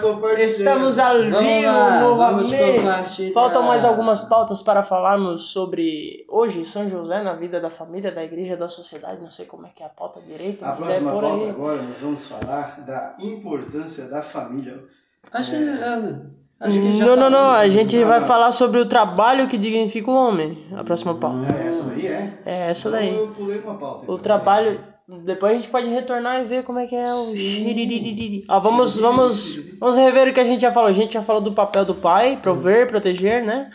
Compartilhando. 0.00 0.38
Estamos 0.40 0.98
ao 0.98 1.18
vivo 1.18 1.32
lá, 1.66 2.00
novamente. 2.00 2.56
compartilhar. 2.56 3.32
Faltam 3.34 3.62
mais 3.64 3.84
algumas 3.84 4.22
pautas 4.22 4.62
para 4.62 4.82
falarmos 4.82 5.50
sobre 5.50 6.24
hoje 6.30 6.64
São 6.64 6.88
José 6.88 7.22
na 7.22 7.34
vida 7.34 7.60
da 7.60 7.68
família, 7.68 8.10
da 8.10 8.24
igreja, 8.24 8.56
da 8.56 8.68
sociedade. 8.68 9.20
Não 9.20 9.30
sei 9.30 9.44
como 9.44 9.66
é 9.66 9.70
que 9.74 9.82
é 9.82 9.86
a 9.86 9.90
pauta 9.90 10.20
direita, 10.20 10.64
A 10.64 10.76
mas 10.76 10.78
é 10.88 11.00
próxima 11.00 11.12
por 11.12 11.20
pauta 11.22 11.44
aí. 11.44 11.50
agora 11.50 11.76
nós 11.76 11.96
vamos 12.00 12.26
falar 12.26 12.80
da 12.86 13.16
importância 13.20 14.06
da 14.06 14.22
família. 14.22 14.82
Acho, 15.30 15.52
ah, 15.54 16.20
acho 16.60 16.80
que 16.80 16.96
já 16.98 17.04
Não, 17.04 17.16
não, 17.16 17.28
não. 17.30 17.50
A 17.50 17.68
gente 17.68 17.98
Não, 17.98 18.08
vai 18.08 18.20
não. 18.20 18.26
falar 18.26 18.50
sobre 18.52 18.80
o 18.80 18.86
trabalho 18.86 19.46
que 19.46 19.58
dignifica 19.58 20.10
o 20.10 20.14
homem. 20.14 20.66
A 20.74 20.82
próxima 20.82 21.14
pauta. 21.14 21.46
É 21.62 21.66
essa 21.68 21.84
daí, 21.84 22.06
é? 22.06 22.38
É 22.46 22.70
essa 22.70 22.88
Então 22.88 22.98
daí. 23.00 23.14
eu 23.14 23.28
pulei 23.28 23.58
uma 23.60 23.74
pauta. 23.76 24.00
O 24.00 24.04
então. 24.04 24.18
trabalho. 24.18 24.91
Depois 25.24 25.52
a 25.52 25.56
gente 25.56 25.68
pode 25.68 25.88
retornar 25.88 26.40
e 26.40 26.44
ver 26.44 26.62
como 26.64 26.78
é 26.78 26.86
que 26.86 26.96
é 26.96 27.12
o 27.14 27.32
xiriririri. 27.32 28.44
Vamos, 28.48 28.96
vamos, 28.96 29.76
vamos 29.78 29.96
rever 29.96 30.28
o 30.28 30.32
que 30.32 30.40
a 30.40 30.44
gente 30.44 30.60
já 30.62 30.72
falou. 30.72 30.88
A 30.88 30.92
gente 30.92 31.12
já 31.12 31.22
falou 31.22 31.42
do 31.42 31.52
papel 31.52 31.84
do 31.84 31.94
pai, 31.94 32.38
prover, 32.40 32.88
proteger, 32.88 33.44
né? 33.44 33.70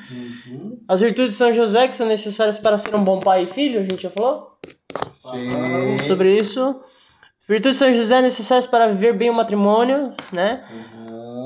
As 0.87 1.01
virtudes 1.01 1.31
de 1.31 1.37
São 1.37 1.53
José 1.53 1.87
que 1.87 1.95
são 1.95 2.07
necessárias 2.07 2.57
para 2.57 2.77
ser 2.77 2.95
um 2.95 3.03
bom 3.03 3.19
pai 3.19 3.43
e 3.43 3.47
filho, 3.47 3.79
a 3.79 3.83
gente 3.83 4.01
já 4.01 4.09
falou 4.09 4.57
Falamos. 5.21 6.01
sobre 6.01 6.37
isso. 6.37 6.79
Virtudes 7.47 7.77
de 7.77 7.85
São 7.85 7.93
José 7.93 8.21
necessárias 8.21 8.65
para 8.65 8.87
viver 8.87 9.13
bem 9.13 9.29
o 9.29 9.33
matrimônio, 9.33 10.13
né? 10.31 10.63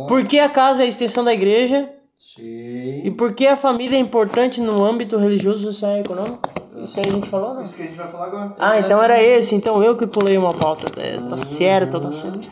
Por 0.07 0.23
que 0.23 0.39
a 0.39 0.49
casa 0.49 0.83
é 0.83 0.85
a 0.85 0.89
extensão 0.89 1.23
da 1.23 1.33
igreja? 1.33 1.89
Sim. 2.17 3.01
E 3.03 3.11
por 3.11 3.33
que 3.33 3.45
a 3.45 3.57
família 3.57 3.97
é 3.97 3.99
importante 3.99 4.61
no 4.61 4.83
âmbito 4.83 5.17
religioso, 5.17 5.65
social 5.65 5.97
e 5.97 5.99
econômico? 5.99 6.60
Isso 6.83 6.99
aí 6.99 7.05
a 7.07 7.11
gente 7.13 7.29
falou, 7.29 7.53
não? 7.53 7.61
Isso 7.61 7.75
que 7.75 7.83
a 7.83 7.85
gente 7.85 7.97
vai 7.97 8.09
falar 8.11 8.25
agora. 8.27 8.55
Ah, 8.59 8.79
então 8.79 9.01
era 9.01 9.21
esse. 9.21 9.55
Então 9.55 9.83
eu 9.83 9.97
que 9.97 10.07
pulei 10.07 10.37
uma 10.37 10.53
pauta. 10.53 10.87
É, 10.99 11.17
Tá 11.17 11.37
certo, 11.37 11.99
tá 11.99 12.11
certo. 12.11 12.49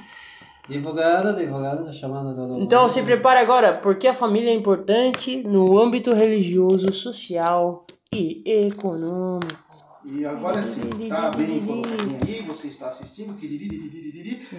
Divulgado, 0.67 1.35
divulgado, 1.35 1.85
tá 1.85 1.91
chamando 1.91 2.35
todo 2.35 2.47
mundo. 2.49 2.63
Então 2.63 2.87
se 2.87 3.01
prepare 3.01 3.39
agora, 3.39 3.73
porque 3.73 4.07
a 4.07 4.13
família 4.13 4.51
é 4.51 4.53
importante 4.53 5.37
no 5.43 5.79
âmbito 5.79 6.13
religioso, 6.13 6.93
social 6.93 7.85
e 8.13 8.43
econômico. 8.45 9.67
E 10.05 10.25
agora 10.25 10.61
sim, 10.61 10.89
tá 11.09 11.29
bem 11.31 11.63
colocadinho 11.65 12.17
aí, 12.25 12.41
você 12.43 12.67
está 12.67 12.87
assistindo. 12.87 13.33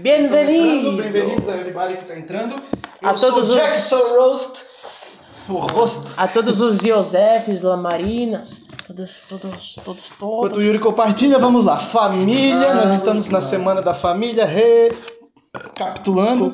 Bem-vindos! 0.03 0.97
Bem-vindos 0.97 1.49
a 1.49 1.57
everybody 1.57 1.95
que 1.97 2.03
está 2.03 2.19
entrando. 2.19 2.57
Eu 3.01 3.09
A 3.09 3.17
sou 3.17 3.33
todos 3.33 3.49
os- 3.49 3.55
Jackson 3.55 3.97
Roast. 4.17 4.65
o 5.49 5.53
rosto. 5.55 6.13
A 6.17 6.29
todos 6.29 6.61
os 6.61 6.83
Iosefes, 6.85 7.63
Lamarinas, 7.63 8.67
todos, 8.95 9.27
todos, 9.29 9.75
todos, 9.77 9.79
Enquanto 9.79 10.01
o 10.01 10.49
todos. 10.49 10.65
Yuri 10.65 10.81
compartilha, 10.81 11.39
vamos 11.39 11.65
lá. 11.65 11.79
Família, 11.79 12.75
nós 12.75 12.91
estamos 12.93 13.29
na 13.29 13.41
semana 13.41 13.81
da 13.81 13.95
família, 13.95 14.45
recapitulando. 14.45 16.53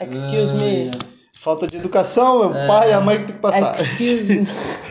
Excuse 0.00 0.54
me. 0.54 0.90
Falta 1.34 1.66
de 1.66 1.76
educação, 1.76 2.42
é 2.42 2.46
o 2.46 2.66
pai 2.66 2.88
e 2.90 2.92
a 2.92 3.00
mãe 3.00 3.18
que 3.18 3.24
tem 3.26 3.34
que 3.34 3.40
passar. 3.40 3.78
Excuse 3.80 4.40
me. 4.40 4.48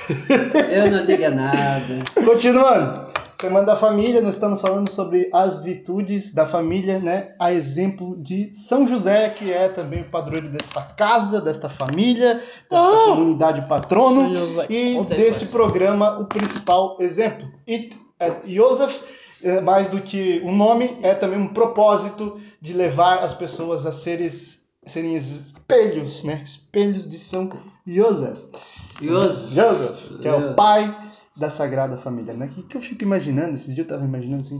Eu 0.71 0.91
não 0.91 1.05
diga 1.05 1.29
nada. 1.29 2.03
Continuando. 2.23 3.07
Semana 3.39 3.67
da 3.67 3.75
família, 3.75 4.19
nós 4.19 4.33
estamos 4.33 4.59
falando 4.59 4.89
sobre 4.89 5.29
as 5.31 5.61
virtudes 5.61 6.33
da 6.33 6.47
família, 6.47 6.97
né? 6.97 7.35
A 7.37 7.53
exemplo 7.53 8.17
de 8.17 8.51
São 8.51 8.87
José, 8.87 9.29
que 9.29 9.53
é 9.53 9.69
também 9.69 10.01
o 10.01 10.09
padroeiro 10.09 10.49
desta 10.49 10.81
casa, 10.81 11.39
desta 11.39 11.69
família, 11.69 12.41
desta 12.67 13.05
comunidade 13.05 13.67
patrono. 13.67 14.33
E 14.67 14.99
deste 15.03 15.45
programa, 15.45 16.17
o 16.17 16.25
principal 16.25 16.97
exemplo. 16.99 17.47
It, 17.69 17.95
é, 18.19 18.37
Joseph, 18.43 19.03
é, 19.43 19.61
mais 19.61 19.89
do 19.89 20.01
que 20.01 20.41
um 20.43 20.55
nome, 20.55 20.97
é 21.03 21.13
também 21.13 21.37
um 21.37 21.49
propósito 21.49 22.39
de 22.59 22.73
levar 22.73 23.19
as 23.19 23.35
pessoas 23.35 23.85
a 23.85 23.91
seres, 23.91 24.69
serem 24.83 25.15
espelhos, 25.15 26.23
né? 26.23 26.41
Espelhos 26.43 27.07
de 27.07 27.19
São 27.19 27.51
Joseph. 27.85 28.39
Joseph. 28.99 29.51
Joseph, 29.51 30.19
que 30.19 30.27
é 30.27 30.33
o 30.33 30.55
pai 30.55 31.06
da 31.39 31.49
Sagrada 31.49 31.97
Família, 31.97 32.33
né? 32.33 32.47
Que, 32.47 32.63
que 32.63 32.77
eu 32.77 32.81
fico 32.81 33.03
imaginando, 33.03 33.53
esses 33.55 33.73
dias 33.75 33.87
eu 33.87 33.93
tava 33.95 34.05
imaginando 34.05 34.41
assim. 34.41 34.59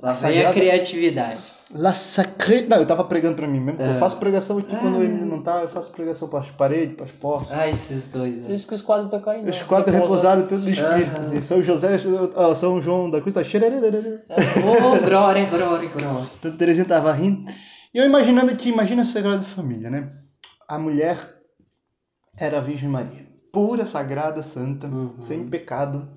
Lá 0.00 0.12
vem 0.12 0.30
a 0.40 0.48
Sagrada- 0.48 0.52
criatividade. 0.52 1.40
La 1.72 1.94
Sacré. 1.94 2.62
Não, 2.68 2.76
eu 2.78 2.86
tava 2.86 3.04
pregando 3.04 3.36
pra 3.36 3.46
mim 3.46 3.58
mesmo. 3.60 3.80
É. 3.80 3.92
Eu 3.92 3.94
faço 3.94 4.18
pregação 4.18 4.58
aqui 4.58 4.76
quando 4.76 4.96
o 4.96 5.00
Ah. 5.00 5.04
Emílio 5.04 5.24
não 5.24 5.42
tá, 5.42 5.62
eu 5.62 5.68
faço 5.68 5.92
pregação 5.92 6.28
pras 6.28 6.50
paredes, 6.50 6.94
pras 6.96 7.10
portas. 7.12 7.52
Ah, 7.56 7.68
esses 7.68 8.08
dois. 8.08 8.38
Por 8.40 8.48
Né? 8.48 8.54
isso 8.54 8.68
que 8.68 8.74
os 8.74 8.82
quadros 8.82 9.06
estão 9.06 9.20
caindo. 9.22 9.48
Os 9.48 9.62
quadros 9.62 9.94
repousaram 9.94 10.46
tudo 10.46 10.62
no 10.62 10.68
espírito. 10.68 11.34
E 11.34 11.42
São 11.42 11.62
José, 11.62 11.98
ó, 12.34 12.54
São 12.54 12.82
João 12.82 13.10
da 13.10 13.20
Cruz 13.20 13.32
tá. 13.34 13.40
Oh, 13.40 15.04
glória, 15.04 15.46
glória, 15.46 15.88
glória. 15.88 16.28
Então 16.38 16.56
Terezinha 16.56 16.84
tava 16.86 17.12
rindo. 17.12 17.50
E 17.94 17.98
eu 17.98 18.04
imaginando 18.04 18.50
aqui, 18.50 18.68
imagina 18.68 19.02
a 19.02 19.04
Sagrada 19.04 19.42
Família, 19.42 19.88
né? 19.88 20.12
A 20.68 20.78
mulher 20.78 21.16
era 22.36 22.58
a 22.58 22.60
Virgem 22.60 22.88
Maria. 22.88 23.23
Pura, 23.54 23.86
sagrada, 23.86 24.42
santa, 24.42 24.90
sem 25.20 25.48
pecado. 25.48 26.08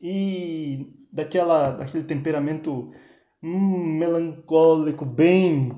E 0.00 0.86
daquela, 1.10 1.70
daquele 1.70 2.04
temperamento 2.04 2.92
hum, 3.42 3.96
melancólico, 3.98 5.06
bem 5.06 5.72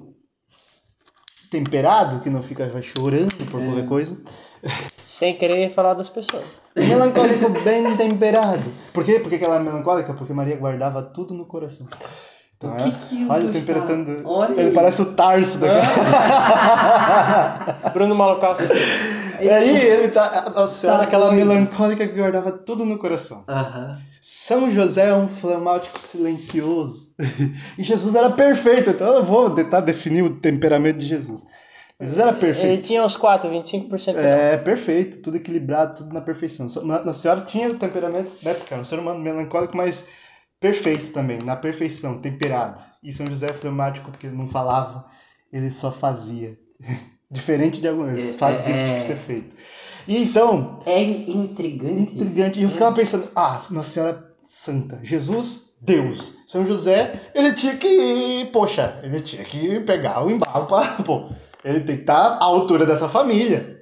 temperado, 1.51 2.21
que 2.21 2.29
não 2.29 2.43
fica 2.43 2.69
vai 2.69 2.83
chorando 2.83 3.35
por 3.51 3.63
qualquer 3.63 3.87
coisa. 3.87 4.21
Sem 5.05 5.37
querer 5.37 5.71
falar 5.71 5.95
das 5.95 6.09
pessoas. 6.09 6.45
Melancólico 6.75 7.49
bem 7.63 7.97
temperado. 7.97 8.65
Por 8.93 9.05
quê? 9.05 9.21
Porque 9.21 9.39
que 9.39 9.45
ela 9.45 9.57
é 9.57 9.61
melancólica? 9.61 10.13
Porque 10.13 10.33
Maria 10.33 10.57
guardava 10.57 11.03
tudo 11.03 11.33
no 11.33 11.47
coração. 11.47 11.87
Então, 12.57 12.73
O 12.73 12.77
que 12.77 12.91
que 12.91 13.23
eu 13.23 13.31
olha 13.31 13.53
temperatando. 13.53 14.23
Olha 14.25 14.61
Ele 14.61 14.73
parece 14.73 15.03
o 15.03 15.15
Tarso 15.15 15.61
daquela. 15.61 15.85
Bruno 17.95 18.15
Malucaço. 18.15 18.65
E 19.43 19.49
aí 19.51 19.77
ele 19.77 20.09
tá. 20.09 20.51
Nossa 20.55 20.75
senhora, 20.81 20.99
Tá 21.01 21.05
aquela 21.05 21.27
doido. 21.31 21.47
melancólica 21.47 22.07
que 22.07 22.15
guardava 22.15 22.53
tudo 22.53 22.85
no 22.85 22.99
coração. 22.99 23.45
Aham. 23.49 23.99
São 24.21 24.71
José 24.71 25.09
é 25.09 25.15
um 25.15 25.29
flamático 25.29 25.99
silencioso. 26.01 27.15
E 27.79 27.83
Jesus 27.83 28.15
era 28.15 28.31
perfeito, 28.31 28.91
então 28.91 29.15
eu 29.15 29.25
vou 29.25 29.51
tentar 29.55 29.81
definir 29.81 30.23
o 30.23 30.39
temperamento 30.41 30.99
de 30.99 31.07
Jesus. 31.07 31.47
Jesus 32.01 32.19
era 32.19 32.31
Ele 32.33 32.41
perfeito. 32.41 32.83
tinha 32.87 33.03
uns 33.05 33.17
4, 33.17 33.49
25% 33.49 34.15
não. 34.15 34.21
É, 34.21 34.57
perfeito, 34.59 35.23
tudo 35.23 35.37
equilibrado, 35.39 35.97
tudo 35.97 36.13
na 36.13 36.21
perfeição. 36.21 36.67
Nossa 36.85 37.13
Senhora 37.15 37.41
tinha 37.43 37.71
o 37.71 37.79
temperamento, 37.79 38.31
né, 38.43 38.53
porque 38.53 38.75
era 38.75 38.83
um 38.83 38.85
ser 38.85 38.99
humano 38.99 39.19
melancólico, 39.21 39.75
mas 39.77 40.09
perfeito 40.61 41.11
também, 41.13 41.39
na 41.39 41.57
perfeição, 41.57 42.21
temperado. 42.21 42.81
E 43.03 43.13
São 43.13 43.27
José 43.27 43.47
é 43.47 43.53
flamático 43.55 44.11
porque 44.11 44.27
ele 44.27 44.37
não 44.37 44.49
falava, 44.49 45.07
ele 45.53 45.71
só 45.71 45.91
fazia. 45.91 46.59
Diferente 47.31 47.81
de 47.81 47.89
alguns, 47.89 48.09
eles 48.11 48.35
É, 48.35 48.39
faziam 48.39 48.77
o 48.77 48.79
que 48.79 48.85
tinha 48.85 48.97
é. 48.97 49.01
que 49.01 49.07
ser 49.07 49.17
feito. 49.17 49.57
E 50.07 50.23
então, 50.23 50.79
É 50.87 51.03
intrigante. 51.03 52.03
intrigante. 52.15 52.61
E 52.61 52.63
eu 52.63 52.69
ficava 52.71 52.95
pensando, 52.95 53.29
ah, 53.35 53.61
Nossa 53.73 53.91
Senhora 53.91 54.25
Santa, 54.45 55.01
Jesus, 55.03 55.75
Deus. 55.83 56.37
São 56.47 56.65
José, 56.65 57.21
ele 57.35 57.53
tinha 57.55 57.75
que, 57.77 58.49
poxa, 58.53 59.01
ele 59.03 59.21
tinha 59.21 59.43
que 59.45 59.81
pegar 59.81 60.25
o 60.25 60.31
embalo 60.31 60.67
para, 60.67 61.03
pô, 61.03 61.29
ele 61.65 61.81
tem 61.81 61.97
que 61.97 62.03
estar 62.03 62.39
à 62.39 62.45
altura 62.45 62.87
dessa 62.87 63.09
família. 63.09 63.75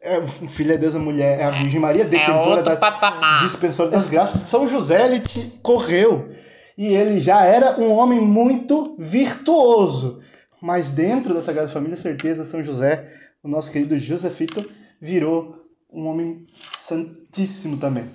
É, 0.00 0.18
o 0.18 0.26
filho 0.26 0.72
é 0.72 0.78
Deus, 0.78 0.94
a 0.94 0.98
mulher 0.98 1.38
é 1.40 1.44
a 1.44 1.50
Virgem 1.50 1.80
Maria, 1.80 2.04
detentora 2.04 2.48
outro 2.48 2.64
da 2.64 2.76
patamar. 2.76 3.40
dispensora 3.40 3.90
das 3.90 4.08
graças. 4.08 4.40
São 4.42 4.66
José, 4.66 5.04
ele 5.06 5.22
correu. 5.62 6.30
E 6.78 6.86
ele 6.86 7.20
já 7.20 7.44
era 7.44 7.78
um 7.80 7.90
homem 7.92 8.20
muito 8.20 8.94
virtuoso. 8.98 10.20
Mas 10.66 10.90
dentro 10.90 11.32
da 11.32 11.40
Sagrada 11.40 11.68
Família, 11.68 11.96
certeza, 11.96 12.44
São 12.44 12.60
José, 12.60 13.08
o 13.40 13.46
nosso 13.46 13.70
querido 13.70 13.96
Josefito, 13.96 14.68
virou 15.00 15.64
um 15.92 16.08
homem 16.08 16.44
santíssimo 16.76 17.76
também. 17.76 18.06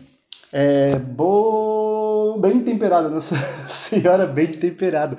É 0.51 0.97
bo... 0.97 2.37
bem 2.41 2.59
temperado, 2.59 3.07
Nossa 3.09 3.37
Senhora 3.69 4.27
bem 4.27 4.47
temperada. 4.47 5.17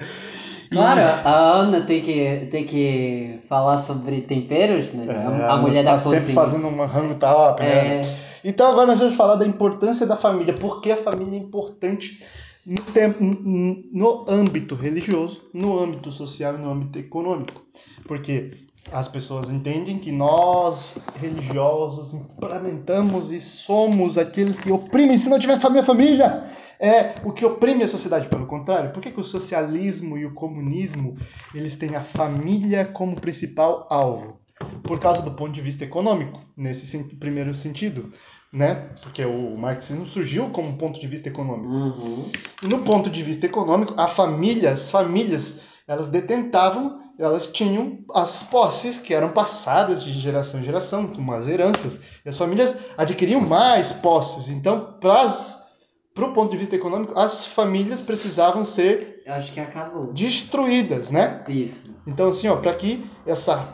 Claro, 0.71 1.01
a 1.01 1.53
Ana 1.53 1.87
tem 1.87 2.03
que, 2.03 2.49
tem 2.51 2.65
que 2.65 3.39
falar 3.49 3.79
sobre 3.79 4.21
temperos, 4.21 4.93
né? 4.93 5.07
É, 5.09 5.47
a, 5.49 5.57
mulher 5.57 5.85
da 5.85 5.93
tá 5.93 5.99
sempre 6.01 6.19
cozinha. 6.19 6.35
fazendo 6.35 6.67
um 6.67 6.85
rango 6.85 7.15
top, 7.15 7.63
né? 7.63 8.03
É. 8.03 8.17
Então 8.45 8.67
agora 8.67 8.89
nós 8.89 8.99
vamos 8.99 9.15
falar 9.15 9.37
da 9.37 9.47
importância 9.47 10.07
da 10.07 10.17
família. 10.17 10.53
Por 10.53 10.83
que 10.83 10.93
a 10.93 10.97
família 10.99 11.39
é 11.39 11.41
importante 11.41 12.23
no, 12.67 12.83
tempo, 12.93 13.23
no- 13.23 14.25
âmbito 14.29 14.75
religioso, 14.75 15.49
no 15.53 15.79
âmbito 15.79 16.11
social 16.11 16.55
e 16.55 16.59
no 16.59 16.71
âmbito 16.71 16.99
econômico? 16.99 17.63
Porque 18.07 18.53
as 18.91 19.09
pessoas 19.09 19.49
entendem 19.49 19.99
que 19.99 20.11
nós, 20.11 20.97
religiosos, 21.21 22.15
implementamos 22.15 23.33
e 23.33 23.41
somos 23.41 24.19
aqueles 24.19 24.59
que 24.59 24.73
oprimem. 24.73 25.19
Se 25.19 25.29
não 25.29 25.39
tiver 25.39 25.61
família, 25.61 25.85
família 25.85 26.51
é 26.81 27.15
o 27.25 27.33
que 27.33 27.45
oprime 27.45 27.85
a 27.85 27.89
sociedade. 27.89 28.29
Pelo 28.29 28.47
contrário, 28.47 28.93
por 28.93 29.01
que, 29.01 29.13
que 29.13 29.21
o 29.21 29.25
socialismo 29.25 30.19
e 30.19 30.27
o 30.27 30.35
comunismo 30.35 31.17
eles 31.55 31.77
têm 31.77 31.95
a 31.95 32.03
família 32.03 32.85
como 32.85 33.21
principal 33.21 33.87
alvo? 33.89 34.41
Por 34.83 34.99
causa 34.99 35.23
do 35.23 35.33
ponto 35.33 35.53
de 35.53 35.61
vista 35.61 35.85
econômico, 35.85 36.41
nesse 36.57 37.03
primeiro 37.17 37.55
sentido, 37.55 38.13
né? 38.53 38.91
Porque 39.01 39.25
o 39.25 39.59
marxismo 39.59 40.07
surgiu 40.07 40.51
como 40.51 40.77
ponto 40.77 41.01
de 41.01 41.07
vista 41.07 41.29
econômico. 41.29 41.73
Uhum. 41.73 42.31
No 42.65 42.81
ponto 42.81 43.09
de 43.09 43.23
vista 43.23 43.47
econômico, 43.47 43.95
a 43.97 44.07
família, 44.07 44.73
as 44.73 44.91
famílias, 44.91 45.61
elas 45.89 46.09
detentavam, 46.09 47.01
elas 47.19 47.47
tinham 47.47 47.99
as 48.15 48.43
posses 48.43 48.99
que 48.99 49.15
eram 49.15 49.31
passadas 49.31 50.03
de 50.05 50.13
geração 50.13 50.61
em 50.61 50.65
geração, 50.65 51.07
como 51.07 51.33
as 51.33 51.49
heranças. 51.49 52.01
E 52.25 52.29
as 52.29 52.37
famílias 52.37 52.81
adquiriam 52.97 53.41
mais 53.41 53.93
posses. 53.93 54.49
Então, 54.49 54.99
para 55.01 56.27
o 56.27 56.33
ponto 56.33 56.51
de 56.51 56.59
vista 56.59 56.77
econômico, 56.77 57.19
as 57.19 57.47
famílias 57.47 58.01
precisavam 58.01 58.65
ser 58.65 59.23
Eu 59.25 59.35
acho 59.35 59.53
que 59.53 59.61
acabou. 59.61 60.13
destruídas, 60.13 61.11
né? 61.11 61.43
Isso. 61.49 61.95
Então, 62.07 62.29
assim, 62.29 62.49
ó, 62.49 62.57
para 62.57 62.75
que 62.75 63.09
essa 63.27 63.67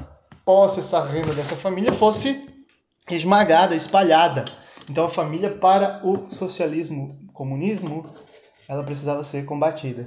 posse, 0.45 0.81
essa 0.81 1.03
renda 1.05 1.33
dessa 1.33 1.57
família 1.57 1.93
fosse 1.93 2.47
esmagada, 3.11 3.75
espalhada. 3.75 4.45
Então, 4.91 5.05
a 5.05 5.09
família, 5.09 5.51
para 5.51 6.01
o 6.03 6.31
socialismo, 6.31 7.19
comunismo, 7.33 8.07
ela 8.69 8.83
precisava 8.83 9.23
ser 9.25 9.45
combatida. 9.45 10.05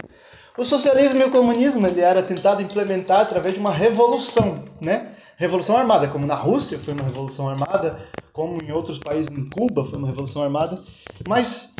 O 0.57 0.65
socialismo 0.65 1.21
e 1.21 1.23
o 1.23 1.31
comunismo, 1.31 1.87
ele 1.87 2.01
era 2.01 2.21
tentado 2.21 2.61
implementar 2.61 3.21
através 3.21 3.53
de 3.53 3.59
uma 3.59 3.71
revolução, 3.71 4.65
né? 4.81 5.15
Revolução 5.37 5.77
armada, 5.77 6.07
como 6.07 6.25
na 6.25 6.35
Rússia 6.35 6.77
foi 6.77 6.93
uma 6.93 7.03
revolução 7.03 7.49
armada, 7.49 7.97
como 8.33 8.61
em 8.61 8.71
outros 8.71 8.99
países, 8.99 9.31
em 9.31 9.49
Cuba 9.49 9.85
foi 9.85 9.97
uma 9.97 10.07
revolução 10.07 10.43
armada, 10.43 10.77
mas 11.25 11.75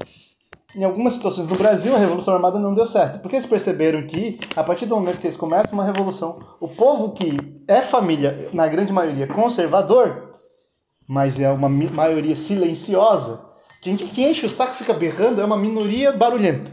em 0.76 0.84
algumas 0.84 1.14
situações 1.14 1.48
no 1.48 1.56
Brasil 1.56 1.94
a 1.96 2.00
revolução 2.00 2.34
armada 2.34 2.58
não 2.58 2.74
deu 2.74 2.88
certo, 2.88 3.20
porque 3.20 3.36
eles 3.36 3.46
perceberam 3.46 4.08
que 4.08 4.40
a 4.56 4.64
partir 4.64 4.86
do 4.86 4.96
momento 4.96 5.20
que 5.20 5.28
eles 5.28 5.38
começam 5.38 5.74
uma 5.74 5.84
revolução, 5.84 6.40
o 6.60 6.68
povo 6.68 7.12
que 7.12 7.62
é 7.68 7.82
família, 7.82 8.50
na 8.54 8.68
grande 8.68 8.94
maioria 8.94 9.28
conservador, 9.28 10.31
mas 11.12 11.42
é 11.42 11.52
uma 11.52 11.68
maioria 11.68 12.38
silenciosa, 12.38 13.44
quem, 13.82 13.98
enche 14.30 14.46
o 14.46 14.50
saco 14.50 14.76
fica 14.76 14.94
berrando 14.94 15.42
é 15.42 15.44
uma 15.44 15.58
minoria 15.58 16.14
barulhenta. 16.14 16.72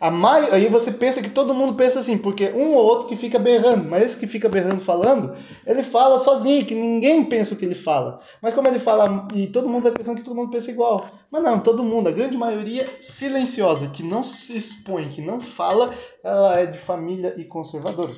A 0.00 0.12
mai... 0.12 0.48
Aí 0.52 0.68
você 0.68 0.92
pensa 0.92 1.20
que 1.20 1.28
todo 1.28 1.52
mundo 1.52 1.74
pensa 1.74 1.98
assim, 1.98 2.16
porque 2.16 2.52
um 2.52 2.68
ou 2.68 2.84
outro 2.84 3.08
que 3.08 3.16
fica 3.16 3.36
berrando, 3.36 3.90
mas 3.90 4.04
esse 4.04 4.20
que 4.20 4.28
fica 4.28 4.48
berrando 4.48 4.80
falando, 4.80 5.36
ele 5.66 5.82
fala 5.82 6.20
sozinho, 6.20 6.64
que 6.64 6.74
ninguém 6.74 7.24
pensa 7.24 7.52
o 7.54 7.56
que 7.56 7.64
ele 7.64 7.74
fala. 7.74 8.20
Mas 8.40 8.54
como 8.54 8.68
ele 8.68 8.78
fala, 8.78 9.26
e 9.34 9.48
todo 9.48 9.68
mundo 9.68 9.82
vai 9.82 9.92
pensando 9.92 10.18
que 10.18 10.24
todo 10.24 10.36
mundo 10.36 10.52
pensa 10.52 10.70
igual. 10.70 11.04
Mas 11.28 11.42
não, 11.42 11.58
todo 11.58 11.82
mundo, 11.82 12.08
a 12.08 12.12
grande 12.12 12.36
maioria 12.36 12.82
silenciosa, 13.00 13.88
que 13.88 14.04
não 14.04 14.22
se 14.22 14.56
expõe, 14.56 15.08
que 15.08 15.20
não 15.20 15.40
fala, 15.40 15.92
ela 16.22 16.60
é 16.60 16.66
de 16.66 16.78
família 16.78 17.34
e 17.36 17.44
conservadora. 17.44 18.12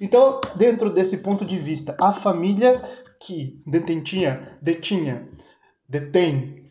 Então, 0.00 0.40
dentro 0.56 0.88
desse 0.88 1.18
ponto 1.18 1.44
de 1.44 1.58
vista, 1.58 1.94
a 2.00 2.12
família 2.14 2.82
que 3.26 3.62
detentinha, 3.66 4.58
detinha 4.60 5.28
detém, 5.88 6.64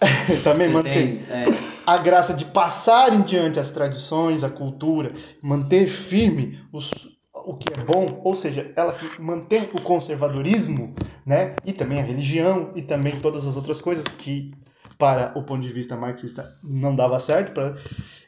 também 0.44 0.70
mantém 0.70 1.22
é. 1.28 1.46
a 1.86 1.98
graça 1.98 2.34
de 2.34 2.44
passar 2.44 3.12
em 3.12 3.22
diante 3.22 3.58
as 3.58 3.72
tradições, 3.72 4.44
a 4.44 4.50
cultura, 4.50 5.12
manter 5.42 5.88
firme 5.88 6.60
os, 6.72 6.90
o 7.32 7.56
que 7.56 7.72
é 7.72 7.84
bom, 7.84 8.20
ou 8.24 8.34
seja, 8.34 8.72
ela 8.76 8.92
que 8.92 9.20
mantém 9.20 9.68
o 9.72 9.80
conservadorismo, 9.80 10.94
né? 11.26 11.54
E 11.64 11.72
também 11.72 12.00
a 12.00 12.04
religião 12.04 12.72
e 12.76 12.82
também 12.82 13.18
todas 13.18 13.46
as 13.46 13.56
outras 13.56 13.80
coisas 13.80 14.04
que 14.06 14.52
para 14.96 15.32
o 15.38 15.42
ponto 15.44 15.62
de 15.62 15.72
vista 15.72 15.96
marxista 15.96 16.44
não 16.64 16.94
dava 16.94 17.20
certo 17.20 17.52
para 17.52 17.76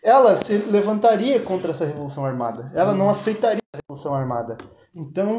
ela 0.03 0.37
se 0.37 0.57
levantaria 0.57 1.41
contra 1.41 1.73
essa 1.73 1.85
revolução 1.85 2.25
armada. 2.25 2.71
Ela 2.75 2.95
não 2.95 3.11
aceitaria 3.11 3.61
a 3.75 3.77
revolução 3.77 4.15
armada. 4.15 4.57
Então, 4.95 5.39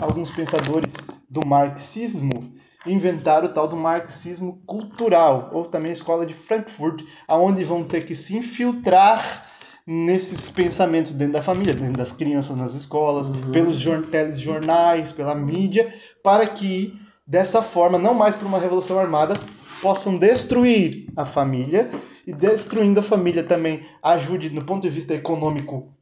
alguns 0.00 0.30
pensadores 0.30 0.94
do 1.28 1.46
marxismo 1.46 2.54
inventaram 2.86 3.46
o 3.46 3.52
tal 3.52 3.66
do 3.66 3.76
marxismo 3.76 4.60
cultural, 4.66 5.50
ou 5.52 5.64
também 5.64 5.90
a 5.90 5.94
escola 5.94 6.26
de 6.26 6.34
Frankfurt, 6.34 7.02
aonde 7.26 7.64
vão 7.64 7.82
ter 7.82 8.04
que 8.04 8.14
se 8.14 8.36
infiltrar 8.36 9.46
nesses 9.86 10.50
pensamentos 10.50 11.12
dentro 11.12 11.34
da 11.34 11.42
família, 11.42 11.74
dentro 11.74 11.94
das 11.94 12.12
crianças 12.12 12.56
nas 12.56 12.74
escolas, 12.74 13.28
uhum. 13.28 13.52
pelos 13.52 13.82
telejornais, 14.10 15.12
pela 15.12 15.34
mídia, 15.34 15.94
para 16.22 16.46
que 16.46 16.98
dessa 17.26 17.62
forma, 17.62 17.98
não 17.98 18.14
mais 18.14 18.34
por 18.34 18.46
uma 18.46 18.58
revolução 18.58 18.98
armada, 18.98 19.34
possam 19.80 20.16
destruir 20.16 21.06
a 21.16 21.24
família 21.24 21.90
e 22.26 22.32
destruindo 22.32 23.00
a 23.00 23.02
família 23.02 23.42
também 23.42 23.86
ajude 24.02 24.48
no 24.50 24.64
ponto 24.64 24.82
de 24.82 24.88
vista 24.88 25.14
econômico 25.14 25.92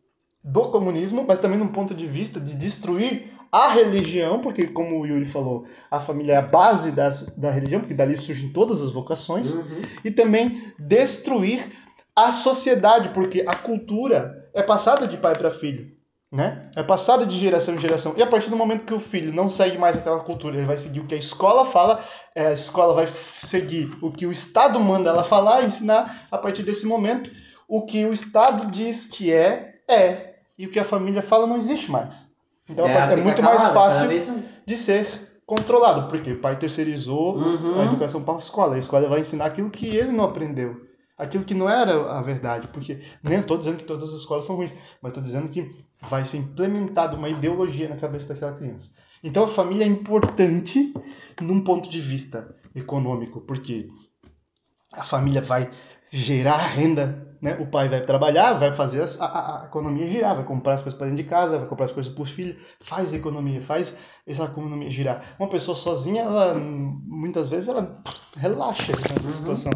do 0.43 0.62
comunismo, 0.70 1.24
mas 1.27 1.39
também 1.39 1.59
no 1.59 1.69
ponto 1.69 1.94
de 1.94 2.06
vista 2.06 2.40
de 2.40 2.55
destruir 2.56 3.32
a 3.52 3.68
religião, 3.68 4.40
porque 4.40 4.66
como 4.66 4.98
o 4.98 5.06
Yuri 5.06 5.26
falou, 5.26 5.66
a 5.90 6.00
família 6.00 6.32
é 6.32 6.36
a 6.36 6.42
base 6.42 6.90
das, 6.90 7.26
da 7.36 7.50
religião, 7.50 7.80
porque 7.80 7.92
dali 7.92 8.16
surgem 8.16 8.48
todas 8.48 8.80
as 8.80 8.92
vocações, 8.92 9.52
uhum. 9.52 9.82
e 10.02 10.10
também 10.10 10.72
destruir 10.78 11.62
a 12.16 12.30
sociedade, 12.30 13.10
porque 13.10 13.44
a 13.46 13.54
cultura 13.54 14.48
é 14.54 14.62
passada 14.62 15.06
de 15.06 15.18
pai 15.18 15.36
para 15.36 15.50
filho, 15.50 15.92
né? 16.30 16.70
É 16.74 16.82
passada 16.82 17.26
de 17.26 17.38
geração 17.38 17.74
em 17.74 17.80
geração. 17.80 18.14
E 18.16 18.22
a 18.22 18.26
partir 18.26 18.48
do 18.48 18.56
momento 18.56 18.86
que 18.86 18.94
o 18.94 19.00
filho 19.00 19.34
não 19.34 19.50
segue 19.50 19.76
mais 19.76 19.98
aquela 19.98 20.20
cultura, 20.20 20.56
ele 20.56 20.66
vai 20.66 20.78
seguir 20.78 21.00
o 21.00 21.06
que 21.06 21.14
a 21.14 21.18
escola 21.18 21.66
fala, 21.66 22.02
é, 22.34 22.46
a 22.46 22.52
escola 22.52 22.94
vai 22.94 23.06
seguir 23.06 23.90
o 24.00 24.10
que 24.10 24.24
o 24.24 24.32
Estado 24.32 24.80
manda 24.80 25.10
ela 25.10 25.24
falar, 25.24 25.62
ensinar 25.62 26.26
a 26.30 26.38
partir 26.38 26.62
desse 26.62 26.86
momento 26.86 27.30
o 27.68 27.84
que 27.84 28.04
o 28.06 28.14
Estado 28.14 28.70
diz 28.70 29.06
que 29.06 29.30
é, 29.30 29.74
é. 29.88 30.36
E 30.56 30.66
o 30.66 30.70
que 30.70 30.78
a 30.78 30.84
família 30.84 31.20
fala 31.20 31.46
não 31.46 31.56
existe 31.56 31.90
mais. 31.90 32.31
Então 32.68 32.86
é, 32.86 33.12
é 33.12 33.16
muito 33.16 33.43
mais 33.43 33.62
fácil 33.68 34.09
de 34.64 34.76
ser 34.76 35.06
controlado, 35.44 36.09
porque 36.09 36.32
o 36.32 36.40
pai 36.40 36.56
terceirizou 36.56 37.36
uhum. 37.36 37.80
a 37.80 37.84
educação 37.84 38.22
para 38.22 38.34
a 38.34 38.39
escola. 38.39 38.76
A 38.76 38.78
escola 38.78 39.09
vai 39.09 39.20
ensinar 39.20 39.47
aquilo 39.47 39.70
que 39.70 39.86
ele 39.97 40.12
não 40.12 40.24
aprendeu 40.24 40.93
aquilo 41.22 41.44
que 41.44 41.55
não 41.55 41.68
era 41.68 42.18
a 42.18 42.20
verdade, 42.20 42.68
porque 42.68 43.01
nem 43.22 43.39
estou 43.39 43.56
dizendo 43.56 43.76
que 43.76 43.84
todas 43.84 44.09
as 44.09 44.20
escolas 44.20 44.44
são 44.44 44.56
ruins, 44.56 44.76
mas 45.01 45.10
estou 45.10 45.22
dizendo 45.22 45.48
que 45.48 45.70
vai 46.01 46.24
ser 46.24 46.39
implementada 46.39 47.16
uma 47.16 47.28
ideologia 47.28 47.89
na 47.89 47.97
cabeça 47.97 48.34
daquela 48.34 48.55
criança. 48.55 48.93
Então 49.22 49.44
a 49.44 49.48
família 49.48 49.84
é 49.84 49.86
importante 49.86 50.93
num 51.40 51.62
ponto 51.62 51.89
de 51.89 52.01
vista 52.01 52.55
econômico, 52.74 53.40
porque 53.40 53.89
a 54.93 55.05
família 55.05 55.40
vai 55.40 55.70
gerar 56.12 56.66
renda, 56.66 57.26
né? 57.40 57.56
O 57.59 57.66
pai 57.66 57.89
vai 57.89 58.02
trabalhar, 58.02 58.52
vai 58.52 58.72
fazer 58.72 59.02
a, 59.02 59.24
a, 59.24 59.62
a 59.62 59.66
economia 59.66 60.06
girar, 60.06 60.36
vai 60.36 60.44
comprar 60.44 60.74
as 60.74 60.82
coisas 60.82 60.97
para 60.97 61.09
dentro 61.09 61.22
de 61.24 61.28
casa, 61.28 61.59
vai 61.59 61.66
comprar 61.66 61.86
as 61.86 61.93
coisas 61.93 62.12
para 62.12 62.22
os 62.22 62.30
filhos, 62.30 62.62
faz 62.80 63.12
a 63.12 63.16
economia, 63.16 63.62
faz 63.62 63.98
essa 64.26 64.44
economia 64.44 64.90
girar. 64.90 65.34
Uma 65.39 65.48
pessoa 65.48 65.74
sozinha, 65.74 66.22
ela 66.22 66.55
muitas 66.55 67.48
vezes 67.48 67.68
ela 67.68 68.01
relaxa 68.36 68.93
nessa 68.93 69.26
uhum. 69.26 69.32
situação. 69.32 69.72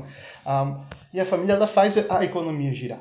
Um, 0.46 0.84
e 1.14 1.18
a 1.18 1.26
família 1.26 1.54
ela 1.54 1.66
faz 1.66 2.10
a 2.10 2.22
economia 2.22 2.72
girar. 2.74 3.00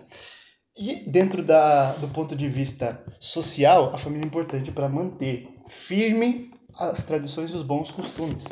E 0.78 1.10
dentro 1.10 1.44
da, 1.44 1.91
do 1.94 2.07
ponto 2.07 2.36
de 2.36 2.48
vista 2.48 3.03
social, 3.20 3.94
a 3.94 3.98
família 3.98 4.24
é 4.24 4.28
importante 4.28 4.72
para 4.72 4.90
manter 4.90 5.48
firme 5.68 6.52
as 6.78 7.06
tradições 7.06 7.52
e 7.52 7.56
os 7.56 7.64
bons 7.64 7.91
costumes. 7.91 8.45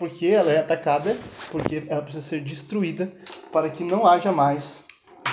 Porque 0.00 0.28
ela 0.28 0.50
é 0.50 0.58
atacada, 0.58 1.14
porque 1.52 1.84
ela 1.86 2.00
precisa 2.00 2.26
ser 2.26 2.40
destruída 2.40 3.12
para 3.52 3.68
que 3.68 3.84
não 3.84 4.06
haja 4.06 4.32
mais 4.32 4.82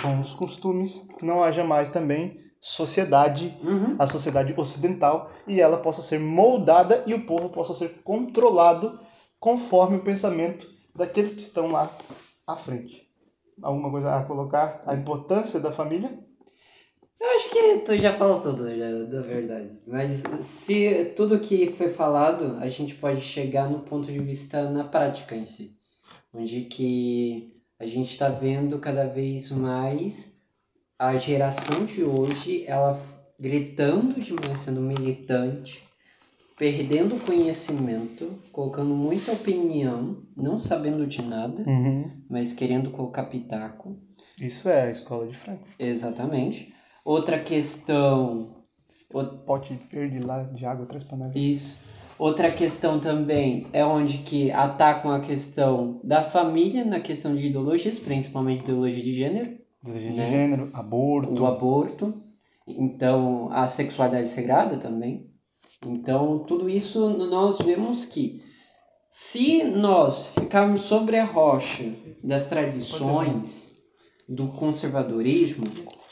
bons 0.03 0.34
costumes, 0.34 1.07
não 1.22 1.41
haja 1.41 1.64
mais 1.64 1.89
também 1.89 2.38
sociedade, 2.60 3.57
uhum. 3.64 3.95
a 3.98 4.06
sociedade 4.06 4.53
ocidental, 4.57 5.31
e 5.48 5.61
ela 5.61 5.77
possa 5.77 6.02
ser 6.02 6.19
moldada 6.19 7.02
e 7.07 7.14
o 7.14 7.26
povo 7.26 7.49
possa 7.49 7.73
ser 7.73 8.02
controlado 8.03 8.99
conforme 9.39 9.95
o 9.95 10.03
pensamento 10.03 10.68
daqueles 10.94 11.34
que 11.34 11.41
estão 11.41 11.72
lá 11.72 11.89
à 12.45 12.57
frente. 12.57 13.07
Alguma 13.64 13.89
coisa 13.89 14.18
a 14.18 14.23
colocar? 14.23 14.84
A 14.85 14.94
importância 14.94 15.61
da 15.61 15.72
família? 15.72 16.19
Eu 17.19 17.30
acho 17.35 17.49
que 17.49 17.80
tu 17.80 17.98
já 17.98 18.14
falou 18.14 18.39
tudo, 18.39 18.76
já, 18.77 19.03
da 19.06 19.22
verdade. 19.22 19.72
Mas 19.88 20.23
se 20.41 21.06
tudo 21.15 21.39
que 21.39 21.72
foi 21.72 21.89
falado, 21.89 22.57
a 22.60 22.69
gente 22.69 22.95
pode 22.95 23.22
chegar 23.22 23.69
no 23.69 23.80
ponto 23.80 24.11
de 24.11 24.19
vista 24.19 24.69
na 24.69 24.84
prática 24.84 25.35
em 25.35 25.44
si. 25.44 25.76
Onde 26.34 26.61
que 26.61 27.48
a 27.80 27.85
gente 27.85 28.11
está 28.11 28.30
vendo 28.30 28.80
cada 28.80 29.07
vez 29.07 29.52
mais 29.52 30.38
a 30.99 31.15
geração 31.18 31.85
de 31.85 32.03
hoje, 32.03 32.64
ela 32.68 32.99
gritando 33.39 34.19
demais, 34.19 34.60
sendo 34.60 34.81
militante, 34.81 35.84
perdendo 36.57 37.23
conhecimento, 37.23 38.27
colocando 38.52 38.95
muita 38.95 39.31
opinião, 39.31 40.23
não 40.35 40.57
sabendo 40.57 41.06
de 41.06 41.22
nada, 41.22 41.64
uhum. 41.68 42.10
mas 42.30 42.52
querendo 42.52 42.89
colocar 42.89 43.26
pitaco. 43.26 43.95
Isso 44.39 44.69
é 44.69 44.84
a 44.84 44.91
escola 44.91 45.27
de 45.27 45.35
Frankfurt. 45.35 45.76
Exatamente. 45.80 46.73
Outra 47.08 47.40
questão. 47.40 48.50
O 49.14 49.24
pote 49.24 49.80
verde 49.90 50.20
lá 50.20 50.44
de 50.44 50.66
água, 50.66 50.86
três 50.86 51.06
panelas. 51.06 51.34
Isso. 51.34 51.80
Outra 52.20 52.52
questão 52.52 53.00
também 53.00 53.66
é 53.72 53.86
onde 53.86 54.18
que 54.18 54.52
atacam 54.52 55.12
a 55.12 55.22
questão 55.22 56.02
da 56.04 56.22
família 56.22 56.84
na 56.84 57.00
questão 57.00 57.34
de 57.34 57.46
ideologias, 57.46 57.98
principalmente 57.98 58.64
ideologia 58.64 59.02
de 59.02 59.14
gênero. 59.14 59.58
Ideologia 59.82 60.12
né? 60.12 60.26
de 60.26 60.30
gênero, 60.30 60.70
aborto. 60.74 61.42
O 61.42 61.46
aborto. 61.46 62.22
Então, 62.68 63.48
a 63.54 63.68
sexualidade 63.68 64.28
sagrada 64.28 64.76
também. 64.76 65.32
Então, 65.86 66.40
tudo 66.40 66.70
isso 66.70 67.08
nós 67.10 67.58
vemos 67.60 68.04
que 68.04 68.44
se 69.10 69.64
nós 69.64 70.26
ficarmos 70.38 70.82
sobre 70.82 71.16
a 71.16 71.24
rocha 71.24 71.86
das 72.22 72.50
tradições, 72.50 73.82
do 74.28 74.50
conservadorismo, 74.50 75.64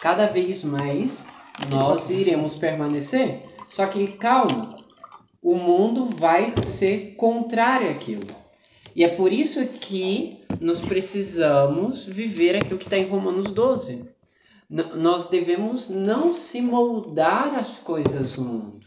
cada 0.06 0.28
vez 0.28 0.64
mais 0.64 1.26
nós 1.68 2.12
iremos 2.12 2.54
permanecer. 2.54 3.42
Só 3.68 3.88
que 3.88 4.06
calma, 4.10 4.78
o 5.42 5.56
mundo 5.56 6.06
vai 6.06 6.54
ser 6.62 7.16
contrário 7.16 7.90
àquilo. 7.90 8.28
E 8.96 9.04
é 9.04 9.08
por 9.08 9.34
isso 9.34 9.66
que 9.66 10.42
nós 10.62 10.80
precisamos 10.80 12.06
viver 12.06 12.56
aquilo 12.56 12.78
que 12.78 12.86
está 12.86 13.00
em 13.00 13.08
Romanos 13.08 13.48
12. 13.48 14.06
N 14.70 14.84
nós 14.94 15.28
devemos 15.30 15.90
não 15.90 16.32
se 16.32 16.62
moldar 16.62 17.56
às 17.56 17.80
coisas 17.80 18.34
do 18.36 18.44
mundo. 18.44 18.80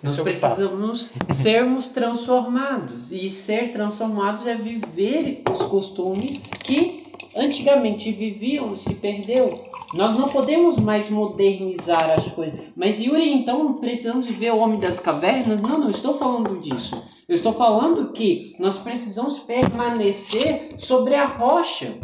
Nós 0.00 0.16
é 0.16 0.22
precisamos 0.22 1.12
sermos 1.32 1.88
transformados. 1.88 3.10
E 3.10 3.28
ser 3.28 3.72
transformados 3.72 4.46
é 4.46 4.54
viver 4.54 5.42
os 5.50 5.62
costumes 5.62 6.40
que 6.62 6.99
antigamente 7.34 8.12
viviam, 8.12 8.74
se 8.76 8.94
perdeu. 8.96 9.64
Nós 9.94 10.16
não 10.16 10.28
podemos 10.28 10.76
mais 10.76 11.10
modernizar 11.10 12.10
as 12.10 12.30
coisas. 12.30 12.60
Mas 12.76 13.00
Yuri, 13.00 13.32
então 13.32 13.74
precisamos 13.74 14.26
viver 14.26 14.52
o 14.52 14.58
homem 14.58 14.78
das 14.78 15.00
cavernas? 15.00 15.62
Não, 15.62 15.78
não 15.78 15.90
estou 15.90 16.18
falando 16.18 16.60
disso. 16.60 17.02
Eu 17.28 17.36
estou 17.36 17.52
falando 17.52 18.12
que 18.12 18.56
nós 18.58 18.78
precisamos 18.78 19.38
permanecer 19.38 20.74
sobre 20.78 21.14
a 21.14 21.24
rocha, 21.24 21.94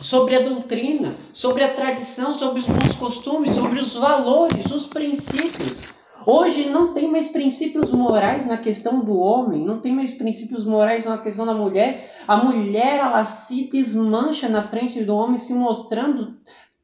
sobre 0.00 0.36
a 0.36 0.40
doutrina, 0.40 1.14
sobre 1.32 1.62
a 1.62 1.72
tradição, 1.72 2.34
sobre 2.34 2.60
os 2.60 2.66
bons 2.66 2.96
costumes, 2.98 3.50
sobre 3.50 3.78
os 3.78 3.94
valores, 3.94 4.70
os 4.70 4.86
princípios. 4.86 5.93
Hoje 6.26 6.70
não 6.70 6.94
tem 6.94 7.10
mais 7.10 7.28
princípios 7.28 7.92
morais 7.92 8.46
na 8.46 8.56
questão 8.56 9.00
do 9.00 9.18
homem, 9.18 9.64
não 9.64 9.78
tem 9.78 9.92
mais 9.92 10.12
princípios 10.14 10.64
morais 10.64 11.04
na 11.04 11.18
questão 11.18 11.44
da 11.44 11.54
mulher. 11.54 12.10
A 12.26 12.36
mulher 12.36 12.98
ela 13.00 13.24
se 13.24 13.70
desmancha 13.70 14.48
na 14.48 14.62
frente 14.62 15.04
do 15.04 15.14
homem, 15.14 15.36
se 15.36 15.54
mostrando 15.54 16.34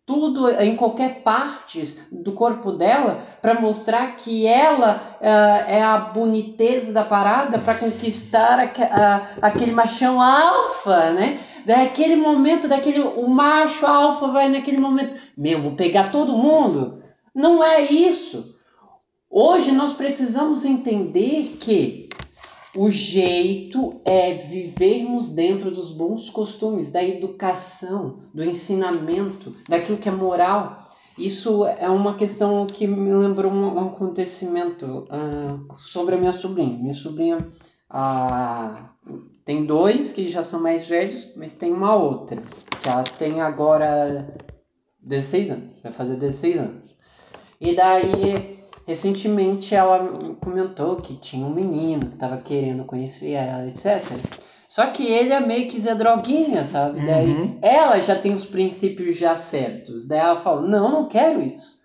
tudo 0.05 0.51
em 0.51 0.75
qualquer 0.75 1.23
parte 1.23 1.97
do 2.11 2.33
corpo 2.33 2.73
dela 2.73 3.23
para 3.41 3.61
mostrar 3.61 4.17
que 4.17 4.45
ela 4.45 5.01
uh, 5.21 5.71
é 5.71 5.81
a 5.81 5.99
boniteza 5.99 6.93
da 6.93 7.05
parada 7.05 7.61
para 7.61 7.77
conquistar 7.77 8.59
a, 8.59 8.65
a, 8.91 9.23
aquele 9.41 9.71
machão 9.71 10.21
alfa, 10.21 11.12
né? 11.12 11.39
Daquele 11.65 12.17
momento, 12.17 12.67
daquele 12.67 13.01
o 13.01 13.29
macho 13.29 13.87
alfa 13.87 14.27
vai 14.27 14.49
naquele 14.49 14.79
momento, 14.79 15.17
meu, 15.37 15.61
vou 15.61 15.73
pegar 15.73 16.11
todo 16.11 16.37
mundo. 16.37 17.01
Não 17.33 17.62
é 17.62 17.81
isso. 17.83 18.49
Hoje 19.31 19.70
nós 19.70 19.93
precisamos 19.93 20.65
entender 20.65 21.57
que 21.61 22.11
O 22.74 22.89
jeito 22.89 24.01
é 24.05 24.32
vivermos 24.32 25.28
dentro 25.31 25.73
dos 25.73 25.93
bons 25.93 26.31
costumes, 26.31 26.93
da 26.93 27.02
educação, 27.02 28.20
do 28.32 28.44
ensinamento, 28.44 29.52
daquilo 29.69 29.98
que 29.98 30.09
é 30.09 30.12
moral. 30.12 30.81
Isso 31.19 31.66
é 31.66 31.89
uma 31.90 32.15
questão 32.15 32.65
que 32.69 32.86
me 32.86 33.12
lembrou 33.12 33.51
um, 33.51 33.89
acontecimento 33.89 34.86
uh, 34.86 35.77
sobre 35.78 36.15
a 36.15 36.19
minha 36.19 36.32
sobrinha. 36.32 36.78
Minha 36.78 36.94
sobrinha 36.94 37.39
uh, 37.90 38.85
tem 39.44 39.66
dois 39.66 40.12
que 40.12 40.28
já 40.28 40.44
são 40.44 40.62
mais 40.62 40.86
velhos, 40.86 41.32
mas 41.35 41.57
tem 41.57 41.73
uma 41.73 41.97
outra, 41.97 42.40
que 42.81 42.89
ela 42.89 43.02
tem 43.02 43.40
agora 43.40 44.32
16 45.01 45.51
anos, 45.51 45.82
vai 45.82 45.93
fazer 45.93 46.15
16 46.15 46.57
anos. 46.57 46.90
E 47.61 47.74
daí 47.74 48.49
Recentemente 48.91 49.73
ela 49.73 50.01
comentou 50.41 50.97
que 50.97 51.15
tinha 51.15 51.47
um 51.47 51.55
menino 51.55 52.11
que 52.11 52.17
tava 52.17 52.39
querendo 52.39 52.85
conhecer 52.85 53.31
ela, 53.31 53.69
etc. 53.69 54.03
Só 54.69 54.87
que 54.87 55.07
ele 55.07 55.33
é 55.33 55.39
meio 55.39 55.69
que 55.69 55.79
Zé 55.79 55.95
Droguinha, 55.95 56.65
sabe? 56.65 56.99
Uhum. 56.99 57.07
Daí 57.07 57.59
ela 57.62 58.01
já 58.01 58.17
tem 58.17 58.35
os 58.35 58.45
princípios 58.45 59.17
já 59.17 59.37
certos. 59.37 60.09
Daí 60.09 60.19
ela 60.19 60.35
fala: 60.35 60.62
Não, 60.62 60.91
não 60.91 61.07
quero 61.07 61.41
isso, 61.41 61.79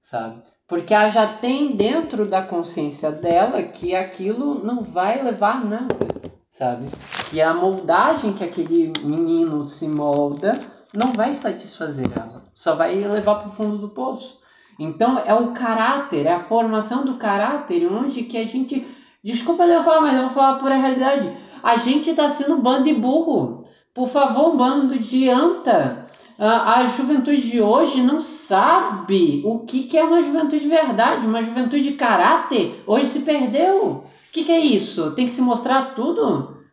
sabe? 0.00 0.44
Porque 0.68 0.94
ela 0.94 1.08
já 1.08 1.26
tem 1.26 1.74
dentro 1.74 2.24
da 2.24 2.40
consciência 2.42 3.10
dela 3.10 3.60
que 3.64 3.92
aquilo 3.96 4.64
não 4.64 4.84
vai 4.84 5.24
levar 5.24 5.56
a 5.56 5.64
nada, 5.64 6.06
sabe? 6.48 6.86
Que 7.30 7.42
a 7.42 7.52
moldagem 7.52 8.32
que 8.32 8.44
aquele 8.44 8.92
menino 9.02 9.66
se 9.66 9.88
molda 9.88 10.56
não 10.94 11.12
vai 11.12 11.34
satisfazer 11.34 12.06
ela, 12.16 12.44
só 12.54 12.76
vai 12.76 12.94
levar 12.94 13.40
para 13.40 13.48
o 13.48 13.52
fundo 13.52 13.76
do 13.76 13.88
poço. 13.88 14.43
Então 14.78 15.18
é 15.24 15.34
o 15.34 15.52
caráter, 15.52 16.26
é 16.26 16.32
a 16.32 16.40
formação 16.40 17.04
do 17.04 17.14
caráter, 17.14 17.90
onde 17.90 18.22
que 18.24 18.36
a 18.36 18.46
gente. 18.46 18.86
Desculpa 19.22 19.64
eu 19.64 19.82
falar, 19.82 20.00
mas 20.00 20.16
eu 20.16 20.22
vou 20.22 20.30
falar 20.30 20.58
por 20.58 20.70
a 20.70 20.76
realidade. 20.76 21.32
A 21.62 21.76
gente 21.76 22.10
está 22.10 22.28
sendo 22.28 22.58
bando 22.58 22.84
de 22.84 22.94
burro. 22.94 23.64
Por 23.94 24.08
favor, 24.08 24.56
bando 24.56 24.98
de 24.98 25.30
anta. 25.30 26.04
A, 26.38 26.80
a 26.80 26.86
juventude 26.86 27.48
de 27.48 27.60
hoje 27.60 28.02
não 28.02 28.20
sabe 28.20 29.40
o 29.46 29.60
que, 29.60 29.84
que 29.84 29.96
é 29.96 30.02
uma 30.02 30.22
juventude 30.22 30.60
de 30.60 30.68
verdade, 30.68 31.26
uma 31.26 31.42
juventude 31.42 31.84
de 31.84 31.92
caráter. 31.92 32.82
Hoje 32.86 33.06
se 33.06 33.20
perdeu. 33.20 33.86
O 33.86 34.04
que, 34.32 34.44
que 34.44 34.52
é 34.52 34.58
isso? 34.58 35.12
Tem 35.12 35.26
que 35.26 35.32
se 35.32 35.40
mostrar 35.40 35.94
tudo? 35.94 36.64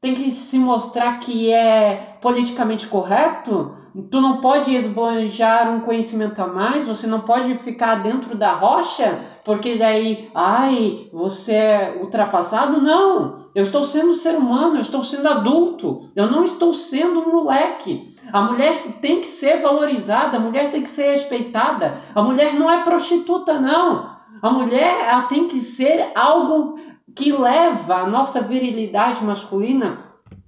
Tem 0.00 0.14
que 0.14 0.30
se 0.30 0.56
mostrar 0.56 1.18
que 1.18 1.52
é 1.52 2.16
politicamente 2.22 2.86
correto? 2.86 3.76
Tu 4.10 4.20
não 4.20 4.40
pode 4.40 4.74
esbanjar 4.74 5.70
um 5.70 5.80
conhecimento 5.80 6.40
a 6.40 6.46
mais, 6.46 6.86
você 6.86 7.06
não 7.06 7.20
pode 7.20 7.54
ficar 7.58 7.96
dentro 7.96 8.34
da 8.36 8.52
rocha, 8.52 9.20
porque 9.44 9.76
daí, 9.76 10.30
ai, 10.34 11.08
você 11.12 11.52
é 11.52 11.98
ultrapassado. 12.00 12.80
Não! 12.80 13.36
Eu 13.54 13.64
estou 13.64 13.84
sendo 13.84 14.14
ser 14.14 14.34
humano, 14.34 14.76
eu 14.76 14.80
estou 14.80 15.04
sendo 15.04 15.28
adulto, 15.28 16.00
eu 16.16 16.30
não 16.30 16.42
estou 16.42 16.72
sendo 16.72 17.20
um 17.20 17.32
moleque. 17.32 18.08
A 18.32 18.40
mulher 18.40 18.98
tem 19.02 19.20
que 19.20 19.26
ser 19.26 19.60
valorizada, 19.60 20.38
a 20.38 20.40
mulher 20.40 20.70
tem 20.70 20.82
que 20.82 20.90
ser 20.90 21.12
respeitada. 21.12 21.98
A 22.14 22.22
mulher 22.22 22.54
não 22.54 22.70
é 22.70 22.82
prostituta, 22.82 23.60
não. 23.60 24.10
A 24.40 24.50
mulher 24.50 25.06
ela 25.06 25.22
tem 25.22 25.48
que 25.48 25.60
ser 25.60 26.12
algo 26.14 26.78
que 27.14 27.30
leva 27.30 27.96
a 27.96 28.06
nossa 28.06 28.40
virilidade 28.40 29.22
masculina 29.22 29.98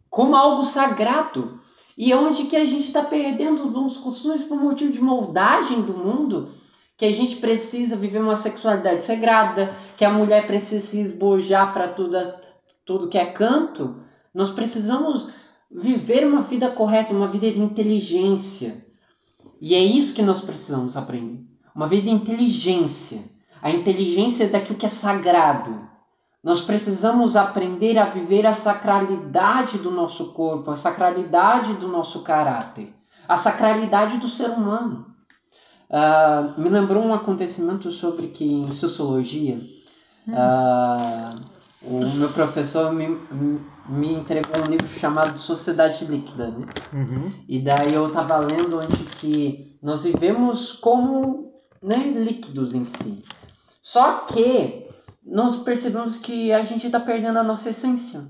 como 0.08 0.34
algo 0.34 0.64
sagrado. 0.64 1.58
E 1.96 2.12
onde 2.12 2.44
que 2.44 2.56
a 2.56 2.64
gente 2.64 2.86
está 2.86 3.02
perdendo 3.02 3.66
uns 3.78 3.96
costumes 3.96 4.42
por 4.42 4.58
motivo 4.58 4.92
de 4.92 5.00
moldagem 5.00 5.82
do 5.82 5.92
mundo, 5.92 6.50
que 6.96 7.04
a 7.04 7.12
gente 7.12 7.36
precisa 7.36 7.96
viver 7.96 8.20
uma 8.20 8.36
sexualidade 8.36 9.02
sagrada, 9.02 9.74
que 9.96 10.04
a 10.04 10.10
mulher 10.10 10.46
precisa 10.46 10.84
se 10.84 11.00
esbojar 11.00 11.72
para 11.72 11.88
tudo, 11.88 12.16
tudo 12.84 13.08
que 13.08 13.18
é 13.18 13.26
canto. 13.26 13.96
Nós 14.32 14.50
precisamos 14.50 15.30
viver 15.70 16.26
uma 16.26 16.42
vida 16.42 16.70
correta, 16.70 17.14
uma 17.14 17.28
vida 17.28 17.50
de 17.50 17.60
inteligência. 17.60 18.84
E 19.60 19.74
é 19.74 19.80
isso 19.80 20.14
que 20.14 20.22
nós 20.22 20.40
precisamos 20.40 20.96
aprender. 20.96 21.44
Uma 21.74 21.86
vida 21.86 22.02
de 22.02 22.10
inteligência. 22.10 23.22
A 23.62 23.70
inteligência 23.70 24.48
daquilo 24.48 24.78
que 24.78 24.86
é 24.86 24.90
sagrado 24.90 25.93
nós 26.44 26.60
precisamos 26.60 27.36
aprender 27.36 27.96
a 27.96 28.04
viver 28.04 28.46
a 28.46 28.52
sacralidade 28.52 29.78
do 29.78 29.90
nosso 29.90 30.34
corpo, 30.34 30.70
a 30.70 30.76
sacralidade 30.76 31.72
do 31.74 31.88
nosso 31.88 32.20
caráter, 32.20 32.94
a 33.26 33.38
sacralidade 33.38 34.18
do 34.18 34.28
ser 34.28 34.50
humano. 34.50 35.06
Uh, 35.88 36.60
me 36.60 36.68
lembrou 36.68 37.02
um 37.02 37.14
acontecimento 37.14 37.90
sobre 37.90 38.28
que 38.28 38.44
em 38.44 38.70
sociologia 38.70 39.58
uh, 40.28 41.40
o 41.82 42.06
meu 42.16 42.28
professor 42.28 42.92
me, 42.92 43.18
me 43.88 44.12
entregou 44.12 44.62
um 44.62 44.70
livro 44.70 44.88
chamado 44.88 45.38
Sociedade 45.38 46.04
Líquida, 46.04 46.48
né? 46.48 46.66
Uhum. 46.92 47.28
E 47.48 47.58
daí 47.58 47.94
eu 47.94 48.08
estava 48.08 48.36
lendo 48.36 48.80
onde 48.80 49.04
que 49.18 49.78
nós 49.82 50.04
vivemos 50.04 50.72
como 50.72 51.54
né, 51.82 52.12
líquidos 52.16 52.74
em 52.74 52.84
si. 52.84 53.24
Só 53.82 54.20
que 54.26 54.83
nós 55.24 55.56
percebemos 55.56 56.16
que 56.16 56.52
a 56.52 56.62
gente 56.64 56.86
está 56.86 57.00
perdendo 57.00 57.38
a 57.38 57.42
nossa 57.42 57.70
essência. 57.70 58.24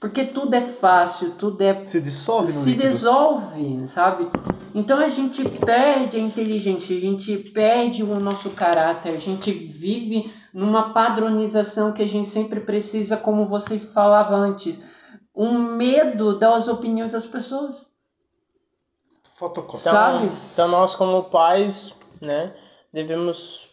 Porque 0.00 0.24
tudo 0.24 0.52
é 0.54 0.60
fácil, 0.60 1.30
tudo 1.38 1.62
é. 1.62 1.84
Se 1.84 2.00
dissolve 2.00 2.52
no 2.52 2.58
Se 2.58 2.70
líquido. 2.70 2.88
dissolve, 2.90 3.86
sabe? 3.86 4.28
Então 4.74 4.98
a 4.98 5.08
gente 5.08 5.48
perde 5.60 6.16
a 6.16 6.20
inteligência, 6.20 6.96
a 6.96 7.00
gente 7.00 7.36
perde 7.52 8.02
o 8.02 8.18
nosso 8.18 8.50
caráter, 8.50 9.14
a 9.14 9.18
gente 9.18 9.52
vive 9.52 10.32
numa 10.52 10.92
padronização 10.92 11.92
que 11.92 12.02
a 12.02 12.08
gente 12.08 12.28
sempre 12.28 12.58
precisa, 12.58 13.16
como 13.16 13.46
você 13.46 13.78
falava 13.78 14.34
antes, 14.34 14.82
um 15.34 15.56
medo 15.76 16.36
das 16.36 16.66
opiniões 16.66 17.12
das 17.12 17.26
pessoas. 17.26 17.76
Fotocópia. 19.34 19.88
Então, 19.88 19.92
sabe? 19.92 20.26
Então 20.52 20.68
nós 20.68 20.96
como 20.96 21.24
pais, 21.24 21.94
né, 22.20 22.52
devemos 22.92 23.71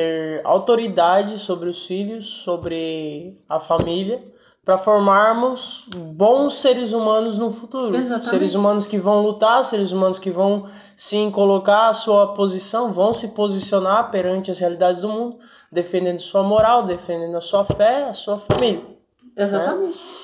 ter 0.00 0.40
autoridade 0.44 1.38
sobre 1.38 1.68
os 1.68 1.84
filhos, 1.84 2.26
sobre 2.26 3.36
a 3.48 3.60
família, 3.60 4.22
para 4.64 4.78
formarmos 4.78 5.86
bons 5.94 6.56
seres 6.56 6.92
humanos 6.92 7.36
no 7.36 7.52
futuro. 7.52 7.96
Exatamente. 7.96 8.28
Seres 8.28 8.54
humanos 8.54 8.86
que 8.86 8.98
vão 8.98 9.22
lutar, 9.22 9.64
seres 9.64 9.92
humanos 9.92 10.18
que 10.18 10.30
vão 10.30 10.66
sim 10.94 11.30
colocar 11.30 11.88
a 11.88 11.94
sua 11.94 12.34
posição, 12.34 12.92
vão 12.92 13.12
se 13.12 13.28
posicionar 13.28 14.10
perante 14.10 14.50
as 14.50 14.58
realidades 14.58 15.00
do 15.00 15.08
mundo, 15.08 15.38
defendendo 15.72 16.20
sua 16.20 16.42
moral, 16.42 16.82
defendendo 16.82 17.36
a 17.36 17.40
sua 17.40 17.64
fé, 17.64 18.04
a 18.04 18.14
sua 18.14 18.36
família. 18.36 18.84
Exatamente. 19.36 19.92
Né? 19.92 20.19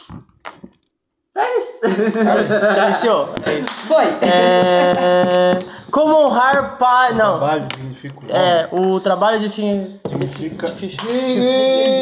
É 1.36 1.58
isso. 1.58 1.78
É 1.84 2.44
isso. 2.44 2.72
Silenciou. 2.72 3.28
É 3.44 3.58
isso. 3.58 3.70
Foi. 3.70 4.06
É... 4.22 5.58
Como 5.90 6.16
honrar 6.16 6.78
pai. 6.78 7.12
Não. 7.12 7.38
Trabalho 7.38 7.66
dignifica 7.68 8.14
o 8.14 8.24
homem. 8.24 8.36
É, 8.36 8.68
o 8.72 9.00
trabalho 9.00 9.38
de 9.40 9.50
fim. 9.50 10.00
Dignifica. 10.08 10.70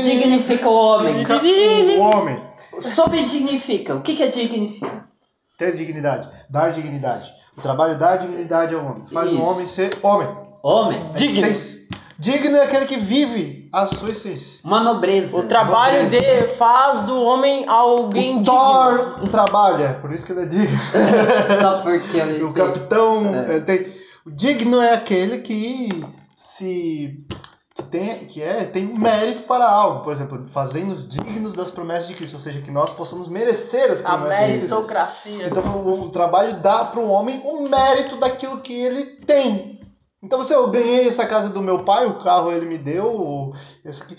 Dignifica 0.02 0.68
o 0.68 0.74
homem. 0.74 1.26
O 1.98 2.00
homem. 2.00 2.40
Sobre 2.80 3.24
dignifica. 3.24 3.96
O 3.96 4.02
que, 4.02 4.14
que 4.14 4.22
é 4.22 4.28
dignifica? 4.28 5.04
Ter 5.58 5.74
dignidade. 5.74 6.28
Dar 6.48 6.72
dignidade. 6.72 7.30
O 7.56 7.60
trabalho 7.60 7.96
dá 7.98 8.16
dignidade 8.16 8.74
ao 8.74 8.84
homem. 8.84 9.06
Faz 9.06 9.30
Isso. 9.30 9.40
o 9.40 9.44
homem 9.44 9.66
ser 9.66 9.90
homem. 10.02 10.28
Homem. 10.62 11.10
É 11.10 11.14
Digno. 11.14 11.73
Digno 12.18 12.56
é 12.56 12.64
aquele 12.64 12.86
que 12.86 12.96
vive 12.96 13.68
a 13.72 13.86
sua 13.86 14.10
essência. 14.10 14.60
Uma 14.64 14.80
nobreza. 14.80 15.36
O 15.36 15.48
trabalho 15.48 16.04
nobreza. 16.04 16.44
de 16.44 16.48
faz 16.54 17.02
do 17.02 17.20
homem 17.22 17.64
alguém 17.66 18.36
o 18.36 18.42
digno. 18.42 18.44
Thor 18.44 19.28
trabalha, 19.30 19.98
por 20.00 20.12
isso 20.12 20.26
que 20.26 20.32
ele 20.32 20.42
é 20.42 20.46
digno. 20.46 20.78
Só 21.60 21.82
porque 21.82 22.16
ele 22.16 22.42
O 22.44 22.52
capitão 22.52 23.34
é. 23.34 23.60
tem 23.60 23.86
o 24.24 24.30
digno 24.30 24.80
é 24.80 24.94
aquele 24.94 25.38
que 25.38 26.04
se 26.34 27.26
que 27.74 27.82
tem 27.82 28.24
que 28.26 28.40
é 28.40 28.64
tem 28.64 28.86
mérito 28.86 29.42
para 29.42 29.68
algo, 29.68 30.04
por 30.04 30.12
exemplo, 30.12 30.40
fazendo-nos 30.46 31.06
dignos 31.06 31.54
das 31.54 31.70
promessas 31.70 32.08
de 32.08 32.14
Cristo, 32.14 32.34
ou 32.34 32.40
seja, 32.40 32.60
que 32.60 32.70
nós 32.70 32.90
possamos 32.90 33.28
merecer 33.28 33.90
as 33.90 34.00
promessas 34.00 34.38
a 34.38 34.46
meritocracia. 34.46 35.48
Então 35.48 35.62
o, 35.62 36.04
o 36.04 36.10
trabalho 36.10 36.60
dá 36.62 36.84
para 36.84 37.00
o 37.00 37.10
homem 37.10 37.42
o 37.44 37.68
mérito 37.68 38.16
daquilo 38.16 38.60
que 38.60 38.72
ele 38.72 39.04
tem. 39.26 39.83
Então 40.24 40.38
você, 40.38 40.54
eu 40.54 40.70
ganhei 40.70 41.06
essa 41.06 41.26
casa 41.26 41.50
do 41.50 41.60
meu 41.60 41.84
pai, 41.84 42.06
o 42.06 42.18
carro 42.18 42.50
ele 42.50 42.64
me 42.64 42.78
deu. 42.78 43.52
Esse, 43.84 44.16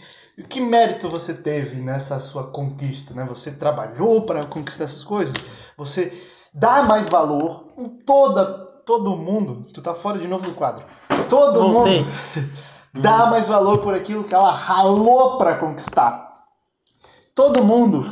que 0.48 0.62
mérito 0.62 1.10
você 1.10 1.34
teve 1.34 1.82
nessa 1.82 2.20
sua 2.20 2.44
conquista, 2.52 3.12
né? 3.16 3.26
Você 3.28 3.50
trabalhou 3.50 4.22
para 4.22 4.46
conquistar 4.46 4.84
essas 4.84 5.04
coisas. 5.04 5.34
Você 5.76 6.14
dá 6.54 6.84
mais 6.84 7.10
valor 7.10 7.74
em 7.76 7.90
toda 7.90 8.46
todo 8.86 9.18
mundo. 9.18 9.64
Tu 9.74 9.82
tá 9.82 9.96
fora 9.96 10.20
de 10.20 10.28
novo 10.28 10.46
do 10.46 10.54
quadro. 10.54 10.86
Todo 11.28 11.74
Voltei. 11.74 12.04
mundo 12.04 12.12
dá 12.94 13.26
mais 13.26 13.48
valor 13.48 13.80
por 13.80 13.96
aquilo 13.96 14.26
que 14.26 14.36
ela 14.36 14.52
ralou 14.52 15.40
para 15.40 15.56
conquistar. 15.56 16.44
Todo 17.34 17.64
mundo 17.64 18.06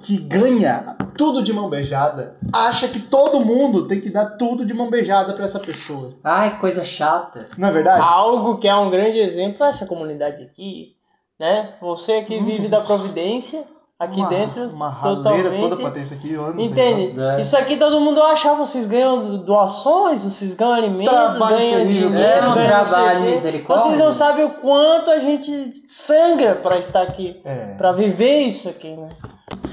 que 0.00 0.18
ganha 0.18 0.97
tudo 1.18 1.42
de 1.42 1.52
mão 1.52 1.68
beijada 1.68 2.36
acha 2.52 2.86
que 2.88 3.00
todo 3.00 3.40
mundo 3.40 3.86
tem 3.88 4.00
que 4.00 4.08
dar 4.08 4.36
tudo 4.36 4.64
de 4.64 4.72
mão 4.72 4.88
beijada 4.88 5.34
para 5.34 5.44
essa 5.44 5.58
pessoa. 5.58 6.12
Ai, 6.22 6.58
coisa 6.60 6.84
chata. 6.84 7.48
Não 7.58 7.68
é 7.68 7.70
verdade? 7.72 8.00
Algo 8.00 8.56
que 8.56 8.68
é 8.68 8.74
um 8.74 8.88
grande 8.88 9.18
exemplo 9.18 9.64
é 9.64 9.68
essa 9.68 9.84
comunidade 9.84 10.44
aqui, 10.44 10.94
né? 11.38 11.74
Você 11.82 12.22
que 12.22 12.36
uhum. 12.36 12.44
vive 12.46 12.68
da 12.68 12.80
providência, 12.80 13.64
aqui 13.98 14.20
uma, 14.20 14.28
dentro. 14.28 14.68
Uma 14.68 14.88
raleira 14.88 15.50
totalmente. 15.50 15.60
toda 15.60 15.76
pra 15.76 15.90
ter 15.90 16.02
isso 16.02 16.14
aqui. 16.14 16.32
Eu 16.32 16.54
não 16.54 16.54
sei, 16.54 16.64
Entende? 16.66 17.20
É. 17.20 17.40
Isso 17.40 17.56
aqui 17.56 17.76
todo 17.76 18.00
mundo 18.00 18.22
acha, 18.22 18.54
vocês 18.54 18.86
ganham 18.86 19.38
doações, 19.38 20.22
vocês 20.22 20.54
ganham 20.54 20.74
alimentos, 20.74 21.12
Trabalho 21.12 21.56
ganham 21.56 21.78
terrível. 21.80 22.08
dinheiro, 22.10 22.46
É, 22.46 22.48
um 22.48 22.54
ganham 22.54 22.84
trabalho 22.84 23.20
misericórdia. 23.22 23.84
Vocês 23.86 23.98
não 23.98 24.12
sabem 24.12 24.44
o 24.44 24.50
quanto 24.50 25.10
a 25.10 25.18
gente 25.18 25.72
sangra 25.88 26.54
pra 26.54 26.78
estar 26.78 27.02
aqui, 27.02 27.40
É. 27.44 27.74
pra 27.76 27.90
viver 27.90 28.42
isso 28.42 28.68
aqui, 28.68 28.90
né? 28.90 29.08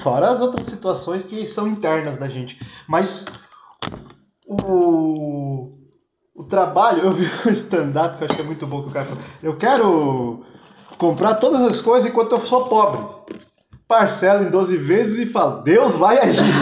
Fora 0.05 0.29
as 0.29 0.39
outras 0.39 0.67
situações 0.67 1.23
que 1.23 1.47
são 1.47 1.67
internas 1.67 2.17
da 2.17 2.27
gente. 2.27 2.63
Mas 2.87 3.25
o, 4.47 5.71
o 6.35 6.43
trabalho, 6.43 7.05
eu 7.05 7.11
vi 7.11 7.27
um 7.43 7.49
stand-up 7.49 8.15
que 8.15 8.23
eu 8.23 8.27
acho 8.27 8.35
que 8.35 8.41
é 8.43 8.45
muito 8.45 8.67
bom 8.67 8.83
que 8.83 8.89
o 8.89 8.91
cara 8.91 9.05
falou. 9.05 9.23
Eu 9.41 9.57
quero 9.57 10.45
comprar 10.99 11.33
todas 11.33 11.59
as 11.63 11.81
coisas 11.81 12.07
enquanto 12.07 12.33
eu 12.33 12.39
sou 12.39 12.65
pobre. 12.65 13.03
Parcela 13.87 14.43
em 14.43 14.51
12 14.51 14.77
vezes 14.77 15.17
e 15.17 15.25
falo, 15.25 15.63
Deus 15.63 15.95
vai 15.95 16.19
agir. 16.19 16.43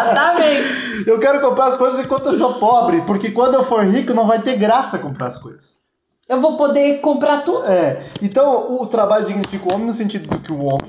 Exatamente. 0.00 1.06
eu 1.06 1.18
quero 1.18 1.38
comprar 1.38 1.66
as 1.66 1.76
coisas 1.76 2.00
enquanto 2.00 2.30
eu 2.30 2.32
sou 2.32 2.54
pobre, 2.54 3.02
porque 3.02 3.30
quando 3.30 3.56
eu 3.56 3.62
for 3.62 3.84
rico 3.84 4.14
não 4.14 4.26
vai 4.26 4.40
ter 4.40 4.56
graça 4.56 4.98
comprar 5.00 5.26
as 5.26 5.36
coisas. 5.36 5.82
Eu 6.26 6.40
vou 6.40 6.56
poder 6.56 7.02
comprar 7.02 7.44
tudo. 7.44 7.66
É, 7.66 8.06
então 8.22 8.80
o 8.80 8.86
trabalho 8.86 9.26
dignifica 9.26 9.68
o 9.68 9.74
homem 9.74 9.86
no 9.86 9.92
sentido 9.92 10.26
de 10.26 10.38
que 10.38 10.50
o 10.50 10.64
homem 10.64 10.88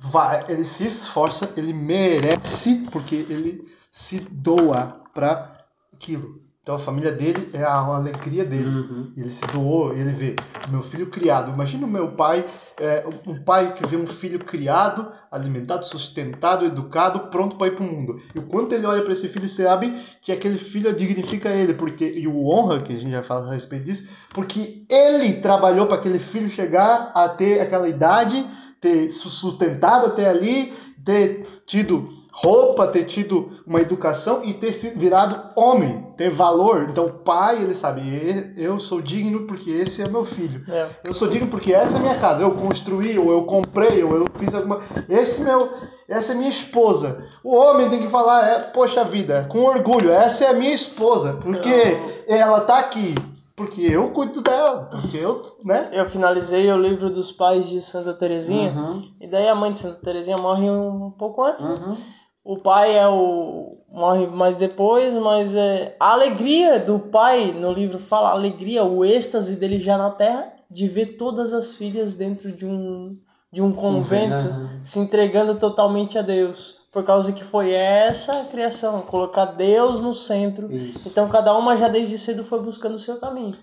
vai, 0.00 0.46
ele 0.48 0.64
se 0.64 0.86
esforça, 0.86 1.52
ele 1.56 1.74
merece, 1.74 2.86
porque 2.90 3.14
ele 3.14 3.68
se 3.90 4.20
doa 4.20 5.02
para 5.12 5.58
aquilo. 5.92 6.40
Então 6.62 6.74
a 6.74 6.78
família 6.78 7.10
dele 7.10 7.50
é 7.52 7.62
a 7.62 7.78
alegria 7.78 8.44
dele. 8.44 9.12
Ele 9.16 9.30
se 9.30 9.46
doou, 9.46 9.92
ele 9.92 10.12
vê 10.12 10.36
meu 10.68 10.82
filho 10.82 11.08
criado. 11.08 11.52
Imagina 11.52 11.86
o 11.86 11.90
meu 11.90 12.12
pai, 12.12 12.44
é, 12.78 13.04
um 13.26 13.42
pai 13.42 13.74
que 13.74 13.86
vê 13.86 13.96
um 13.96 14.06
filho 14.06 14.38
criado, 14.38 15.10
alimentado, 15.30 15.86
sustentado, 15.86 16.64
educado, 16.64 17.30
pronto 17.30 17.56
para 17.56 17.68
ir 17.68 17.76
para 17.76 17.84
o 17.84 17.90
mundo. 17.90 18.20
E 18.34 18.38
o 18.38 18.42
quanto 18.42 18.74
ele 18.74 18.86
olha 18.86 19.02
para 19.02 19.12
esse 19.12 19.28
filho, 19.28 19.48
sabe 19.48 20.00
que 20.22 20.30
aquele 20.30 20.58
filho 20.58 20.92
dignifica 20.94 21.48
ele, 21.48 21.74
porque 21.74 22.12
e 22.14 22.28
o 22.28 22.46
honra, 22.46 22.82
que 22.82 22.94
a 22.94 22.98
gente 22.98 23.10
já 23.10 23.22
fala 23.22 23.48
a 23.48 23.54
respeito 23.54 23.86
disso, 23.86 24.08
porque 24.32 24.84
ele 24.88 25.40
trabalhou 25.40 25.86
para 25.86 25.96
aquele 25.96 26.18
filho 26.18 26.50
chegar 26.50 27.10
a 27.14 27.28
ter 27.28 27.60
aquela 27.60 27.88
idade, 27.88 28.46
ter 28.80 29.10
su- 29.12 29.30
sustentado 29.30 30.06
até 30.06 30.28
ali, 30.28 30.72
ter 31.04 31.62
tido 31.66 32.08
roupa, 32.32 32.86
ter 32.86 33.04
tido 33.04 33.50
uma 33.66 33.80
educação 33.80 34.42
e 34.44 34.54
ter 34.54 34.72
sido 34.72 34.98
virado 34.98 35.50
homem, 35.56 36.06
ter 36.16 36.30
valor. 36.30 36.86
Então, 36.88 37.04
o 37.06 37.12
pai, 37.12 37.56
ele 37.62 37.74
sabe, 37.74 38.00
"E- 38.00 38.54
eu 38.56 38.78
sou 38.80 39.02
digno 39.02 39.46
porque 39.46 39.70
esse 39.70 40.00
é 40.00 40.08
meu 40.08 40.24
filho. 40.24 40.62
É. 40.70 40.86
Eu 41.06 41.12
sou 41.12 41.28
digno 41.28 41.48
porque 41.48 41.72
essa 41.74 41.96
é 41.96 41.98
a 41.98 42.02
minha 42.02 42.18
casa. 42.18 42.42
Eu 42.42 42.52
construí, 42.52 43.18
ou 43.18 43.30
eu 43.30 43.42
comprei, 43.44 44.02
ou 44.02 44.14
eu 44.16 44.26
fiz 44.36 44.54
alguma. 44.54 44.80
Esse 45.08 45.42
meu, 45.42 45.70
essa 46.08 46.32
é 46.32 46.36
minha 46.36 46.48
esposa. 46.48 47.24
O 47.44 47.54
homem 47.54 47.90
tem 47.90 48.00
que 48.00 48.08
falar, 48.08 48.46
é, 48.48 48.58
poxa 48.60 49.04
vida, 49.04 49.46
com 49.50 49.64
orgulho, 49.64 50.10
essa 50.10 50.44
é 50.44 50.48
a 50.48 50.54
minha 50.54 50.72
esposa, 50.74 51.38
porque 51.42 51.98
ela 52.26 52.60
tá 52.60 52.78
aqui, 52.78 53.14
porque 53.60 53.82
eu 53.82 54.08
cuido 54.10 54.40
dela, 54.40 54.88
porque 54.90 55.18
eu, 55.18 55.56
né? 55.64 55.90
Eu 55.92 56.06
finalizei 56.06 56.72
o 56.72 56.78
livro 56.80 57.10
dos 57.10 57.30
pais 57.30 57.68
de 57.68 57.82
Santa 57.82 58.14
Terezinha, 58.14 58.72
Uhum. 58.72 59.02
e 59.20 59.26
daí 59.26 59.46
a 59.48 59.54
mãe 59.54 59.70
de 59.72 59.78
Santa 59.80 60.00
Terezinha 60.02 60.38
morre 60.38 60.70
um 60.70 61.10
pouco 61.10 61.42
antes, 61.44 61.62
né? 61.64 61.96
O 62.42 62.56
pai 62.56 62.96
é 62.96 63.06
o 63.06 63.70
morre 63.92 64.26
mais 64.28 64.56
depois, 64.56 65.14
mas 65.14 65.54
é 65.54 65.94
a 66.00 66.12
alegria 66.12 66.78
do 66.78 66.98
pai 66.98 67.52
no 67.52 67.70
livro 67.70 67.98
fala 67.98 68.30
a 68.30 68.32
alegria, 68.32 68.82
o 68.82 69.04
êxtase 69.04 69.56
dele 69.56 69.78
já 69.78 69.98
na 69.98 70.08
terra 70.10 70.50
de 70.70 70.88
ver 70.88 71.18
todas 71.18 71.52
as 71.52 71.74
filhas 71.74 72.14
dentro 72.14 72.50
de 72.50 72.64
um 72.64 73.18
de 73.52 73.60
um 73.60 73.72
convento 73.72 74.36
se 74.82 74.98
entregando 75.00 75.56
totalmente 75.56 76.16
a 76.16 76.22
Deus, 76.22 76.79
por 76.92 77.04
causa 77.04 77.32
que 77.32 77.44
foi 77.44 77.70
essa 77.72 78.32
a 78.40 78.44
criação, 78.46 79.02
colocar 79.02 79.44
Deus 79.46 80.00
no 80.00 80.12
centro. 80.14 80.72
Isso. 80.72 81.02
Então 81.06 81.28
cada 81.28 81.56
uma 81.56 81.76
já 81.76 81.88
desde 81.88 82.18
cedo 82.18 82.42
foi 82.44 82.60
buscando 82.60 82.94
o 82.94 82.98
seu 82.98 83.16
caminho. 83.18 83.56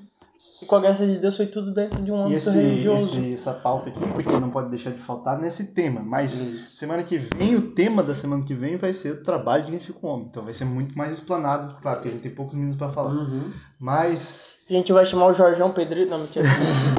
E 0.62 0.66
com 0.68 0.76
a 0.76 0.80
graça 0.80 1.06
de 1.06 1.18
Deus 1.18 1.36
foi 1.36 1.48
tudo 1.48 1.72
dentro 1.74 2.02
de 2.02 2.12
um 2.12 2.16
E 2.18 2.22
âmbito 2.22 2.38
esse, 2.38 2.52
religioso. 2.52 3.20
esse- 3.20 3.34
essa 3.34 3.54
pauta 3.54 3.90
aqui, 3.90 4.00
porque 4.00 4.32
não 4.40 4.50
pode 4.52 4.70
deixar 4.70 4.92
de 4.92 5.00
faltar 5.00 5.40
nesse 5.40 5.74
tema. 5.74 6.00
Mas 6.04 6.40
Isso. 6.40 6.76
semana 6.76 7.04
que 7.04 7.18
vem, 7.18 7.56
o 7.56 7.72
tema 7.72 8.02
da 8.04 8.14
semana 8.16 8.44
que 8.44 8.54
vem 8.54 8.78
vai 8.78 8.94
ser 8.94 9.14
o 9.14 9.24
trabalho 9.24 9.66
dignifica 9.66 9.98
o 10.02 10.08
homem. 10.08 10.28
Então 10.30 10.44
vai 10.44 10.54
ser 10.54 10.66
muito 10.66 10.96
mais 10.98 11.14
explanado. 11.14 11.78
Claro 11.82 12.02
que 12.02 12.08
a 12.08 12.12
gente 12.12 12.22
tem 12.22 12.34
poucos 12.34 12.54
minutos 12.56 12.78
para 12.78 12.92
falar. 12.92 13.12
Uhum. 13.14 13.52
Mas 13.80 14.57
A 14.70 14.74
gente 14.74 14.92
vai 14.92 15.06
chamar 15.06 15.28
o 15.28 15.34
Jorjão 15.34 15.72
Pedrito. 15.72 16.12
Não, 16.12 16.20
mentira. 16.20 16.46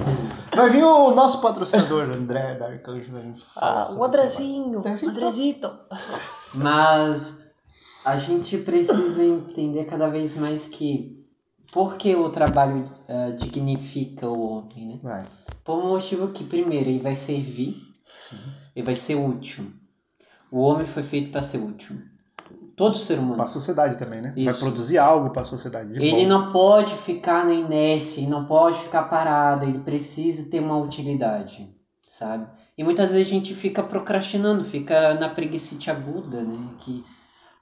vai 0.57 0.71
vir 0.71 0.83
o 0.83 1.15
nosso 1.15 1.41
patrocinador, 1.43 2.05
André 2.05 2.55
da 2.55 2.67
Arcanjo. 2.67 3.13
Ah, 3.55 3.89
o 3.91 4.03
Andrezinho. 4.03 4.79
Andrezinho. 4.79 5.11
Andrezito. 5.11 5.71
Mas 6.55 7.39
a 8.05 8.17
gente 8.17 8.57
precisa 8.57 9.23
entender 9.23 9.85
cada 9.85 10.09
vez 10.09 10.35
mais 10.35 10.67
que 10.67 11.27
por 11.71 11.97
que 11.97 12.17
o 12.17 12.31
trabalho 12.31 12.91
eh, 13.07 13.33
dignifica 13.33 14.27
o 14.27 14.41
homem, 14.41 14.87
né? 14.87 15.01
Vai. 15.03 15.27
Por 15.63 15.79
um 15.79 15.89
motivo 15.89 16.29
que, 16.29 16.45
primeiro, 16.45 16.89
ele 16.89 17.01
vai 17.01 17.17
servir, 17.17 17.77
ele 18.75 18.87
vai 18.87 18.97
ser 18.97 19.17
útil. 19.17 19.71
O 20.51 20.61
homem 20.61 20.87
foi 20.87 21.03
feito 21.03 21.31
para 21.31 21.43
ser 21.43 21.59
útil. 21.59 22.01
Todo 22.79 22.97
ser 22.97 23.19
humano. 23.19 23.35
Para 23.35 23.45
a 23.45 23.49
sociedade 23.49 23.99
também, 23.99 24.21
né? 24.21 24.33
Vai 24.37 24.45
Isso. 24.45 24.61
produzir 24.61 24.99
algo 24.99 25.31
para 25.31 25.43
a 25.43 25.45
sociedade. 25.45 25.93
de 25.93 26.01
Ele 26.01 26.25
não 26.27 26.53
pode 26.53 26.95
ficar 26.99 27.45
na 27.45 27.53
inércia, 27.53 28.21
ele 28.21 28.31
não 28.31 28.45
pode 28.45 28.79
ficar 28.79 29.03
parado, 29.03 29.65
ele 29.65 29.81
precisa 29.81 30.49
ter 30.49 30.61
uma 30.61 30.79
utilidade, 30.79 31.69
sabe? 32.09 32.47
E 32.79 32.85
muitas 32.85 33.11
vezes 33.11 33.27
a 33.27 33.31
gente 33.31 33.53
fica 33.53 33.83
procrastinando, 33.83 34.65
fica 34.65 35.15
na 35.15 35.29
preguiça 35.29 35.77
aguda, 35.91 36.43
né? 36.43 36.57
Que, 36.79 37.05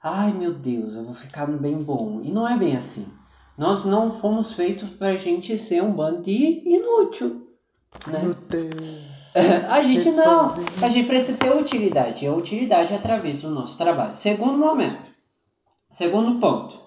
ai 0.03 0.31
meu 0.31 0.53
Deus, 0.53 0.93
eu 0.93 1.03
vou 1.03 1.15
ficar 1.15 1.47
no 1.47 1.57
bem 1.57 1.79
bom. 1.79 2.21
E 2.23 2.31
não 2.31 2.47
é 2.47 2.55
bem 2.55 2.75
assim. 2.75 3.07
Nós 3.57 3.83
não 3.83 4.11
fomos 4.11 4.53
feitos 4.53 4.87
pra 4.87 5.17
gente 5.17 5.57
ser 5.57 5.81
um 5.81 5.93
bando 5.93 6.21
de 6.21 6.61
inútil, 6.63 7.47
né? 8.05 8.21
Meu 8.21 8.35
Deus. 8.35 9.17
A 9.69 9.81
gente 9.83 10.11
não. 10.11 10.55
A 10.81 10.89
gente 10.89 11.07
precisa 11.07 11.37
ter 11.37 11.55
utilidade. 11.55 12.25
E 12.25 12.27
a 12.27 12.33
utilidade 12.33 12.91
é 12.91 12.95
através 12.95 13.41
do 13.41 13.51
nosso 13.51 13.77
trabalho. 13.77 14.15
Segundo 14.15 14.57
momento. 14.57 15.06
Segundo 15.97 16.39
ponto. 16.39 16.79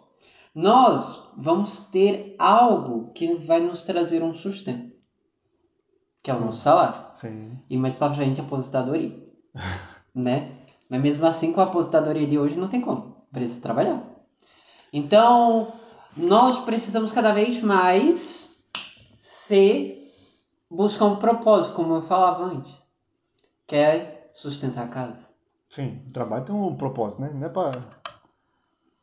Nós 0.54 1.32
vamos 1.36 1.86
ter 1.86 2.36
algo 2.38 3.12
que 3.12 3.34
vai 3.34 3.58
nos 3.58 3.82
trazer 3.82 4.22
um 4.22 4.32
sustento. 4.32 4.94
Que 6.22 6.30
é 6.30 6.34
o 6.34 6.38
nosso 6.38 6.60
salário. 6.60 7.06
Sim. 7.14 7.58
E 7.68 7.76
mais 7.76 7.96
pra 7.96 8.14
frente 8.14 8.40
a 8.40 8.44
aposentadoria. 8.44 9.20
né? 10.14 10.52
Mas 10.88 11.02
mesmo 11.02 11.26
assim, 11.26 11.52
com 11.52 11.60
a 11.60 11.64
aposentadoria 11.64 12.24
de 12.24 12.38
hoje 12.38 12.56
não 12.56 12.68
tem 12.68 12.80
como. 12.80 13.26
Precisa 13.32 13.60
trabalhar. 13.60 14.00
Então, 14.92 15.72
nós 16.16 16.60
precisamos 16.64 17.10
cada 17.10 17.32
vez 17.32 17.60
mais 17.60 18.48
ser 19.18 20.08
buscar 20.70 21.06
um 21.06 21.16
propósito, 21.16 21.74
como 21.74 21.96
eu 21.96 22.02
falava 22.02 22.44
antes. 22.44 22.72
Que 23.66 23.74
é 23.74 24.30
sustentar 24.32 24.84
a 24.84 24.88
casa. 24.88 25.28
Sim, 25.68 26.00
o 26.08 26.12
trabalho 26.12 26.44
tem 26.44 26.54
um 26.54 26.76
propósito, 26.76 27.22
né? 27.22 27.32
Não 27.34 27.46
é 27.48 27.48
para 27.48 27.99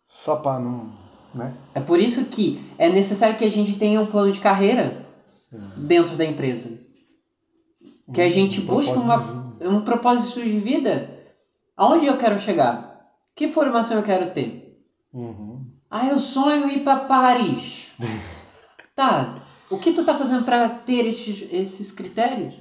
só 0.09 0.37
para 0.37 0.59
não, 0.59 0.91
né? 1.33 1.53
É 1.73 1.79
por 1.79 1.99
isso 1.99 2.25
que 2.25 2.59
é 2.77 2.89
necessário 2.89 3.37
que 3.37 3.45
a 3.45 3.51
gente 3.51 3.77
tenha 3.77 4.01
um 4.01 4.05
plano 4.05 4.31
de 4.31 4.39
carreira 4.39 5.05
dentro 5.75 6.15
da 6.15 6.25
empresa. 6.25 6.79
Que 8.13 8.21
a 8.21 8.29
gente 8.29 8.61
um 8.61 8.65
busque 8.65 8.97
uma, 8.97 9.55
um 9.61 9.81
propósito 9.81 10.41
de 10.41 10.57
vida. 10.59 11.09
Aonde 11.75 12.07
eu 12.07 12.17
quero 12.17 12.39
chegar? 12.39 13.11
Que 13.35 13.47
formação 13.47 13.97
eu 13.97 14.03
quero 14.03 14.31
ter? 14.31 14.81
Uhum. 15.13 15.65
Ah, 15.89 16.07
eu 16.07 16.19
sonho 16.19 16.69
ir 16.69 16.83
para 16.83 17.01
Paris. 17.01 17.95
tá. 18.95 19.41
O 19.69 19.77
que 19.77 19.91
tu 19.91 20.03
tá 20.05 20.13
fazendo 20.15 20.45
para 20.45 20.69
ter 20.69 21.05
esses, 21.05 21.47
esses 21.51 21.91
critérios? 21.91 22.55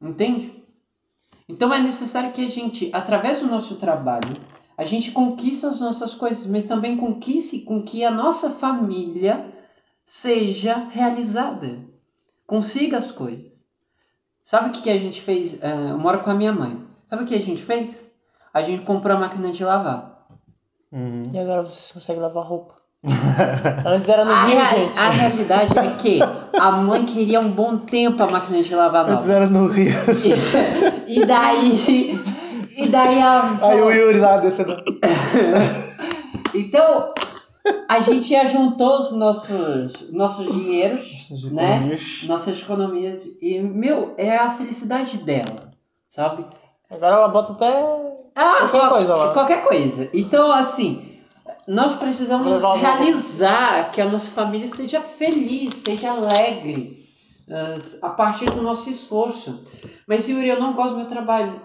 Entende? 0.00 0.62
Então 1.48 1.72
é 1.74 1.80
necessário 1.80 2.32
que 2.32 2.44
a 2.44 2.48
gente, 2.48 2.90
através 2.92 3.40
do 3.40 3.48
nosso 3.48 3.76
trabalho, 3.76 4.34
a 4.76 4.84
gente 4.84 5.12
conquiste 5.12 5.64
as 5.66 5.80
nossas 5.80 6.14
coisas, 6.14 6.46
mas 6.46 6.66
também 6.66 6.96
conquiste 6.96 7.60
com 7.60 7.82
que 7.82 8.04
a 8.04 8.10
nossa 8.10 8.50
família 8.50 9.46
seja 10.04 10.88
realizada. 10.90 11.78
Consiga 12.46 12.96
as 12.98 13.10
coisas. 13.12 13.52
Sabe 14.42 14.68
o 14.68 14.72
que, 14.72 14.82
que 14.82 14.90
a 14.90 14.98
gente 14.98 15.20
fez? 15.22 15.62
Eh, 15.62 15.90
eu 15.90 15.98
moro 15.98 16.20
com 16.20 16.30
a 16.30 16.34
minha 16.34 16.52
mãe. 16.52 16.78
Sabe 17.08 17.22
o 17.24 17.26
que 17.26 17.34
a 17.34 17.40
gente 17.40 17.62
fez? 17.62 18.06
A 18.52 18.60
gente 18.62 18.84
comprou 18.84 19.16
a 19.16 19.20
máquina 19.20 19.50
de 19.50 19.64
lavar. 19.64 20.26
Uhum. 20.92 21.22
E 21.32 21.38
agora 21.38 21.62
vocês 21.62 21.90
conseguem 21.92 22.20
lavar 22.20 22.44
roupa. 22.44 22.74
Antes 23.86 24.08
era 24.08 24.24
no 24.24 24.32
A, 24.32 24.44
Rio, 24.44 24.64
gente. 24.64 24.98
a 24.98 25.10
realidade 25.10 25.78
é 25.78 25.94
que 25.96 26.18
a 26.58 26.70
mãe 26.72 27.04
queria 27.04 27.40
um 27.40 27.50
bom 27.50 27.76
tempo 27.78 28.22
a 28.22 28.30
máquina 28.30 28.62
de 28.62 28.74
lavar 28.74 29.08
Antes 29.08 29.26
nova. 29.26 29.32
era 29.32 29.46
no 29.46 29.66
Rio. 29.68 29.92
E 31.06 31.24
daí. 31.26 32.18
E 32.76 32.88
daí 32.88 33.20
a. 33.20 33.56
Aí 33.62 33.80
o 33.80 33.90
Yuri 33.90 34.18
lá 34.20 34.36
descendo. 34.38 34.76
Então, 36.54 37.08
a 37.88 37.98
gente 37.98 38.28
já 38.28 38.44
juntou 38.44 38.96
os 38.96 39.10
nossos, 39.12 40.10
nossos 40.12 40.52
dinheiros, 40.54 41.28
Nossas 41.30 41.50
né? 41.52 41.74
economias. 41.76 42.22
Nossas 42.24 42.60
economias. 42.62 43.26
E, 43.42 43.58
meu, 43.60 44.14
é 44.16 44.36
a 44.36 44.50
felicidade 44.50 45.18
dela, 45.18 45.70
sabe? 46.08 46.44
Agora 46.88 47.16
ela 47.16 47.28
bota 47.28 47.52
até 47.52 47.82
Ah, 48.36 48.56
qualquer 48.60 48.78
qual- 48.80 48.90
coisa 48.92 49.16
lá. 49.16 49.32
Qualquer 49.32 49.64
coisa. 49.64 50.08
Então, 50.14 50.52
assim, 50.52 51.18
nós 51.66 51.94
precisamos 51.96 52.62
realizar 52.80 53.90
que 53.90 54.00
a 54.00 54.04
nossa 54.08 54.30
família 54.30 54.68
seja 54.68 55.00
feliz, 55.00 55.74
seja 55.78 56.12
alegre, 56.12 56.96
as- 57.50 58.00
a 58.00 58.10
partir 58.10 58.46
do 58.46 58.62
nosso 58.62 58.88
esforço. 58.88 59.60
Mas, 60.06 60.28
Yuri, 60.28 60.46
eu 60.48 60.60
não 60.60 60.72
gosto 60.74 60.92
do 60.92 60.98
meu 61.00 61.08
trabalho. 61.08 61.60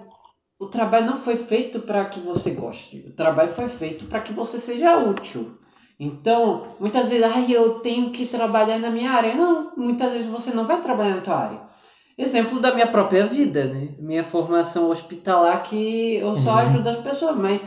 O 0.60 0.65
trabalho 0.68 1.06
não 1.06 1.18
foi 1.18 1.38
feito 1.38 1.80
para 1.80 2.03
que 2.06 2.19
você 2.19 2.52
goste. 2.52 3.06
O 3.07 3.11
trabalho 3.14 3.49
foi 3.52 3.69
feito 3.69 4.06
para 4.06 4.19
que 4.19 4.34
você 4.34 4.60
seja 4.60 4.98
útil. 4.98 5.57
Então, 5.98 6.64
muitas 6.80 7.10
vezes, 7.10 7.26
ai, 7.26 7.45
eu 7.49 7.80
tenho 7.80 8.11
que 8.11 8.26
trabalhar 8.26 8.77
na 8.80 8.90
minha 8.90 9.11
área. 9.11 9.36
Não, 9.36 9.72
muitas 9.77 10.11
vezes 10.11 10.30
você 10.30 10.52
não 10.52 10.65
vai 10.65 10.81
trabalhar 10.81 11.15
na 11.15 11.22
tua 11.22 11.36
área. 11.36 11.61
Exemplo 12.18 12.60
da 12.60 12.73
minha 12.73 12.88
própria 12.88 13.26
vida, 13.26 13.65
né? 13.65 13.90
Minha 13.98 14.23
formação 14.23 14.90
hospitalar 14.90 15.64
que 15.64 16.15
eu 16.15 16.36
só 16.36 16.56
ajudo 16.60 16.90
as 16.90 16.98
pessoas, 16.98 17.38
mas 17.38 17.64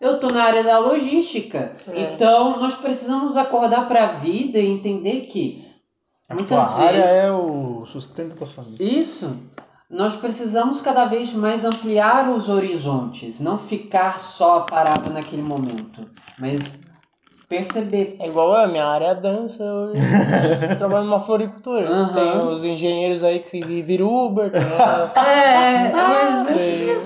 eu 0.00 0.18
tô 0.18 0.28
na 0.30 0.42
área 0.42 0.64
da 0.64 0.78
logística. 0.80 1.76
É. 1.86 2.14
Então, 2.14 2.58
nós 2.58 2.76
precisamos 2.76 3.36
acordar 3.36 3.86
para 3.86 4.04
a 4.04 4.12
vida 4.12 4.58
e 4.58 4.66
entender 4.66 5.20
que 5.22 5.64
A 6.28 6.34
muitas 6.34 6.74
tua 6.74 6.84
área 6.84 7.00
vezes 7.02 7.16
é 7.16 7.30
o 7.30 7.86
sustento 7.86 8.34
da 8.38 8.46
família. 8.46 8.98
isso. 8.98 9.36
Nós 9.90 10.16
precisamos 10.16 10.80
cada 10.80 11.04
vez 11.04 11.32
mais 11.34 11.64
ampliar 11.64 12.30
os 12.30 12.48
horizontes, 12.48 13.38
não 13.40 13.58
ficar 13.58 14.18
só 14.18 14.60
parado 14.60 15.10
naquele 15.10 15.42
momento, 15.42 16.08
mas 16.38 16.82
perceber. 17.48 18.16
É 18.18 18.26
igual 18.26 18.54
a 18.54 18.66
minha 18.66 18.86
área 18.86 19.06
é 19.06 19.10
a 19.10 19.14
dança, 19.14 19.62
eu 19.62 19.92
trabalho 20.76 21.04
numa 21.04 21.20
floricultura. 21.20 21.88
Aham. 21.88 22.14
Tem 22.14 22.38
os 22.48 22.64
engenheiros 22.64 23.22
aí 23.22 23.38
que 23.40 23.82
viram 23.82 24.08
Uber, 24.08 24.50
tem, 24.50 24.62
a- 24.62 25.12
É, 25.16 25.92
mas 25.92 26.48
é 26.48 27.00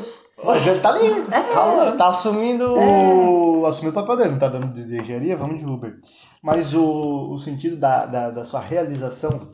Mas 0.44 0.66
ele 0.68 0.80
tá 0.80 0.90
ali, 0.90 1.24
calma. 1.52 1.92
tá 1.92 2.08
assumindo 2.08 2.64
O, 2.78 3.66
assumiu 3.66 3.90
o 3.90 3.94
papel 3.94 4.16
dele, 4.16 4.30
não 4.30 4.38
tá 4.38 4.48
dando 4.48 4.72
de 4.72 4.96
engenharia, 5.00 5.36
vamos 5.36 5.58
de 5.58 5.70
Uber. 5.70 5.98
Mas 6.40 6.72
o, 6.74 7.32
o 7.32 7.38
sentido 7.38 7.76
da, 7.76 8.06
da, 8.06 8.30
da 8.30 8.44
sua 8.44 8.60
realização 8.60 9.48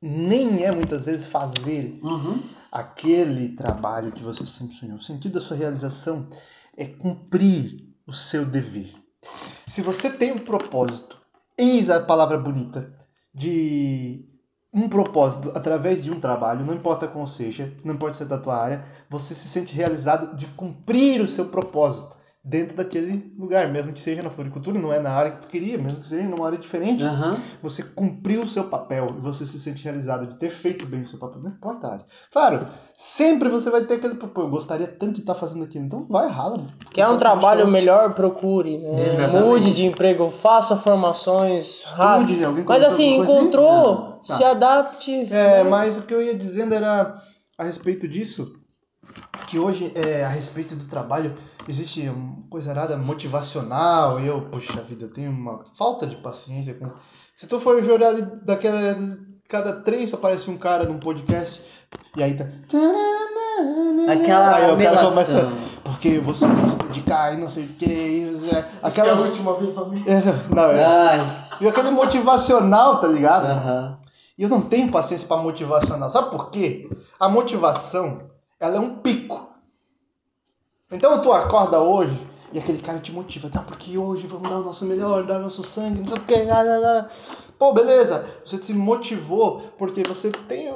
nem 0.00 0.62
é 0.64 0.70
muitas 0.70 1.04
vezes 1.04 1.26
fazer 1.26 1.98
Uhum. 2.04 2.38
Aquele 2.70 3.54
trabalho 3.56 4.12
que 4.12 4.22
você 4.22 4.44
sempre 4.44 4.74
sonhou. 4.74 4.96
O 4.96 5.02
sentido 5.02 5.34
da 5.34 5.40
sua 5.40 5.56
realização 5.56 6.28
é 6.76 6.84
cumprir 6.84 7.88
o 8.06 8.12
seu 8.12 8.44
dever. 8.44 8.94
Se 9.66 9.82
você 9.82 10.10
tem 10.10 10.32
um 10.32 10.38
propósito, 10.38 11.16
eis 11.56 11.90
a 11.90 12.00
palavra 12.00 12.38
bonita, 12.38 12.94
de 13.34 14.24
um 14.72 14.88
propósito 14.88 15.50
através 15.54 16.02
de 16.02 16.10
um 16.10 16.20
trabalho, 16.20 16.64
não 16.64 16.74
importa 16.74 17.08
qual 17.08 17.26
seja, 17.26 17.74
não 17.84 17.94
importa 17.94 18.16
se 18.16 18.22
é 18.22 18.26
da 18.26 18.38
tua 18.38 18.56
área, 18.56 18.84
você 19.08 19.34
se 19.34 19.48
sente 19.48 19.74
realizado 19.74 20.36
de 20.36 20.46
cumprir 20.48 21.20
o 21.20 21.28
seu 21.28 21.46
propósito 21.46 22.17
dentro 22.44 22.76
daquele 22.76 23.34
lugar, 23.36 23.68
mesmo 23.68 23.92
que 23.92 24.00
seja 24.00 24.22
na 24.22 24.30
floricultura, 24.30 24.78
não 24.78 24.92
é 24.92 25.00
na 25.00 25.10
área 25.10 25.32
que 25.32 25.42
tu 25.42 25.48
queria, 25.48 25.76
mesmo 25.76 26.00
que 26.00 26.08
seja 26.08 26.22
numa 26.26 26.46
área 26.46 26.58
diferente, 26.58 27.02
Aham. 27.02 27.36
você 27.62 27.82
cumpriu 27.82 28.42
o 28.42 28.48
seu 28.48 28.64
papel 28.64 29.06
e 29.18 29.20
você 29.20 29.44
se 29.44 29.60
sente 29.60 29.84
realizado 29.84 30.26
de 30.26 30.36
ter 30.36 30.48
feito 30.48 30.86
bem 30.86 31.02
o 31.02 31.08
seu 31.08 31.18
papel, 31.18 31.42
não 31.42 31.50
importa 31.50 31.86
a 31.86 31.92
área. 31.92 32.06
Claro, 32.32 32.66
sempre 32.94 33.48
você 33.48 33.70
vai 33.70 33.82
ter 33.82 33.94
aquele 33.94 34.16
eu 34.18 34.48
gostaria 34.48 34.86
tanto 34.86 35.14
de 35.14 35.20
estar 35.20 35.34
fazendo 35.34 35.64
aquilo, 35.64 35.84
então 35.84 36.06
vai, 36.08 36.28
rala. 36.28 36.56
Quer 36.92 37.08
um 37.08 37.18
trabalho 37.18 37.66
melhor, 37.68 38.14
procure. 38.14 38.78
Né? 38.78 39.26
Mude 39.26 39.74
de 39.74 39.84
emprego, 39.84 40.30
faça 40.30 40.76
formações 40.76 41.82
rápido. 41.84 42.44
alguém 42.46 42.64
Mas 42.64 42.84
assim, 42.84 43.18
encontrou, 43.18 43.94
Não, 43.94 44.12
tá. 44.12 44.22
se 44.22 44.44
adapte. 44.44 45.32
É, 45.32 45.64
mas 45.64 45.98
o 45.98 46.02
que 46.02 46.14
eu 46.14 46.22
ia 46.22 46.34
dizendo 46.34 46.74
era 46.74 47.14
a 47.58 47.64
respeito 47.64 48.06
disso, 48.08 48.58
que 49.48 49.58
hoje, 49.58 49.92
é, 49.94 50.24
a 50.24 50.28
respeito 50.28 50.76
do 50.76 50.84
trabalho, 50.84 51.36
existe 51.68 52.08
uma 52.08 52.42
coisa 52.50 52.70
errada 52.72 52.96
motivacional, 52.96 54.18
e 54.20 54.26
eu, 54.26 54.42
puxa 54.42 54.80
vida, 54.82 55.04
eu 55.04 55.12
tenho 55.12 55.30
uma 55.30 55.64
falta 55.76 56.06
de 56.06 56.16
paciência 56.16 56.74
com... 56.74 56.90
Se 57.36 57.46
tu 57.46 57.60
for 57.60 57.82
jogar 57.82 58.08
ali 58.08 58.22
daquela... 58.44 58.96
Cada 59.48 59.80
três 59.80 60.12
aparece 60.12 60.50
um 60.50 60.58
cara 60.58 60.84
num 60.84 60.98
podcast, 60.98 61.62
e 62.16 62.22
aí 62.22 62.34
tá... 62.36 62.44
Aquela 64.08 64.54
Aí 64.56 64.72
o 64.72 64.76
cara 64.78 65.08
começa... 65.08 65.48
Porque 65.82 66.18
você 66.18 66.46
tem 66.46 66.56
que 66.56 66.68
se 66.70 66.78
dedicar 66.78 67.32
e 67.34 67.38
não 67.38 67.48
sei 67.48 67.64
o 67.64 67.68
que, 67.68 67.86
e 67.86 68.30
você- 68.30 68.64
aquelas... 68.82 69.18
vez 69.38 69.74
pra 69.74 69.84
mim. 69.86 70.04
É, 70.06 70.54
não, 70.54 70.64
é. 70.64 70.84
Ai, 70.84 71.18
E 71.62 71.66
aquele 71.66 71.90
motivacional, 71.90 73.00
tá 73.00 73.08
ligado? 73.08 73.46
aham. 73.46 73.98
E 74.36 74.42
eu 74.42 74.48
não 74.48 74.60
tenho 74.60 74.92
paciência 74.92 75.26
para 75.26 75.38
motivacional. 75.42 76.10
Sabe 76.10 76.30
por 76.30 76.50
quê? 76.50 76.88
A 77.18 77.28
motivação, 77.28 78.20
ela 78.60 78.76
é 78.76 78.78
um 78.80 78.96
pico. 78.96 79.47
Então 80.90 81.20
tu 81.20 81.32
acorda 81.32 81.80
hoje 81.80 82.18
e 82.52 82.58
aquele 82.58 82.80
cara 82.80 82.98
te 82.98 83.12
motiva. 83.12 83.50
Tá, 83.50 83.60
porque 83.60 83.98
hoje 83.98 84.26
vamos 84.26 84.48
dar 84.48 84.58
o 84.58 84.64
nosso 84.64 84.86
melhor, 84.86 85.26
dar 85.26 85.38
o 85.38 85.42
nosso 85.42 85.62
sangue, 85.62 86.00
não 86.00 86.06
sei 86.06 86.44
o 86.44 86.80
lá. 86.80 87.10
Pô, 87.58 87.72
beleza. 87.72 88.26
Você 88.44 88.56
se 88.58 88.72
motivou 88.72 89.60
porque 89.76 90.02
você 90.02 90.30
tem... 90.30 90.68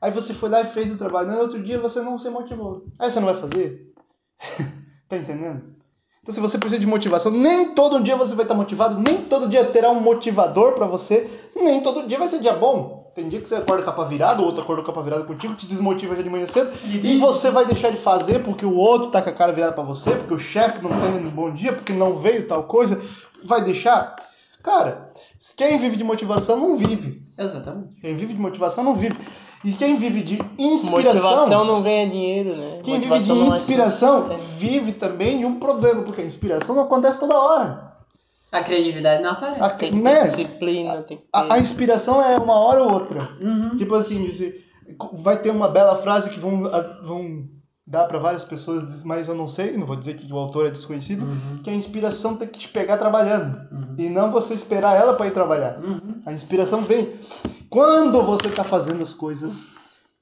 Aí 0.00 0.10
você 0.10 0.32
foi 0.32 0.48
lá 0.48 0.62
e 0.62 0.66
fez 0.66 0.92
o 0.92 0.96
trabalho. 0.96 1.30
No 1.30 1.38
outro 1.38 1.62
dia 1.62 1.78
você 1.78 2.00
não 2.00 2.18
se 2.18 2.30
motivou. 2.30 2.86
Aí 2.98 3.10
você 3.10 3.20
não 3.20 3.26
vai 3.26 3.36
fazer? 3.36 3.92
tá 5.08 5.16
entendendo? 5.16 5.76
Então, 6.22 6.34
se 6.34 6.40
você 6.40 6.58
precisa 6.58 6.80
de 6.80 6.86
motivação, 6.86 7.30
nem 7.30 7.72
todo 7.72 8.02
dia 8.02 8.16
você 8.16 8.34
vai 8.34 8.44
estar 8.44 8.54
motivado, 8.54 8.98
nem 8.98 9.22
todo 9.22 9.48
dia 9.48 9.64
terá 9.66 9.90
um 9.90 10.00
motivador 10.00 10.72
pra 10.72 10.84
você, 10.84 11.30
nem 11.54 11.80
todo 11.80 12.08
dia 12.08 12.18
vai 12.18 12.26
ser 12.26 12.40
dia 12.40 12.52
bom. 12.52 12.95
Tem 13.16 13.30
dia 13.30 13.40
que 13.40 13.48
você 13.48 13.54
acorda 13.54 13.82
capa 13.82 14.04
virada, 14.04 14.42
o 14.42 14.44
outro 14.44 14.60
acorda 14.60 14.82
capa 14.82 15.00
virada 15.00 15.24
contigo, 15.24 15.54
te 15.54 15.66
desmotiva 15.66 16.14
já 16.14 16.20
de 16.20 16.28
manhã 16.28 16.46
cedo, 16.46 16.70
e 16.84 17.18
você 17.18 17.50
vai 17.50 17.64
deixar 17.64 17.90
de 17.90 17.96
fazer 17.96 18.44
porque 18.44 18.66
o 18.66 18.76
outro 18.76 19.10
tá 19.10 19.22
com 19.22 19.30
a 19.30 19.32
cara 19.32 19.52
virada 19.52 19.72
pra 19.72 19.82
você, 19.82 20.10
porque 20.10 20.34
o 20.34 20.38
chefe 20.38 20.82
não 20.82 20.90
tem 20.90 21.26
um 21.26 21.30
bom 21.30 21.50
dia, 21.50 21.72
porque 21.72 21.94
não 21.94 22.18
veio 22.18 22.46
tal 22.46 22.64
coisa, 22.64 23.02
vai 23.42 23.64
deixar. 23.64 24.14
Cara, 24.62 25.12
quem 25.56 25.78
vive 25.78 25.96
de 25.96 26.04
motivação 26.04 26.58
não 26.58 26.76
vive. 26.76 27.22
Exatamente. 27.38 27.98
Quem 28.02 28.14
vive 28.16 28.34
de 28.34 28.40
motivação 28.40 28.84
não 28.84 28.94
vive. 28.94 29.16
E 29.64 29.72
quem 29.72 29.96
vive 29.96 30.22
de 30.22 30.38
inspiração. 30.58 31.22
Motivação 31.22 31.64
não 31.64 31.82
ganha 31.82 32.10
dinheiro, 32.10 32.54
né? 32.54 32.80
Quem 32.84 33.00
vive 33.00 33.18
de 33.18 33.32
Motivação 33.32 33.54
é 33.54 33.58
inspiração 33.58 34.18
sustento. 34.18 34.42
vive 34.58 34.92
também 34.92 35.38
de 35.38 35.46
um 35.46 35.58
problema, 35.58 36.02
porque 36.02 36.20
a 36.20 36.24
inspiração 36.24 36.76
não 36.76 36.82
acontece 36.82 37.18
toda 37.18 37.34
hora. 37.34 37.95
A 38.58 38.62
criatividade 38.64 39.22
não 39.22 39.30
aparece. 39.30 39.60
A, 39.62 39.70
Tem 39.70 39.90
que 39.90 39.96
ter 39.98 40.02
né? 40.02 40.22
disciplina, 40.22 41.02
tem 41.02 41.16
que 41.16 41.22
ter... 41.24 41.28
a, 41.32 41.54
a 41.54 41.58
inspiração 41.58 42.22
é 42.24 42.36
uma 42.38 42.54
hora 42.54 42.82
ou 42.82 42.92
outra. 42.92 43.20
Tipo 43.76 43.94
assim, 43.94 44.26
você- 44.26 44.60
vai 45.14 45.40
ter 45.40 45.50
uma 45.50 45.68
bela 45.68 45.96
frase 45.96 46.30
que 46.30 46.38
vão, 46.38 46.66
a- 46.66 46.80
vão 47.04 47.44
dar 47.86 48.04
para 48.06 48.18
várias 48.18 48.42
pessoas, 48.44 49.04
mas 49.04 49.28
eu 49.28 49.34
não 49.34 49.46
sei, 49.48 49.76
não 49.76 49.86
vou 49.86 49.94
dizer 49.96 50.16
que 50.16 50.32
o 50.32 50.36
autor 50.36 50.66
é 50.66 50.70
desconhecido, 50.70 51.24
que 51.62 51.70
a 51.70 51.74
inspiração 51.74 52.36
tem 52.36 52.48
que 52.48 52.58
te 52.58 52.68
pegar 52.68 52.98
trabalhando. 52.98 53.60
E 53.98 54.08
não 54.08 54.30
você 54.32 54.54
esperar 54.54 54.96
ela 54.96 55.12
para 55.14 55.26
ir 55.28 55.32
trabalhar. 55.32 55.78
A 56.24 56.32
inspiração 56.32 56.82
vem. 56.82 57.12
Quando 57.70 58.22
você 58.22 58.48
tá 58.50 58.64
fazendo 58.64 59.02
as 59.02 59.12
coisas, 59.12 59.68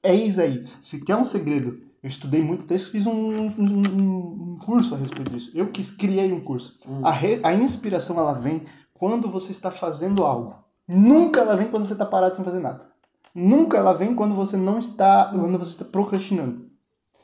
eis 0.03 0.37
aí. 0.39 0.63
Se 0.81 1.03
quer 1.03 1.15
um 1.15 1.25
segredo, 1.25 1.79
eu 2.05 2.09
estudei 2.09 2.43
muito, 2.43 2.65
até 2.65 2.77
fiz 2.77 3.07
um, 3.07 3.11
um, 3.13 3.47
um- 3.57 4.59
curso 4.63 4.93
a 4.93 4.97
respeito 4.99 5.31
disso. 5.31 5.51
Eu 5.57 5.67
quis, 5.71 5.89
criei 5.89 6.31
um 6.31 6.39
curso. 6.39 6.77
A, 7.03 7.09
re- 7.11 7.39
a 7.43 7.51
inspiração, 7.53 8.19
ela 8.19 8.33
vem 8.33 8.61
quando 8.93 9.27
você 9.29 9.51
está 9.51 9.71
fazendo 9.71 10.23
algo. 10.23 10.53
Nunca 10.87 11.41
ela 11.41 11.55
vem 11.55 11.67
quando 11.67 11.87
você 11.87 11.93
está 11.93 12.05
parado 12.05 12.35
sem 12.35 12.45
fazer 12.45 12.59
nada. 12.59 12.85
Nunca 13.33 13.77
ela 13.77 13.91
vem 13.93 14.13
quando 14.13 14.35
você 14.35 14.55
não 14.55 14.77
está, 14.77 15.25
quando 15.31 15.57
você 15.57 15.71
está 15.71 15.85
procrastinando. 15.85 16.67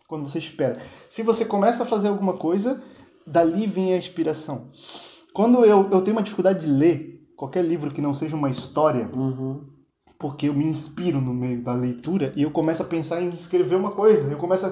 Quando 0.08 0.28
você 0.28 0.40
espera. 0.40 0.80
Se 1.08 1.22
você 1.22 1.46
começa 1.46 1.84
a 1.84 1.86
fazer 1.86 2.08
alguma 2.08 2.34
coisa, 2.34 2.84
dali 3.26 3.68
vem 3.68 3.94
a 3.94 3.98
inspiração. 3.98 4.72
Quando 5.32 5.64
eu, 5.64 5.90
eu 5.92 6.02
tenho 6.02 6.18
uma 6.18 6.24
dificuldade 6.24 6.62
de 6.66 6.72
ler 6.72 7.24
qualquer 7.38 7.64
livro 7.64 7.92
que 7.92 8.02
não 8.02 8.16
seja 8.16 8.36
uma 8.36 8.50
história, 8.50 9.08
Uhum. 9.14 9.62
Porque 10.22 10.48
eu 10.48 10.54
me 10.54 10.64
inspiro 10.66 11.20
no 11.20 11.34
meio 11.34 11.62
da 11.64 11.74
leitura 11.74 12.32
e 12.36 12.44
eu 12.44 12.52
começo 12.52 12.84
a 12.84 12.86
pensar 12.86 13.20
em 13.22 13.30
escrever 13.30 13.76
uma 13.76 13.90
coisa, 13.90 14.32
eu 14.32 14.38
começo 14.38 14.66
a 14.68 14.70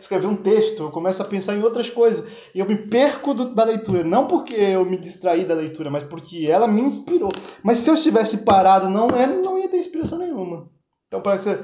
escrever 0.00 0.26
um 0.26 0.34
texto, 0.34 0.82
eu 0.82 0.90
começo 0.90 1.22
a 1.22 1.24
pensar 1.24 1.54
em 1.56 1.62
outras 1.62 1.88
coisas 1.88 2.28
e 2.52 2.58
eu 2.58 2.66
me 2.66 2.74
perco 2.74 3.32
do- 3.32 3.54
da 3.54 3.62
leitura, 3.62 4.02
não 4.02 4.26
porque 4.26 4.54
eu 4.56 4.84
me 4.84 4.98
distraí 4.98 5.44
da 5.44 5.54
leitura, 5.54 5.88
mas 5.88 6.02
porque 6.02 6.48
ela 6.50 6.66
me 6.66 6.80
inspirou. 6.80 7.28
Mas 7.62 7.78
se 7.78 7.88
eu 7.88 7.94
estivesse 7.94 8.38
parado, 8.38 8.88
não, 8.90 9.08
é, 9.10 9.26
não 9.28 9.56
ia 9.56 9.68
ter 9.68 9.78
inspiração 9.78 10.18
nenhuma. 10.18 10.68
Então, 11.06 11.20
para 11.20 11.38
ser, 11.38 11.60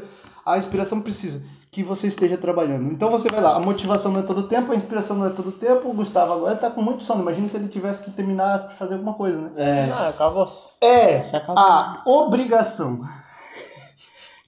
a 0.47 0.57
inspiração 0.57 1.01
precisa 1.01 1.45
que 1.73 1.83
você 1.83 2.07
esteja 2.07 2.37
trabalhando. 2.39 2.93
Então 2.93 3.11
você 3.11 3.29
vai 3.29 3.41
lá, 3.41 3.57
a 3.57 3.59
motivação 3.59 4.13
não 4.13 4.21
é 4.21 4.23
todo 4.23 4.45
tempo, 4.47 4.71
a 4.71 4.77
inspiração 4.77 5.17
não 5.17 5.27
é 5.27 5.31
todo 5.31 5.51
tempo. 5.51 5.89
O 5.89 5.93
Gustavo 5.93 6.33
agora 6.35 6.55
está 6.55 6.71
com 6.71 6.81
muito 6.81 7.03
sono. 7.03 7.23
Imagina 7.23 7.49
se 7.49 7.57
ele 7.57 7.67
tivesse 7.67 8.05
que 8.05 8.13
terminar 8.13 8.69
de 8.69 8.77
fazer 8.77 8.95
alguma 8.95 9.15
coisa, 9.15 9.41
né? 9.41 9.51
É. 9.57 9.91
Ah, 9.91 10.09
acabou. 10.11 10.47
É 10.81 11.21
Você 11.21 11.35
acabou. 11.37 11.59
a 11.59 12.01
obrigação 12.07 13.01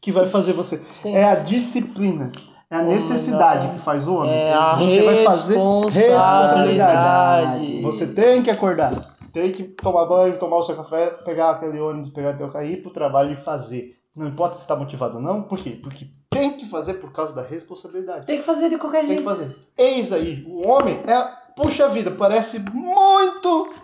que 0.07 0.13
vai 0.13 0.29
fazer 0.29 0.53
você. 0.53 0.77
Sim. 0.85 1.17
É 1.17 1.25
a 1.25 1.35
disciplina. 1.35 2.31
É 2.71 2.77
a 2.77 2.83
necessidade 2.83 3.73
que 3.73 3.81
faz 3.81 4.07
o 4.07 4.19
homem. 4.19 4.31
É 4.31 4.55
a 4.55 4.77
você 4.77 5.03
vai 5.03 5.25
fazer 5.25 5.59
responsabilidade. 5.91 7.83
Você 7.83 8.07
tem 8.15 8.41
que 8.41 8.49
acordar. 8.49 9.17
Tem 9.33 9.51
que 9.51 9.65
tomar 9.65 10.07
banho, 10.07 10.39
tomar 10.39 10.59
o 10.59 10.65
seu 10.65 10.77
café, 10.77 11.09
pegar 11.25 11.51
aquele 11.51 11.81
ônibus, 11.81 12.13
pegar 12.13 12.35
teu 12.35 12.49
carro, 12.49 12.67
ir 12.67 12.83
pro 12.83 12.93
trabalho 12.93 13.33
e 13.33 13.37
fazer. 13.37 13.97
Não 14.15 14.29
importa 14.29 14.55
se 14.55 14.61
está 14.61 14.77
motivado 14.77 15.17
ou 15.17 15.21
não. 15.23 15.43
Por 15.43 15.59
quê? 15.59 15.71
Porque 15.83 16.07
tem 16.31 16.53
que 16.53 16.67
fazer 16.67 16.95
por 16.95 17.11
causa 17.11 17.35
da 17.35 17.43
responsabilidade. 17.43 18.27
Tem 18.27 18.39
que 18.39 18.45
fazer 18.45 18.69
de 18.69 18.79
qualquer 18.79 19.01
Tem 19.01 19.09
jeito. 19.09 19.23
que 19.23 19.29
fazer. 19.29 19.57
Eis 19.77 20.13
aí, 20.13 20.45
o 20.47 20.69
homem 20.69 21.01
é. 21.05 21.47
Puxa 21.57 21.89
vida, 21.89 22.13
parece 22.13 22.61
muito 22.71 23.75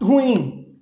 ruim. 0.00 0.78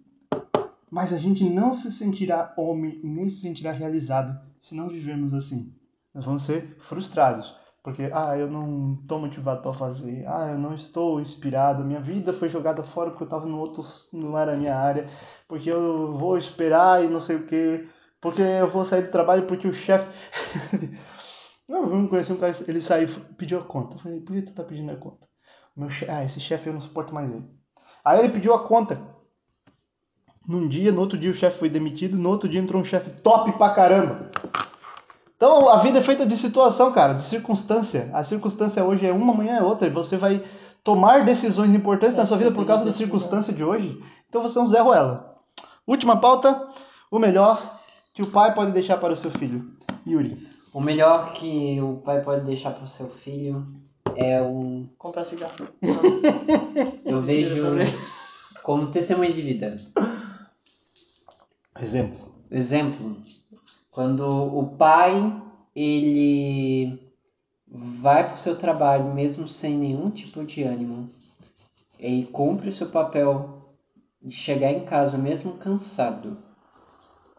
Mas 0.89 1.13
a 1.13 1.19
gente 1.19 1.43
não 1.43 1.73
se 1.73 1.91
sentirá 1.91 2.55
homem 2.57 3.01
e 3.03 3.09
nem 3.09 3.29
se 3.29 3.41
sentirá 3.41 3.73
realizado 3.73 4.49
se 4.61 4.75
não 4.75 4.89
vivermos 4.89 5.33
assim. 5.35 5.75
Nós 6.15 6.25
vamos 6.25 6.43
ser 6.43 6.77
frustrados. 6.81 7.55
Porque, 7.83 8.11
ah, 8.13 8.37
eu 8.37 8.51
não 8.51 8.99
estou 9.01 9.19
motivado 9.19 9.63
para 9.63 9.73
fazer. 9.73 10.27
Ah, 10.27 10.49
eu 10.51 10.59
não 10.59 10.75
estou 10.75 11.21
inspirado. 11.21 11.85
Minha 11.85 12.01
vida 12.01 12.33
foi 12.33 12.49
jogada 12.49 12.83
fora 12.83 13.11
porque 13.11 13.23
eu 13.23 13.27
estava 13.27 13.47
no 13.47 13.59
outro, 13.59 13.83
não 14.13 14.37
era 14.37 14.53
a 14.53 14.57
minha 14.57 14.77
área. 14.77 15.09
Porque 15.49 15.71
eu 15.71 16.17
vou 16.19 16.37
esperar 16.37 17.03
e 17.03 17.09
não 17.09 17.21
sei 17.21 17.37
o 17.37 17.47
quê. 17.47 17.89
Porque 18.21 18.43
eu 18.43 18.69
vou 18.69 18.85
sair 18.85 19.03
do 19.03 19.11
trabalho 19.11 19.47
porque 19.47 19.67
o 19.67 19.73
chefe. 19.73 20.11
eu 21.69 22.09
conheci 22.09 22.33
um 22.33 22.37
cara, 22.37 22.53
ele 22.69 22.83
saiu 22.83 23.09
pediu 23.39 23.59
a 23.59 23.65
conta. 23.65 23.97
Eu 23.97 24.01
falei, 24.01 24.21
por 24.21 24.35
que 24.35 24.43
tu 24.43 24.55
tá 24.55 24.63
pedindo 24.63 24.93
a 24.93 24.97
conta? 24.97 25.27
Meu 25.75 25.89
chefe, 25.89 26.13
ah, 26.13 26.25
esse 26.25 26.41
chefe 26.41 26.69
eu 26.69 26.75
não 26.75 26.81
suporto 26.81 27.15
mais 27.15 27.31
ele. 27.31 27.49
Aí 28.05 28.19
ele 28.19 28.33
pediu 28.33 28.53
a 28.55 28.67
conta. 28.67 29.01
Num 30.51 30.67
dia, 30.67 30.91
no 30.91 31.01
outro 31.01 31.17
dia 31.17 31.31
o 31.31 31.35
chefe 31.35 31.61
foi 31.61 31.69
demitido, 31.69 32.19
no 32.19 32.29
outro 32.29 32.49
dia 32.49 32.59
entrou 32.59 32.83
um 32.83 32.85
chefe 32.85 33.09
top 33.23 33.53
pra 33.53 33.71
caramba. 33.71 34.33
Então 35.37 35.69
a 35.69 35.77
vida 35.77 36.01
é 36.01 36.03
feita 36.03 36.27
de 36.27 36.37
situação, 36.37 36.91
cara, 36.91 37.13
de 37.13 37.23
circunstância. 37.23 38.11
A 38.13 38.25
circunstância 38.25 38.85
hoje 38.85 39.07
é 39.07 39.13
uma, 39.13 39.33
amanhã 39.33 39.59
é 39.59 39.63
outra. 39.63 39.87
E 39.87 39.93
você 39.93 40.17
vai 40.17 40.43
tomar 40.83 41.25
decisões 41.25 41.73
importantes 41.73 42.17
é, 42.17 42.21
na 42.21 42.27
sua 42.27 42.37
vida 42.37 42.51
por 42.51 42.67
causa 42.67 42.85
da 42.85 42.91
circunstância 42.93 43.53
de 43.53 43.63
hoje. 43.63 44.03
Então 44.29 44.43
você 44.43 44.59
é 44.59 44.63
um 44.63 44.67
Zé 44.67 44.81
Ruela. 44.81 45.37
Última 45.87 46.17
pauta: 46.17 46.67
o 47.13 47.21
melhor 47.21 47.79
que 48.13 48.21
o 48.21 48.27
pai 48.27 48.53
pode 48.53 48.73
deixar 48.73 48.97
para 48.97 49.13
o 49.13 49.17
seu 49.17 49.31
filho. 49.31 49.71
Yuri. 50.05 50.37
O 50.75 50.81
melhor 50.81 51.33
que 51.33 51.81
o 51.81 51.99
pai 52.05 52.23
pode 52.23 52.45
deixar 52.45 52.73
para 52.73 52.87
o 52.87 52.89
seu 52.89 53.09
filho 53.09 53.65
é 54.17 54.43
um. 54.43 54.89
Comprar 54.99 55.23
cigarro. 55.23 55.69
Eu 57.07 57.23
vejo 57.23 57.77
como 58.65 58.89
testemunho 58.89 59.33
de 59.33 59.43
vida. 59.43 59.77
Exemplo. 61.79 62.35
Exemplo. 62.51 63.17
Quando 63.91 64.27
o 64.27 64.77
pai 64.77 65.43
ele 65.75 66.99
vai 67.67 68.27
para 68.27 68.35
o 68.35 68.39
seu 68.39 68.57
trabalho 68.57 69.15
mesmo 69.15 69.47
sem 69.47 69.77
nenhum 69.77 70.11
tipo 70.11 70.45
de 70.45 70.63
ânimo 70.63 71.09
e 71.99 72.25
cumpre 72.27 72.71
o 72.71 72.73
seu 72.73 72.89
papel 72.89 73.77
de 74.23 74.35
chegar 74.35 74.73
em 74.73 74.85
casa 74.85 75.17
mesmo 75.17 75.55
cansado. 75.55 76.39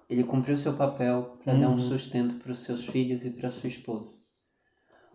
Ele 0.09 0.23
cumpriu 0.23 0.55
o 0.55 0.57
seu 0.57 0.73
papel 0.73 1.37
para 1.43 1.53
uhum. 1.53 1.59
dar 1.59 1.69
um 1.69 1.79
sustento 1.79 2.35
para 2.35 2.51
os 2.51 2.59
seus 2.59 2.85
filhos 2.85 3.25
e 3.25 3.31
para 3.31 3.51
sua 3.51 3.69
esposa. 3.69 4.19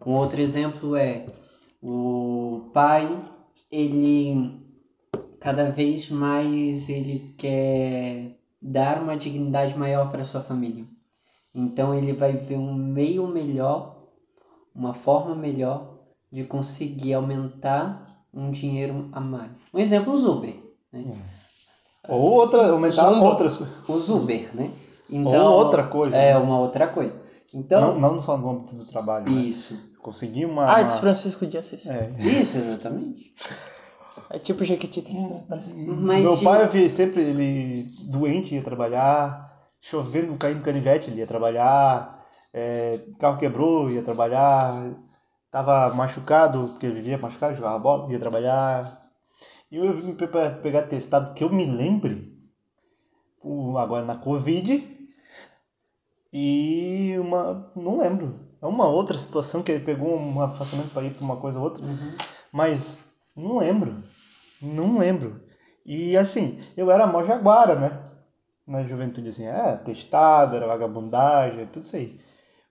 Um 0.05 0.13
outro 0.13 0.41
exemplo 0.41 0.97
é 0.97 1.27
o 1.83 2.71
pai, 2.73 3.09
ele 3.71 4.65
cada 5.41 5.71
vez 5.71 6.11
mais 6.11 6.89
ele 6.89 7.35
quer 7.37 8.39
dar 8.67 9.01
uma 9.01 9.17
dignidade 9.17 9.77
maior 9.79 10.11
para 10.11 10.25
sua 10.25 10.43
família. 10.43 10.85
Então 11.55 11.95
ele 11.95 12.13
vai 12.13 12.33
ver 12.33 12.57
um 12.57 12.75
meio 12.75 13.27
melhor, 13.27 13.97
uma 14.75 14.93
forma 14.93 15.35
melhor 15.35 15.95
de 16.31 16.45
conseguir 16.45 17.15
aumentar 17.15 18.05
um 18.35 18.51
dinheiro 18.51 19.09
a 19.13 19.21
mais. 19.21 19.53
Um 19.73 19.79
exemplo, 19.79 20.13
os 20.13 20.25
Uber. 20.25 20.55
Né? 20.93 21.17
Ou 22.09 22.21
outra, 22.21 22.69
aumentar 22.71 23.09
outras 23.11 23.57
coisas. 23.57 23.89
Os 23.89 24.09
Uber, 24.09 24.49
né? 24.55 24.71
Então, 25.09 25.53
Ou 25.53 25.65
outra 25.65 25.85
coisa. 25.85 26.17
É, 26.17 26.35
né? 26.35 26.39
uma 26.39 26.59
outra 26.59 26.89
coisa. 26.89 27.15
Então, 27.55 27.81
não, 27.81 28.15
não 28.15 28.23
só 28.23 28.37
no 28.37 28.51
âmbito 28.51 28.75
do 28.75 28.85
trabalho. 28.85 29.31
Isso. 29.31 29.75
Né? 29.75 29.81
Conseguir 30.03 30.45
uma. 30.45 30.65
Artes 30.65 30.95
uma... 30.95 31.01
Francisco 31.01 31.47
de 31.47 31.59
Assis. 31.59 31.87
É. 31.87 32.11
Isso, 32.19 32.59
exatamente. 32.59 33.33
É 34.31 34.39
tipo 34.39 34.65
Jequiti. 34.65 35.05
Mas 35.49 36.23
Meu 36.23 36.37
pai, 36.41 36.63
eu 36.63 36.69
vi 36.69 36.89
sempre 36.89 37.23
ele 37.23 37.89
doente, 38.05 38.55
ia 38.55 38.63
trabalhar, 38.63 39.71
chovendo, 39.81 40.37
caindo 40.37 40.63
canivete, 40.63 41.11
ele 41.11 41.21
ia 41.21 41.27
trabalhar, 41.27 42.27
é, 42.53 43.01
carro 43.19 43.39
quebrou, 43.39 43.91
ia 43.91 44.03
trabalhar, 44.03 44.93
tava 45.51 45.95
machucado, 45.95 46.69
porque 46.69 46.87
ele 46.87 46.97
vivia 46.97 47.19
machucado, 47.19 47.57
jogava 47.57 47.79
bola, 47.79 48.13
ia 48.13 48.19
trabalhar. 48.19 49.11
E 49.71 49.77
eu 49.77 49.93
vim 49.93 50.15
para 50.15 50.51
pegar 50.51 50.83
testado 50.83 51.35
que 51.35 51.45
eu 51.45 51.51
me 51.51 51.67
lembre, 51.67 52.37
agora 53.79 54.05
na 54.05 54.17
Covid, 54.17 54.97
e 56.33 57.17
uma. 57.19 57.71
não 57.77 57.99
lembro. 57.99 58.41
É 58.61 58.67
uma 58.67 58.89
outra 58.89 59.17
situação 59.17 59.63
que 59.63 59.71
ele 59.71 59.85
pegou 59.85 60.19
um 60.19 60.41
afastamento 60.41 60.91
para 60.93 61.05
ir 61.05 61.11
para 61.15 61.25
uma 61.25 61.37
coisa 61.37 61.59
ou 61.59 61.65
outra, 61.65 61.85
uhum. 61.85 62.17
mas 62.51 62.99
não 63.37 63.59
lembro. 63.59 64.03
Não 64.63 64.99
lembro. 64.99 65.43
E 65.85 66.17
assim, 66.17 66.59
eu 66.77 66.91
era 66.91 67.07
mó 67.07 67.23
jaguara, 67.23 67.75
né? 67.75 68.01
Na 68.67 68.83
juventude, 68.83 69.29
assim, 69.29 69.47
é, 69.47 69.77
testado, 69.77 70.57
era 70.57 70.67
vagabundagem, 70.67 71.67
tudo 71.67 71.85
isso 71.85 71.97
aí. 71.97 72.19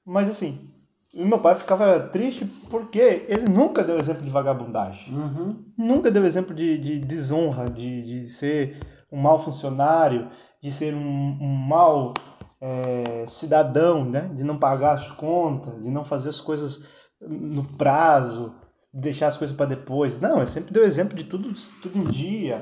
Mas 0.05 0.29
assim, 0.29 0.69
meu 1.13 1.39
pai 1.39 1.55
ficava 1.55 1.99
triste 1.99 2.45
porque 2.69 3.25
ele 3.29 3.47
nunca 3.47 3.83
deu 3.83 3.97
exemplo 3.97 4.21
de 4.21 4.29
vagabundagem. 4.29 5.13
Uhum. 5.13 5.63
Nunca 5.77 6.11
deu 6.11 6.25
exemplo 6.25 6.53
de, 6.53 6.77
de 6.77 6.99
desonra, 6.99 7.69
de, 7.69 8.03
de 8.03 8.29
ser 8.29 8.77
um 9.09 9.17
mau 9.17 9.39
funcionário, 9.39 10.29
de 10.61 10.71
ser 10.71 10.93
um, 10.93 11.37
um 11.39 11.47
mau 11.47 12.13
é, 12.59 13.25
cidadão, 13.29 14.03
né? 14.03 14.29
De 14.35 14.43
não 14.43 14.57
pagar 14.57 14.95
as 14.95 15.09
contas, 15.11 15.81
de 15.81 15.89
não 15.89 16.03
fazer 16.03 16.29
as 16.29 16.41
coisas 16.41 16.85
no 17.21 17.63
prazo, 17.63 18.53
deixar 18.95 19.27
as 19.27 19.37
coisas 19.37 19.55
para 19.55 19.65
depois. 19.65 20.19
Não, 20.21 20.39
eu 20.39 20.47
sempre 20.47 20.73
deu 20.73 20.85
exemplo 20.85 21.15
de 21.15 21.25
tudo, 21.25 21.53
tudo 21.81 21.99
em 21.99 22.05
dia, 22.05 22.61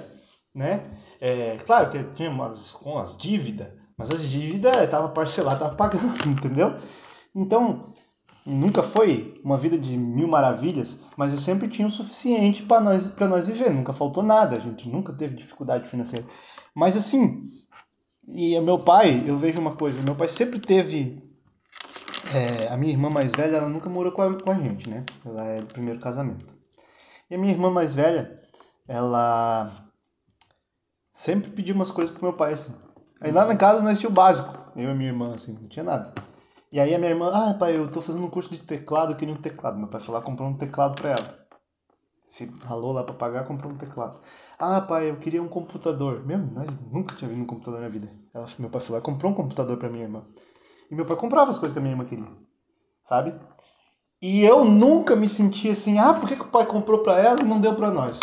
né? 0.53 0.81
É, 1.21 1.57
claro 1.65 1.91
que 1.91 2.03
tinha 2.15 2.29
umas, 2.29 2.73
umas 2.81 3.15
dívidas, 3.15 3.67
mas 3.95 4.09
as 4.09 4.27
dívidas 4.27 4.75
estava 4.83 5.09
parcelado, 5.09 5.57
estava 5.57 5.75
pagando, 5.75 6.07
entendeu? 6.27 6.75
Então, 7.35 7.93
nunca 8.45 8.81
foi 8.81 9.39
uma 9.43 9.57
vida 9.57 9.77
de 9.77 9.95
mil 9.95 10.27
maravilhas, 10.27 10.99
mas 11.15 11.31
eu 11.31 11.39
sempre 11.39 11.67
tinha 11.67 11.87
o 11.87 11.91
suficiente 11.91 12.63
para 12.63 12.81
nós, 12.81 13.07
para 13.09 13.27
nós 13.27 13.47
viver, 13.47 13.71
nunca 13.71 13.93
faltou 13.93 14.23
nada, 14.23 14.55
a 14.55 14.59
gente 14.59 14.89
nunca 14.89 15.13
teve 15.13 15.35
dificuldade 15.35 15.87
financeira. 15.87 16.25
Mas 16.73 16.97
assim, 16.97 17.47
e 18.27 18.59
meu 18.59 18.79
pai, 18.79 19.23
eu 19.27 19.37
vejo 19.37 19.59
uma 19.59 19.75
coisa, 19.75 20.01
meu 20.01 20.15
pai 20.15 20.27
sempre 20.27 20.59
teve 20.59 21.21
é, 22.31 22.71
a 22.71 22.77
minha 22.77 22.93
irmã 22.93 23.09
mais 23.09 23.31
velha, 23.31 23.57
ela 23.57 23.69
nunca 23.69 23.89
morou 23.89 24.11
com 24.11 24.21
a, 24.21 24.41
com 24.41 24.51
a 24.51 24.55
gente, 24.55 24.89
né? 24.89 25.03
Ela 25.25 25.45
é 25.45 25.61
do 25.61 25.67
primeiro 25.67 25.99
casamento. 25.99 26.45
E 27.29 27.35
a 27.35 27.37
minha 27.37 27.51
irmã 27.51 27.69
mais 27.69 27.93
velha, 27.93 28.41
ela 28.87 29.71
sempre 31.11 31.51
pediu 31.51 31.75
umas 31.75 31.91
coisas 31.91 32.13
pro 32.13 32.23
meu 32.23 32.33
pai, 32.33 32.53
assim. 32.53 32.73
Aí 33.19 33.31
lá 33.31 33.45
na 33.45 33.55
casa 33.55 33.81
nós 33.81 33.99
tinha 33.99 34.09
o 34.09 34.13
básico, 34.13 34.53
eu 34.75 34.91
e 34.91 34.93
minha 34.93 35.09
irmã, 35.09 35.35
assim, 35.35 35.53
não 35.53 35.67
tinha 35.67 35.83
nada. 35.83 36.13
E 36.71 36.79
aí 36.79 36.93
a 36.93 36.97
minha 36.97 37.11
irmã, 37.11 37.31
ah, 37.33 37.53
pai, 37.53 37.77
eu 37.77 37.89
tô 37.91 38.01
fazendo 38.01 38.25
um 38.25 38.29
curso 38.29 38.49
de 38.49 38.57
teclado, 38.57 39.11
eu 39.11 39.15
queria 39.15 39.33
um 39.33 39.41
teclado. 39.41 39.77
Meu 39.77 39.87
pai 39.87 40.01
foi 40.01 40.15
lá 40.15 40.21
comprou 40.21 40.49
um 40.49 40.57
teclado 40.57 40.95
pra 40.95 41.11
ela. 41.11 41.47
Se 42.29 42.51
ralou 42.65 42.91
lá 42.91 43.03
pra 43.03 43.13
pagar, 43.13 43.45
comprou 43.45 43.71
um 43.71 43.77
teclado. 43.77 44.19
Ah, 44.57 44.81
pai, 44.81 45.11
eu 45.11 45.17
queria 45.17 45.41
um 45.41 45.47
computador. 45.47 46.25
Meu, 46.25 46.39
nós 46.39 46.67
nunca 46.91 47.15
tinha 47.15 47.29
visto 47.29 47.43
um 47.43 47.45
computador 47.45 47.79
na 47.79 47.89
vida. 47.89 48.09
Ela, 48.33 48.47
meu 48.57 48.71
pai 48.71 48.81
foi 48.81 48.95
lá 48.95 49.01
comprou 49.01 49.31
um 49.31 49.35
computador 49.35 49.77
pra 49.77 49.87
minha 49.87 50.03
irmã. 50.03 50.23
E 50.93 50.95
meu 50.95 51.05
pai 51.05 51.17
comprava 51.17 51.49
as 51.49 51.57
coisas 51.57 51.73
que 51.73 51.79
a 51.79 51.81
minha 51.81 51.93
irmã 51.93 52.05
queria, 52.05 52.27
sabe? 53.03 53.33
E 54.21 54.43
eu 54.43 54.63
nunca 54.63 55.15
me 55.15 55.27
senti 55.27 55.67
assim, 55.67 55.97
ah, 55.97 56.13
por 56.13 56.29
que, 56.29 56.35
que 56.35 56.43
o 56.43 56.49
pai 56.49 56.67
comprou 56.67 56.99
para 56.99 57.19
ela 57.19 57.41
e 57.41 57.45
não 57.45 57.59
deu 57.59 57.73
para 57.73 57.89
nós? 57.89 58.19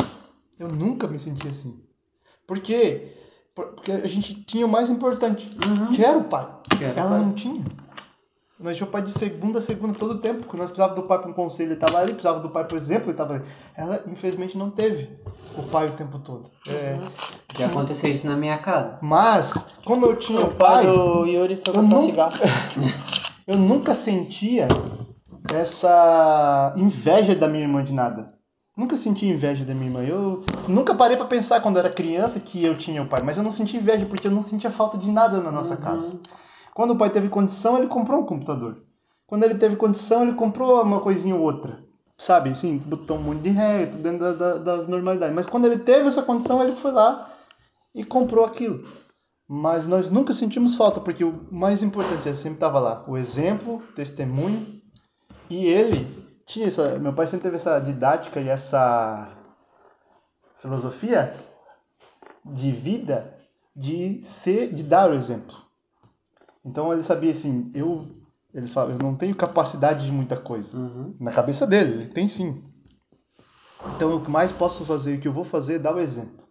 Eu 0.57 0.69
nunca 0.69 1.09
me 1.09 1.19
senti 1.19 1.49
assim. 1.49 1.85
Por 2.47 2.61
quê? 2.61 3.17
Porque 3.57 3.91
a 3.91 4.07
gente 4.07 4.45
tinha 4.45 4.65
o 4.65 4.69
mais 4.69 4.89
importante, 4.89 5.49
uhum. 5.67 5.91
que 5.91 6.05
era 6.05 6.17
o 6.17 6.23
pai. 6.23 6.47
Era 6.81 7.01
ela 7.01 7.11
pai. 7.11 7.21
não 7.21 7.33
tinha. 7.33 7.65
Nós 8.61 8.77
tinha 8.77 8.87
o 8.87 8.91
pai 8.91 9.01
de 9.03 9.11
segunda 9.11 9.59
a 9.59 9.63
segunda 9.63 9.95
todo 9.99 10.13
o 10.13 10.19
tempo. 10.19 10.47
Quando 10.47 10.61
nós 10.61 10.71
precisávamos 10.71 11.03
do 11.03 11.09
pai 11.09 11.19
para 11.19 11.31
um 11.31 11.33
conselho, 11.33 11.69
ele 11.69 11.75
estava 11.75 11.99
ali. 11.99 12.13
Precisava 12.13 12.41
do 12.41 12.51
pai, 12.51 12.65
por 12.67 12.77
exemplo, 12.77 13.05
ele 13.07 13.13
estava 13.13 13.35
ali. 13.35 13.45
Ela, 13.75 14.03
infelizmente, 14.07 14.59
não 14.59 14.71
teve 14.71 15.09
o 15.57 15.63
pai 15.63 15.87
o 15.87 15.93
tempo 15.93 16.19
todo. 16.19 16.51
É, 16.69 16.99
Já 17.57 17.67
aconteceu 17.67 18.11
isso 18.11 18.27
na 18.27 18.37
minha 18.37 18.59
casa. 18.59 18.99
mas, 19.01 19.71
como 19.85 20.05
eu 20.07 20.17
tinha 20.17 20.41
o 20.41 20.49
O 20.49 20.51
pai 20.53 20.87
do 20.87 21.25
Yuri 21.25 21.57
foi 21.57 21.71
eu 21.75 21.81
comprar 21.81 21.89
nunca- 21.89 22.01
cigarro. 22.01 22.33
eu 23.47 23.57
nunca 23.57 23.95
sentia 23.95 24.69
essa 25.53 26.73
inveja 26.77 27.35
da 27.35 27.49
minha 27.49 27.65
irmã 27.65 27.83
de 27.85 27.93
nada. 27.93 28.35
Nunca 28.77 28.97
senti 28.97 29.27
inveja 29.27 29.65
da 29.65 29.75
minha 29.75 29.87
irmã. 29.89 30.03
Eu 30.03 30.45
nunca 30.69 30.95
parei 30.95 31.17
para 31.17 31.27
pensar 31.27 31.61
quando 31.61 31.77
eu 31.77 31.81
era 31.81 31.91
criança 31.91 32.41
que 32.41 32.65
eu 32.65 32.77
tinha 32.77 33.03
o 33.03 33.07
pai, 33.07 33.21
mas 33.23 33.37
eu 33.37 33.43
não 33.43 33.53
senti 33.53 33.77
inveja 33.77 34.07
porque 34.07 34.27
eu 34.27 34.31
não 34.31 34.43
sentia 34.43 34.71
falta 34.71 34.97
de 34.97 35.11
nada 35.11 35.41
na 35.41 35.51
nossa 35.51 35.77
casa. 35.77 36.21
Quando 36.81 36.93
o 36.93 36.97
pai 36.97 37.11
teve 37.11 37.29
condição, 37.29 37.77
ele 37.77 37.89
comprou 37.89 38.23
um 38.23 38.25
computador. 38.25 38.79
Quando 39.27 39.45
ele 39.45 39.57
teve 39.57 39.77
condição, 39.77 40.23
ele 40.23 40.33
comprou 40.33 40.81
uma 40.83 40.99
coisinha 41.01 41.37
ou 41.37 41.43
outra. 41.43 41.85
Sabe, 42.17 42.49
assim, 42.49 42.79
botou 42.79 43.19
um 43.19 43.23
monte 43.23 43.43
de 43.43 43.51
ré, 43.51 43.85
tudo 43.85 44.03
dentro 44.03 44.21
da- 44.21 44.33
da- 44.33 44.57
das 44.57 44.89
normalidades. 44.89 45.35
Mas 45.35 45.45
quando 45.45 45.67
ele 45.67 45.77
teve 45.81 46.09
essa 46.09 46.23
condição, 46.23 46.63
ele 46.63 46.75
foi 46.75 46.91
lá 46.91 47.31
e 47.95 48.03
comprou 48.03 48.47
aquilo. 48.47 48.89
Mas 49.47 49.87
nós 49.87 50.11
nunca 50.11 50.33
sentimos 50.33 50.75
falta, 50.75 51.01
porque 51.01 51.23
o 51.23 51.47
mais 51.51 51.83
importante 51.83 52.27
é 52.27 52.33
sempre 52.33 52.57
estava 52.57 52.79
lá. 52.79 53.05
O 53.07 53.19
exemplo, 53.19 53.83
testemunho 53.95 54.81
E 55.51 55.67
ele 55.67 56.09
tinha 56.47 56.67
essa. 56.67 56.99
Meu 56.99 57.13
pai 57.13 57.27
sempre 57.27 57.43
teve 57.43 57.57
essa 57.57 57.79
didática 57.79 58.41
e 58.41 58.49
essa 58.49 59.29
filosofia 60.63 61.35
de 62.43 62.73
vida 62.73 63.37
de 63.77 64.23
ser, 64.23 64.73
de 64.73 64.83
dar 64.83 65.11
o 65.11 65.15
exemplo. 65.15 65.60
Então 66.65 66.93
ele 66.93 67.03
sabia 67.03 67.31
assim, 67.31 67.71
eu, 67.75 68.07
ele 68.53 68.67
fala, 68.67 68.93
eu 68.93 68.99
não 68.99 69.15
tenho 69.15 69.35
capacidade 69.35 70.05
de 70.05 70.13
muita 70.13 70.37
coisa. 70.37 70.77
Uhum. 70.77 71.15
Na 71.19 71.31
cabeça 71.31 71.67
dele, 71.67 72.03
ele 72.03 72.11
tem 72.11 72.29
sim. 72.29 72.65
Então 73.97 74.17
o 74.17 74.21
que 74.21 74.31
mais 74.31 74.53
posso 74.53 74.85
fazer, 74.85 75.17
o 75.17 75.21
que 75.21 75.29
eu 75.29 75.33
vou 75.33 75.45
fazer 75.45 75.75
é 75.77 75.79
dar 75.79 75.95
o 75.95 76.01
exemplo. 76.01 76.45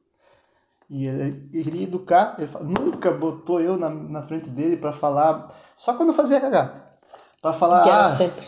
E 0.90 1.06
ele 1.06 1.64
queria 1.64 1.84
educar, 1.84 2.36
ele 2.40 2.48
fala, 2.48 2.66
nunca 2.66 3.12
botou 3.12 3.62
eu 3.62 3.78
na, 3.78 3.90
na 3.90 4.24
frente 4.24 4.50
dele 4.50 4.76
para 4.76 4.92
falar, 4.92 5.56
só 5.76 5.94
quando 5.94 6.14
fazia 6.14 6.42
cagar. 6.42 6.98
Para 7.42 7.54
falar. 7.54 7.84
Que 7.84 7.90
era 7.90 8.04
ah, 8.04 8.08
sempre. 8.08 8.48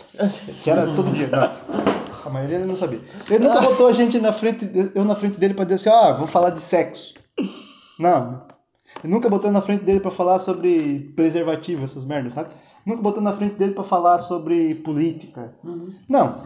que 0.62 0.70
era 0.70 0.86
todo 0.94 1.12
dia. 1.12 1.28
Não. 1.28 2.02
A 2.26 2.30
maioria 2.30 2.56
ele 2.56 2.66
não 2.66 2.76
sabia. 2.76 3.00
Ele 3.28 3.44
nunca 3.44 3.60
botou 3.60 3.88
a 3.88 3.92
gente 3.92 4.20
na 4.20 4.32
frente, 4.32 4.70
eu 4.94 5.04
na 5.04 5.14
frente 5.14 5.38
dele 5.38 5.54
para 5.54 5.64
dizer 5.64 5.88
assim, 5.88 5.90
ah, 5.90 6.12
vou 6.12 6.26
falar 6.26 6.50
de 6.50 6.60
sexo. 6.60 7.14
Não. 7.98 8.46
Nunca 9.04 9.28
botou 9.28 9.50
na 9.50 9.60
frente 9.60 9.84
dele 9.84 10.00
para 10.00 10.10
falar 10.10 10.38
sobre 10.38 11.12
preservativo, 11.16 11.84
essas 11.84 12.04
merdas, 12.04 12.34
sabe? 12.34 12.50
Nunca 12.86 13.02
botou 13.02 13.22
na 13.22 13.32
frente 13.32 13.54
dele 13.56 13.72
para 13.72 13.84
falar 13.84 14.18
sobre 14.18 14.76
política. 14.76 15.54
Não. 16.08 16.44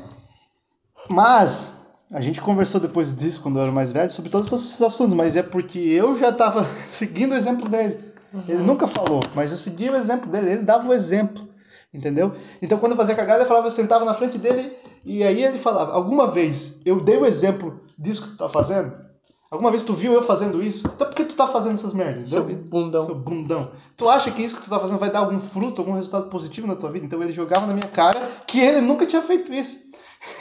Mas 1.08 1.82
a 2.10 2.20
gente 2.20 2.40
conversou 2.40 2.80
depois 2.80 3.16
disso, 3.16 3.40
quando 3.42 3.58
eu 3.58 3.62
era 3.62 3.72
mais 3.72 3.92
velho, 3.92 4.10
sobre 4.10 4.30
todos 4.30 4.52
esses 4.52 4.80
assuntos, 4.80 5.14
mas 5.14 5.36
é 5.36 5.42
porque 5.42 5.78
eu 5.78 6.16
já 6.16 6.30
estava 6.30 6.66
seguindo 6.90 7.32
o 7.32 7.36
exemplo 7.36 7.68
dele. 7.68 8.12
Ele 8.48 8.62
nunca 8.62 8.86
falou, 8.86 9.20
mas 9.34 9.50
eu 9.50 9.56
seguia 9.56 9.92
o 9.92 9.96
exemplo 9.96 10.30
dele, 10.30 10.50
ele 10.50 10.62
dava 10.62 10.88
o 10.88 10.92
exemplo. 10.92 11.46
Entendeu? 11.92 12.34
Então 12.60 12.78
quando 12.78 12.92
eu 12.92 12.96
fazia 12.96 13.14
cagada, 13.14 13.44
eu 13.44 13.48
falava, 13.48 13.68
eu 13.68 13.72
sentava 13.72 14.04
na 14.04 14.12
frente 14.12 14.36
dele 14.36 14.70
e 15.04 15.22
aí 15.22 15.42
ele 15.42 15.58
falava: 15.58 15.92
Alguma 15.92 16.30
vez 16.30 16.82
eu 16.84 17.00
dei 17.00 17.16
o 17.16 17.24
exemplo 17.24 17.80
disso 17.96 18.24
que 18.24 18.30
tu 18.30 18.36
tá 18.36 18.48
fazendo? 18.48 19.05
Alguma 19.50 19.70
vez 19.70 19.84
tu 19.84 19.94
viu 19.94 20.12
eu 20.12 20.22
fazendo 20.22 20.62
isso? 20.62 20.86
Então 20.86 21.06
por 21.06 21.14
que 21.14 21.24
tu 21.24 21.34
tá 21.34 21.46
fazendo 21.46 21.74
essas 21.74 21.94
merdas? 21.94 22.30
Seu 22.30 22.42
entendeu? 22.42 22.64
bundão. 22.64 23.04
Seu 23.04 23.14
bundão. 23.14 23.70
Tu 23.96 24.08
acha 24.08 24.30
que 24.30 24.42
isso 24.42 24.56
que 24.56 24.64
tu 24.64 24.70
tá 24.70 24.78
fazendo 24.78 24.98
vai 24.98 25.10
dar 25.10 25.20
algum 25.20 25.40
fruto, 25.40 25.80
algum 25.80 25.94
resultado 25.94 26.28
positivo 26.28 26.66
na 26.66 26.74
tua 26.74 26.90
vida? 26.90 27.06
Então 27.06 27.22
ele 27.22 27.32
jogava 27.32 27.66
na 27.66 27.72
minha 27.72 27.88
cara 27.88 28.20
que 28.46 28.60
ele 28.60 28.80
nunca 28.80 29.06
tinha 29.06 29.22
feito 29.22 29.52
isso. 29.54 29.86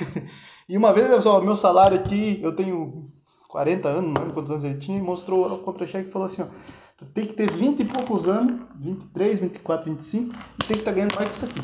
e 0.67 0.75
uma 0.75 0.91
vez, 0.91 1.23
só, 1.23 1.39
meu 1.39 1.55
salário 1.55 1.97
aqui, 1.97 2.39
eu 2.41 2.55
tenho 2.55 3.07
40 3.47 3.87
anos, 3.87 4.13
não 4.13 4.21
lembro 4.21 4.33
quantos 4.33 4.51
anos 4.51 4.63
ele 4.63 4.79
tinha, 4.79 4.97
e 4.97 5.01
mostrou 5.01 5.45
o 5.45 5.59
contra-cheque 5.59 6.09
e 6.09 6.11
falou 6.11 6.25
assim: 6.25 6.41
ó, 6.41 6.45
tu 6.97 7.05
tem 7.05 7.27
que 7.27 7.33
ter 7.33 7.49
20 7.49 7.79
e 7.79 7.85
poucos 7.85 8.27
anos, 8.27 8.59
23, 8.75 9.39
24, 9.39 9.91
25, 9.91 10.35
e 10.35 10.65
tem 10.65 10.67
que 10.67 10.73
estar 10.73 10.91
ganhando 10.91 11.15
mais 11.15 11.29
que 11.29 11.35
isso 11.35 11.45
aqui. 11.45 11.61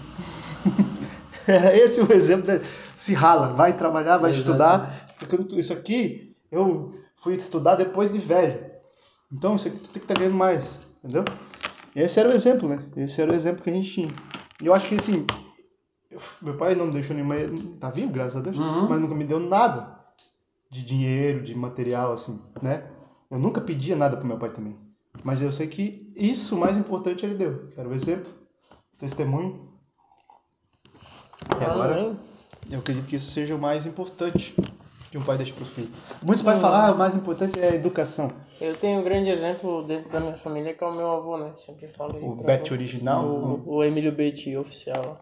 Esse 1.73 1.99
é 1.99 2.03
o 2.03 2.13
exemplo. 2.13 2.61
Se 2.93 3.13
rala, 3.13 3.53
vai 3.53 3.75
trabalhar, 3.75 4.17
vai 4.17 4.29
Exato. 4.29 4.47
estudar. 4.47 5.07
Porque 5.17 5.59
isso 5.59 5.73
aqui, 5.73 6.35
eu 6.51 7.00
fui 7.21 7.35
estudar 7.35 7.75
depois 7.75 8.11
de 8.11 8.17
velho. 8.17 8.69
Então, 9.31 9.55
isso 9.55 9.67
aqui 9.67 9.77
tu 9.77 9.89
tem 9.89 9.93
que 9.93 9.99
estar 9.99 10.15
ganhando 10.15 10.35
mais, 10.35 10.79
entendeu? 11.03 11.23
Esse 11.95 12.19
era 12.19 12.29
o 12.29 12.33
exemplo, 12.33 12.67
né? 12.67 12.83
Esse 12.97 13.21
era 13.21 13.31
o 13.31 13.35
exemplo 13.35 13.63
que 13.63 13.69
a 13.69 13.73
gente 13.73 13.91
tinha. 13.91 14.09
E 14.61 14.65
eu 14.65 14.73
acho 14.73 14.87
que, 14.87 14.95
assim, 14.95 15.25
eu- 16.09 16.19
meu 16.41 16.57
pai 16.57 16.75
não 16.75 16.87
me 16.87 16.93
deixou 16.93 17.15
nenhuma... 17.15 17.35
Tá 17.79 17.89
vivo, 17.89 18.11
graças 18.11 18.35
a 18.37 18.41
Deus. 18.41 18.57
Mas 18.89 18.99
nunca 18.99 19.15
me 19.15 19.23
deu 19.23 19.39
nada 19.39 19.99
de 20.69 20.83
dinheiro, 20.83 21.43
de 21.43 21.53
material, 21.55 22.13
assim, 22.13 22.41
né? 22.61 22.89
Eu 23.29 23.39
nunca 23.39 23.61
pedia 23.61 23.95
nada 23.95 24.17
pro 24.17 24.27
meu 24.27 24.37
pai 24.37 24.49
também. 24.49 24.77
Mas 25.23 25.41
eu 25.41 25.51
sei 25.51 25.67
que 25.67 26.11
isso, 26.15 26.57
mais 26.57 26.77
importante, 26.77 27.25
ele 27.25 27.35
deu. 27.35 27.71
Era 27.77 27.87
o 27.87 27.93
exemplo, 27.93 28.31
testemunho. 28.97 29.69
E 31.59 31.63
agora, 31.63 32.17
eu 32.69 32.79
acredito 32.79 33.07
que 33.07 33.15
isso 33.15 33.31
seja 33.31 33.55
o 33.55 33.59
mais 33.59 33.85
importante 33.85 34.55
que 35.11 35.17
um 35.17 35.21
pai 35.21 35.37
deixa 35.37 35.53
para 35.53 35.63
os 35.63 35.69
filhos. 35.71 35.91
Muitos 36.23 36.43
pais 36.43 36.61
falam, 36.61 36.79
ah, 36.79 36.91
o 36.93 36.97
mais 36.97 37.13
importante 37.15 37.59
é 37.59 37.71
a 37.71 37.75
educação. 37.75 38.31
Eu 38.61 38.77
tenho 38.77 39.01
um 39.01 39.03
grande 39.03 39.29
exemplo 39.29 39.83
dentro 39.83 40.09
da 40.09 40.21
minha 40.21 40.37
família 40.37 40.73
que 40.73 40.81
é 40.81 40.87
o 40.87 40.95
meu 40.95 41.11
avô, 41.11 41.37
né? 41.37 41.51
Sempre 41.57 41.89
falo 41.89 42.17
O 42.25 42.35
Bet 42.35 42.71
original. 42.71 43.25
O, 43.25 43.75
o 43.75 43.83
Emílio 43.83 44.13
Betti 44.13 44.55
oficial. 44.55 45.21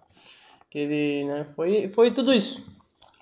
Que 0.69 0.77
ele, 0.77 1.25
né, 1.25 1.45
foi, 1.55 1.89
foi 1.89 2.11
tudo 2.11 2.31
isso. 2.31 2.63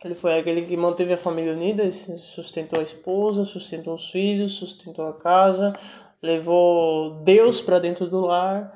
Ele 0.04 0.14
foi 0.14 0.38
aquele 0.38 0.62
que 0.64 0.76
manteve 0.76 1.14
a 1.14 1.18
família 1.18 1.54
unida, 1.54 1.90
sustentou 1.92 2.80
a 2.80 2.84
esposa, 2.84 3.46
sustentou 3.46 3.96
os 3.96 4.12
filhos, 4.12 4.54
sustentou 4.54 5.08
a 5.08 5.14
casa, 5.14 5.74
levou 6.22 7.22
Deus 7.24 7.62
para 7.62 7.80
dentro 7.80 8.08
do 8.08 8.20
lar, 8.20 8.74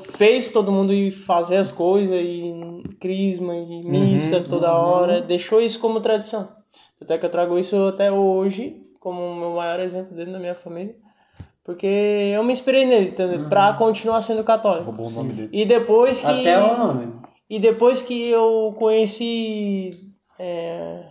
fez 0.00 0.50
todo 0.50 0.72
mundo 0.72 0.92
ir 0.92 1.10
fazer 1.10 1.56
as 1.56 1.72
coisas, 1.72 2.16
e 2.16 2.82
crisma, 3.00 3.56
e 3.56 3.84
missa 3.84 4.40
toda 4.40 4.72
hora, 4.72 5.20
deixou 5.20 5.60
isso 5.60 5.80
como 5.80 6.00
tradição. 6.00 6.57
Até 7.00 7.18
que 7.18 7.26
eu 7.26 7.30
trago 7.30 7.58
isso 7.58 7.76
até 7.86 8.10
hoje 8.10 8.82
como 9.00 9.20
o 9.22 9.36
meu 9.36 9.50
maior 9.52 9.80
exemplo 9.80 10.14
dentro 10.14 10.32
da 10.32 10.38
minha 10.38 10.54
família. 10.54 10.94
Porque 11.64 11.86
eu 11.86 12.42
me 12.42 12.52
inspirei 12.52 12.86
nele, 12.86 13.08
entendeu? 13.08 13.48
Pra 13.48 13.74
continuar 13.74 14.20
sendo 14.22 14.42
católico. 14.42 14.86
Roubou 14.86 15.08
o 15.08 15.10
nome 15.10 15.32
dele. 15.32 15.48
E 15.52 15.64
depois 15.64 16.20
que. 16.20 16.26
Até 16.26 16.58
o 16.62 16.78
nome. 16.78 17.12
E 17.48 17.58
depois 17.58 18.02
que 18.02 18.28
eu 18.28 18.74
conheci. 18.78 19.90
é, 20.38 21.04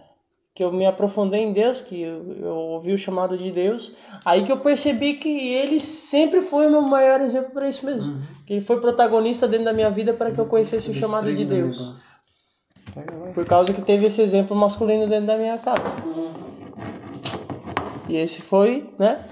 que 0.57 0.63
eu 0.63 0.71
me 0.71 0.87
aprofundei 0.87 1.43
em 1.43 1.53
Deus, 1.53 1.81
que 1.81 2.01
eu, 2.01 2.33
eu 2.33 2.55
ouvi 2.55 2.91
o 2.91 2.97
chamado 2.97 3.37
de 3.37 3.51
Deus, 3.51 3.93
aí 4.25 4.43
que 4.43 4.51
eu 4.51 4.57
percebi 4.57 5.13
que 5.13 5.29
ele 5.29 5.79
sempre 5.79 6.41
foi 6.41 6.65
o 6.65 6.71
meu 6.71 6.81
maior 6.81 7.21
exemplo 7.21 7.51
para 7.51 7.69
isso 7.69 7.85
mesmo. 7.85 8.19
Que 8.43 8.53
ele 8.53 8.61
foi 8.61 8.81
protagonista 8.81 9.47
dentro 9.47 9.65
da 9.65 9.73
minha 9.73 9.91
vida 9.91 10.13
para 10.13 10.31
que 10.31 10.39
eu 10.39 10.47
conhecesse 10.47 10.89
o 10.89 10.95
chamado 10.95 11.31
de 11.31 11.45
Deus. 11.45 12.06
Lá. 13.05 13.31
Por 13.33 13.45
causa 13.45 13.73
que 13.73 13.81
teve 13.81 14.05
esse 14.07 14.21
exemplo 14.21 14.55
masculino 14.55 15.07
dentro 15.07 15.27
da 15.27 15.37
minha 15.37 15.57
casa. 15.57 15.97
E 18.09 18.15
esse 18.17 18.41
foi, 18.41 18.89
né? 18.97 19.23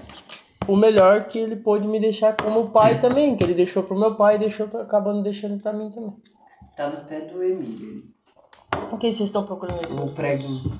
O 0.68 0.76
melhor 0.76 1.28
que 1.28 1.38
ele 1.38 1.56
pôde 1.56 1.86
me 1.86 1.98
deixar 2.00 2.36
como 2.36 2.70
pai 2.70 3.00
também, 3.00 3.36
que 3.36 3.44
ele 3.44 3.54
deixou 3.54 3.82
pro 3.82 3.98
meu 3.98 4.14
pai 4.16 4.34
e 4.34 4.38
deixou 4.38 4.66
acabando 4.80 5.22
deixando 5.22 5.60
pra 5.62 5.72
mim 5.72 5.90
também. 5.90 6.12
Tá 6.76 6.88
no 6.90 7.04
pé 7.04 7.20
do 7.20 7.42
Emílio. 7.42 8.02
O 8.90 8.98
que 8.98 9.06
vocês 9.12 9.28
estão 9.28 9.44
procurando 9.44 9.80
nesse 9.80 9.94
O 9.94 10.08
preguinho. 10.08 10.72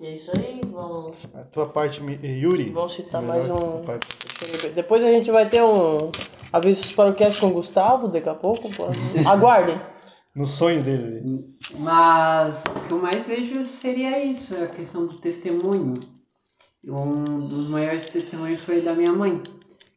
E 0.00 0.06
é 0.06 0.14
isso 0.14 0.32
aí, 0.36 0.60
vão, 0.66 1.12
A 1.34 1.44
tua 1.44 1.66
parte, 1.66 2.00
Yuri. 2.24 2.70
vão 2.70 2.88
citar 2.88 3.22
mais 3.22 3.48
um. 3.50 3.82
Depois 4.74 5.04
a 5.04 5.08
gente 5.10 5.30
vai 5.30 5.48
ter 5.48 5.62
um 5.62 6.10
avisos 6.52 6.90
para 6.92 7.10
o 7.10 7.14
cast 7.14 7.38
com 7.40 7.48
o 7.48 7.52
Gustavo, 7.52 8.08
daqui 8.08 8.28
a 8.28 8.34
pouco. 8.34 8.68
pode- 8.74 8.98
Aguardem. 9.26 9.80
No 10.34 10.46
sonho 10.46 10.82
dele. 10.82 11.44
Mas 11.78 12.62
o 12.64 12.88
que 12.88 12.92
eu 12.94 12.98
mais 12.98 13.26
vejo 13.26 13.64
seria 13.64 14.24
isso, 14.24 14.54
a 14.56 14.66
questão 14.66 15.06
do 15.06 15.18
testemunho. 15.18 15.94
Um 16.84 17.14
dos 17.36 17.68
maiores 17.68 18.08
testemunhos 18.08 18.60
foi 18.60 18.80
da 18.80 18.94
minha 18.94 19.12
mãe. 19.12 19.42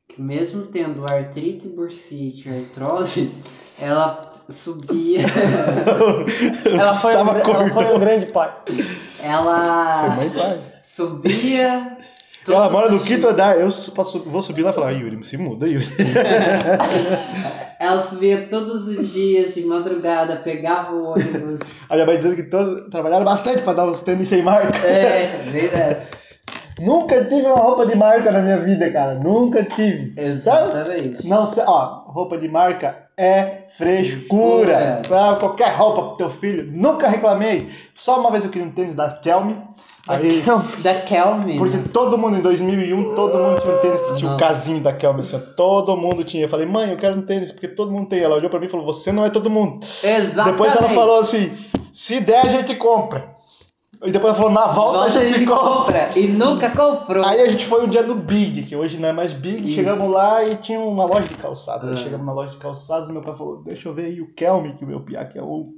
Que 0.08 0.22
mesmo 0.22 0.68
tendo 0.68 1.06
artrite, 1.06 1.70
bursite 1.70 2.50
e 2.50 2.52
artrose, 2.52 3.34
ela 3.82 4.34
subia. 4.50 5.22
Ela 6.70 6.96
foi, 6.98 7.16
um, 7.16 7.30
ela 7.30 7.70
foi 7.74 7.96
um 7.96 8.00
grande 8.00 8.28
pai. 8.28 8.56
ela 9.20 10.18
subia. 10.84 11.95
Ela 12.48 12.70
todos 12.70 12.72
mora 12.72 12.92
no 12.92 13.00
quinto 13.00 13.28
andar. 13.28 13.60
Eu 13.60 13.70
posso- 13.96 14.20
vou 14.26 14.42
subir 14.42 14.62
lá 14.64 14.72
e 14.72 14.74
falar, 14.74 14.92
Yuri, 14.92 15.24
se 15.26 15.38
muda, 15.38 15.68
Yuri. 15.68 15.86
Ela 17.80 18.00
subia 18.00 18.48
todos 18.50 18.88
os 18.88 19.12
dias 19.12 19.54
de 19.54 19.64
madrugada, 19.66 20.38
pegava 20.38 20.94
o 20.94 21.12
ônibus. 21.12 21.60
A 21.90 21.94
minha 21.96 22.06
mãe 22.06 22.18
dizendo 22.18 22.36
que 22.36 22.44
todo, 22.44 22.90
trabalharam 22.90 23.26
bastante 23.26 23.62
para 23.62 23.74
dar 23.74 23.86
os 23.88 24.02
tênis 24.02 24.28
sem 24.30 24.42
marca. 24.42 24.78
É, 24.86 25.28
verdade. 25.46 26.00
Nunca 26.80 27.24
tive 27.24 27.46
uma 27.48 27.56
roupa 27.56 27.86
de 27.86 27.96
marca 27.96 28.32
na 28.32 28.42
minha 28.42 28.58
vida, 28.58 28.90
cara. 28.92 29.16
Nunca 29.16 29.64
tive. 29.64 30.14
Sabe? 30.42 30.72
Exatamente. 30.72 31.26
Não 31.28 31.46
sei, 31.46 31.64
ó, 31.66 32.04
roupa 32.08 32.38
de 32.38 32.50
marca 32.50 32.98
é 33.18 33.64
frescura. 33.70 35.02
Ah, 35.10 35.38
qualquer 35.40 35.74
roupa 35.74 36.02
pro 36.10 36.18
teu 36.18 36.30
filho. 36.30 36.70
Nunca 36.70 37.08
reclamei. 37.08 37.70
Só 37.96 38.20
uma 38.20 38.30
vez 38.30 38.44
eu 38.44 38.50
queria 38.52 38.68
um 38.68 38.72
tênis 38.72 38.94
da 38.96 39.10
Kelme. 39.10 39.58
Aí, 40.08 40.44
Da 40.84 41.02
Kelme. 41.02 41.58
porque 41.58 41.78
todo 41.92 42.16
mundo 42.18 42.38
em 42.38 42.42
2001, 42.42 43.16
todo 43.16 43.38
mundo 43.40 43.62
tinha 43.62 43.76
um 43.76 43.80
tênis 43.80 44.02
que 44.02 44.14
tinha 44.16 44.30
o 44.30 44.34
Nossa. 44.34 44.46
casinho 44.46 44.80
da 44.82 44.94
Kelme, 44.94 45.22
assim, 45.22 45.42
todo 45.58 45.98
mundo 45.98 46.24
tinha. 46.24 46.44
Eu 46.44 46.50
falei, 46.50 46.68
mãe, 46.68 46.92
eu 46.92 46.98
quero 46.98 47.18
um 47.18 47.24
tênis, 47.24 47.52
porque 47.52 47.68
todo 47.68 47.92
mundo 47.92 48.08
tem. 48.08 48.20
Ela 48.20 48.36
olhou 48.36 48.50
pra 48.50 48.60
mim 48.60 48.68
e 48.68 48.70
falou, 48.70 48.86
você 48.86 49.12
não 49.12 49.26
é 49.26 49.30
todo 49.32 49.50
mundo. 49.50 49.80
Exatamente. 50.04 50.52
Depois 50.52 50.76
ela 50.76 50.90
falou 50.90 51.20
assim, 51.20 51.52
se 51.92 52.20
der 52.20 52.46
a 52.46 52.50
gente 52.50 52.76
compra. 52.76 53.34
E 54.04 54.12
depois 54.12 54.34
ela 54.34 54.36
falou, 54.36 54.52
na 54.52 54.68
volta, 54.68 55.00
Volta 55.00 55.20
a 55.20 55.26
gente, 55.26 55.46
compra. 55.48 56.12
E 56.16 56.28
nunca 56.28 56.70
comprou. 56.70 57.26
Aí 57.26 57.42
a 57.42 57.48
gente 57.50 57.66
foi 57.66 57.84
um 57.84 57.88
dia 57.90 58.04
no 58.04 58.14
Big, 58.14 58.62
que 58.64 58.76
hoje 58.76 58.98
não 58.98 59.10
é 59.10 59.14
mais 59.14 59.34
Big. 59.34 59.66
Isso. 59.66 59.74
Chegamos 59.76 60.12
lá 60.12 60.44
e 60.44 60.50
tinha 60.58 60.80
uma 60.80 61.06
loja 61.06 61.24
de 61.28 61.34
calçados. 61.36 61.88
Aí 61.88 61.94
Ah. 61.96 61.98
chegamos 61.98 62.24
na 62.26 62.34
loja 62.34 62.52
de 62.52 62.58
calçados 62.58 63.10
e 63.10 63.12
meu 63.12 63.24
pai 63.24 63.36
falou: 63.36 63.64
Deixa 63.64 63.90
eu 63.90 63.94
ver 63.96 64.06
aí 64.06 64.22
o 64.22 64.32
Kelme, 64.36 64.76
que 64.78 64.84
o 64.84 64.88
meu 64.88 65.00
piá 65.00 65.26
que 65.26 65.40
é 65.40 65.42
o. 65.42 65.70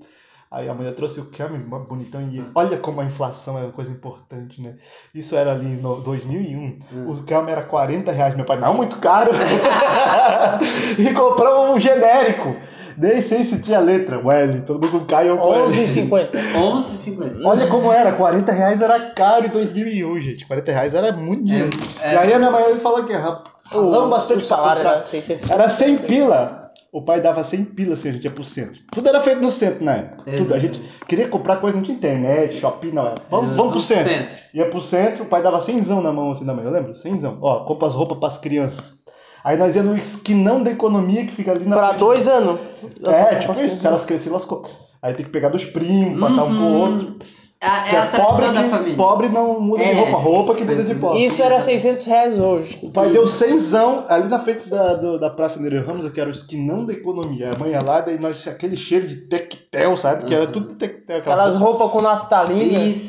Aí 0.50 0.70
a 0.70 0.74
mulher 0.74 0.94
trouxe 0.96 1.20
o 1.20 1.26
Kelme, 1.26 1.58
mó 1.60 1.80
bonitão. 1.80 2.22
E 2.22 2.44
olha 2.56 2.78
como 2.78 3.02
a 3.02 3.06
inflação 3.06 3.58
é 3.58 3.64
uma 3.64 3.72
coisa 3.72 3.92
importante, 3.92 4.62
né? 4.62 4.76
Isso 5.14 5.36
era 5.36 5.52
ali 5.52 5.68
no 5.68 5.96
2001. 6.02 6.80
O 7.10 7.24
Kelme 7.24 7.52
era 7.52 7.64
40 7.64 8.12
reais. 8.14 8.34
Meu 8.36 8.46
pai, 8.46 8.58
não, 8.58 8.74
muito 8.74 8.98
caro. 9.00 9.32
e 10.98 11.14
compramos 11.14 11.76
um 11.76 11.80
genérico. 11.80 12.56
Nem 12.98 13.22
sei 13.22 13.44
se 13.44 13.62
tinha 13.62 13.80
letra, 13.80 14.20
o 14.20 14.32
L, 14.32 14.62
todo 14.62 14.84
mundo 14.84 15.00
com 15.00 15.06
K 15.06 15.24
e 15.24 15.28
eu 15.28 15.38
com 15.38 15.54
L. 15.54 15.64
11,50. 15.66 16.30
11,50. 16.56 17.46
Olha 17.46 17.68
como 17.68 17.92
era, 17.92 18.12
40 18.14 18.52
reais 18.52 18.82
era 18.82 19.00
caro 19.12 19.46
em 19.46 19.50
2001, 19.50 20.20
gente. 20.22 20.48
40 20.48 20.72
reais 20.72 20.96
era 20.96 21.12
muito 21.12 21.44
dinheiro. 21.44 21.70
É, 22.02 22.10
é. 22.10 22.14
E 22.14 22.18
aí 22.18 22.34
a 22.34 22.40
minha 22.40 22.50
mãe 22.50 22.76
falou 22.80 23.04
que 23.04 23.14
rap- 23.14 23.44
ralamos 23.66 24.08
O, 24.08 24.10
bastante 24.10 24.40
o 24.40 24.46
salário 24.46 24.80
era 24.80 25.04
600 25.04 25.48
Era 25.50 25.68
100 25.68 25.98
pila. 26.00 26.67
O 26.92 27.02
pai 27.02 27.22
dava 27.22 27.44
100 27.44 27.66
pila 27.66 27.96
se 27.96 28.08
a 28.08 28.12
gente 28.12 28.24
ia 28.24 28.32
pro 28.32 28.44
centro. 28.44 28.80
Tudo 28.92 29.10
era 29.10 29.22
feito 29.22 29.42
no 29.42 29.52
centro 29.52 29.84
na 29.84 29.96
época. 29.96 30.32
Tudo. 30.38 30.54
A 30.54 30.60
gente 30.60 30.82
queria 31.08 31.28
comprar 31.28 31.58
coisa, 31.58 31.76
não 31.76 31.84
tinha 31.84 31.98
internet, 31.98 32.58
shopping, 32.60 32.92
não. 32.92 33.08
Era. 33.08 33.16
Vamos, 33.30 33.56
vamos 33.56 33.72
pro 33.74 33.82
centro. 33.82 34.28
Ia 34.54 34.70
pro 34.70 34.82
centro, 34.82 35.24
o 35.24 35.28
pai 35.28 35.44
dava 35.44 35.62
100 35.62 35.82
na 36.02 36.12
mão 36.12 36.32
assim 36.32 36.46
da 36.46 36.54
mãe, 36.54 36.66
eu 36.66 36.72
lembro? 36.72 36.96
100 36.96 37.20
Ó, 37.42 37.60
compra 37.66 37.88
as 37.88 37.94
roupas 37.94 38.18
pras 38.18 38.38
crianças. 38.38 38.98
Aí 39.44 39.58
nós 39.58 39.76
ia 39.76 39.84
no 39.84 39.98
esquinão 39.98 40.64
da 40.64 40.72
economia 40.72 41.26
que 41.26 41.32
fica 41.32 41.52
ali 41.52 41.66
na 41.66 41.76
Pra 41.76 41.88
frente 41.90 42.00
dois 42.00 42.28
anos. 42.28 42.60
é, 43.06 43.36
tipo 43.36 43.54
isso, 43.54 43.80
se 43.80 43.88
elas 43.88 44.06
crescerem, 44.06 44.34
lascou. 44.34 44.66
Aí 45.02 45.14
tem 45.14 45.26
que 45.26 45.32
pegar 45.32 45.50
dos 45.50 45.66
primos, 45.66 46.20
passar 46.20 46.44
um 46.44 46.56
pro 46.56 46.66
outro. 46.66 47.16
É, 47.22 47.47
Porque 47.60 47.96
é 47.96 48.00
a 48.00 48.08
tradição 48.08 48.32
pobre, 48.36 48.52
da 48.54 48.64
que, 48.64 48.70
família. 48.70 48.96
pobre 48.98 49.30
não 49.30 49.60
muda 49.60 49.84
de 49.84 49.90
É. 49.90 49.94
roupa, 49.96 50.18
roupa 50.18 50.56
que 50.56 50.64
muda 50.64 50.84
de 50.84 50.94
pobre. 50.96 51.26
Isso 51.26 51.42
era 51.42 51.60
600 51.60 52.06
reais 52.06 52.40
hoje. 52.40 52.80
O 52.84 52.92
pai 52.92 53.10
deu 53.10 53.26
cenzão 53.26 54.06
ali 54.08 54.28
na 54.30 54.38
frente 54.40 54.70
da, 54.70 54.94
do- 54.94 55.20
da 55.20 55.30
Praça 55.32 55.60
Nereu 55.60 55.84
Ramos, 55.86 56.08
que 56.12 56.22
era 56.22 56.30
o 56.30 56.32
esquinão 56.34 56.86
da 56.86 56.94
economia. 56.94 57.52
A 57.56 57.60
mãe 57.60 57.72
ia 57.72 57.82
lá, 57.82 58.02
daí 58.02 58.20
nós, 58.20 58.48
aquele 58.48 58.76
cheiro 58.76 59.08
de 59.08 59.16
tectel, 59.28 59.98
sabe? 59.98 60.26
Que 60.26 60.36
era 60.36 60.48
tudo 60.48 60.76
tectel. 60.76 61.18
aquela 61.18 61.36
Aquelas 61.36 61.56
roupa. 61.56 61.86
roupas 61.86 61.92
com 61.92 62.02
naftalina. 62.08 62.80
Isso. 62.80 63.08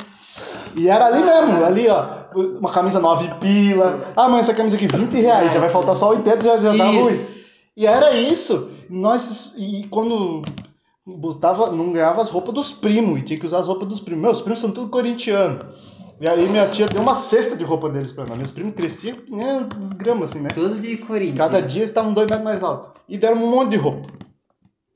E 0.76 0.88
era 0.88 1.06
ali 1.06 1.22
mesmo, 1.22 1.64
ali 1.64 1.88
ó, 1.88 2.04
uma 2.58 2.70
camisa 2.72 3.00
9 3.00 3.28
pila. 3.40 4.00
Ah, 4.16 4.28
mãe, 4.28 4.40
essa 4.40 4.54
camisa 4.54 4.76
aqui 4.76 4.86
20 4.86 5.12
reais, 5.20 5.52
já 5.52 5.60
vai 5.60 5.68
faltar 5.68 5.96
só 5.96 6.10
80, 6.10 6.44
já, 6.44 6.56
já 6.58 6.74
dá 6.76 6.84
ruim. 6.86 7.08
Isso. 7.08 7.48
E 7.76 7.86
era 7.86 8.14
isso. 8.14 8.70
Nós, 8.88 9.54
e 9.58 9.86
quando 9.90 10.40
botava, 11.16 11.70
não 11.70 11.92
ganhava 11.92 12.20
as 12.20 12.30
roupas 12.30 12.54
dos 12.54 12.72
primos, 12.72 13.20
e 13.20 13.22
tinha 13.22 13.38
que 13.38 13.46
usar 13.46 13.60
as 13.60 13.66
roupas 13.66 13.88
dos 13.88 14.00
primos. 14.00 14.22
Meus 14.22 14.40
primos 14.42 14.60
são 14.60 14.70
tudo 14.70 14.88
corintianos. 14.88 15.64
E 16.20 16.28
aí 16.28 16.48
minha 16.48 16.68
tia 16.68 16.86
deu 16.86 17.00
uma 17.00 17.14
cesta 17.14 17.56
de 17.56 17.62
roupa 17.62 17.88
deles 17.88 18.12
pra 18.12 18.26
nós. 18.26 18.36
Meus 18.36 18.50
primos 18.50 18.74
cresciam, 18.74 19.18
né, 19.28 19.66
desgrama 19.78 20.24
assim, 20.24 20.40
né? 20.40 20.50
Tudo 20.52 20.74
de 20.80 20.96
Corinthians. 20.96 21.38
Cada 21.38 21.62
dia 21.62 21.80
eles 21.80 21.90
estavam 21.90 22.12
dois 22.12 22.28
metros 22.28 22.44
mais 22.44 22.62
altos. 22.62 23.00
E 23.08 23.16
deram 23.16 23.36
um 23.36 23.50
monte 23.50 23.70
de 23.70 23.76
roupa. 23.76 24.08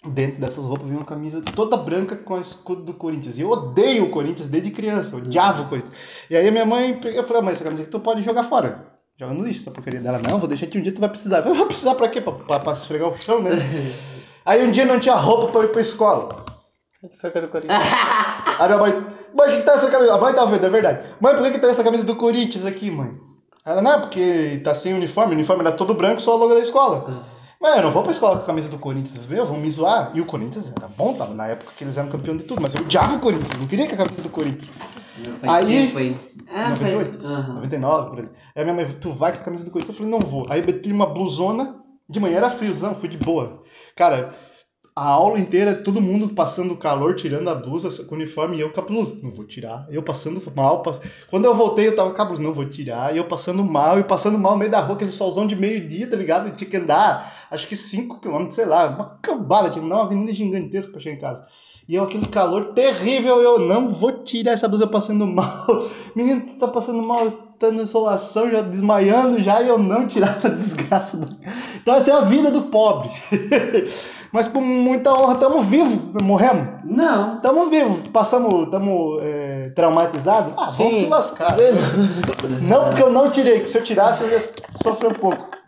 Dentro 0.05 0.41
dessas 0.41 0.65
roupas 0.65 0.85
vinha 0.87 0.99
uma 0.99 1.07
camisa 1.07 1.41
toda 1.55 1.77
branca 1.77 2.17
com 2.17 2.35
o 2.35 2.41
escudo 2.41 2.83
do 2.83 2.95
Corinthians. 2.95 3.39
E 3.39 3.43
eu 3.43 3.51
odeio 3.51 4.07
o 4.07 4.11
Corinthians 4.11 4.49
desde 4.49 4.73
criança, 4.73 5.15
eu 5.15 5.21
odiava 5.21 5.63
o 5.63 5.69
Corinthians. 5.69 5.95
E 6.29 6.37
aí 6.37 6.51
minha 6.51 6.67
mãe 6.67 6.97
pegou 6.97 7.23
e 7.23 7.25
falou, 7.25 7.41
"Ah, 7.41 7.45
mãe, 7.45 7.53
essa 7.53 7.63
camisa 7.63 7.85
aqui 7.85 7.93
tu 7.93 8.01
pode 8.01 8.21
jogar 8.23 8.43
fora. 8.43 8.85
Joga 9.17 9.33
no 9.33 9.45
lixo, 9.45 9.61
essa 9.61 9.71
porcaria 9.71 10.01
dela. 10.01 10.21
Não, 10.29 10.41
vou 10.41 10.49
deixar 10.49 10.67
que 10.67 10.77
um 10.77 10.83
dia 10.83 10.93
tu 10.93 11.01
vai 11.01 11.09
precisar. 11.09 11.37
Eu 11.37 11.43
falei, 11.45 11.59
vou 11.59 11.67
precisar 11.69 11.95
pra 11.95 12.09
quê? 12.09 12.21
Pra, 12.21 12.33
pra, 12.33 12.59
pra 12.59 12.73
esfregar 12.73 13.09
o 13.09 13.17
chão, 13.17 13.41
né? 13.41 13.51
aí 14.45 14.67
um 14.67 14.71
dia 14.71 14.85
não 14.85 14.99
tinha 15.01 15.15
roupa 15.15 15.49
pra 15.53 15.65
ir 15.65 15.69
pra 15.73 15.81
escola. 15.81 16.29
Foi 17.21 17.31
com 17.31 17.39
a 17.39 17.41
do 17.41 17.49
Corinthians. 17.49 17.83
Aí 18.61 18.69
minha 18.69 18.79
mãe, 18.79 19.07
mãe, 19.35 19.49
o 19.55 19.57
que 19.57 19.63
tá 19.67 19.73
essa 19.73 19.91
camisa? 19.91 20.15
A 20.15 20.19
mãe 20.19 20.33
tá 20.35 20.45
vendo, 20.45 20.65
é 20.67 20.69
verdade. 20.69 21.01
Mãe, 21.21 21.35
por 21.35 21.43
que, 21.43 21.51
que 21.53 21.59
tá 21.59 21.67
essa 21.69 21.83
camisa 21.83 22.05
do 22.05 22.15
Corinthians 22.15 22.65
aqui, 22.65 22.93
mãe? 22.93 23.13
Ela, 23.67 23.83
não, 23.83 24.03
porque 24.03 24.61
tá 24.63 24.73
sem 24.73 24.95
uniforme, 24.95 25.33
o 25.33 25.35
uniforme 25.35 25.63
era 25.63 25.73
todo 25.73 25.95
branco, 25.95 26.21
só 26.21 26.33
a 26.33 26.37
logo 26.37 26.55
da 26.55 26.61
escola. 26.61 27.27
Mas 27.61 27.77
eu 27.77 27.83
não 27.83 27.91
vou 27.91 28.03
pra 28.03 28.13
escola 28.13 28.37
com 28.37 28.43
a 28.43 28.47
camisa 28.47 28.69
do 28.69 28.79
Corinthians, 28.79 29.27
meu, 29.27 29.45
vão 29.47 29.57
me 29.57 29.71
zoar. 29.71 30.13
E 30.15 30.21
o 30.21 30.27
Corinthians 30.27 30.73
era 30.77 30.87
bom, 30.89 31.15
tava 31.15 31.33
na 31.35 31.47
época 31.49 31.73
que 31.77 31.83
eles 31.83 31.97
eram 31.97 32.09
campeão 32.09 32.37
de 32.37 32.45
tudo, 32.45 32.61
mas 32.61 32.75
eu 32.75 32.83
odiava 32.83 33.15
o 33.17 33.21
Corinthians, 33.21 33.59
não 33.59 33.67
queria 33.67 33.87
que 33.87 33.95
a 33.95 33.97
camisa 33.97 34.23
do 34.23 34.29
Corinthians. 34.29 34.71
Faz 35.41 35.65
Aí- 35.67 35.87
tempo 35.87 35.99
aí. 35.99 36.17
Ah, 36.53 36.75
foi. 36.77 36.91
98? 36.93 37.27
Aham. 37.27 37.55
99, 37.55 38.11
por 38.11 38.19
ali. 38.19 38.29
Aí 38.55 38.65
minha 38.65 38.75
mãe, 38.77 38.97
tu 39.01 39.13
vai 39.13 39.33
com 39.33 39.39
a 39.39 39.45
camisa 39.45 39.65
do 39.65 39.71
Corinthians? 39.71 39.97
Eu 39.99 40.05
falei, 40.05 40.21
não 40.21 40.29
vou. 40.29 40.47
Aí 40.51 40.61
eu 40.61 40.67
meti 40.67 40.93
uma 40.93 41.07
blusona, 41.07 41.77
de 42.09 42.21
manhã 42.21 42.39
era 42.39 42.51
friozão, 42.51 42.95
fui 42.95 43.09
de 43.09 43.17
boa. 43.17 43.62
Cara, 43.97 44.35
a 44.95 45.07
aula 45.09 45.39
inteira, 45.39 45.75
todo 45.75 46.03
mundo 46.03 46.35
passando 46.35 46.77
calor, 46.77 47.17
tirando 47.17 47.49
a 47.49 47.55
blusa 47.55 48.05
com 48.05 48.15
o 48.15 48.19
uniforme, 48.19 48.57
e 48.57 48.61
eu 48.61 48.71
com 48.71 48.81
a 48.81 48.85
blusa. 48.85 49.19
Não 49.23 49.31
vou 49.31 49.47
tirar. 49.47 49.87
Eu 49.91 50.03
passando 50.03 50.43
mal. 50.55 50.83
pass... 50.83 51.01
Quando 51.31 51.47
eu 51.47 51.55
voltei, 51.55 51.89
eu 51.89 51.97
tava 51.97 52.13
com 52.13 52.23
a 52.23 52.25
blusa. 52.25 52.43
Não 52.43 52.53
vou 52.53 52.69
tirar. 52.69 53.15
E 53.15 53.19
eu 53.19 53.25
passando 53.25 53.65
mal, 53.65 53.99
e 53.99 54.05
passando 54.05 54.39
mal 54.39 54.53
no 54.53 54.59
meio 54.59 54.71
da 54.71 54.81
rua, 54.81 54.97
aquele 54.97 55.11
solzão 55.11 55.47
de 55.47 55.57
meio-dia, 55.57 56.11
tá 56.11 56.17
ligado? 56.17 56.49
Eu 56.49 56.57
tinha 56.57 56.69
que 56.69 56.77
andar, 56.77 57.47
acho 57.51 57.67
que 57.67 57.77
5 57.77 58.21
km, 58.21 58.51
sei 58.51 58.67
lá, 58.67 58.89
uma 58.89 59.19
cambada, 59.23 59.71
tinha 59.71 59.83
que 59.83 59.89
dar 59.89 59.97
uma 59.97 60.05
avenida 60.05 60.33
gigantesca 60.33 60.93
pra 60.93 61.01
chegar 61.01 61.17
em 61.17 61.21
casa. 61.21 61.47
E 61.93 61.95
eu, 61.95 62.05
aquele 62.05 62.25
calor 62.25 62.73
terrível, 62.73 63.43
eu 63.43 63.59
não 63.59 63.93
vou 63.93 64.13
tirar 64.25 64.53
essa 64.53 64.67
blusa 64.67 64.87
passando 64.87 65.27
mal. 65.27 65.67
Menino, 66.17 66.41
tu 66.41 66.55
tá 66.55 66.67
passando 66.67 67.03
mal, 67.03 67.31
tá 67.59 67.71
na 67.71 67.83
insolação, 67.83 68.51
já 68.51 68.63
desmaiando 68.63 69.43
já, 69.43 69.61
e 69.61 69.69
eu 69.69 69.77
não 69.77 70.09
tirava 70.09 70.49
a 70.49 70.51
desgraça. 70.57 71.19
Do... 71.19 71.37
Então 71.83 71.95
essa 71.95 72.11
é 72.11 72.15
a 72.15 72.23
vida 72.23 72.51
do 72.51 72.63
pobre. 72.63 73.11
Mas 74.33 74.49
com 74.49 74.63
muita 74.63 75.13
honra, 75.13 75.35
estamos 75.35 75.67
vivos, 75.67 76.15
não 76.15 76.27
morremos? 76.27 76.67
Não. 76.83 77.37
Estamos 77.37 77.69
vivos, 77.69 78.09
passamos, 78.09 78.65
estamos 78.65 79.23
é, 79.23 79.73
traumatizados? 79.77 80.55
Ah, 80.57 80.69
vamos 80.79 80.95
Sim. 80.95 81.05
se 81.05 81.07
lascar. 81.09 81.57
não 82.63 82.85
porque 82.87 83.03
eu 83.03 83.13
não 83.13 83.29
tirei, 83.29 83.61
que 83.61 83.69
se 83.69 83.77
eu 83.77 83.85
tirasse 83.85 84.25
eu 84.25 84.31
ia 84.31 84.41
sofrer 84.83 85.11
um 85.11 85.15
pouco. 85.15 85.62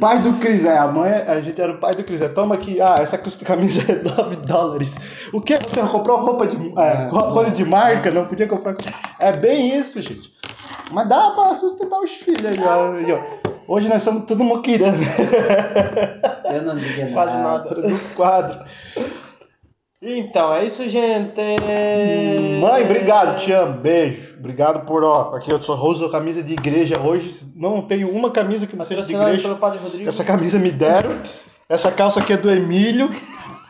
Pai 0.00 0.18
do 0.20 0.34
Cris, 0.34 0.64
é, 0.64 0.76
a 0.76 0.86
mãe, 0.86 1.12
a 1.12 1.40
gente 1.40 1.60
era 1.60 1.72
o 1.72 1.78
pai 1.78 1.92
do 1.92 2.02
Cris. 2.02 2.20
É, 2.20 2.28
toma 2.28 2.54
aqui, 2.54 2.80
ah, 2.80 2.96
essa 2.98 3.16
custa 3.16 3.44
camisa 3.44 3.82
é 3.90 4.02
9 4.02 4.36
dólares. 4.36 4.96
O 5.32 5.40
que? 5.40 5.56
Você 5.56 5.80
comprou 5.82 6.18
roupa 6.18 6.46
de, 6.46 6.72
é, 6.78 7.08
coisa 7.10 7.50
de 7.50 7.64
marca, 7.64 8.10
não 8.10 8.26
podia 8.26 8.46
comprar. 8.48 8.74
É 9.18 9.32
bem 9.32 9.78
isso, 9.78 10.02
gente. 10.02 10.32
Mas 10.90 11.08
dá 11.08 11.30
pra 11.30 11.54
sustentar 11.54 11.98
os 11.98 12.10
filhos 12.10 12.44
aí, 12.44 13.12
ó. 13.12 13.44
Hoje 13.66 13.88
nós 13.88 14.02
somos 14.02 14.24
tudo 14.26 14.44
moquirando. 14.44 14.98
Eu 16.52 16.62
não 16.62 16.76
diria 16.76 17.06
nada. 17.10 17.14
Quase 17.14 17.36
nada. 17.38 17.74
do 17.74 18.14
quadro. 18.14 18.64
Então, 20.06 20.52
é 20.52 20.64
isso, 20.64 20.86
gente. 20.88 21.34
Mãe, 22.60 22.82
obrigado, 22.84 23.38
te 23.38 23.52
amo, 23.52 23.80
beijo. 23.80 24.34
Obrigado 24.38 24.84
por, 24.84 25.02
ó, 25.02 25.34
aqui 25.34 25.50
eu 25.50 25.62
só 25.62 25.74
uso 25.82 26.10
camisa 26.10 26.42
de 26.42 26.52
igreja 26.52 27.00
hoje. 27.00 27.34
Não 27.56 27.80
tenho 27.80 28.10
uma 28.10 28.30
camisa 28.30 28.66
que 28.66 28.76
não 28.76 28.84
seja 28.84 29.02
de 29.02 29.14
igreja. 29.14 29.42
pelo 29.42 29.56
Padre 29.56 29.78
Rodrigo. 29.78 30.08
Essa 30.08 30.22
camisa 30.24 30.58
me 30.58 30.70
deram. 30.70 31.10
Essa 31.68 31.90
calça 31.90 32.20
aqui 32.20 32.34
é 32.34 32.36
do 32.36 32.50
Emílio. 32.50 33.08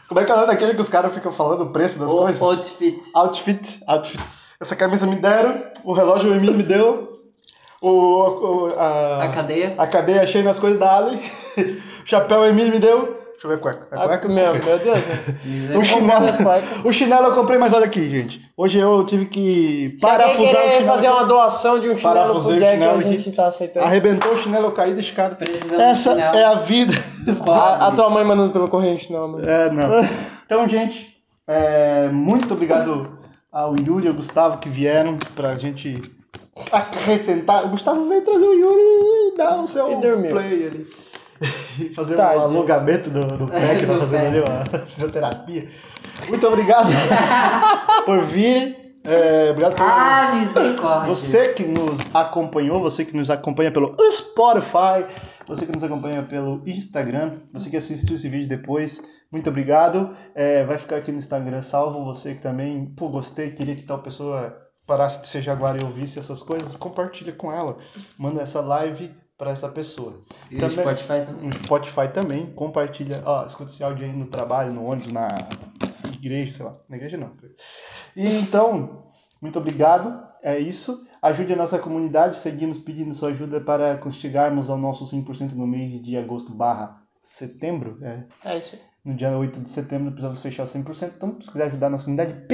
Como 0.08 0.20
é 0.20 0.24
que 0.24 0.30
é 0.30 0.34
o 0.34 0.38
nome 0.38 0.48
daquele 0.48 0.74
que 0.74 0.80
os 0.80 0.88
caras 0.88 1.14
ficam 1.14 1.30
falando 1.32 1.62
o 1.62 1.70
preço 1.70 1.98
das 2.00 2.08
coisas? 2.10 2.42
Outfit. 2.42 2.98
Outfit, 3.14 3.80
outfit. 3.86 4.20
Essa 4.60 4.74
camisa 4.74 5.06
me 5.06 5.16
deram. 5.16 5.62
O 5.84 5.92
relógio 5.92 6.32
o 6.32 6.34
Emílio 6.34 6.54
me 6.54 6.62
deu. 6.64 7.12
O, 7.80 7.90
o- 7.90 8.74
a, 8.76 9.24
A 9.24 9.28
cadeia. 9.28 9.74
A 9.78 9.86
cadeia 9.86 10.22
achei 10.22 10.42
nas 10.42 10.58
coisas 10.58 10.78
da 10.80 10.96
Ali. 10.96 11.20
O 11.56 12.02
chapéu 12.06 12.40
o 12.40 12.46
Emílio 12.46 12.72
me 12.72 12.78
deu. 12.80 13.22
Deixa 13.44 13.46
eu 13.46 13.48
ver 13.50 13.54
a 13.56 13.58
cueca. 13.58 13.86
A 13.90 14.04
Ah, 14.04 14.08
cueca 14.08 14.26
eu 14.26 14.34
meu, 14.34 14.54
meu 14.54 14.78
Deus, 14.78 15.06
né? 15.06 15.24
O 15.76 15.84
chinelo, 15.84 16.26
o 16.84 16.92
chinelo 16.92 17.26
eu 17.26 17.34
comprei, 17.34 17.58
mas 17.58 17.74
olha 17.74 17.84
aqui, 17.84 18.08
gente. 18.08 18.40
Hoje 18.56 18.78
eu 18.78 19.04
tive 19.04 19.26
que 19.26 19.94
Se 19.98 20.00
parafusar 20.00 20.64
o 20.64 20.68
chinelo. 20.68 20.86
fazer 20.86 21.08
uma 21.10 21.24
doação 21.24 21.78
de 21.78 21.90
um 21.90 21.96
chinelo 21.96 22.14
Parafusei 22.14 22.42
pro 22.42 22.56
o 22.56 22.58
Jack, 22.58 22.72
chinelo 22.72 22.98
a 22.98 23.02
gente 23.02 23.32
tá 23.32 23.46
aceitando. 23.48 23.84
Arrebentou 23.86 24.32
o 24.32 24.38
chinelo, 24.38 24.66
eu 24.68 24.72
caí 24.72 24.94
da 24.94 25.00
escada. 25.00 25.36
Essa 25.78 26.12
é 26.12 26.44
a 26.44 26.54
vida. 26.54 26.94
A, 27.48 27.88
a 27.88 27.92
tua 27.92 28.10
mãe 28.10 28.24
mandando 28.24 28.50
pelo 28.50 28.68
correio 28.68 28.98
não, 29.10 29.28
mano. 29.28 29.48
É, 29.48 29.70
não. 29.70 29.88
Então, 30.44 30.68
gente, 30.68 31.16
é, 31.46 32.08
muito 32.08 32.52
obrigado 32.52 33.18
ao 33.50 33.74
Yuri 33.76 34.06
e 34.06 34.08
ao 34.08 34.14
Gustavo 34.14 34.58
que 34.58 34.68
vieram 34.68 35.16
pra 35.34 35.54
gente 35.54 36.02
acrescentar. 36.70 37.64
O 37.64 37.68
Gustavo 37.68 38.06
veio 38.08 38.22
trazer 38.22 38.44
o 38.44 38.52
Yuri 38.52 38.80
e 39.32 39.36
dar 39.36 39.62
o 39.62 39.66
seu 39.66 39.98
play 39.98 40.66
ali. 40.66 40.86
E 41.78 41.88
fazer 41.94 42.14
um 42.14 42.18
Tadinho. 42.18 42.42
alongamento 42.42 43.10
do, 43.10 43.26
do 43.26 43.46
pé 43.48 43.76
que 43.76 43.86
tá 43.86 43.94
fazendo 43.98 44.26
ali, 44.26 44.40
uma 44.40 44.80
fisioterapia. 44.86 45.68
Muito 46.28 46.46
obrigado 46.46 46.88
por 48.04 48.20
virem. 48.22 48.76
É, 49.06 49.50
obrigado 49.50 49.74
por 49.76 49.82
Ah, 49.84 50.32
misericórdia. 50.34 51.08
você 51.14 51.48
que 51.52 51.64
nos 51.64 51.98
acompanhou, 52.14 52.80
você 52.80 53.04
que 53.04 53.14
nos 53.14 53.30
acompanha 53.30 53.70
pelo 53.70 53.94
Spotify, 54.10 55.04
você 55.46 55.66
que 55.66 55.72
nos 55.74 55.84
acompanha 55.84 56.22
pelo 56.22 56.62
Instagram, 56.66 57.40
você 57.52 57.68
que 57.68 57.76
assistiu 57.76 58.14
esse 58.16 58.28
vídeo 58.30 58.48
depois, 58.48 59.02
muito 59.30 59.50
obrigado. 59.50 60.16
É, 60.34 60.64
vai 60.64 60.78
ficar 60.78 60.96
aqui 60.96 61.12
no 61.12 61.18
Instagram 61.18 61.60
salvo. 61.60 62.02
Você 62.06 62.34
que 62.34 62.40
também, 62.40 62.86
pô, 62.96 63.08
gostei, 63.10 63.50
queria 63.50 63.74
que 63.76 63.82
tal 63.82 63.98
pessoa 63.98 64.56
parasse 64.86 65.20
de 65.22 65.28
ser 65.28 65.42
jaguar 65.42 65.76
e 65.80 65.84
ouvisse 65.84 66.18
essas 66.18 66.42
coisas, 66.42 66.74
compartilha 66.76 67.32
com 67.32 67.52
ela. 67.52 67.76
Manda 68.18 68.40
essa 68.42 68.60
live 68.60 69.10
para 69.36 69.50
essa 69.50 69.68
pessoa. 69.68 70.22
E 70.50 70.62
o 70.62 70.70
Spotify 70.70 71.26
também. 71.26 71.44
No 71.46 71.52
Spotify 71.54 72.08
também, 72.12 72.46
compartilha. 72.54 73.22
Ó, 73.24 73.44
escuta 73.44 73.70
esse 73.70 73.82
áudio 73.82 74.06
aí 74.06 74.12
no 74.12 74.26
trabalho, 74.26 74.72
no 74.72 74.84
ônibus, 74.84 75.12
na 75.12 75.28
igreja, 76.12 76.54
sei 76.54 76.66
lá. 76.66 76.72
Na 76.88 76.96
igreja 76.96 77.16
não. 77.16 77.30
E 78.16 78.26
então, 78.26 79.08
muito 79.40 79.58
obrigado. 79.58 80.22
É 80.42 80.58
isso. 80.58 81.06
Ajude 81.20 81.52
a 81.54 81.56
nossa 81.56 81.78
comunidade. 81.78 82.38
Seguimos 82.38 82.78
pedindo 82.80 83.14
sua 83.14 83.30
ajuda 83.30 83.60
para 83.60 83.98
chegarmos 84.12 84.70
ao 84.70 84.76
nosso 84.78 85.06
100% 85.06 85.52
no 85.52 85.66
mês 85.66 86.02
de 86.02 86.16
agosto 86.16 86.52
barra 86.54 87.02
setembro. 87.22 87.98
É, 88.02 88.24
É 88.44 88.58
isso 88.58 88.76
aí. 88.76 88.82
no 89.04 89.14
dia 89.16 89.36
8 89.36 89.60
de 89.60 89.68
setembro 89.70 90.10
precisamos 90.12 90.40
fechar 90.40 90.64
o 90.64 90.66
100%. 90.66 91.12
Então, 91.16 91.38
se 91.40 91.50
quiser 91.50 91.66
ajudar 91.66 91.86
a 91.86 91.90
nossa 91.90 92.04
comunidade, 92.04 92.46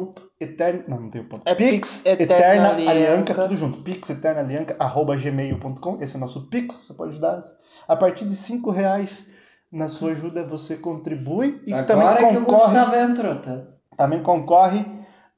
pix.eterna... 0.00 0.84
Não, 0.88 1.00
não 1.00 1.10
tem 1.10 1.20
o 1.20 1.24
ponto. 1.24 1.42
É 1.44 1.54
Pix, 1.54 2.02
Pix 2.02 2.06
Eterna, 2.06 2.72
Eterna 2.72 2.90
Alianca, 2.90 3.34
tudo 3.34 3.56
junto. 3.56 3.82
Pix, 3.82 4.10
Eterna 4.10 4.40
Alianca, 4.40 4.76
arroba 4.78 5.16
gmail.com. 5.16 6.02
Esse 6.02 6.14
é 6.14 6.16
o 6.16 6.20
nosso 6.20 6.48
Pix. 6.48 6.74
Você 6.86 6.94
pode 6.94 7.12
ajudar 7.12 7.42
a 7.86 7.96
partir 7.96 8.24
de 8.24 8.34
5 8.34 8.70
reais. 8.70 9.32
Na 9.72 9.88
sua 9.88 10.12
ajuda 10.12 10.44
você 10.44 10.76
contribui 10.76 11.60
e 11.66 11.72
Agora 11.72 11.86
também 11.86 12.16
que 12.16 12.36
o 12.36 12.40
concorre, 12.40 12.64
Gustavo 12.64 12.94
entrou, 12.94 13.34
tá? 13.40 13.62
também 13.96 14.22
concorre 14.22 14.84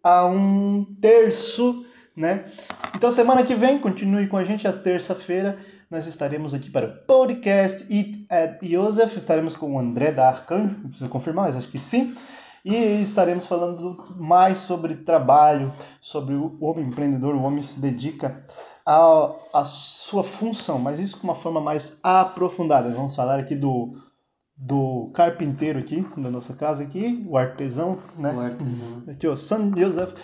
a 0.02 0.26
um 0.26 0.84
terço, 1.00 1.86
né? 2.14 2.44
Então 2.94 3.10
semana 3.10 3.42
que 3.44 3.54
vem 3.54 3.78
continue 3.78 4.28
com 4.28 4.36
a 4.36 4.44
gente, 4.44 4.68
a 4.68 4.72
terça-feira 4.74 5.56
nós 5.90 6.06
estaremos 6.06 6.52
aqui 6.52 6.68
para 6.68 6.86
o 6.86 6.92
podcast 7.06 7.82
It 7.90 8.26
at 8.28 8.58
Joseph, 8.62 9.16
estaremos 9.16 9.56
com 9.56 9.74
o 9.74 9.78
André 9.78 10.12
da 10.12 10.28
Arcanjo, 10.28 10.76
não 10.82 10.90
preciso 10.90 11.08
confirmar, 11.08 11.46
mas 11.46 11.56
acho 11.56 11.68
que 11.68 11.78
sim. 11.78 12.14
E 12.66 13.00
estaremos 13.00 13.46
falando 13.46 14.12
mais 14.16 14.58
sobre 14.58 14.96
trabalho, 14.96 15.72
sobre 16.00 16.34
o 16.34 16.58
homem 16.60 16.86
empreendedor, 16.86 17.36
o 17.36 17.42
homem 17.42 17.62
se 17.62 17.78
dedica 17.78 18.44
à, 18.84 19.30
à 19.52 19.64
sua 19.64 20.24
função, 20.24 20.76
mas 20.76 20.98
isso 20.98 21.20
com 21.20 21.28
uma 21.28 21.36
forma 21.36 21.60
mais 21.60 22.00
aprofundada. 22.02 22.90
Vamos 22.90 23.14
falar 23.14 23.38
aqui 23.38 23.54
do, 23.54 23.92
do 24.56 25.12
carpinteiro 25.14 25.78
aqui, 25.78 26.04
da 26.16 26.28
nossa 26.28 26.54
casa 26.54 26.82
aqui, 26.82 27.24
o 27.28 27.38
artesão, 27.38 27.98
né? 28.18 28.32
O 28.34 28.40
artesão. 28.40 29.02
Aqui, 29.06 29.28
ó, 29.28 29.36
San 29.36 29.70
Joseph. 29.76 30.14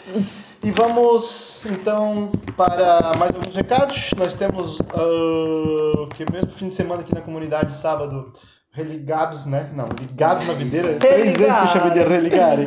E 0.64 0.70
vamos, 0.72 1.64
então, 1.66 2.32
para 2.56 3.12
mais 3.20 3.36
alguns 3.36 3.54
recados. 3.54 4.10
Nós 4.18 4.34
temos 4.34 4.80
uh, 4.80 6.02
o 6.02 6.08
que 6.08 6.28
mesmo 6.28 6.50
fim 6.50 6.66
de 6.66 6.74
semana 6.74 7.02
aqui 7.02 7.14
na 7.14 7.20
comunidade, 7.20 7.76
sábado, 7.76 8.32
religados, 8.72 9.46
né? 9.46 9.70
Não, 9.74 9.86
ligados 10.00 10.46
na 10.46 10.54
videira. 10.54 10.94
Três 10.94 11.36
vezes 11.36 11.58
que 11.58 11.64
eu 11.64 11.68
chamei 11.68 11.90
de 11.92 12.02
religar. 12.08 12.58
hein? 12.58 12.66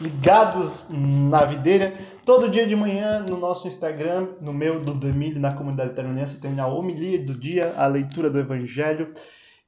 Ligados 0.00 0.86
na 0.90 1.44
videira. 1.44 1.92
Todo 2.24 2.48
dia 2.48 2.66
de 2.66 2.76
manhã 2.76 3.24
no 3.28 3.36
nosso 3.36 3.66
Instagram, 3.66 4.28
no 4.40 4.52
meu, 4.52 4.80
do 4.80 4.94
Demílio, 4.94 5.40
na 5.40 5.52
comunidade 5.52 5.94
terminense, 5.94 6.40
tem 6.40 6.58
a 6.60 6.66
homilia 6.66 7.24
do 7.24 7.32
dia, 7.32 7.74
a 7.76 7.86
leitura 7.86 8.30
do 8.30 8.38
Evangelho. 8.38 9.12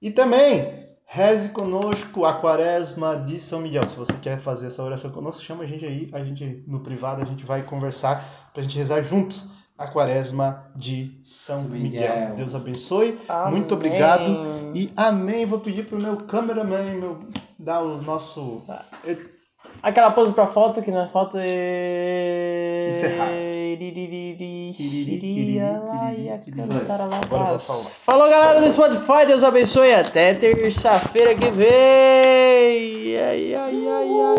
E 0.00 0.10
também, 0.10 0.86
reze 1.04 1.48
conosco 1.48 2.24
a 2.24 2.34
quaresma 2.34 3.16
de 3.16 3.40
São 3.40 3.60
Miguel. 3.60 3.82
Se 3.90 3.96
você 3.96 4.12
quer 4.22 4.40
fazer 4.40 4.68
essa 4.68 4.82
oração 4.82 5.10
conosco, 5.10 5.42
chama 5.42 5.64
a 5.64 5.66
gente 5.66 5.84
aí, 5.84 6.08
a 6.12 6.22
gente 6.22 6.62
no 6.68 6.80
privado, 6.80 7.22
a 7.22 7.24
gente 7.24 7.44
vai 7.44 7.62
conversar 7.62 8.50
pra 8.54 8.62
gente 8.62 8.78
rezar 8.78 9.02
juntos 9.02 9.48
a 9.82 9.88
quaresma 9.88 10.70
de 10.76 11.18
São 11.24 11.62
Miguel. 11.62 11.80
Miguel. 11.82 12.36
Deus 12.36 12.54
abençoe. 12.54 13.18
Amém. 13.28 13.52
Muito 13.52 13.74
obrigado. 13.74 14.72
E 14.74 14.92
amém. 14.96 15.44
Vou 15.44 15.58
pedir 15.58 15.84
pro 15.86 16.00
meu 16.00 16.16
cameraman 16.16 16.94
meu, 16.94 17.18
dar 17.58 17.82
o 17.82 18.00
nosso. 18.00 18.62
Aquela 19.82 20.12
pose 20.12 20.32
pra 20.32 20.46
foto, 20.46 20.80
que 20.80 20.92
na 20.92 21.08
foto 21.08 21.36
é... 21.40 22.88
Encerrar. 22.90 23.32
E. 23.32 24.72
Falou, 27.98 28.30
galera 28.30 28.60
do 28.60 28.70
Spotify. 28.70 29.26
Deus 29.26 29.42
abençoe. 29.42 29.92
Até 29.92 30.34
terça-feira 30.34 31.34
que 31.34 31.50
vem. 31.50 33.16
Ai, 33.16 33.54
ai, 33.54 33.54
ai, 33.54 33.88
ai. 33.88 34.22